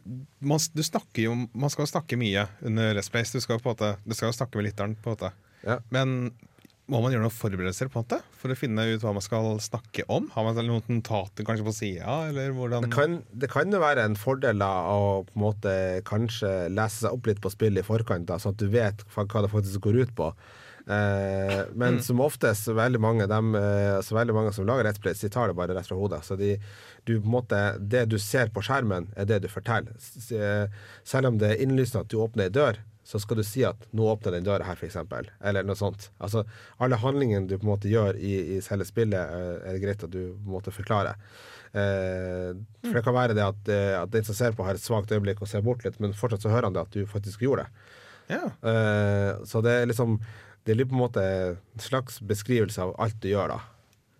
man, 0.48 0.62
du 0.72 0.82
snakker 0.86 1.26
jo, 1.26 1.34
man 1.52 1.72
skal 1.72 1.88
snakke 1.90 2.16
mye 2.16 2.46
under 2.64 2.96
Let's. 2.96 3.10
Du 3.34 3.42
skal, 3.42 3.58
jo 3.58 3.64
på 3.64 3.68
en 3.68 3.74
måte, 3.74 3.90
du 4.06 4.14
skal 4.16 4.32
snakke 4.32 4.56
med 4.56 4.70
lytteren. 4.70 4.94
på 4.96 5.12
en 5.12 5.18
måte. 5.18 5.32
Men 5.92 6.14
må 6.86 7.00
man 7.02 7.10
gjøre 7.10 7.24
noen 7.24 7.34
forberedelser 7.34 7.88
på 7.90 7.98
en 7.98 8.04
måte 8.04 8.18
for 8.38 8.52
å 8.52 8.56
finne 8.58 8.84
ut 8.92 9.02
hva 9.02 9.12
man 9.16 9.24
skal 9.24 9.56
snakke 9.64 10.04
om? 10.12 10.28
Har 10.36 10.44
man 10.46 10.60
noen 10.68 10.84
notater 11.00 11.42
kanskje 11.48 11.66
på 11.66 11.74
sida, 11.74 12.18
Det 12.86 12.92
kan, 12.94 13.16
det 13.34 13.48
kan 13.50 13.72
jo 13.74 13.80
være 13.82 14.04
en 14.06 14.14
fordel 14.14 14.60
da, 14.62 14.68
å 14.94 15.24
på 15.26 15.34
en 15.34 15.42
måte 15.48 15.72
kanskje 16.06 16.52
lese 16.70 17.02
seg 17.02 17.16
opp 17.16 17.26
litt 17.26 17.42
på 17.42 17.50
spillet 17.50 17.82
i 17.82 17.86
forkant, 17.88 18.28
da, 18.30 18.38
sånn 18.38 18.54
at 18.54 18.62
du 18.62 18.68
vet 18.70 19.02
hva, 19.16 19.26
det 19.42 19.50
faktisk 19.50 19.82
går 19.88 19.98
ut 20.04 20.14
på. 20.14 20.30
Eh, 20.86 21.64
men 21.74 21.96
Mm. 21.98 22.02
som 22.06 22.20
oftest, 22.22 22.68
så 22.68 22.74
veldig 22.78 23.00
mange, 23.02 23.26
dem, 23.26 23.54
eh, 23.58 23.98
så 24.06 24.14
veldig 24.14 24.34
mange 24.34 24.52
som 24.54 24.66
lager 24.68 24.84
Let's 24.86 25.00
Plays, 25.02 25.18
de 25.20 25.28
tar 25.28 25.48
det 25.50 25.56
bare 25.58 25.74
rett 25.74 25.88
fra 25.90 25.96
hodet. 25.98 26.22
Så 26.22 26.36
de, 26.38 26.52
du, 27.04 27.18
måte, 27.20 27.76
det 27.82 28.04
du 28.08 28.18
ser 28.22 28.46
på 28.54 28.62
skjermen, 28.62 29.08
er 29.16 29.26
det 29.26 29.42
du 29.42 29.48
forteller. 29.50 29.90
Eh, 30.30 30.68
Selv 31.02 31.26
om 31.32 31.38
det 31.38 31.50
er 31.56 31.64
innlysende 31.66 32.04
at 32.06 32.08
du 32.14 32.18
åpner 32.22 32.46
ei 32.46 32.54
dør, 32.54 32.78
så 33.06 33.20
skal 33.22 33.38
du 33.38 33.44
si 33.46 33.62
at 33.64 33.86
'nå 33.94 34.06
åpner 34.10 34.34
den 34.34 34.46
døra 34.46 34.66
her', 34.66 34.74
f.eks. 34.74 34.96
Eller 35.40 35.62
noe 35.62 35.78
sånt. 35.78 36.08
Altså, 36.18 36.42
alle 36.82 36.98
handlingene 36.98 37.46
du 37.46 37.54
på 37.56 37.62
en 37.66 37.74
måte 37.74 37.90
gjør 37.90 38.18
i, 38.18 38.56
i 38.56 38.60
selve 38.64 38.86
spillet, 38.88 39.14
eh, 39.20 39.68
er 39.68 39.76
det 39.76 39.82
greit 39.84 40.02
at 40.02 40.10
du 40.10 40.34
på 40.34 40.48
en 40.48 40.56
måte 40.56 40.74
forklarer. 40.74 41.14
Eh, 41.76 42.50
for 42.82 42.98
det 42.98 43.04
kan 43.06 43.14
være 43.14 43.36
det 43.38 43.44
at, 43.46 43.68
eh, 43.70 43.94
at 44.00 44.10
den 44.10 44.26
som 44.26 44.34
ser 44.34 44.56
på, 44.56 44.66
har 44.66 44.74
et 44.74 44.82
svakt 44.82 45.12
øyeblikk 45.14 45.42
og 45.42 45.50
ser 45.50 45.62
bort 45.62 45.84
litt, 45.86 46.00
men 46.02 46.16
fortsatt 46.16 46.42
så 46.42 46.50
hører 46.50 46.66
han 46.66 46.74
det 46.74 46.82
at 46.82 46.98
du 46.98 47.06
faktisk 47.06 47.46
gjorde 47.46 47.66
det. 47.66 47.70
Eh, 48.66 49.44
så 49.46 49.62
det 49.62 49.70
er 49.70 49.86
liksom 49.86 50.18
Det 50.66 50.74
litt 50.74 50.88
på 50.90 50.96
en 50.96 51.04
måte 51.04 51.22
en 51.22 51.78
slags 51.78 52.16
beskrivelse 52.18 52.82
av 52.82 52.96
alt 52.98 53.20
du 53.22 53.28
gjør, 53.30 53.52
da. 53.52 53.60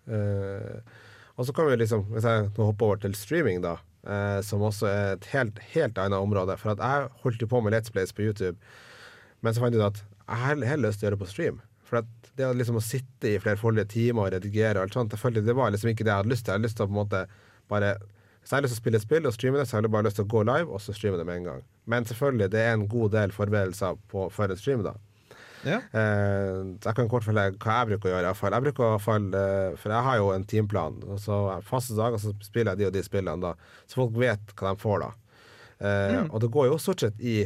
Eh, 0.07 0.77
og 1.35 1.43
så 1.43 1.51
kan 1.51 1.67
vi 1.67 1.75
liksom, 1.75 2.05
hvis 2.13 2.23
jeg 2.23 2.45
nå 2.55 2.67
hopper 2.69 2.85
over 2.85 3.01
til 3.03 3.17
streaming, 3.19 3.59
da, 3.65 3.73
eh, 4.07 4.39
som 4.45 4.63
også 4.65 4.89
er 4.89 5.15
et 5.15 5.29
helt, 5.33 5.59
helt 5.73 5.97
annet 6.01 6.19
område. 6.19 6.57
For 6.59 6.73
at 6.73 6.83
jeg 6.83 7.09
holdt 7.23 7.43
jo 7.43 7.49
på 7.51 7.61
med 7.63 7.75
Let's 7.75 7.93
Plays 7.93 8.13
på 8.15 8.25
YouTube, 8.25 8.57
men 9.41 9.53
så 9.53 9.63
fant 9.63 9.75
jeg 9.75 9.83
ut 9.83 9.89
at 9.91 10.03
jeg 10.27 10.43
har 10.43 10.61
heller 10.73 10.89
lyst 10.89 11.01
til 11.01 11.07
å 11.07 11.09
gjøre 11.09 11.17
det 11.17 11.23
på 11.23 11.31
stream. 11.31 11.61
For 11.87 12.01
at 12.01 12.31
det 12.37 12.49
liksom 12.59 12.77
å 12.77 12.83
sitte 12.83 13.31
i 13.31 13.39
flerfoldige 13.41 13.87
timer 13.93 14.27
og 14.27 14.33
redigere 14.35 14.81
og 14.81 14.87
alt 14.87 14.97
sånt, 14.97 15.15
følte 15.19 15.45
det 15.45 15.55
var 15.57 15.71
liksom 15.73 15.93
ikke 15.93 16.05
det 16.05 16.11
jeg 16.11 16.23
hadde 16.23 16.33
lyst 16.33 16.45
til. 16.45 16.51
Jeg 16.51 16.59
hadde 16.59 16.67
lyst 16.67 16.79
til 16.79 16.85
å 16.85 16.89
på 16.89 16.95
en 16.95 17.01
måte 17.03 17.25
bare 17.71 17.97
Hvis 18.41 18.51
jeg 18.53 18.57
har 18.57 18.63
lyst 18.63 18.75
til 18.75 18.79
å 18.79 18.83
spille 18.83 18.99
et 18.99 19.03
spill 19.03 19.27
og 19.27 19.33
streame 19.35 19.59
det, 19.59 19.67
så 19.67 19.75
har 19.75 19.83
jeg 19.83 19.91
bare 19.91 20.07
lyst 20.07 20.19
til 20.21 20.23
å 20.27 20.31
gå 20.31 20.41
live 20.47 20.71
og 20.71 20.79
så 20.79 20.93
streame 20.95 21.17
det 21.19 21.25
med 21.27 21.41
en 21.41 21.47
gang. 21.49 21.63
Men 21.83 22.05
selvfølgelig, 22.07 22.51
det 22.53 22.61
er 22.63 22.77
en 22.77 22.85
god 22.87 23.11
del 23.11 23.33
forberedelser 23.35 23.97
på, 24.07 24.29
for 24.31 24.47
en 24.47 24.59
stream, 24.59 24.85
da. 24.85 24.93
Ja. 25.67 25.79
Eh, 25.99 26.63
jeg 26.85 26.95
kan 26.97 27.09
kort 27.11 27.25
fortelle 27.25 27.57
hva 27.59 27.77
jeg 27.81 27.89
bruker 27.91 28.09
å 28.09 28.13
gjøre. 28.15 28.33
Jeg 28.55 28.65
bruker 28.67 28.87
å 28.87 28.99
falle, 29.03 29.43
For 29.81 29.93
jeg 29.93 30.05
har 30.07 30.17
jo 30.21 30.31
en 30.33 30.45
timeplan. 30.47 30.99
Og 31.07 31.19
så 31.21 31.37
Faste 31.67 31.97
dager 31.97 32.21
så 32.23 32.33
spiller 32.45 32.73
jeg 32.73 32.79
de 32.81 32.89
og 32.89 32.93
de 32.97 33.03
spillene, 33.05 33.41
da. 33.43 33.53
Så 33.85 33.99
folk 34.01 34.15
vet 34.17 34.53
hva 34.55 34.73
de 34.73 34.83
får, 34.83 34.99
da. 35.05 35.11
Eh, 35.79 36.15
Mm. 36.17 36.29
Og 36.31 36.41
det 36.41 36.51
går 36.55 36.69
jo 36.71 36.77
stort 36.81 37.03
sett 37.03 37.19
i 37.19 37.41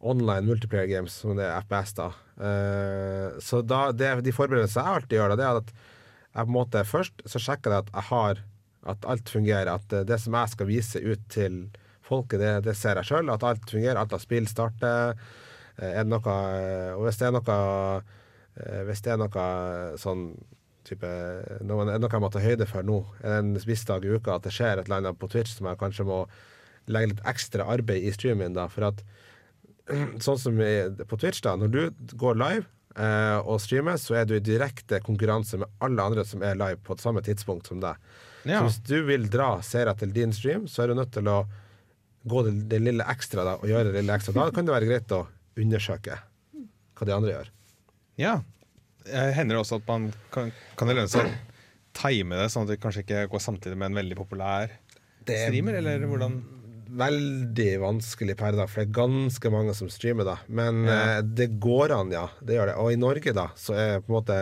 online 0.00 0.46
multiplayer 0.46 0.86
games, 0.88 1.12
som 1.12 1.34
det 1.36 1.44
er 1.44 1.60
FPS, 1.64 1.94
da. 1.98 2.10
Eh, 2.40 3.40
så 3.40 3.60
da, 3.66 3.90
det, 3.92 4.12
de 4.24 4.32
forberedelsene 4.32 4.84
jeg 4.86 5.00
alltid 5.00 5.18
gjør, 5.18 5.32
da, 5.34 5.36
det 5.36 5.48
er 5.48 5.60
at 5.64 5.72
jeg 6.30 6.46
på 6.46 6.48
en 6.48 6.54
måte 6.54 6.84
først 6.86 7.24
så 7.26 7.40
sjekker 7.42 7.74
jeg 7.74 7.84
at 7.88 7.92
jeg 7.96 8.06
har 8.12 8.42
at 8.88 9.04
alt 9.04 9.28
fungerer. 9.28 9.68
At 9.74 10.06
det 10.06 10.16
som 10.22 10.32
jeg 10.38 10.52
skal 10.54 10.68
vise 10.70 11.00
ut 11.02 11.24
til 11.28 11.56
folket, 12.06 12.40
det, 12.40 12.52
det 12.64 12.76
ser 12.78 12.96
jeg 13.00 13.10
sjøl. 13.10 13.28
At 13.34 13.42
alt 13.44 13.66
fungerer. 13.68 13.98
Alt 14.00 14.14
av 14.16 14.22
spill 14.22 14.46
starter. 14.48 15.18
Eh, 15.80 15.92
Er 15.96 16.04
det 16.04 16.12
noe 16.12 16.36
eh, 16.60 16.92
Og 16.94 17.06
hvis 17.08 17.20
det 17.20 17.28
er 17.28 17.34
noe 17.34 17.58
eh, 17.58 18.82
Hvis 18.88 19.04
det 19.04 19.14
er 19.14 19.20
noe 19.20 19.44
sånn 20.00 20.24
type 20.86 21.08
noe, 21.68 21.84
noe 21.84 22.08
jeg 22.08 22.22
må 22.24 22.30
ta 22.32 22.40
høyde 22.40 22.66
for 22.66 22.86
nå, 22.86 23.02
en 23.28 23.52
viss 23.68 23.82
dag 23.86 24.04
i 24.04 24.14
uka, 24.16 24.38
at 24.38 24.46
det 24.46 24.52
skjer 24.56 24.80
et 24.80 24.88
eller 24.88 25.02
annet 25.02 25.18
på 25.20 25.28
Twitch 25.30 25.52
som 25.52 25.68
jeg 25.68 25.78
kanskje 25.78 26.06
må 26.08 26.22
legge 26.90 27.10
litt 27.12 27.20
ekstra 27.28 27.66
arbeid 27.70 28.06
i 28.08 28.12
streamen 28.16 28.56
da. 28.56 28.64
For 28.72 28.88
at 28.88 29.02
sånn 30.24 30.40
som 30.40 30.56
på 30.56 31.18
Twitch, 31.20 31.42
da, 31.44 31.52
når 31.60 31.74
du 31.74 32.16
går 32.18 32.40
live 32.40 32.64
eh, 32.96 33.38
og 33.44 33.60
streamer, 33.62 34.00
så 34.00 34.16
er 34.22 34.26
du 34.26 34.34
i 34.38 34.42
direkte 34.42 35.02
konkurranse 35.04 35.60
med 35.60 35.68
alle 35.84 36.08
andre 36.08 36.24
som 36.26 36.42
er 36.42 36.58
live 36.58 36.80
på 36.86 36.96
et 36.96 37.04
samme 37.04 37.22
tidspunkt 37.28 37.70
som 37.70 37.84
deg. 37.84 38.00
Ja. 38.48 38.62
Så 38.62 38.70
hvis 38.70 38.80
du 38.88 38.96
vil 39.12 39.28
dra 39.30 39.50
seere 39.66 39.94
til 40.00 40.16
din 40.16 40.32
stream, 40.34 40.64
så 40.64 40.86
er 40.86 40.90
du 40.90 40.98
nødt 40.98 41.12
til 41.14 41.28
å 41.30 41.42
gå 42.24 42.46
det, 42.48 42.56
det 42.72 42.80
lille 42.82 43.04
ekstra 43.12 43.44
da, 43.46 43.58
og 43.60 43.68
gjøre 43.68 43.92
det 43.92 44.00
lille 44.00 44.16
ekstra. 44.16 44.34
Da 44.36 44.48
kan 44.54 44.66
det 44.66 44.74
være 44.74 44.88
greit 44.90 45.14
å 45.16 45.26
undersøke 45.58 46.18
hva 47.00 47.06
de 47.08 47.14
andre 47.16 47.32
gjør. 47.34 47.50
Ja. 48.20 48.34
Hender 49.08 49.56
det 49.56 49.62
også 49.62 49.78
at 49.80 49.86
man 49.88 50.10
kan, 50.34 50.50
kan 50.76 50.90
det 50.90 50.96
lønne 50.98 51.08
seg 51.10 51.26
å 51.26 51.36
time 51.96 52.36
det, 52.38 52.50
sånn 52.52 52.66
at 52.68 52.74
det 52.74 52.80
kanskje 52.82 53.02
ikke 53.02 53.22
går 53.32 53.42
samtidig 53.42 53.78
med 53.80 53.90
en 53.90 53.98
veldig 53.98 54.16
populær 54.20 54.70
er 54.70 55.46
streamer, 55.46 55.78
eller 55.80 56.04
hvordan? 56.10 56.36
Veldig 57.00 57.70
vanskelig 57.82 58.34
per 58.38 58.56
dag, 58.58 58.68
for 58.70 58.80
det 58.82 58.88
er 58.88 58.94
ganske 58.98 59.50
mange 59.54 59.74
som 59.78 59.88
streamer, 59.92 60.26
da. 60.26 60.36
Men 60.48 60.84
Ja. 60.86 61.18
eh, 61.18 61.22
det 61.22 61.60
går 61.62 61.92
an, 61.94 62.10
ja. 62.10 62.26
Det 62.42 62.56
gjør 62.56 62.66
det. 62.72 62.76
Og 62.82 62.92
i 62.92 62.96
Norge, 63.00 63.32
da, 63.34 63.48
så 63.56 63.74
er 63.78 64.00
på 64.00 64.10
en 64.10 64.16
måte 64.18 64.38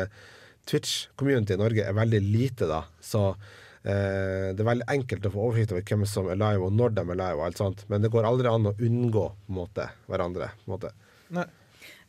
Twitch-community 0.69 1.55
i 1.55 1.61
Norge 1.61 1.85
er 1.85 1.93
veldig 1.97 2.21
lite, 2.25 2.67
da. 2.69 2.83
Så 3.01 3.35
eh, 3.89 4.49
det 4.55 4.63
er 4.63 4.71
veldig 4.71 4.89
enkelt 4.95 5.29
å 5.29 5.35
få 5.35 5.47
oversikt 5.49 5.75
over 5.75 5.87
hvem 5.89 6.05
som 6.09 6.29
er 6.31 6.41
live, 6.41 6.67
og 6.67 6.75
når 6.77 6.97
de 6.99 7.05
er 7.05 7.21
live, 7.23 7.39
og 7.41 7.47
alt 7.49 7.63
sånt. 7.63 7.87
Men 7.93 8.05
det 8.05 8.13
går 8.15 8.29
aldri 8.29 8.51
an 8.51 8.71
å 8.71 8.77
unngå 8.77 9.25
på 9.33 9.53
en 9.53 9.59
måte, 9.63 9.89
hverandre. 10.11 10.53
På 10.65 10.71
en 10.71 10.77
måte. 10.77 10.93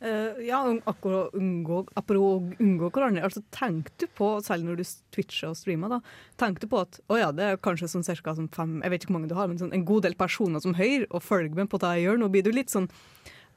Eh, 0.00 0.46
ja, 0.46 0.80
akkurat 0.84 1.34
unngå, 1.36 1.82
apropos 1.94 2.54
unngå 2.58 2.88
hverandre. 2.88 3.24
Altså, 3.26 3.42
tenk 3.52 3.90
du 4.00 4.06
på, 4.16 4.30
selv 4.44 4.64
når 4.64 4.80
du 4.80 4.84
twitcher 5.12 5.50
og 5.50 5.58
streamer, 5.60 5.92
da, 5.92 5.98
tenk 6.40 6.62
du 6.62 6.68
på 6.70 6.80
at 6.80 7.02
å 7.12 7.18
ja, 7.20 7.28
det 7.36 7.44
er 7.44 7.60
kanskje 7.60 7.90
sånn 7.92 8.06
cirka 8.06 8.32
sånn 8.36 8.48
fem 8.54 8.78
Jeg 8.80 8.94
vet 8.94 9.04
ikke 9.04 9.12
hvor 9.12 9.18
mange 9.18 9.32
du 9.32 9.36
har, 9.36 9.50
men 9.50 9.60
sånn 9.60 9.74
en 9.76 9.84
god 9.88 10.08
del 10.08 10.16
personer 10.16 10.64
som 10.64 10.78
hører 10.78 11.04
og 11.10 11.24
følger 11.26 11.52
med 11.58 11.68
på 11.72 11.82
det 11.82 11.92
jeg 11.98 12.06
gjør. 12.06 12.22
Nå 12.22 12.30
blir 12.32 12.46
du 12.46 12.52
litt 12.54 12.72
sånn 12.72 12.88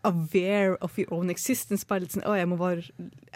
aware 0.03 0.75
of 0.83 0.99
your 0.99 1.07
own 1.15 1.31
existence. 1.31 1.87
Bare 1.87 2.03
litt 2.03 2.17
sånn, 2.17 2.27
å, 2.27 2.35
jeg 2.35 2.51
må 2.51 2.59
bare 2.59 2.83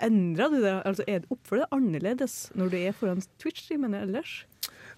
endre 0.04 0.52
du 0.52 0.60
det? 0.66 0.76
Altså, 0.84 1.08
er 1.08 1.24
det 1.24 1.32
Oppfører 1.32 1.64
du 1.64 1.64
deg 1.64 1.80
annerledes 1.80 2.38
når 2.60 2.74
du 2.74 2.80
er 2.82 2.98
foran 2.98 3.24
Twitch-streamen 3.40 3.96
ellers? 3.96 4.42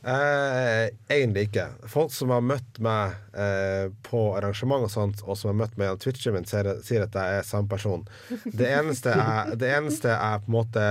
Eh, 0.03 0.89
egentlig 1.11 1.49
ikke. 1.49 1.65
Folk 1.91 2.13
som 2.15 2.31
har 2.31 2.43
møtt 2.45 2.80
meg 2.84 3.17
eh, 3.35 3.91
på 4.07 4.21
arrangement 4.38 4.88
og 4.88 4.91
sånt, 4.93 5.23
og 5.26 5.35
som 5.38 5.51
har 5.51 5.57
møtt 5.65 5.76
meg 5.76 5.89
gjennom 5.89 6.03
Twitchen 6.05 6.38
min, 6.38 6.47
sier, 6.47 6.69
sier 6.85 7.03
at 7.03 7.17
jeg 7.19 7.39
er 7.41 7.47
samme 7.47 7.67
person. 7.71 8.05
Det 8.45 8.69
eneste 8.69 9.11
jeg, 9.11 9.57
det 9.59 9.73
eneste 9.76 10.13
jeg 10.13 10.45
på 10.45 10.51
en 10.51 10.55
måte 10.55 10.85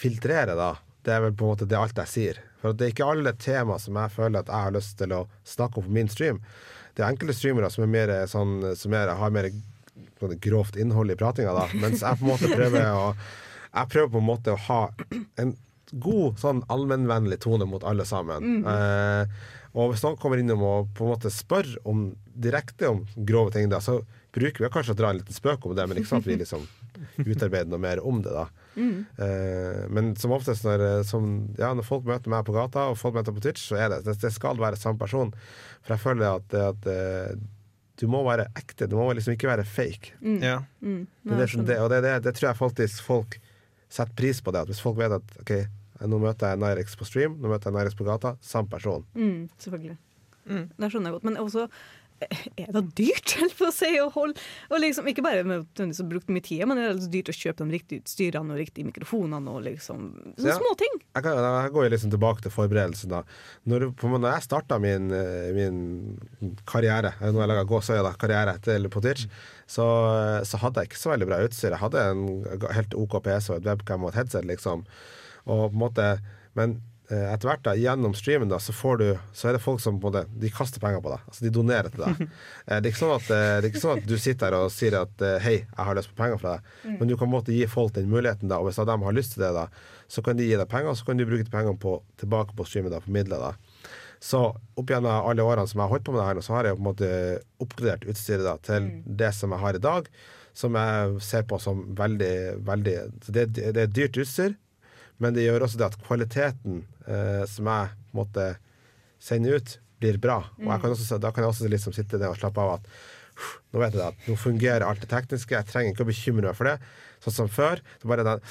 filtrerer, 0.00 0.54
da, 0.56 0.72
det 1.04 1.16
er 1.16 1.26
vel 1.26 1.36
på 1.36 1.46
en 1.46 1.54
måte 1.54 1.68
det 1.68 1.78
alt 1.78 2.00
jeg 2.00 2.14
sier. 2.14 2.42
For 2.60 2.76
det 2.76 2.86
er 2.86 2.94
ikke 2.94 3.12
alle 3.12 3.36
tema 3.40 3.76
som 3.80 3.96
jeg 4.00 4.16
føler 4.16 4.40
at 4.40 4.52
jeg 4.52 4.68
har 4.68 4.76
lyst 4.76 4.96
til 5.00 5.16
å 5.16 5.24
snakke 5.48 5.80
om 5.80 5.88
på 5.88 5.96
min 6.00 6.10
stream. 6.12 6.40
Det 6.96 7.04
er 7.04 7.12
enkelte 7.12 7.36
streamere 7.36 7.70
som, 7.72 7.84
er 7.84 7.92
mer 7.92 8.14
sånn, 8.28 8.56
som 8.76 8.96
er, 8.96 9.12
har 9.20 9.32
mer 9.32 9.50
sånn 10.20 10.36
grovt 10.40 10.80
innhold 10.80 11.12
i 11.12 11.16
pratinga, 11.20 11.52
da. 11.56 11.68
Mens 11.80 12.04
jeg 12.04 12.20
på 12.20 12.26
en 12.26 12.32
måte 12.34 12.52
prøver 12.52 12.88
å 12.92 13.12
Jeg 13.70 13.86
prøver 13.86 14.08
på 14.10 14.18
en 14.18 14.26
måte 14.26 14.50
å 14.50 14.62
ha 14.66 14.80
en 15.38 15.52
god 15.92 16.38
sånn 16.40 16.62
allmennvennlig 16.70 17.40
tone 17.42 17.66
mot 17.68 17.84
alle 17.84 18.06
sammen. 18.08 18.60
Mhm. 18.60 18.68
Eh, 18.70 19.58
og 19.78 19.92
hvis 19.92 20.02
noen 20.02 20.16
kommer 20.18 20.40
innom 20.42 20.62
og 20.66 20.88
på 20.98 21.04
en 21.06 21.12
måte 21.12 21.30
spør 21.30 21.68
om, 21.86 22.08
direkte 22.34 22.88
om 22.90 23.04
grove 23.14 23.52
ting, 23.54 23.68
da, 23.70 23.78
så 23.78 24.00
bruker 24.34 24.64
vi 24.64 24.70
kanskje 24.72 24.96
å 24.96 24.98
dra 24.98 25.12
en 25.12 25.20
liten 25.20 25.34
spøk 25.34 25.66
om 25.66 25.76
det, 25.78 25.86
men 25.86 26.00
ikke 26.00 26.10
sant 26.10 26.26
vi 26.26 26.38
liksom 26.40 26.64
utarbeider 27.22 27.70
noe 27.70 27.82
mer 27.82 28.02
om 28.06 28.18
det, 28.24 28.32
da. 28.34 28.48
Mm. 28.74 29.06
Eh, 29.14 29.84
men 29.94 30.10
som 30.18 30.34
oftest 30.34 30.66
når, 30.66 30.84
eh, 30.88 31.02
som, 31.06 31.30
ja, 31.58 31.70
når 31.76 31.86
folk 31.86 32.06
møter 32.08 32.32
meg 32.32 32.44
på 32.46 32.54
gata, 32.56 32.88
og 32.90 32.98
folk 32.98 33.14
møter 33.18 33.34
på 33.36 33.44
Twitch, 33.46 33.62
så 33.70 33.78
er 33.78 33.94
det 33.94 34.02
det, 34.08 34.18
det 34.22 34.32
skal 34.34 34.58
være 34.58 34.78
samme 34.80 34.98
person. 34.98 35.32
For 35.84 35.94
jeg 35.94 36.04
føler 36.04 36.40
at, 36.40 36.58
at 36.72 36.90
eh, 36.90 37.38
du 38.00 38.06
må 38.10 38.22
være 38.26 38.48
ekte. 38.56 38.88
Du 38.90 38.96
må 38.98 39.10
liksom 39.14 39.36
ikke 39.36 39.50
være 39.50 39.66
fake. 39.68 40.14
Mm. 40.22 40.38
Ja. 40.42 40.60
Mm. 40.80 41.02
Det, 41.26 41.36
det, 41.36 41.66
det, 41.68 41.78
og 41.82 41.90
det, 41.92 42.00
det, 42.06 42.14
det 42.26 42.34
tror 42.36 42.50
jeg 42.50 42.60
faktisk 42.60 43.04
folk 43.06 43.36
setter 43.90 44.16
pris 44.16 44.40
på. 44.40 44.54
det 44.54 44.64
At 44.64 44.72
Hvis 44.72 44.82
folk 44.82 44.98
vet 45.00 45.18
at 45.18 45.36
OK, 45.42 45.52
nå 46.08 46.18
møter 46.22 46.54
jeg 46.54 46.62
Nirix 46.62 46.96
på 46.96 47.04
stream, 47.08 47.36
nå 47.42 47.52
møter 47.52 47.70
jeg 47.70 47.78
Nirix 47.80 47.96
på 47.98 48.08
gata, 48.08 48.36
samme 48.40 48.70
person. 48.72 49.04
Mm, 49.14 49.48
selvfølgelig. 49.60 49.98
Det 50.50 50.88
skjønner 50.90 51.10
jeg 51.10 51.18
godt. 51.18 51.24
Men 51.28 51.36
også 51.38 51.66
eh, 52.24 52.40
er 52.64 52.70
det 52.74 52.80
dyrt, 52.98 53.34
for 53.58 53.68
å 53.68 53.74
si, 53.74 53.90
å 54.02 54.08
holde 54.12 54.40
og 54.72 54.80
liksom, 54.82 55.06
Ikke 55.12 55.22
bare 55.22 55.44
med 55.44 55.60
nødvendigvis 55.60 56.00
å 56.02 56.06
bruke 56.10 56.32
mye 56.34 56.42
tid, 56.44 56.64
men 56.66 56.80
det 56.80 56.86
er 56.88 56.98
dyrt 57.12 57.30
å 57.30 57.36
kjøpe 57.36 57.64
de 57.68 57.76
riktige 57.76 58.02
utstyrene 58.02 58.52
og 58.56 58.58
riktige 58.60 58.88
mikrofonene 58.88 59.52
og 59.52 59.62
liksom 59.68 60.08
sånne 60.34 60.48
Ja. 60.50 60.56
små 60.58 60.72
ting. 60.80 60.96
Jeg, 61.14 61.22
kan, 61.26 61.38
jeg 61.44 61.72
går 61.76 61.88
liksom 61.94 62.12
tilbake 62.16 62.42
til 62.44 62.54
forberedelsen. 62.56 63.12
da 63.14 63.22
Når, 63.70 63.86
på, 64.00 64.10
når 64.16 64.26
jeg 64.34 64.46
starta 64.48 64.80
min, 64.82 65.08
eh, 65.14 65.52
min 65.56 65.78
karriere 66.68 67.14
eh, 67.20 67.30
Når 67.30 67.44
jeg 67.44 67.52
laga 67.52 67.64
gåsøya, 67.70 68.02
da, 68.08 68.12
karriere 68.18 68.56
til, 68.64 68.88
på 68.90 69.04
Twitch, 69.04 69.28
så, 69.70 69.86
så 70.48 70.58
hadde 70.64 70.82
jeg 70.82 70.90
ikke 70.90 71.02
så 71.04 71.12
veldig 71.14 71.30
bra 71.30 71.40
utstyr. 71.46 71.70
Jeg 71.76 71.84
hadde 71.84 72.04
en 72.10 72.26
helt 72.74 72.96
OK 72.98 73.20
PC 73.28 73.52
og 73.54 73.60
et 73.60 73.70
webcam 73.70 74.02
og 74.08 74.10
et 74.14 74.18
headset, 74.24 74.48
liksom. 74.50 74.82
Og 75.46 75.70
på 75.70 75.74
en 75.74 75.80
måte 75.80 76.06
Men 76.58 76.74
eh, 77.10 77.28
etter 77.32 77.48
hvert 77.48 77.62
da, 77.64 77.72
gjennom 77.78 78.12
streamen 78.18 78.50
da, 78.50 78.58
så 78.62 78.74
får 78.74 78.98
du 79.00 79.06
Så 79.32 79.48
er 79.48 79.56
det 79.56 79.62
folk 79.64 79.80
som 79.80 80.00
på 80.00 80.10
måte 80.10 80.24
De 80.42 80.50
kaster 80.50 80.82
penger 80.82 81.00
på 81.04 81.12
deg. 81.12 81.22
Altså 81.30 81.44
de 81.46 81.52
donerer 81.54 81.88
til 81.94 82.04
deg. 82.04 82.24
Eh, 82.70 82.80
Det 82.80 82.90
er 82.90 82.90
ikke 82.92 83.02
sånn 83.04 83.14
at, 83.16 83.30
eh, 83.34 83.54
det 83.60 83.64
er 83.64 83.70
ikke 83.72 83.84
sånn 83.84 83.98
at 84.02 84.10
du 84.10 84.16
sitter 84.18 84.50
her 84.50 84.66
og 84.66 84.74
sier 84.74 84.98
at 85.00 85.24
hei, 85.44 85.56
jeg 85.64 85.86
har 85.88 85.96
lyst 85.98 86.12
på 86.12 86.18
penger 86.22 86.38
fra 86.42 86.56
deg. 86.58 86.74
Mm. 86.84 86.98
Men 87.00 87.08
du 87.08 87.14
kan 87.16 87.24
på 87.26 87.30
en 87.30 87.36
måte 87.38 87.54
gi 87.56 87.64
folk 87.70 87.94
den 87.96 88.10
muligheten, 88.12 88.50
da, 88.52 88.58
og 88.60 88.68
hvis 88.68 88.78
de 88.82 88.98
har 89.06 89.16
lyst 89.16 89.34
til 89.34 89.42
det, 89.46 89.54
da, 89.56 89.64
så 90.10 90.22
kan 90.26 90.36
de 90.38 90.46
gi 90.46 90.58
deg 90.60 90.68
penger, 90.70 90.92
og 90.92 90.98
så 91.00 91.06
kan 91.08 91.18
du 91.18 91.24
bruke 91.26 91.50
pengene 91.50 91.78
på, 91.80 91.96
tilbake 92.20 92.54
på 92.58 92.66
streamen 92.68 92.92
da, 92.94 93.00
på 93.02 93.14
midler. 93.14 93.42
da. 93.42 93.90
Så 94.20 94.40
opp 94.76 94.90
gjennom 94.92 95.24
alle 95.30 95.42
årene 95.46 95.64
som 95.70 95.80
jeg 95.80 95.86
har 95.86 95.94
holdt 95.94 96.04
på 96.04 96.12
med 96.12 96.20
det 96.20 96.26
her, 96.28 96.40
så 96.44 96.52
har 96.58 96.66
jeg 96.68 96.76
på 96.76 96.82
en 96.82 96.88
måte 96.90 97.10
oppgradert 97.64 98.04
utstyret 98.12 98.44
da, 98.44 98.56
til 98.68 98.90
det 99.22 99.30
som 99.34 99.54
jeg 99.56 99.62
har 99.64 99.78
i 99.78 99.82
dag, 99.86 100.10
som 100.60 100.76
jeg 100.76 101.20
ser 101.24 101.46
på 101.48 101.58
som 101.62 101.80
veldig, 101.96 102.34
veldig 102.66 102.96
det, 103.32 103.46
det 103.56 103.84
er 103.86 103.94
dyrt 103.96 104.18
utstyr, 104.20 104.52
men 105.20 105.36
det 105.36 105.44
gjør 105.44 105.66
også 105.66 105.80
det 105.80 105.88
at 105.90 106.00
kvaliteten 106.02 106.82
eh, 107.06 107.44
som 107.48 107.68
jeg 107.68 107.94
måtte 108.16 108.50
sende 109.20 109.56
ut, 109.56 109.76
blir 110.00 110.16
bra. 110.20 110.38
Og 110.62 110.68
jeg 110.72 110.80
kan 110.82 110.94
også, 110.94 111.18
da 111.20 111.32
kan 111.32 111.44
jeg 111.44 111.52
også 111.52 111.68
liksom 111.68 111.92
sitte 111.92 112.20
der 112.20 112.32
og 112.32 112.38
slappe 112.40 112.62
av 112.62 112.78
at 112.78 112.86
nå 113.72 113.80
vet 113.80 113.96
jeg 113.96 114.04
at 114.04 114.28
nå 114.28 114.36
fungerer 114.40 114.84
alt 114.84 115.02
det 115.04 115.10
tekniske, 115.12 115.54
jeg 115.54 115.68
trenger 115.68 115.94
ikke 115.94 116.06
å 116.06 116.10
bekymre 116.10 116.48
meg 116.48 116.56
for 116.56 116.68
det. 116.70 116.76
Sånn 117.24 117.36
som 117.36 117.50
før. 117.52 117.82
Så 118.00 118.08
bare 118.10 118.24
den 118.26 118.44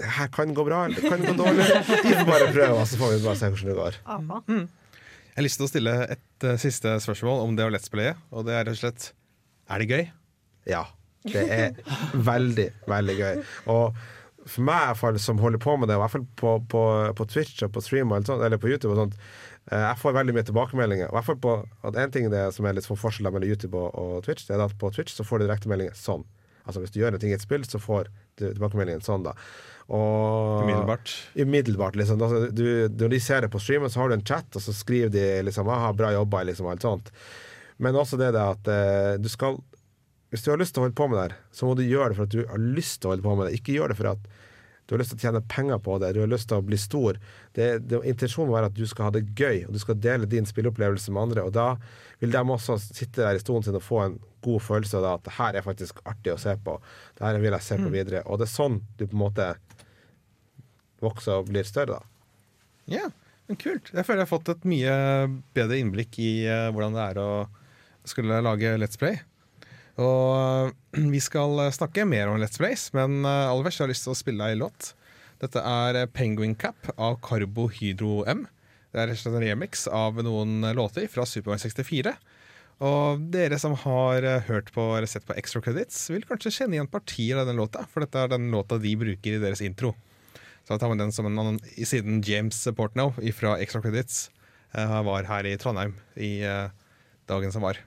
Det 0.00 0.08
her 0.16 0.30
kan 0.32 0.54
gå 0.56 0.64
bra, 0.64 0.86
eller 0.86 0.96
det 0.96 1.10
kan 1.12 1.20
gå 1.20 1.34
dårlig. 1.36 1.66
Vi 2.06 2.14
får 2.16 2.28
bare 2.28 2.46
prøve, 2.54 2.76
og 2.78 2.86
så 2.88 2.96
får 2.96 3.10
vi 3.12 3.18
bare 3.26 3.36
se 3.36 3.50
hvordan 3.52 3.68
det 3.68 3.74
går. 3.76 3.98
Mm. 4.48 4.62
Jeg 4.64 5.36
har 5.36 5.44
lyst 5.44 5.60
til 5.60 5.66
å 5.66 5.68
stille 5.70 5.92
et 6.14 6.46
uh, 6.46 6.54
siste 6.60 6.94
spørsmål 7.04 7.42
om 7.44 7.52
det 7.58 7.66
å 7.68 7.72
let's 7.74 7.92
playe, 7.92 8.14
og 8.32 8.48
det 8.48 8.54
er 8.56 8.64
rett 8.64 8.78
og 8.78 8.80
slett 8.80 9.10
Er 9.68 9.82
det 9.82 9.90
gøy? 9.90 10.06
Ja. 10.72 10.86
Det 11.28 11.42
er 11.52 11.76
veldig, 12.30 12.66
veldig 12.88 13.16
gøy. 13.18 13.42
Og 13.74 14.00
for 14.50 14.66
meg, 14.66 14.82
i 14.82 14.90
hvert 14.90 15.00
fall, 15.00 15.20
som 15.22 15.40
holder 15.42 15.62
på 15.62 15.76
med 15.78 15.90
det, 15.90 15.96
i 15.98 16.02
hvert 16.02 16.14
fall 16.14 16.26
på, 16.40 16.56
på, 16.72 16.82
på 17.18 17.28
Twitch 17.30 17.62
og 17.66 17.72
på 17.74 17.82
stream 17.84 18.12
og 18.12 18.26
sånt, 18.28 18.44
eller 18.46 18.60
på 18.60 18.70
YouTube 18.70 18.92
og 18.94 19.00
sånt, 19.04 19.16
eh, 19.70 19.84
jeg 19.86 20.00
får 20.02 20.16
veldig 20.18 20.36
mye 20.36 20.48
tilbakemeldinger. 20.50 21.08
I 21.08 21.16
hvert 21.16 21.28
fall 21.30 21.40
på 21.42 21.56
at 21.86 21.98
En 22.00 22.14
ting 22.14 22.28
det 22.32 22.44
som 22.56 22.66
er 22.66 22.76
litt 22.76 22.88
sånn 22.88 23.00
forskjell 23.00 23.30
mellom 23.30 23.48
YouTube 23.48 23.78
og, 23.78 23.90
og 23.94 24.26
Twitch, 24.26 24.46
det 24.48 24.56
er 24.56 24.66
at 24.66 24.76
på 24.80 24.92
Twitch 24.94 25.16
så 25.16 25.26
får 25.26 25.40
du 25.40 25.48
direktemeldinger 25.48 25.96
sånn. 25.98 26.26
Altså 26.66 26.82
Hvis 26.82 26.92
du 26.94 27.00
gjør 27.00 27.16
en 27.16 27.22
ting 27.22 27.32
i 27.32 27.38
et 27.38 27.44
spill, 27.44 27.64
så 27.66 27.80
får 27.82 28.10
du 28.38 28.46
tilbakemeldingen 28.50 29.02
sånn, 29.04 29.24
da. 29.26 29.34
Og, 29.90 30.62
Umiddelbart. 30.62 31.14
Umiddelbart, 31.34 31.96
liksom. 31.98 32.20
Altså, 32.22 32.50
du, 32.54 32.66
når 33.00 33.14
de 33.14 33.22
ser 33.22 33.42
det 33.42 33.50
på 33.50 33.62
streamen, 33.62 33.90
så 33.90 34.02
har 34.02 34.10
du 34.10 34.18
en 34.18 34.26
chat, 34.26 34.46
og 34.54 34.62
så 34.62 34.74
skriver 34.76 35.10
de 35.14 35.24
liksom 35.48 35.66
'aha, 35.68 35.90
bra 35.98 36.12
jobba', 36.14 36.44
liksom, 36.46 36.68
alt 36.70 36.86
sånt. 36.86 37.10
Men 37.80 37.96
også 37.96 38.18
det 38.20 38.30
at 38.36 38.68
eh, 38.68 39.16
du 39.18 39.28
skal 39.32 39.58
Hvis 40.30 40.44
du 40.46 40.50
har 40.52 40.60
lyst 40.60 40.74
til 40.76 40.82
å 40.82 40.86
holde 40.86 40.94
på 40.98 41.08
med 41.10 41.18
det 41.18 41.24
her, 41.28 41.36
så 41.52 41.66
må 41.66 41.74
du 41.74 41.82
gjøre 41.82 42.12
det 42.12 42.16
for 42.20 42.28
at 42.28 42.34
du 42.36 42.44
har 42.46 42.62
lyst 42.78 43.00
til 43.00 43.08
å 43.08 43.12
holde 43.14 43.24
på 43.26 43.34
med 43.38 43.48
det. 43.50 43.58
Ikke 43.58 43.74
gjør 43.74 43.90
det 43.90 43.96
for 43.98 44.10
at 44.12 44.28
du 44.86 44.94
har 44.94 45.00
lyst 45.02 45.12
til 45.14 45.18
å 45.20 45.22
tjene 45.22 45.40
penger 45.46 45.78
på 45.86 45.96
det, 46.02 46.08
du 46.16 46.20
har 46.22 46.30
lyst 46.30 46.48
til 46.50 46.58
å 46.58 46.64
bli 46.66 46.78
stor. 46.78 47.18
Det, 47.54 47.66
det, 47.86 47.98
intensjonen 48.10 48.48
må 48.50 48.56
være 48.56 48.70
at 48.72 48.78
du 48.78 48.86
skal 48.90 49.06
ha 49.06 49.12
det 49.14 49.22
gøy, 49.38 49.60
og 49.68 49.74
du 49.74 49.78
skal 49.82 49.98
dele 50.02 50.26
din 50.30 50.46
spilleopplevelse 50.48 51.12
med 51.14 51.22
andre. 51.28 51.44
Og 51.46 51.52
da 51.54 51.66
vil 52.22 52.32
de 52.34 52.42
også 52.42 52.74
sitte 52.82 53.22
der 53.22 53.38
i 53.38 53.42
stolen 53.42 53.62
sin 53.66 53.78
og 53.78 53.84
få 53.86 54.00
en 54.02 54.16
god 54.42 54.62
følelse 54.66 54.98
av 54.98 55.06
at 55.12 55.26
det 55.28 55.36
her 55.36 55.58
er 55.60 55.66
faktisk 55.66 56.00
artig 56.10 56.34
å 56.34 56.40
se 56.42 56.56
på. 56.66 56.74
Det 57.18 57.26
her 57.26 57.38
vil 57.42 57.54
jeg 57.54 57.66
se 57.68 57.78
på 57.78 57.86
Mm. 57.86 57.94
videre. 57.94 58.22
Og 58.26 58.38
det 58.40 58.48
er 58.48 58.54
sånn 58.56 58.80
du 58.98 59.06
på 59.06 59.14
en 59.14 59.24
måte 59.26 59.48
vokser 61.00 61.38
og 61.38 61.48
blir 61.50 61.64
større, 61.66 62.00
da. 62.00 62.02
Ja, 62.90 63.06
men 63.48 63.56
kult. 63.60 63.92
Jeg 63.94 64.04
føler 64.06 64.24
jeg 64.24 64.28
har 64.28 64.34
fått 64.38 64.50
et 64.52 64.66
mye 64.68 64.94
bedre 65.54 65.78
innblikk 65.80 66.18
i 66.18 66.30
eh, 66.46 66.68
hvordan 66.74 66.96
det 66.98 67.06
er 67.12 67.20
å 67.22 67.30
skulle 68.10 68.40
lage 68.42 68.74
Let's 68.80 68.98
Play. 69.00 69.20
Og 70.00 70.70
eh, 70.70 71.04
vi 71.14 71.20
skal 71.22 71.60
snakke 71.76 72.06
mer 72.08 72.32
om 72.32 72.40
Let's 72.40 72.60
Plays, 72.60 72.88
men 72.96 73.22
eh, 73.24 73.50
aller 73.50 73.68
først 73.68 73.82
har 73.82 73.88
jeg 73.88 73.94
lyst 73.96 74.08
til 74.08 74.14
å 74.14 74.20
spille 74.20 74.42
deg 74.42 74.56
en 74.56 74.64
låt. 74.64 74.94
Dette 75.40 75.62
er 75.64 76.02
eh, 76.02 76.10
Penguin 76.10 76.56
Cap 76.58 76.90
av 76.96 77.20
Carbo 77.24 77.68
Hydro 77.72 78.24
M. 78.28 78.46
Det 78.90 79.04
er 79.04 79.12
en 79.14 79.38
remix 79.38 79.86
av 79.86 80.18
noen 80.26 80.64
låter 80.74 81.06
fra 81.10 81.26
Super 81.28 81.52
Mario 81.52 81.68
64. 81.68 82.16
Og 82.80 83.24
dere 83.28 83.58
som 83.60 83.74
har 83.82 84.24
eh, 84.24 84.46
hørt 84.48 84.70
på 84.72 84.84
eller 84.96 85.08
sett 85.10 85.26
på 85.28 85.36
Extra 85.36 85.60
Credits, 85.64 86.06
vil 86.12 86.24
kanskje 86.28 86.52
kjenne 86.54 86.78
igjen 86.78 86.88
partier 86.90 87.40
av 87.40 87.48
den 87.48 87.60
låta, 87.60 87.84
for 87.92 88.04
dette 88.04 88.22
er 88.22 88.32
den 88.32 88.48
låta 88.54 88.80
de 88.80 88.94
bruker 88.96 89.36
i 89.36 89.42
deres 89.42 89.60
intro. 89.64 89.92
Så 90.64 90.74
jeg 90.74 90.82
tar 90.82 90.92
med 90.92 91.02
den 91.02 91.12
som 91.12 91.28
en 91.28 91.40
annen, 91.42 91.60
siden 91.76 92.22
James 92.24 92.56
Portnow 92.76 93.12
fra 93.36 93.58
Extra 93.60 93.84
Credits 93.84 94.28
eh, 94.72 94.96
var 95.04 95.28
her 95.28 95.48
i 95.48 95.56
Trondheim 95.60 95.96
i 96.16 96.38
eh, 96.46 96.72
dagen 97.28 97.52
som 97.52 97.68
var. 97.68 97.82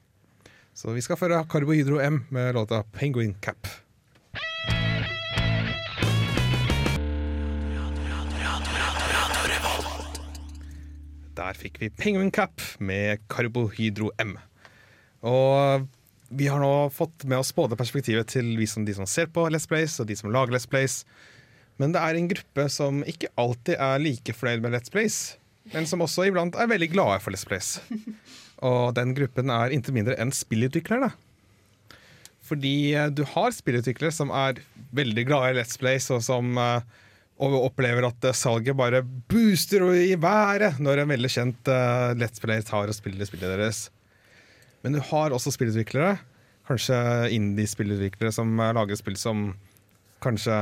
Så 0.73 0.89
vi 0.89 1.03
skal 1.05 1.19
føre 1.19 1.43
Carbohydro 1.45 1.99
M 2.01 2.23
med 2.33 2.55
låta 2.57 2.81
Penguin 2.95 3.35
Cap. 3.45 3.67
Der 11.37 11.57
fikk 11.57 11.77
vi 11.81 11.91
Penguin 11.93 12.31
Cap 12.33 12.61
med 12.81 13.21
Carbohydro 13.29 14.09
M. 14.21 14.33
Og 15.21 15.85
vi 16.33 16.49
har 16.49 16.61
nå 16.61 16.89
fått 16.89 17.25
med 17.29 17.37
oss 17.37 17.53
både 17.53 17.77
perspektivet 17.77 18.33
til 18.33 18.55
vi 18.57 18.65
som, 18.69 18.85
de 18.85 18.95
som 18.97 19.05
ser 19.09 19.29
på 19.29 19.45
Let's 19.53 19.69
Plays, 19.69 19.99
og 20.01 20.09
de 20.09 20.17
som 20.17 20.33
lager 20.33 20.55
Let's 20.55 20.69
Plays. 20.69 21.03
Men 21.77 21.93
det 21.93 22.01
er 22.01 22.17
en 22.17 22.29
gruppe 22.31 22.65
som 22.73 23.03
ikke 23.05 23.29
alltid 23.37 23.77
er 23.77 24.01
like 24.01 24.33
fornøyd 24.33 24.65
med 24.65 24.73
Let's 24.73 24.93
Plays, 24.93 25.19
men 25.73 25.85
som 25.89 26.01
også 26.01 26.25
iblant 26.31 26.57
er 26.57 26.69
veldig 26.69 26.89
glade 26.95 27.21
for 27.21 27.33
Let's 27.33 27.45
Plays. 27.45 27.77
Og 28.63 28.93
den 28.97 29.13
gruppen 29.17 29.51
er 29.51 29.73
intet 29.75 29.95
mindre 29.95 30.15
enn 30.21 30.31
spillutviklerne. 30.33 31.11
Fordi 32.43 32.75
eh, 32.95 33.09
du 33.11 33.23
har 33.33 33.55
spillutviklere 33.55 34.13
som 34.13 34.31
er 34.35 34.61
veldig 34.95 35.25
glade 35.29 35.53
i 35.53 35.57
Let's 35.59 35.79
Plays, 35.79 36.09
og 36.13 36.23
som 36.25 36.57
eh, 36.59 36.83
og 37.43 37.55
opplever 37.57 38.05
at 38.07 38.27
eh, 38.29 38.35
salget 38.37 38.77
bare 38.77 39.01
booster 39.31 39.85
i 39.95 40.13
været 40.19 40.79
når 40.83 41.01
en 41.01 41.13
veldig 41.15 41.31
kjent 41.33 41.71
Let's 42.19 42.43
Play 42.43 42.63
tar 42.67 42.91
og 42.91 42.95
spiller 42.95 43.27
spillet 43.27 43.55
deres. 43.55 43.87
Men 44.83 44.95
du 44.95 45.01
har 45.11 45.31
også 45.31 45.53
spillutviklere, 45.55 46.17
kanskje 46.67 46.97
indie-spillutviklere, 47.35 48.33
som 48.35 48.51
lager 48.59 48.99
spill 48.99 49.15
som 49.19 49.53
kanskje 50.23 50.57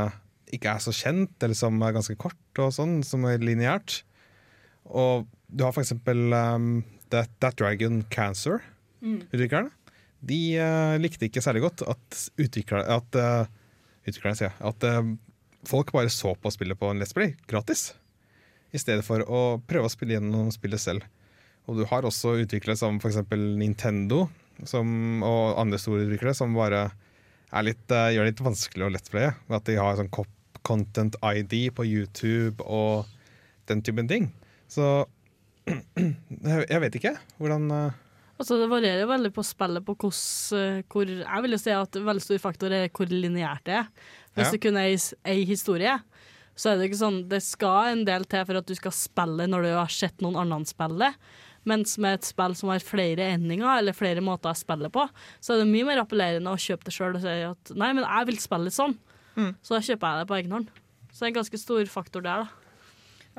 ikke 0.53 0.75
er 0.75 0.83
så 0.83 0.93
kjent, 0.93 1.33
eller 1.41 1.57
som 1.57 1.77
er 1.81 1.93
ganske 1.95 2.15
kort 2.21 2.61
og 2.61 2.73
sånn, 2.75 2.99
som 3.05 3.25
er 3.29 3.41
lineært. 3.41 4.01
Og 4.85 5.25
du 5.49 5.65
har 5.65 5.73
for 5.73 5.83
eksempel 5.83 6.33
um, 6.33 6.81
That, 7.11 7.31
That 7.43 7.57
Dragon 7.59 8.03
Cancer, 8.13 8.61
Mm. 9.01 9.23
de 10.21 10.37
uh, 10.61 10.95
likte 11.01 11.25
ikke 11.25 11.41
særlig 11.41 11.63
godt 11.63 11.81
at 11.89 12.17
utviklerne 12.37 12.85
At, 12.85 13.15
uh, 13.17 13.47
utviklerne, 14.05 14.37
ja, 14.45 14.51
at 14.61 14.83
uh, 14.85 15.07
folk 15.65 15.89
bare 15.95 16.11
så 16.13 16.35
på 16.37 16.51
spillet 16.53 16.77
på 16.77 16.91
en 16.91 17.01
Let's 17.01 17.15
Play 17.17 17.33
gratis, 17.49 17.95
i 18.71 18.77
stedet 18.77 19.03
for 19.03 19.25
å 19.25 19.57
prøve 19.65 19.89
å 19.89 19.91
spille 19.91 20.13
gjennom 20.13 20.51
spillet 20.53 20.79
selv. 20.79 21.07
Og 21.65 21.77
du 21.81 21.85
har 21.89 22.05
også 22.05 22.37
utviklere 22.43 22.77
som 22.77 22.99
f.eks. 23.01 23.17
Nintendo 23.57 24.27
som, 24.65 25.23
og 25.25 25.57
andre 25.59 25.79
store 25.81 26.05
utviklere 26.05 26.35
som 26.37 26.53
bare 26.53 26.91
er 27.51 27.65
litt, 27.65 27.83
gjør 27.89 28.23
det 28.23 28.31
litt 28.35 28.45
vanskelig 28.45 28.85
å 28.85 28.91
Let's 28.93 29.11
Playe. 29.11 29.33
At 29.49 29.65
de 29.67 29.75
har 29.81 29.97
sånn 29.99 30.13
content 30.61 31.17
ID 31.25 31.73
på 31.75 31.85
YouTube 31.89 32.63
og 32.63 33.09
den 33.69 33.81
typen 33.81 34.07
ting. 34.07 34.29
Så 34.71 35.05
jeg 35.67 36.81
vet 36.83 36.95
ikke 36.97 37.17
hvordan 37.39 37.67
eh, 37.75 37.99
Altså, 38.41 38.55
det 38.57 38.71
varierer 38.71 39.05
veldig 39.05 39.29
på 39.35 39.43
spillet 39.45 39.83
på 39.85 39.93
hvordan, 40.01 40.57
eh, 40.57 40.77
hvor 40.89 41.05
Jeg 41.05 41.43
vil 41.45 41.53
jo 41.53 41.59
si 41.61 41.73
at 41.77 41.97
veldig 42.07 42.23
stor 42.25 42.39
faktor 42.41 42.73
er 42.73 42.87
hvor 42.89 43.05
lineært 43.11 43.61
det 43.67 43.75
er. 43.83 43.91
Hvis 44.33 44.47
Ja. 44.47 44.51
det 44.55 44.61
kun 44.63 44.77
er 44.81 44.95
ei 45.29 45.43
historie, 45.45 45.99
så 46.57 46.71
er 46.71 46.77
det 46.79 46.87
ikke 46.89 47.01
sånn 47.03 47.19
Det 47.29 47.41
skal 47.45 47.91
en 47.91 48.01
del 48.07 48.25
til 48.25 48.43
for 48.49 48.57
at 48.57 48.65
du 48.65 48.73
skal 48.73 48.91
spille 48.97 49.45
når 49.45 49.61
du 49.67 49.69
har 49.77 49.87
sett 49.93 50.17
noen 50.25 50.39
annen 50.41 50.65
spille. 50.65 51.11
Mens 51.69 51.93
med 52.01 52.15
et 52.17 52.25
spill 52.25 52.55
som 52.57 52.69
har 52.73 52.79
flere 52.81 53.27
endinger, 53.35 53.77
eller 53.77 53.93
flere 53.93 54.23
måter 54.25 54.49
å 54.49 54.57
spille 54.57 54.89
på, 54.89 55.03
så 55.39 55.53
er 55.53 55.61
det 55.61 55.69
mye 55.69 55.85
mer 55.85 56.01
appellerende 56.01 56.49
å 56.49 56.57
kjøpe 56.57 56.85
det 56.89 56.93
sjøl 56.95 57.13
og 57.19 57.21
si 57.21 57.35
at 57.45 57.75
nei, 57.77 57.91
men 57.93 58.01
jeg 58.07 58.25
vil 58.31 58.39
spille 58.41 58.65
litt 58.65 58.73
sånn. 58.79 58.97
Så 59.61 59.77
da 59.77 59.83
kjøper 59.85 60.01
jeg 60.09 60.17
det 60.23 60.27
på 60.31 60.37
egen 60.41 60.51
hånd. 60.57 60.71
Så 61.13 61.19
det 61.19 61.27
er 61.27 61.31
en 61.35 61.37
ganske 61.43 61.59
stor 61.61 61.85
faktor 61.93 62.25
der, 62.25 62.41
da. 62.47 62.49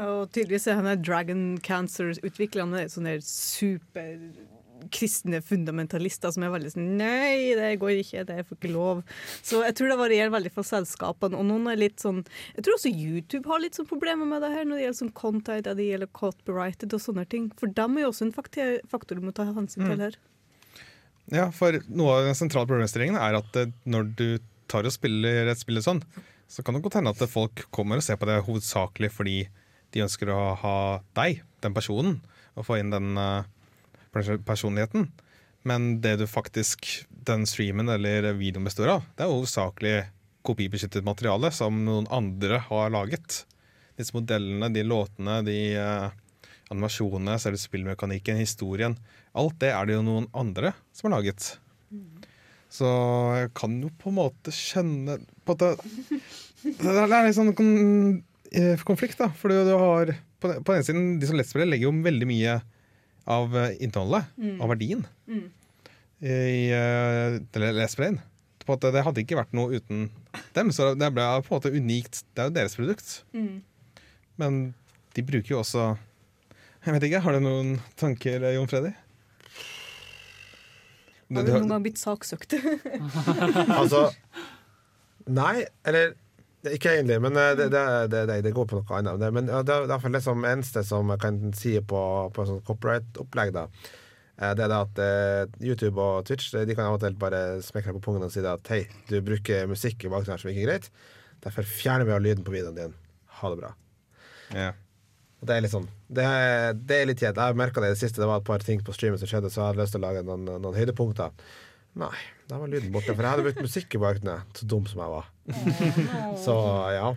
Og 0.00 0.30
tydeligvis 0.32 0.64
er 0.72 0.78
han 0.80 1.02
Dragon 1.04 1.42
Cancer-utviklerne 1.60 2.86
sånne 2.88 3.18
superkristne 3.26 5.42
fundamentalister 5.44 6.32
som 6.32 6.46
er 6.46 6.54
veldig 6.54 6.70
sånn 6.72 6.94
Nei, 6.96 7.52
det 7.58 7.74
går 7.82 7.98
ikke, 8.00 8.22
det 8.28 8.38
får 8.48 8.56
ikke 8.56 8.70
lov. 8.72 9.02
Så 9.44 9.60
jeg 9.66 9.76
tror 9.78 9.88
det 9.92 9.98
varierer 10.00 10.32
veldig 10.32 10.52
fra 10.54 10.64
selskapene. 10.66 11.36
Og 11.38 11.44
noen 11.50 11.68
er 11.70 11.76
litt 11.80 11.98
sånn 12.02 12.22
Jeg 12.56 12.64
tror 12.64 12.74
også 12.78 12.90
YouTube 12.92 13.46
har 13.52 13.60
litt 13.62 13.76
sånn 13.78 13.90
problemer 13.90 14.26
med 14.28 14.40
det 14.42 14.50
her 14.54 14.64
når 14.64 14.76
det 14.80 14.84
gjelder 14.86 15.00
sånn 15.02 15.16
content 15.20 15.68
og 15.70 15.76
det 15.78 15.88
gjelder 15.90 16.10
copyrighted 16.16 16.90
og 16.96 17.04
sånne 17.04 17.26
ting. 17.28 17.44
For 17.60 17.68
dem 17.68 17.98
er 17.98 18.02
jo 18.06 18.12
også 18.14 18.26
en 18.30 18.36
faktor, 18.36 18.68
faktor 18.90 19.20
du 19.20 19.24
må 19.28 19.32
ta 19.36 19.44
hensyn 19.50 19.84
til 19.84 19.98
Mm. 19.98 20.04
her. 20.06 20.14
Ja, 21.30 21.50
for 21.54 21.76
noe 21.88 22.16
av 22.18 22.24
den 22.26 22.34
sentrale 22.34 22.66
problemstillingen 22.66 23.16
er 23.20 23.36
at 23.38 23.56
eh, 23.56 23.70
når 23.86 24.08
du 24.16 24.38
tar 24.68 24.84
og 24.88 24.92
spiller 24.92 25.46
et 25.52 25.58
spill 25.60 25.78
sånn, 25.84 26.02
så 26.48 26.64
kan 26.64 26.74
det 26.74 26.82
godt 26.82 26.94
hende 26.98 27.12
at 27.12 27.28
folk 27.30 27.66
kommer 27.70 27.96
og 28.00 28.02
ser 28.02 28.16
på 28.16 28.26
det 28.26 28.40
hovedsakelig 28.44 29.10
fordi 29.12 29.36
de 29.92 30.04
ønsker 30.04 30.30
å 30.32 30.54
ha 30.60 30.76
deg, 31.18 31.42
den 31.64 31.76
personen, 31.76 32.20
og 32.56 32.66
få 32.66 32.78
inn 32.80 32.92
den 32.92 33.16
eh, 33.20 33.44
personligheten. 34.12 35.10
Men 35.68 36.00
det 36.02 36.16
du 36.20 36.26
faktisk, 36.26 36.88
den 37.08 37.46
streamen 37.46 37.92
eller 37.92 38.32
videoen 38.34 38.66
består 38.66 38.96
av, 38.96 39.06
det 39.16 39.24
er 39.24 39.32
hovedsakelig 39.32 39.96
kopibeskyttet 40.42 41.06
materiale 41.06 41.52
som 41.54 41.84
noen 41.86 42.08
andre 42.10 42.58
har 42.66 42.90
laget. 42.94 43.44
Disse 43.98 44.16
modellene, 44.16 44.72
de 44.74 44.82
låtene, 44.86 45.38
de 45.46 45.58
eh, 45.78 46.08
animasjonene, 46.72 47.38
selve 47.40 47.60
spillmekanikken, 47.60 48.40
historien. 48.40 48.96
Alt 49.38 49.60
det 49.62 49.70
er 49.76 49.88
det 49.88 49.98
jo 49.98 50.06
noen 50.06 50.28
andre 50.36 50.74
som 50.90 51.10
har 51.10 51.20
laget. 51.20 51.52
Så 52.72 52.88
jeg 53.36 53.52
kan 53.58 53.74
jo 53.84 53.90
på 54.00 54.08
en 54.08 54.16
måte 54.16 54.52
skjønne 54.56 55.18
på 55.44 55.56
at 55.58 55.62
det, 55.62 56.20
det 56.80 56.94
er 56.96 57.12
eh, 57.28 58.22
konflikt, 58.84 59.18
da. 59.20 59.28
For 59.38 59.48
du 59.52 59.72
har 59.78 60.12
på 60.42 60.50
den, 60.50 60.62
på 60.64 60.72
den 60.72 60.80
ene 60.80 60.86
siden, 60.88 61.06
de 61.22 61.28
som 61.30 61.38
lettspiller 61.38 61.68
legger 61.70 61.88
jo 61.88 61.94
veldig 62.04 62.26
mye 62.28 62.58
av 63.30 63.56
eh, 63.56 63.76
innholdet, 63.84 64.24
Mm. 64.36 64.56
av 64.60 64.68
verdien, 64.72 65.04
Mm. 65.30 65.44
i 66.22 66.70
uh, 66.74 67.38
lettspillen. 67.72 68.20
På 68.66 68.74
at 68.76 68.84
det 68.94 69.02
hadde 69.02 69.22
ikke 69.24 69.38
vært 69.40 69.52
noe 69.58 69.74
uten 69.74 70.04
dem, 70.54 70.70
så 70.70 70.92
det 70.94 71.08
ble 71.14 71.24
på 71.42 71.50
en 71.50 71.56
måte 71.58 71.72
unikt. 71.74 72.22
Det 72.34 72.42
er 72.44 72.50
jo 72.50 72.54
deres 72.54 72.76
produkt. 72.78 73.14
Mm. 73.34 73.62
Men 74.38 74.60
de 75.14 75.22
bruker 75.26 75.54
jo 75.56 75.58
også 75.60 75.96
Jeg 76.84 76.94
vet 76.94 77.02
ikke, 77.08 77.20
Har 77.22 77.32
du 77.36 77.40
noen 77.44 77.80
tanker, 78.00 78.42
Jon 78.54 78.66
Freddy? 78.70 78.90
Har 81.32 81.44
du 81.46 81.52
noen 81.52 81.68
gang 81.70 81.82
blitt 81.84 82.00
saksøkt? 82.00 82.54
Altså 83.72 84.10
Nei, 85.30 85.64
eller 85.86 86.14
ikke 86.70 86.92
egentlig, 86.94 87.18
men 87.24 87.36
eh, 87.36 87.54
det, 87.58 87.68
det, 87.74 87.84
det, 88.12 88.36
det, 88.46 88.52
går 88.54 88.68
på 88.70 88.78
noe 88.78 88.98
annet. 89.00 89.24
Men 89.34 89.48
det 89.50 89.74
er 89.74 89.86
i 89.86 89.90
hvert 89.90 90.04
fall 90.04 90.14
det 90.14 90.22
som 90.22 90.44
eneste 90.46 90.84
som 90.86 91.10
jeg 91.10 91.22
kan 91.24 91.40
si 91.58 91.74
på, 91.80 92.02
på 92.34 92.46
sånn 92.46 92.62
copyright-opplegg, 92.68 93.50
da. 93.56 93.64
eh, 94.38 94.52
Det 94.54 94.66
er 94.66 94.70
det 94.70 94.78
at 94.78 95.02
eh, 95.02 95.56
YouTube 95.64 95.98
og 95.98 96.28
Twitch 96.28 96.52
De 96.54 96.76
kan 96.78 96.86
av 96.86 97.00
og 97.00 97.02
til 97.02 97.18
bare 97.18 97.58
smekke 97.66 97.90
deg 97.90 97.98
på 97.98 98.04
pungen 98.06 98.28
og 98.28 98.34
si 98.34 98.44
at 98.46 98.70
hei, 98.70 98.84
du 99.10 99.18
bruker 99.26 99.66
musikk 99.70 100.06
i 100.06 100.12
bakgrunnen 100.12 100.38
som 100.42 100.52
ikke 100.52 100.62
er 100.62 100.70
greit. 100.70 100.88
Derfor 101.42 101.66
fjerner 101.66 102.06
vi 102.06 102.14
all 102.14 102.22
lyden 102.22 102.46
på 102.46 102.54
videoen 102.54 102.78
din. 102.78 102.96
Ha 103.40 103.50
det 103.50 103.58
bra. 103.58 103.74
Og 105.42 105.48
det 105.48 105.56
er 105.56 105.64
litt 105.64 105.72
sånn 105.72 105.88
Det 106.06 106.22
er, 106.22 106.76
det 106.78 107.00
er 107.00 107.08
litt 107.10 107.22
kjedelig. 107.24 107.50
Jeg 107.50 107.58
merka 107.58 107.82
det 107.82 107.90
i 107.90 107.96
det 107.96 108.02
siste. 108.04 108.22
Det 108.22 108.30
var 108.30 108.38
et 108.38 108.46
par 108.46 108.62
ting 108.62 108.82
på 108.86 108.94
streamen 108.94 109.18
som 109.18 109.26
skjedde, 109.26 109.50
så 109.50 109.58
jeg 109.64 109.72
hadde 109.72 109.82
lyst 109.82 109.96
til 109.96 110.02
å 110.02 110.06
lage 110.06 110.22
noen, 110.28 110.46
noen 110.62 110.76
høydepunkter. 110.78 111.34
Nei, 111.98 112.14
da 112.52 112.58
var 112.60 112.68
lyden 112.68 112.92
borte. 112.92 113.14
For 113.14 113.24
jeg 113.24 113.32
hadde 113.32 113.44
brukt 113.46 113.64
musikk 113.64 113.94
i 113.96 114.00
bakgrunnen. 114.02 114.48
Så 114.52 114.66
dum 114.68 114.84
som 114.88 115.00
jeg 115.00 115.12
var. 115.14 115.28
så 116.44 116.56
ja. 116.92 117.12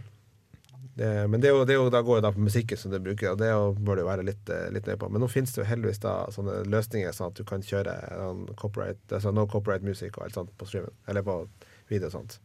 Det, 0.95 1.09
men 1.27 1.41
det 1.43 1.49
er, 1.49 1.57
jo, 1.57 1.65
det 1.67 1.73
er 1.73 1.79
jo, 1.81 1.89
da 1.91 1.99
går 2.07 2.21
jo 2.21 2.23
da 2.23 2.31
på 2.31 2.43
musikken 2.45 2.79
som 2.79 2.93
du 2.93 3.01
bruker, 3.03 3.33
og 3.33 3.41
det 3.41 3.49
jo, 3.49 3.73
bør 3.83 3.99
du 3.99 4.05
være 4.07 4.23
litt, 4.23 4.47
eh, 4.47 4.69
litt 4.71 4.85
nøye 4.87 4.99
på. 5.01 5.09
Men 5.11 5.25
nå 5.25 5.27
finnes 5.27 5.51
det 5.51 5.59
jo 5.59 5.67
heldigvis 5.67 5.99
da 6.05 6.13
sånne 6.31 6.61
løsninger 6.71 7.11
sånn 7.17 7.33
at 7.33 7.41
du 7.41 7.43
kan 7.47 7.65
kjøre 7.67 7.95
copyright, 8.61 9.01
altså 9.11 9.33
no 9.35 9.43
copyright 9.51 9.83
music 9.83 10.15
og 10.15 10.29
alt 10.29 10.39
sånt 10.39 10.53
på 10.55 10.69
streamen. 10.69 10.95
Eller 11.11 11.25
på 11.27 11.35
video 11.91 12.07
og 12.07 12.15
sånt. 12.15 12.39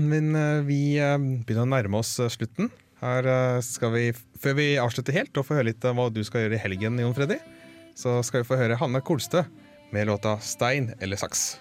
Men 0.00 0.32
eh, 0.32 0.64
vi 0.64 0.80
eh, 0.96 1.18
begynner 1.20 1.66
å 1.66 1.72
nærme 1.76 2.00
oss 2.00 2.16
slutten. 2.38 2.72
Her 3.02 3.28
skal 3.60 3.92
vi, 3.92 4.06
Før 4.40 4.56
vi 4.56 4.70
avslutter 4.80 5.12
helt 5.12 5.36
og 5.36 5.44
får 5.44 5.58
høre 5.58 5.68
litt 5.68 5.84
om 5.84 6.00
hva 6.00 6.08
du 6.08 6.22
skal 6.24 6.46
gjøre 6.46 6.56
i 6.56 6.62
helgen, 6.64 6.96
Jon 7.04 7.12
Freddy, 7.14 7.36
så 7.92 8.16
skal 8.24 8.40
vi 8.40 8.48
få 8.48 8.56
høre 8.56 8.80
Hanne 8.80 9.04
Kolstø 9.04 9.44
med 9.90 10.06
låta 10.06 10.38
'Stein 10.40 10.92
eller 11.00 11.16
saks'. 11.16 11.56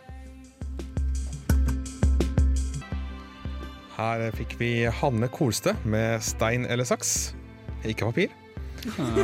Her 3.95 4.31
fikk 4.35 4.57
vi 4.59 4.71
Hanne 4.91 5.27
Kolstø 5.31 5.75
med 5.83 6.21
'Stein 6.21 6.65
eller 6.65 6.83
saks'. 6.83 7.33
Ikke 7.85 8.05
papir. 8.05 8.29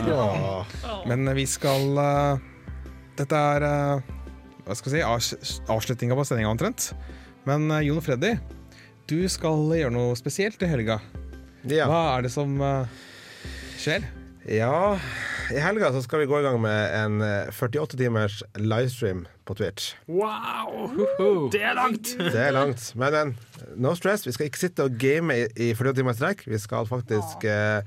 Ja. 0.08 0.66
Men 1.06 1.28
vi 1.36 1.46
skal 1.46 1.98
uh, 1.98 2.40
Dette 3.18 3.36
er 3.36 3.62
uh, 3.62 4.02
hva 4.66 4.76
skal 4.78 4.92
vi 4.92 4.98
si, 4.98 5.04
avs- 5.06 5.60
avslutninga 5.70 6.16
på 6.18 6.26
sendinga 6.26 6.50
omtrent. 6.50 6.92
Men 7.46 7.68
uh, 7.70 7.82
Jon 7.86 8.02
Freddy, 8.02 8.36
du 9.10 9.28
skal 9.30 9.68
gjøre 9.76 9.94
noe 9.94 10.16
spesielt 10.18 10.62
i 10.64 10.70
helga. 10.72 11.02
Hva 11.66 12.02
er 12.16 12.26
det 12.26 12.32
som 12.34 12.56
skjer? 13.78 14.06
Ja, 14.50 14.98
i 15.50 15.60
helga 15.60 15.92
så 15.94 16.02
skal 16.06 16.22
vi 16.22 16.28
gå 16.30 16.40
i 16.40 16.44
gang 16.46 16.60
med 16.62 16.96
en 16.96 17.22
eh, 17.26 17.52
48 17.56 17.98
timers 18.00 18.42
livestream 18.60 19.26
på 19.48 19.56
Twitch. 19.58 19.96
Wow! 20.08 21.50
Det 21.52 21.64
er 21.64 21.76
langt! 21.78 22.14
Det 22.20 22.40
er 22.40 22.54
langt. 22.56 22.92
Men, 22.96 23.16
men 23.16 23.34
no 23.82 23.96
stress. 23.98 24.28
Vi 24.28 24.36
skal 24.36 24.50
ikke 24.50 24.62
sitte 24.62 24.86
og 24.88 25.00
game 25.02 25.36
i, 25.36 25.48
i 25.56 25.72
48 25.74 25.98
timer 26.00 26.16
i 26.16 26.20
strekk. 26.20 26.46
Vi 26.52 26.60
skal 26.62 26.88
faktisk 26.90 27.48
eh, 27.50 27.82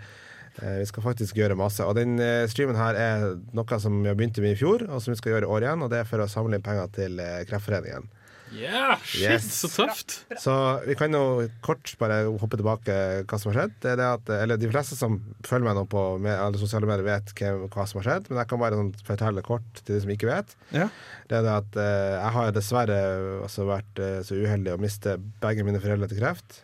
eh, 0.61 0.77
vi 0.83 0.89
skal 0.91 1.07
faktisk 1.07 1.39
gjøre 1.39 1.59
masse. 1.59 1.87
Og 1.87 1.97
den 1.99 2.19
eh, 2.23 2.45
streamen 2.51 2.81
her 2.81 2.99
er 2.99 3.31
noe 3.57 3.81
som 3.81 4.03
vi 4.03 4.11
har 4.11 4.19
begynt 4.19 4.43
med 4.43 4.57
i 4.57 4.61
fjor, 4.61 4.87
og 4.89 5.05
som 5.05 5.15
vi 5.15 5.21
skal 5.21 5.37
gjøre 5.37 5.49
i 5.49 5.55
år 5.57 5.69
igjen. 5.69 5.87
Og 5.87 5.95
det 5.95 6.03
er 6.03 6.11
for 6.11 6.25
å 6.25 6.31
samle 6.31 6.59
inn 6.59 6.67
penger 6.67 6.93
til 6.99 7.23
eh, 7.23 7.43
Kreftforeningen. 7.49 8.11
Yeah, 8.55 8.99
shit, 9.03 9.23
Yes. 9.25 9.47
så 9.61 9.69
tøft! 9.73 10.15
Så 10.41 10.55
vi 10.87 10.95
kan 10.99 11.15
jo 11.15 11.47
kort 11.65 11.91
bare 12.01 12.23
hoppe 12.41 12.59
tilbake 12.61 12.97
hva 13.27 13.39
som 13.41 13.51
har 13.51 13.59
skjedd. 13.63 13.75
Det 13.83 13.93
er 13.93 14.01
det 14.01 14.09
at, 14.09 14.33
eller 14.39 14.61
De 14.61 14.71
fleste 14.71 14.99
som 14.99 15.19
følger 15.47 15.67
meg 15.67 15.79
nå 15.79 15.85
på 15.91 16.05
med, 16.23 16.35
alle 16.39 16.61
sosiale 16.61 16.89
medier, 16.89 17.07
vet 17.07 17.35
hva 17.75 17.87
som 17.91 18.01
har 18.01 18.09
skjedd. 18.09 18.31
Men 18.31 18.43
jeg 18.43 18.51
kan 18.53 18.63
bare 18.63 18.79
sånn, 18.81 18.93
fortelle 19.07 19.45
kort 19.47 19.81
til 19.83 19.97
de 19.97 20.03
som 20.05 20.15
ikke 20.15 20.31
vet. 20.31 20.55
Ja. 20.77 20.89
Det 21.31 21.41
er 21.41 21.47
det 21.49 21.55
at 21.59 21.81
eh, 21.81 22.15
Jeg 22.19 22.35
har 22.39 22.53
dessverre 22.57 23.01
altså, 23.45 23.67
vært 23.69 24.03
eh, 24.03 24.21
så 24.27 24.39
uheldig 24.39 24.77
å 24.77 24.83
miste 24.83 25.19
begge 25.43 25.67
mine 25.67 25.83
foreldre 25.83 26.11
til 26.13 26.23
kreft 26.23 26.63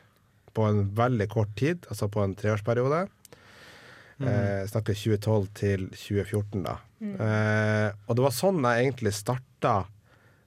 på 0.56 0.64
en 0.66 0.84
veldig 0.98 1.28
kort 1.30 1.52
tid, 1.58 1.84
altså 1.90 2.08
på 2.10 2.22
en 2.24 2.32
treårsperiode. 2.38 3.04
Mm. 4.20 4.26
Eh, 4.28 4.64
snakker 4.68 4.96
2012 4.98 5.46
til 5.56 5.86
2014, 5.94 6.64
da. 6.66 6.74
Mm. 7.00 7.14
Eh, 7.24 7.88
og 8.06 8.18
det 8.18 8.24
var 8.26 8.34
sånn 8.36 8.58
jeg 8.66 8.84
egentlig 8.88 9.14
starta 9.16 9.74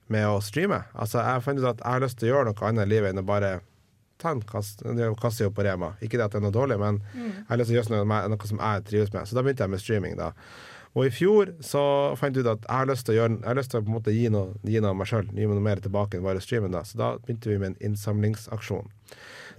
med 0.08 0.26
å 0.26 0.40
streame. 0.42 0.84
Altså, 0.94 1.18
jeg 1.24 1.42
fant 1.42 1.58
ut 1.58 1.64
at 1.64 1.78
jeg 1.80 1.92
har 1.92 2.00
lyst 2.00 2.18
til 2.18 2.28
å 2.28 2.32
gjøre 2.34 2.44
noe 2.52 2.68
annet 2.68 2.86
i 2.86 2.90
livet 2.94 3.10
enn 3.14 3.22
å 3.22 3.26
bare 3.26 3.60
ta 4.18 4.30
en 4.30 4.40
kasse 4.42 5.46
opp 5.46 5.54
på 5.56 5.64
Rema. 5.64 5.94
Ikke 6.02 6.16
det 6.20 6.24
at 6.28 6.32
det 6.32 6.38
er 6.42 6.44
noe 6.46 6.52
dårlig, 6.54 6.78
men 6.78 7.00
Mm. 7.14 7.32
jeg 7.32 7.48
har 7.48 7.56
lyst 7.58 7.70
til 7.70 7.76
å 7.78 7.82
gjøre 7.82 8.04
noe, 8.06 8.28
noe 8.28 8.46
som 8.46 8.58
jeg 8.58 8.84
trives 8.84 9.12
med. 9.12 9.22
Så 9.26 9.34
da 9.34 9.42
begynte 9.42 9.64
jeg 9.64 9.70
med 9.70 9.80
streaming. 9.80 10.16
da 10.16 10.32
og 10.96 11.06
i 11.06 11.10
fjor 11.10 11.46
så 11.60 12.16
fant 12.16 12.36
jeg 12.36 12.44
ut 12.46 12.50
at 12.52 12.60
jeg 12.68 12.76
har 12.76 12.86
lyst 12.86 13.04
til 13.04 13.14
å, 13.14 13.18
gjøre, 13.18 13.38
jeg 13.40 13.48
har 13.48 13.54
lyst 13.56 13.70
til 13.72 13.80
å 13.80 13.82
på 13.82 13.88
en 13.90 13.94
måte 13.98 14.12
gi 14.14 14.28
noe, 14.30 14.54
gi 14.62 14.78
noe 14.80 14.90
av 14.90 14.96
meg 14.96 15.06
sjøl. 15.08 15.24
Gi 15.26 15.46
meg 15.48 15.56
noe 15.56 15.60
mer 15.64 15.76
tilbake 15.82 16.14
enn 16.14 16.22
bare 16.22 16.38
streamen. 16.40 16.70
da 16.70 16.82
Så 16.86 16.94
da 16.96 17.16
begynte 17.18 17.50
vi 17.50 17.58
med 17.58 17.66
en 17.74 17.90
innsamlingsaksjon. 17.90 18.86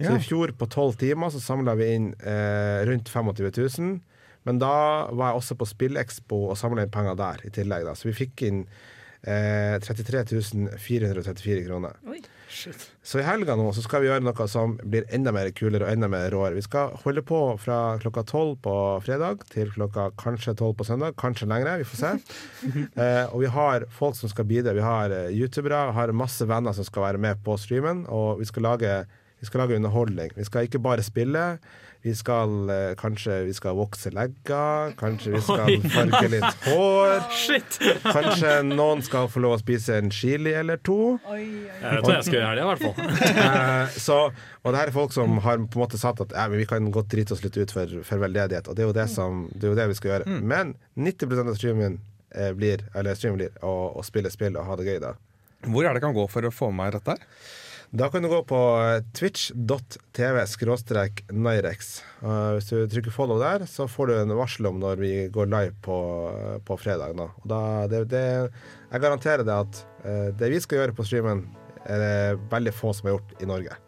Ja. 0.00 0.14
i 0.16 0.18
fjor 0.18 0.48
på 0.56 0.66
tolv 0.66 0.96
timer 0.96 1.28
så 1.28 1.38
samla 1.38 1.76
vi 1.76 1.92
inn 1.94 2.14
eh, 2.24 2.86
rundt 2.86 3.04
25 3.10 3.50
000. 3.78 4.00
Men 4.46 4.58
da 4.58 5.08
var 5.12 5.32
jeg 5.34 5.42
også 5.42 5.58
på 5.58 5.66
Spillekspo 5.66 6.48
og 6.48 6.56
samla 6.56 6.82
inn 6.84 6.90
penger 6.90 7.14
der 7.16 7.36
i 7.44 7.50
tillegg. 7.50 7.84
da 7.84 7.92
Så 7.92 8.04
vi 8.10 8.12
fikk 8.26 8.42
inn 8.46 8.66
eh, 9.22 9.76
33 9.80 10.24
434 10.78 11.64
kroner. 11.66 11.96
Så 13.02 13.18
i 13.20 13.24
helga 13.26 13.56
nå 13.58 13.66
så 13.74 13.82
skal 13.84 14.02
vi 14.02 14.08
gjøre 14.08 14.24
noe 14.24 14.46
som 14.50 14.76
blir 14.80 15.06
enda 15.14 15.32
mer 15.34 15.50
kulere 15.56 15.86
og 15.86 15.92
enda 15.92 16.08
mer 16.10 16.28
råere. 16.32 16.56
Vi 16.56 16.64
skal 16.64 16.94
holde 17.02 17.24
på 17.26 17.40
fra 17.60 17.78
klokka 18.02 18.24
tolv 18.28 18.56
på 18.64 18.74
fredag 19.04 19.44
til 19.52 19.72
klokka 19.74 20.08
kanskje 20.20 20.56
tolv 20.58 20.76
på 20.78 20.86
søndag. 20.88 21.16
Kanskje 21.20 21.48
lengre, 21.50 21.76
vi 21.82 21.88
får 21.88 22.00
se. 22.02 22.12
eh, 23.02 23.24
og 23.26 23.42
vi 23.44 23.52
har 23.52 23.88
folk 23.98 24.18
som 24.18 24.32
skal 24.32 24.48
bidra. 24.48 24.76
Vi 24.76 24.84
har 24.84 25.14
eh, 25.14 25.32
youtubere, 25.36 25.90
har 25.96 26.14
masse 26.16 26.46
venner 26.48 26.76
som 26.76 26.86
skal 26.86 27.10
være 27.10 27.22
med 27.26 27.42
på 27.46 27.58
streamen. 27.60 28.06
Og 28.12 28.40
vi 28.40 28.48
skal 28.48 28.68
lage, 28.70 28.94
vi 29.40 29.50
skal 29.50 29.64
lage 29.64 29.80
underholdning. 29.80 30.32
Vi 30.36 30.48
skal 30.48 30.70
ikke 30.70 30.82
bare 30.82 31.06
spille. 31.06 31.48
Vi 32.06 32.14
skal 32.14 32.70
eh, 32.70 32.92
kanskje 32.94 33.40
vi 33.48 33.54
skal 33.54 33.74
vokse 33.74 34.12
legger. 34.14 34.92
Kanskje 34.98 35.32
vi 35.32 35.40
skal 35.42 35.88
farge 35.90 36.28
litt 36.30 36.60
hår. 36.68 37.14
Shit! 37.34 37.78
Kanskje 38.04 38.52
noen 38.68 39.02
skal 39.02 39.26
få 39.32 39.42
lov 39.42 39.56
å 39.56 39.58
spise 39.58 39.96
en 39.98 40.12
chili 40.14 40.52
eller 40.54 40.78
to. 40.86 41.16
Jeg 41.32 41.82
vet 41.82 42.06
hva 42.06 42.14
jeg 42.14 42.28
skal 42.28 42.38
gjøre 42.38 42.46
i 42.46 42.50
helga, 42.52 42.62
i 42.62 42.70
hvert 42.70 42.86
fall. 42.86 43.34
Eh, 43.46 43.96
så, 44.00 44.16
og 44.62 44.72
det 44.72 44.78
her 44.78 44.90
er 44.90 44.94
folk 44.94 45.12
som 45.14 45.36
har 45.44 45.58
på 45.58 45.78
en 45.78 45.82
måte 45.82 45.98
sagt 46.00 46.22
at 46.22 46.32
eh, 46.34 46.46
men 46.50 46.60
vi 46.62 46.68
kan 46.68 46.86
godt 46.94 47.10
drite 47.12 47.34
oss 47.34 47.42
litt 47.44 47.58
ut 47.58 47.74
for, 47.74 47.98
for 48.06 48.22
veldedighet, 48.22 48.70
og 48.70 48.78
det 48.78 48.84
er 48.84 48.88
jo 48.88 48.96
det, 48.96 49.06
som, 49.12 49.44
det, 49.52 49.66
er 49.66 49.72
jo 49.72 49.78
det 49.78 49.86
vi 49.90 49.98
skal 49.98 50.12
gjøre. 50.12 50.38
Men 50.54 50.74
90% 50.94 51.52
av 51.52 51.58
streamen 51.58 52.00
eh, 52.34 52.52
blir, 52.56 52.86
eller 52.94 53.18
streamen 53.18 53.42
blir 53.42 53.62
å, 53.66 53.74
å 53.98 54.06
spille 54.06 54.30
spill 54.32 54.58
og 54.58 54.70
ha 54.70 54.78
det 54.78 54.88
gøy, 54.88 54.98
da. 55.02 55.16
Hvor 55.66 55.88
er 55.88 55.96
det 55.96 56.04
kan 56.04 56.14
gå 56.14 56.26
for 56.30 56.46
å 56.46 56.54
få 56.54 56.70
med 56.70 56.84
meg 56.84 56.98
dette 57.00 57.16
her? 57.16 57.46
Da 57.96 58.10
kan 58.12 58.22
du 58.22 58.28
gå 58.28 58.42
på 58.44 58.56
eh, 58.82 58.98
twitch.tv 59.16 60.42
skråstrek 60.50 61.22
Nyrex. 61.32 62.02
Uh, 62.20 62.56
hvis 62.56 62.68
du 62.68 62.82
trykker 62.92 63.14
follow 63.14 63.38
der, 63.40 63.64
så 63.70 63.86
får 63.88 64.10
du 64.10 64.14
en 64.18 64.34
varsel 64.36 64.68
om 64.68 64.82
når 64.82 65.00
vi 65.00 65.12
går 65.32 65.48
live 65.48 65.72
på, 65.84 65.96
på 66.66 66.76
fredag. 66.76 67.14
Da. 67.16 67.30
Og 67.40 67.46
da, 67.48 67.60
det, 67.88 68.02
det, 68.12 68.24
jeg 68.90 69.04
garanterer 69.06 69.46
deg 69.46 69.64
at 69.64 69.80
eh, 70.04 70.28
det 70.36 70.52
vi 70.52 70.60
skal 70.60 70.82
gjøre 70.82 70.96
på 70.98 71.08
streamen, 71.08 71.46
er 71.86 72.02
det 72.02 72.44
veldig 72.52 72.76
få 72.76 72.92
som 72.92 73.08
har 73.08 73.16
gjort 73.16 73.40
i 73.40 73.48
Norge. 73.48 73.80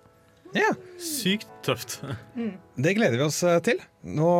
Ja. 0.56 0.72
Sykt 1.02 1.52
tøft. 1.66 1.98
Det 2.80 2.96
gleder 2.96 3.20
vi 3.20 3.28
oss 3.28 3.42
eh, 3.44 3.60
til. 3.66 3.84
Nå 4.08 4.32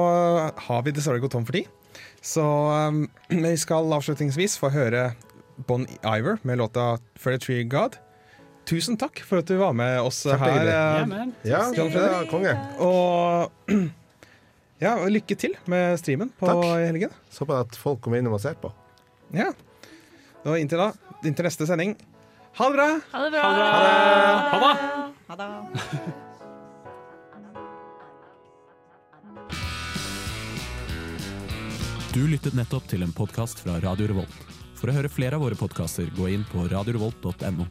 har 0.65 0.85
vi 0.87 0.97
dessverre 0.97 1.21
gått 1.21 1.37
tom 1.37 1.45
for 1.45 1.61
tid. 1.61 1.69
Så 2.25 2.47
vi 3.29 3.57
skal 3.61 3.93
avslutningsvis 4.01 4.57
få 4.63 4.73
høre 4.73 5.11
Bon 5.69 5.85
Iver 6.01 6.41
med 6.41 6.63
låta 6.63 6.95
'Tree 7.21 7.69
God'. 7.69 8.01
Tusen 8.69 8.99
takk 9.01 9.23
for 9.25 9.41
at 9.41 9.49
du 9.49 9.55
var 9.57 9.73
med 9.77 9.97
oss 10.05 10.19
her. 10.29 10.37
Kjempehyggelig. 10.37 10.75
eh, 10.75 11.49
Ja. 11.49 11.61
Ja, 11.73 12.19
konge. 12.29 12.53
Og 12.85 13.73
ja, 14.85 14.93
lykke 15.09 15.37
til 15.41 15.57
med 15.73 15.97
streamen 16.03 16.29
på 16.39 16.51
Takk. 16.51 16.67
helgen. 16.85 17.15
Så 17.33 17.49
på 17.49 17.57
at 17.57 17.79
folk 17.81 18.03
kommer 18.05 18.21
innom 18.21 18.37
og 18.37 18.43
ser 18.45 18.59
på. 18.61 18.71
Ja. 19.33 19.49
Og 20.45 20.59
inntil 20.61 20.81
da, 20.85 20.91
inntil 21.27 21.49
neste 21.49 21.67
sending, 21.69 21.97
ha 22.61 22.69
det 22.69 22.77
bra! 22.79 22.89
Ha 23.13 23.25
det 23.25 23.33
bra! 23.35 23.49
Ha 24.53 24.59
det! 24.63 24.75
Ha 25.29 25.41
det. 25.41 25.49
Du 32.15 32.25
lyttet 32.29 32.55
nettopp 32.57 32.87
til 32.91 33.05
en 33.05 33.13
podkast 33.15 33.61
fra 33.63 33.77
Radio 33.85 34.09
Revolt. 34.11 34.39
For 34.79 34.91
å 34.91 34.95
høre 34.95 35.11
flere 35.11 35.37
av 35.39 35.43
våre 35.45 35.59
podkaster, 35.59 36.09
gå 36.17 36.29
inn 36.33 36.45
på 36.51 36.65
radiorevolt.no. 36.71 37.67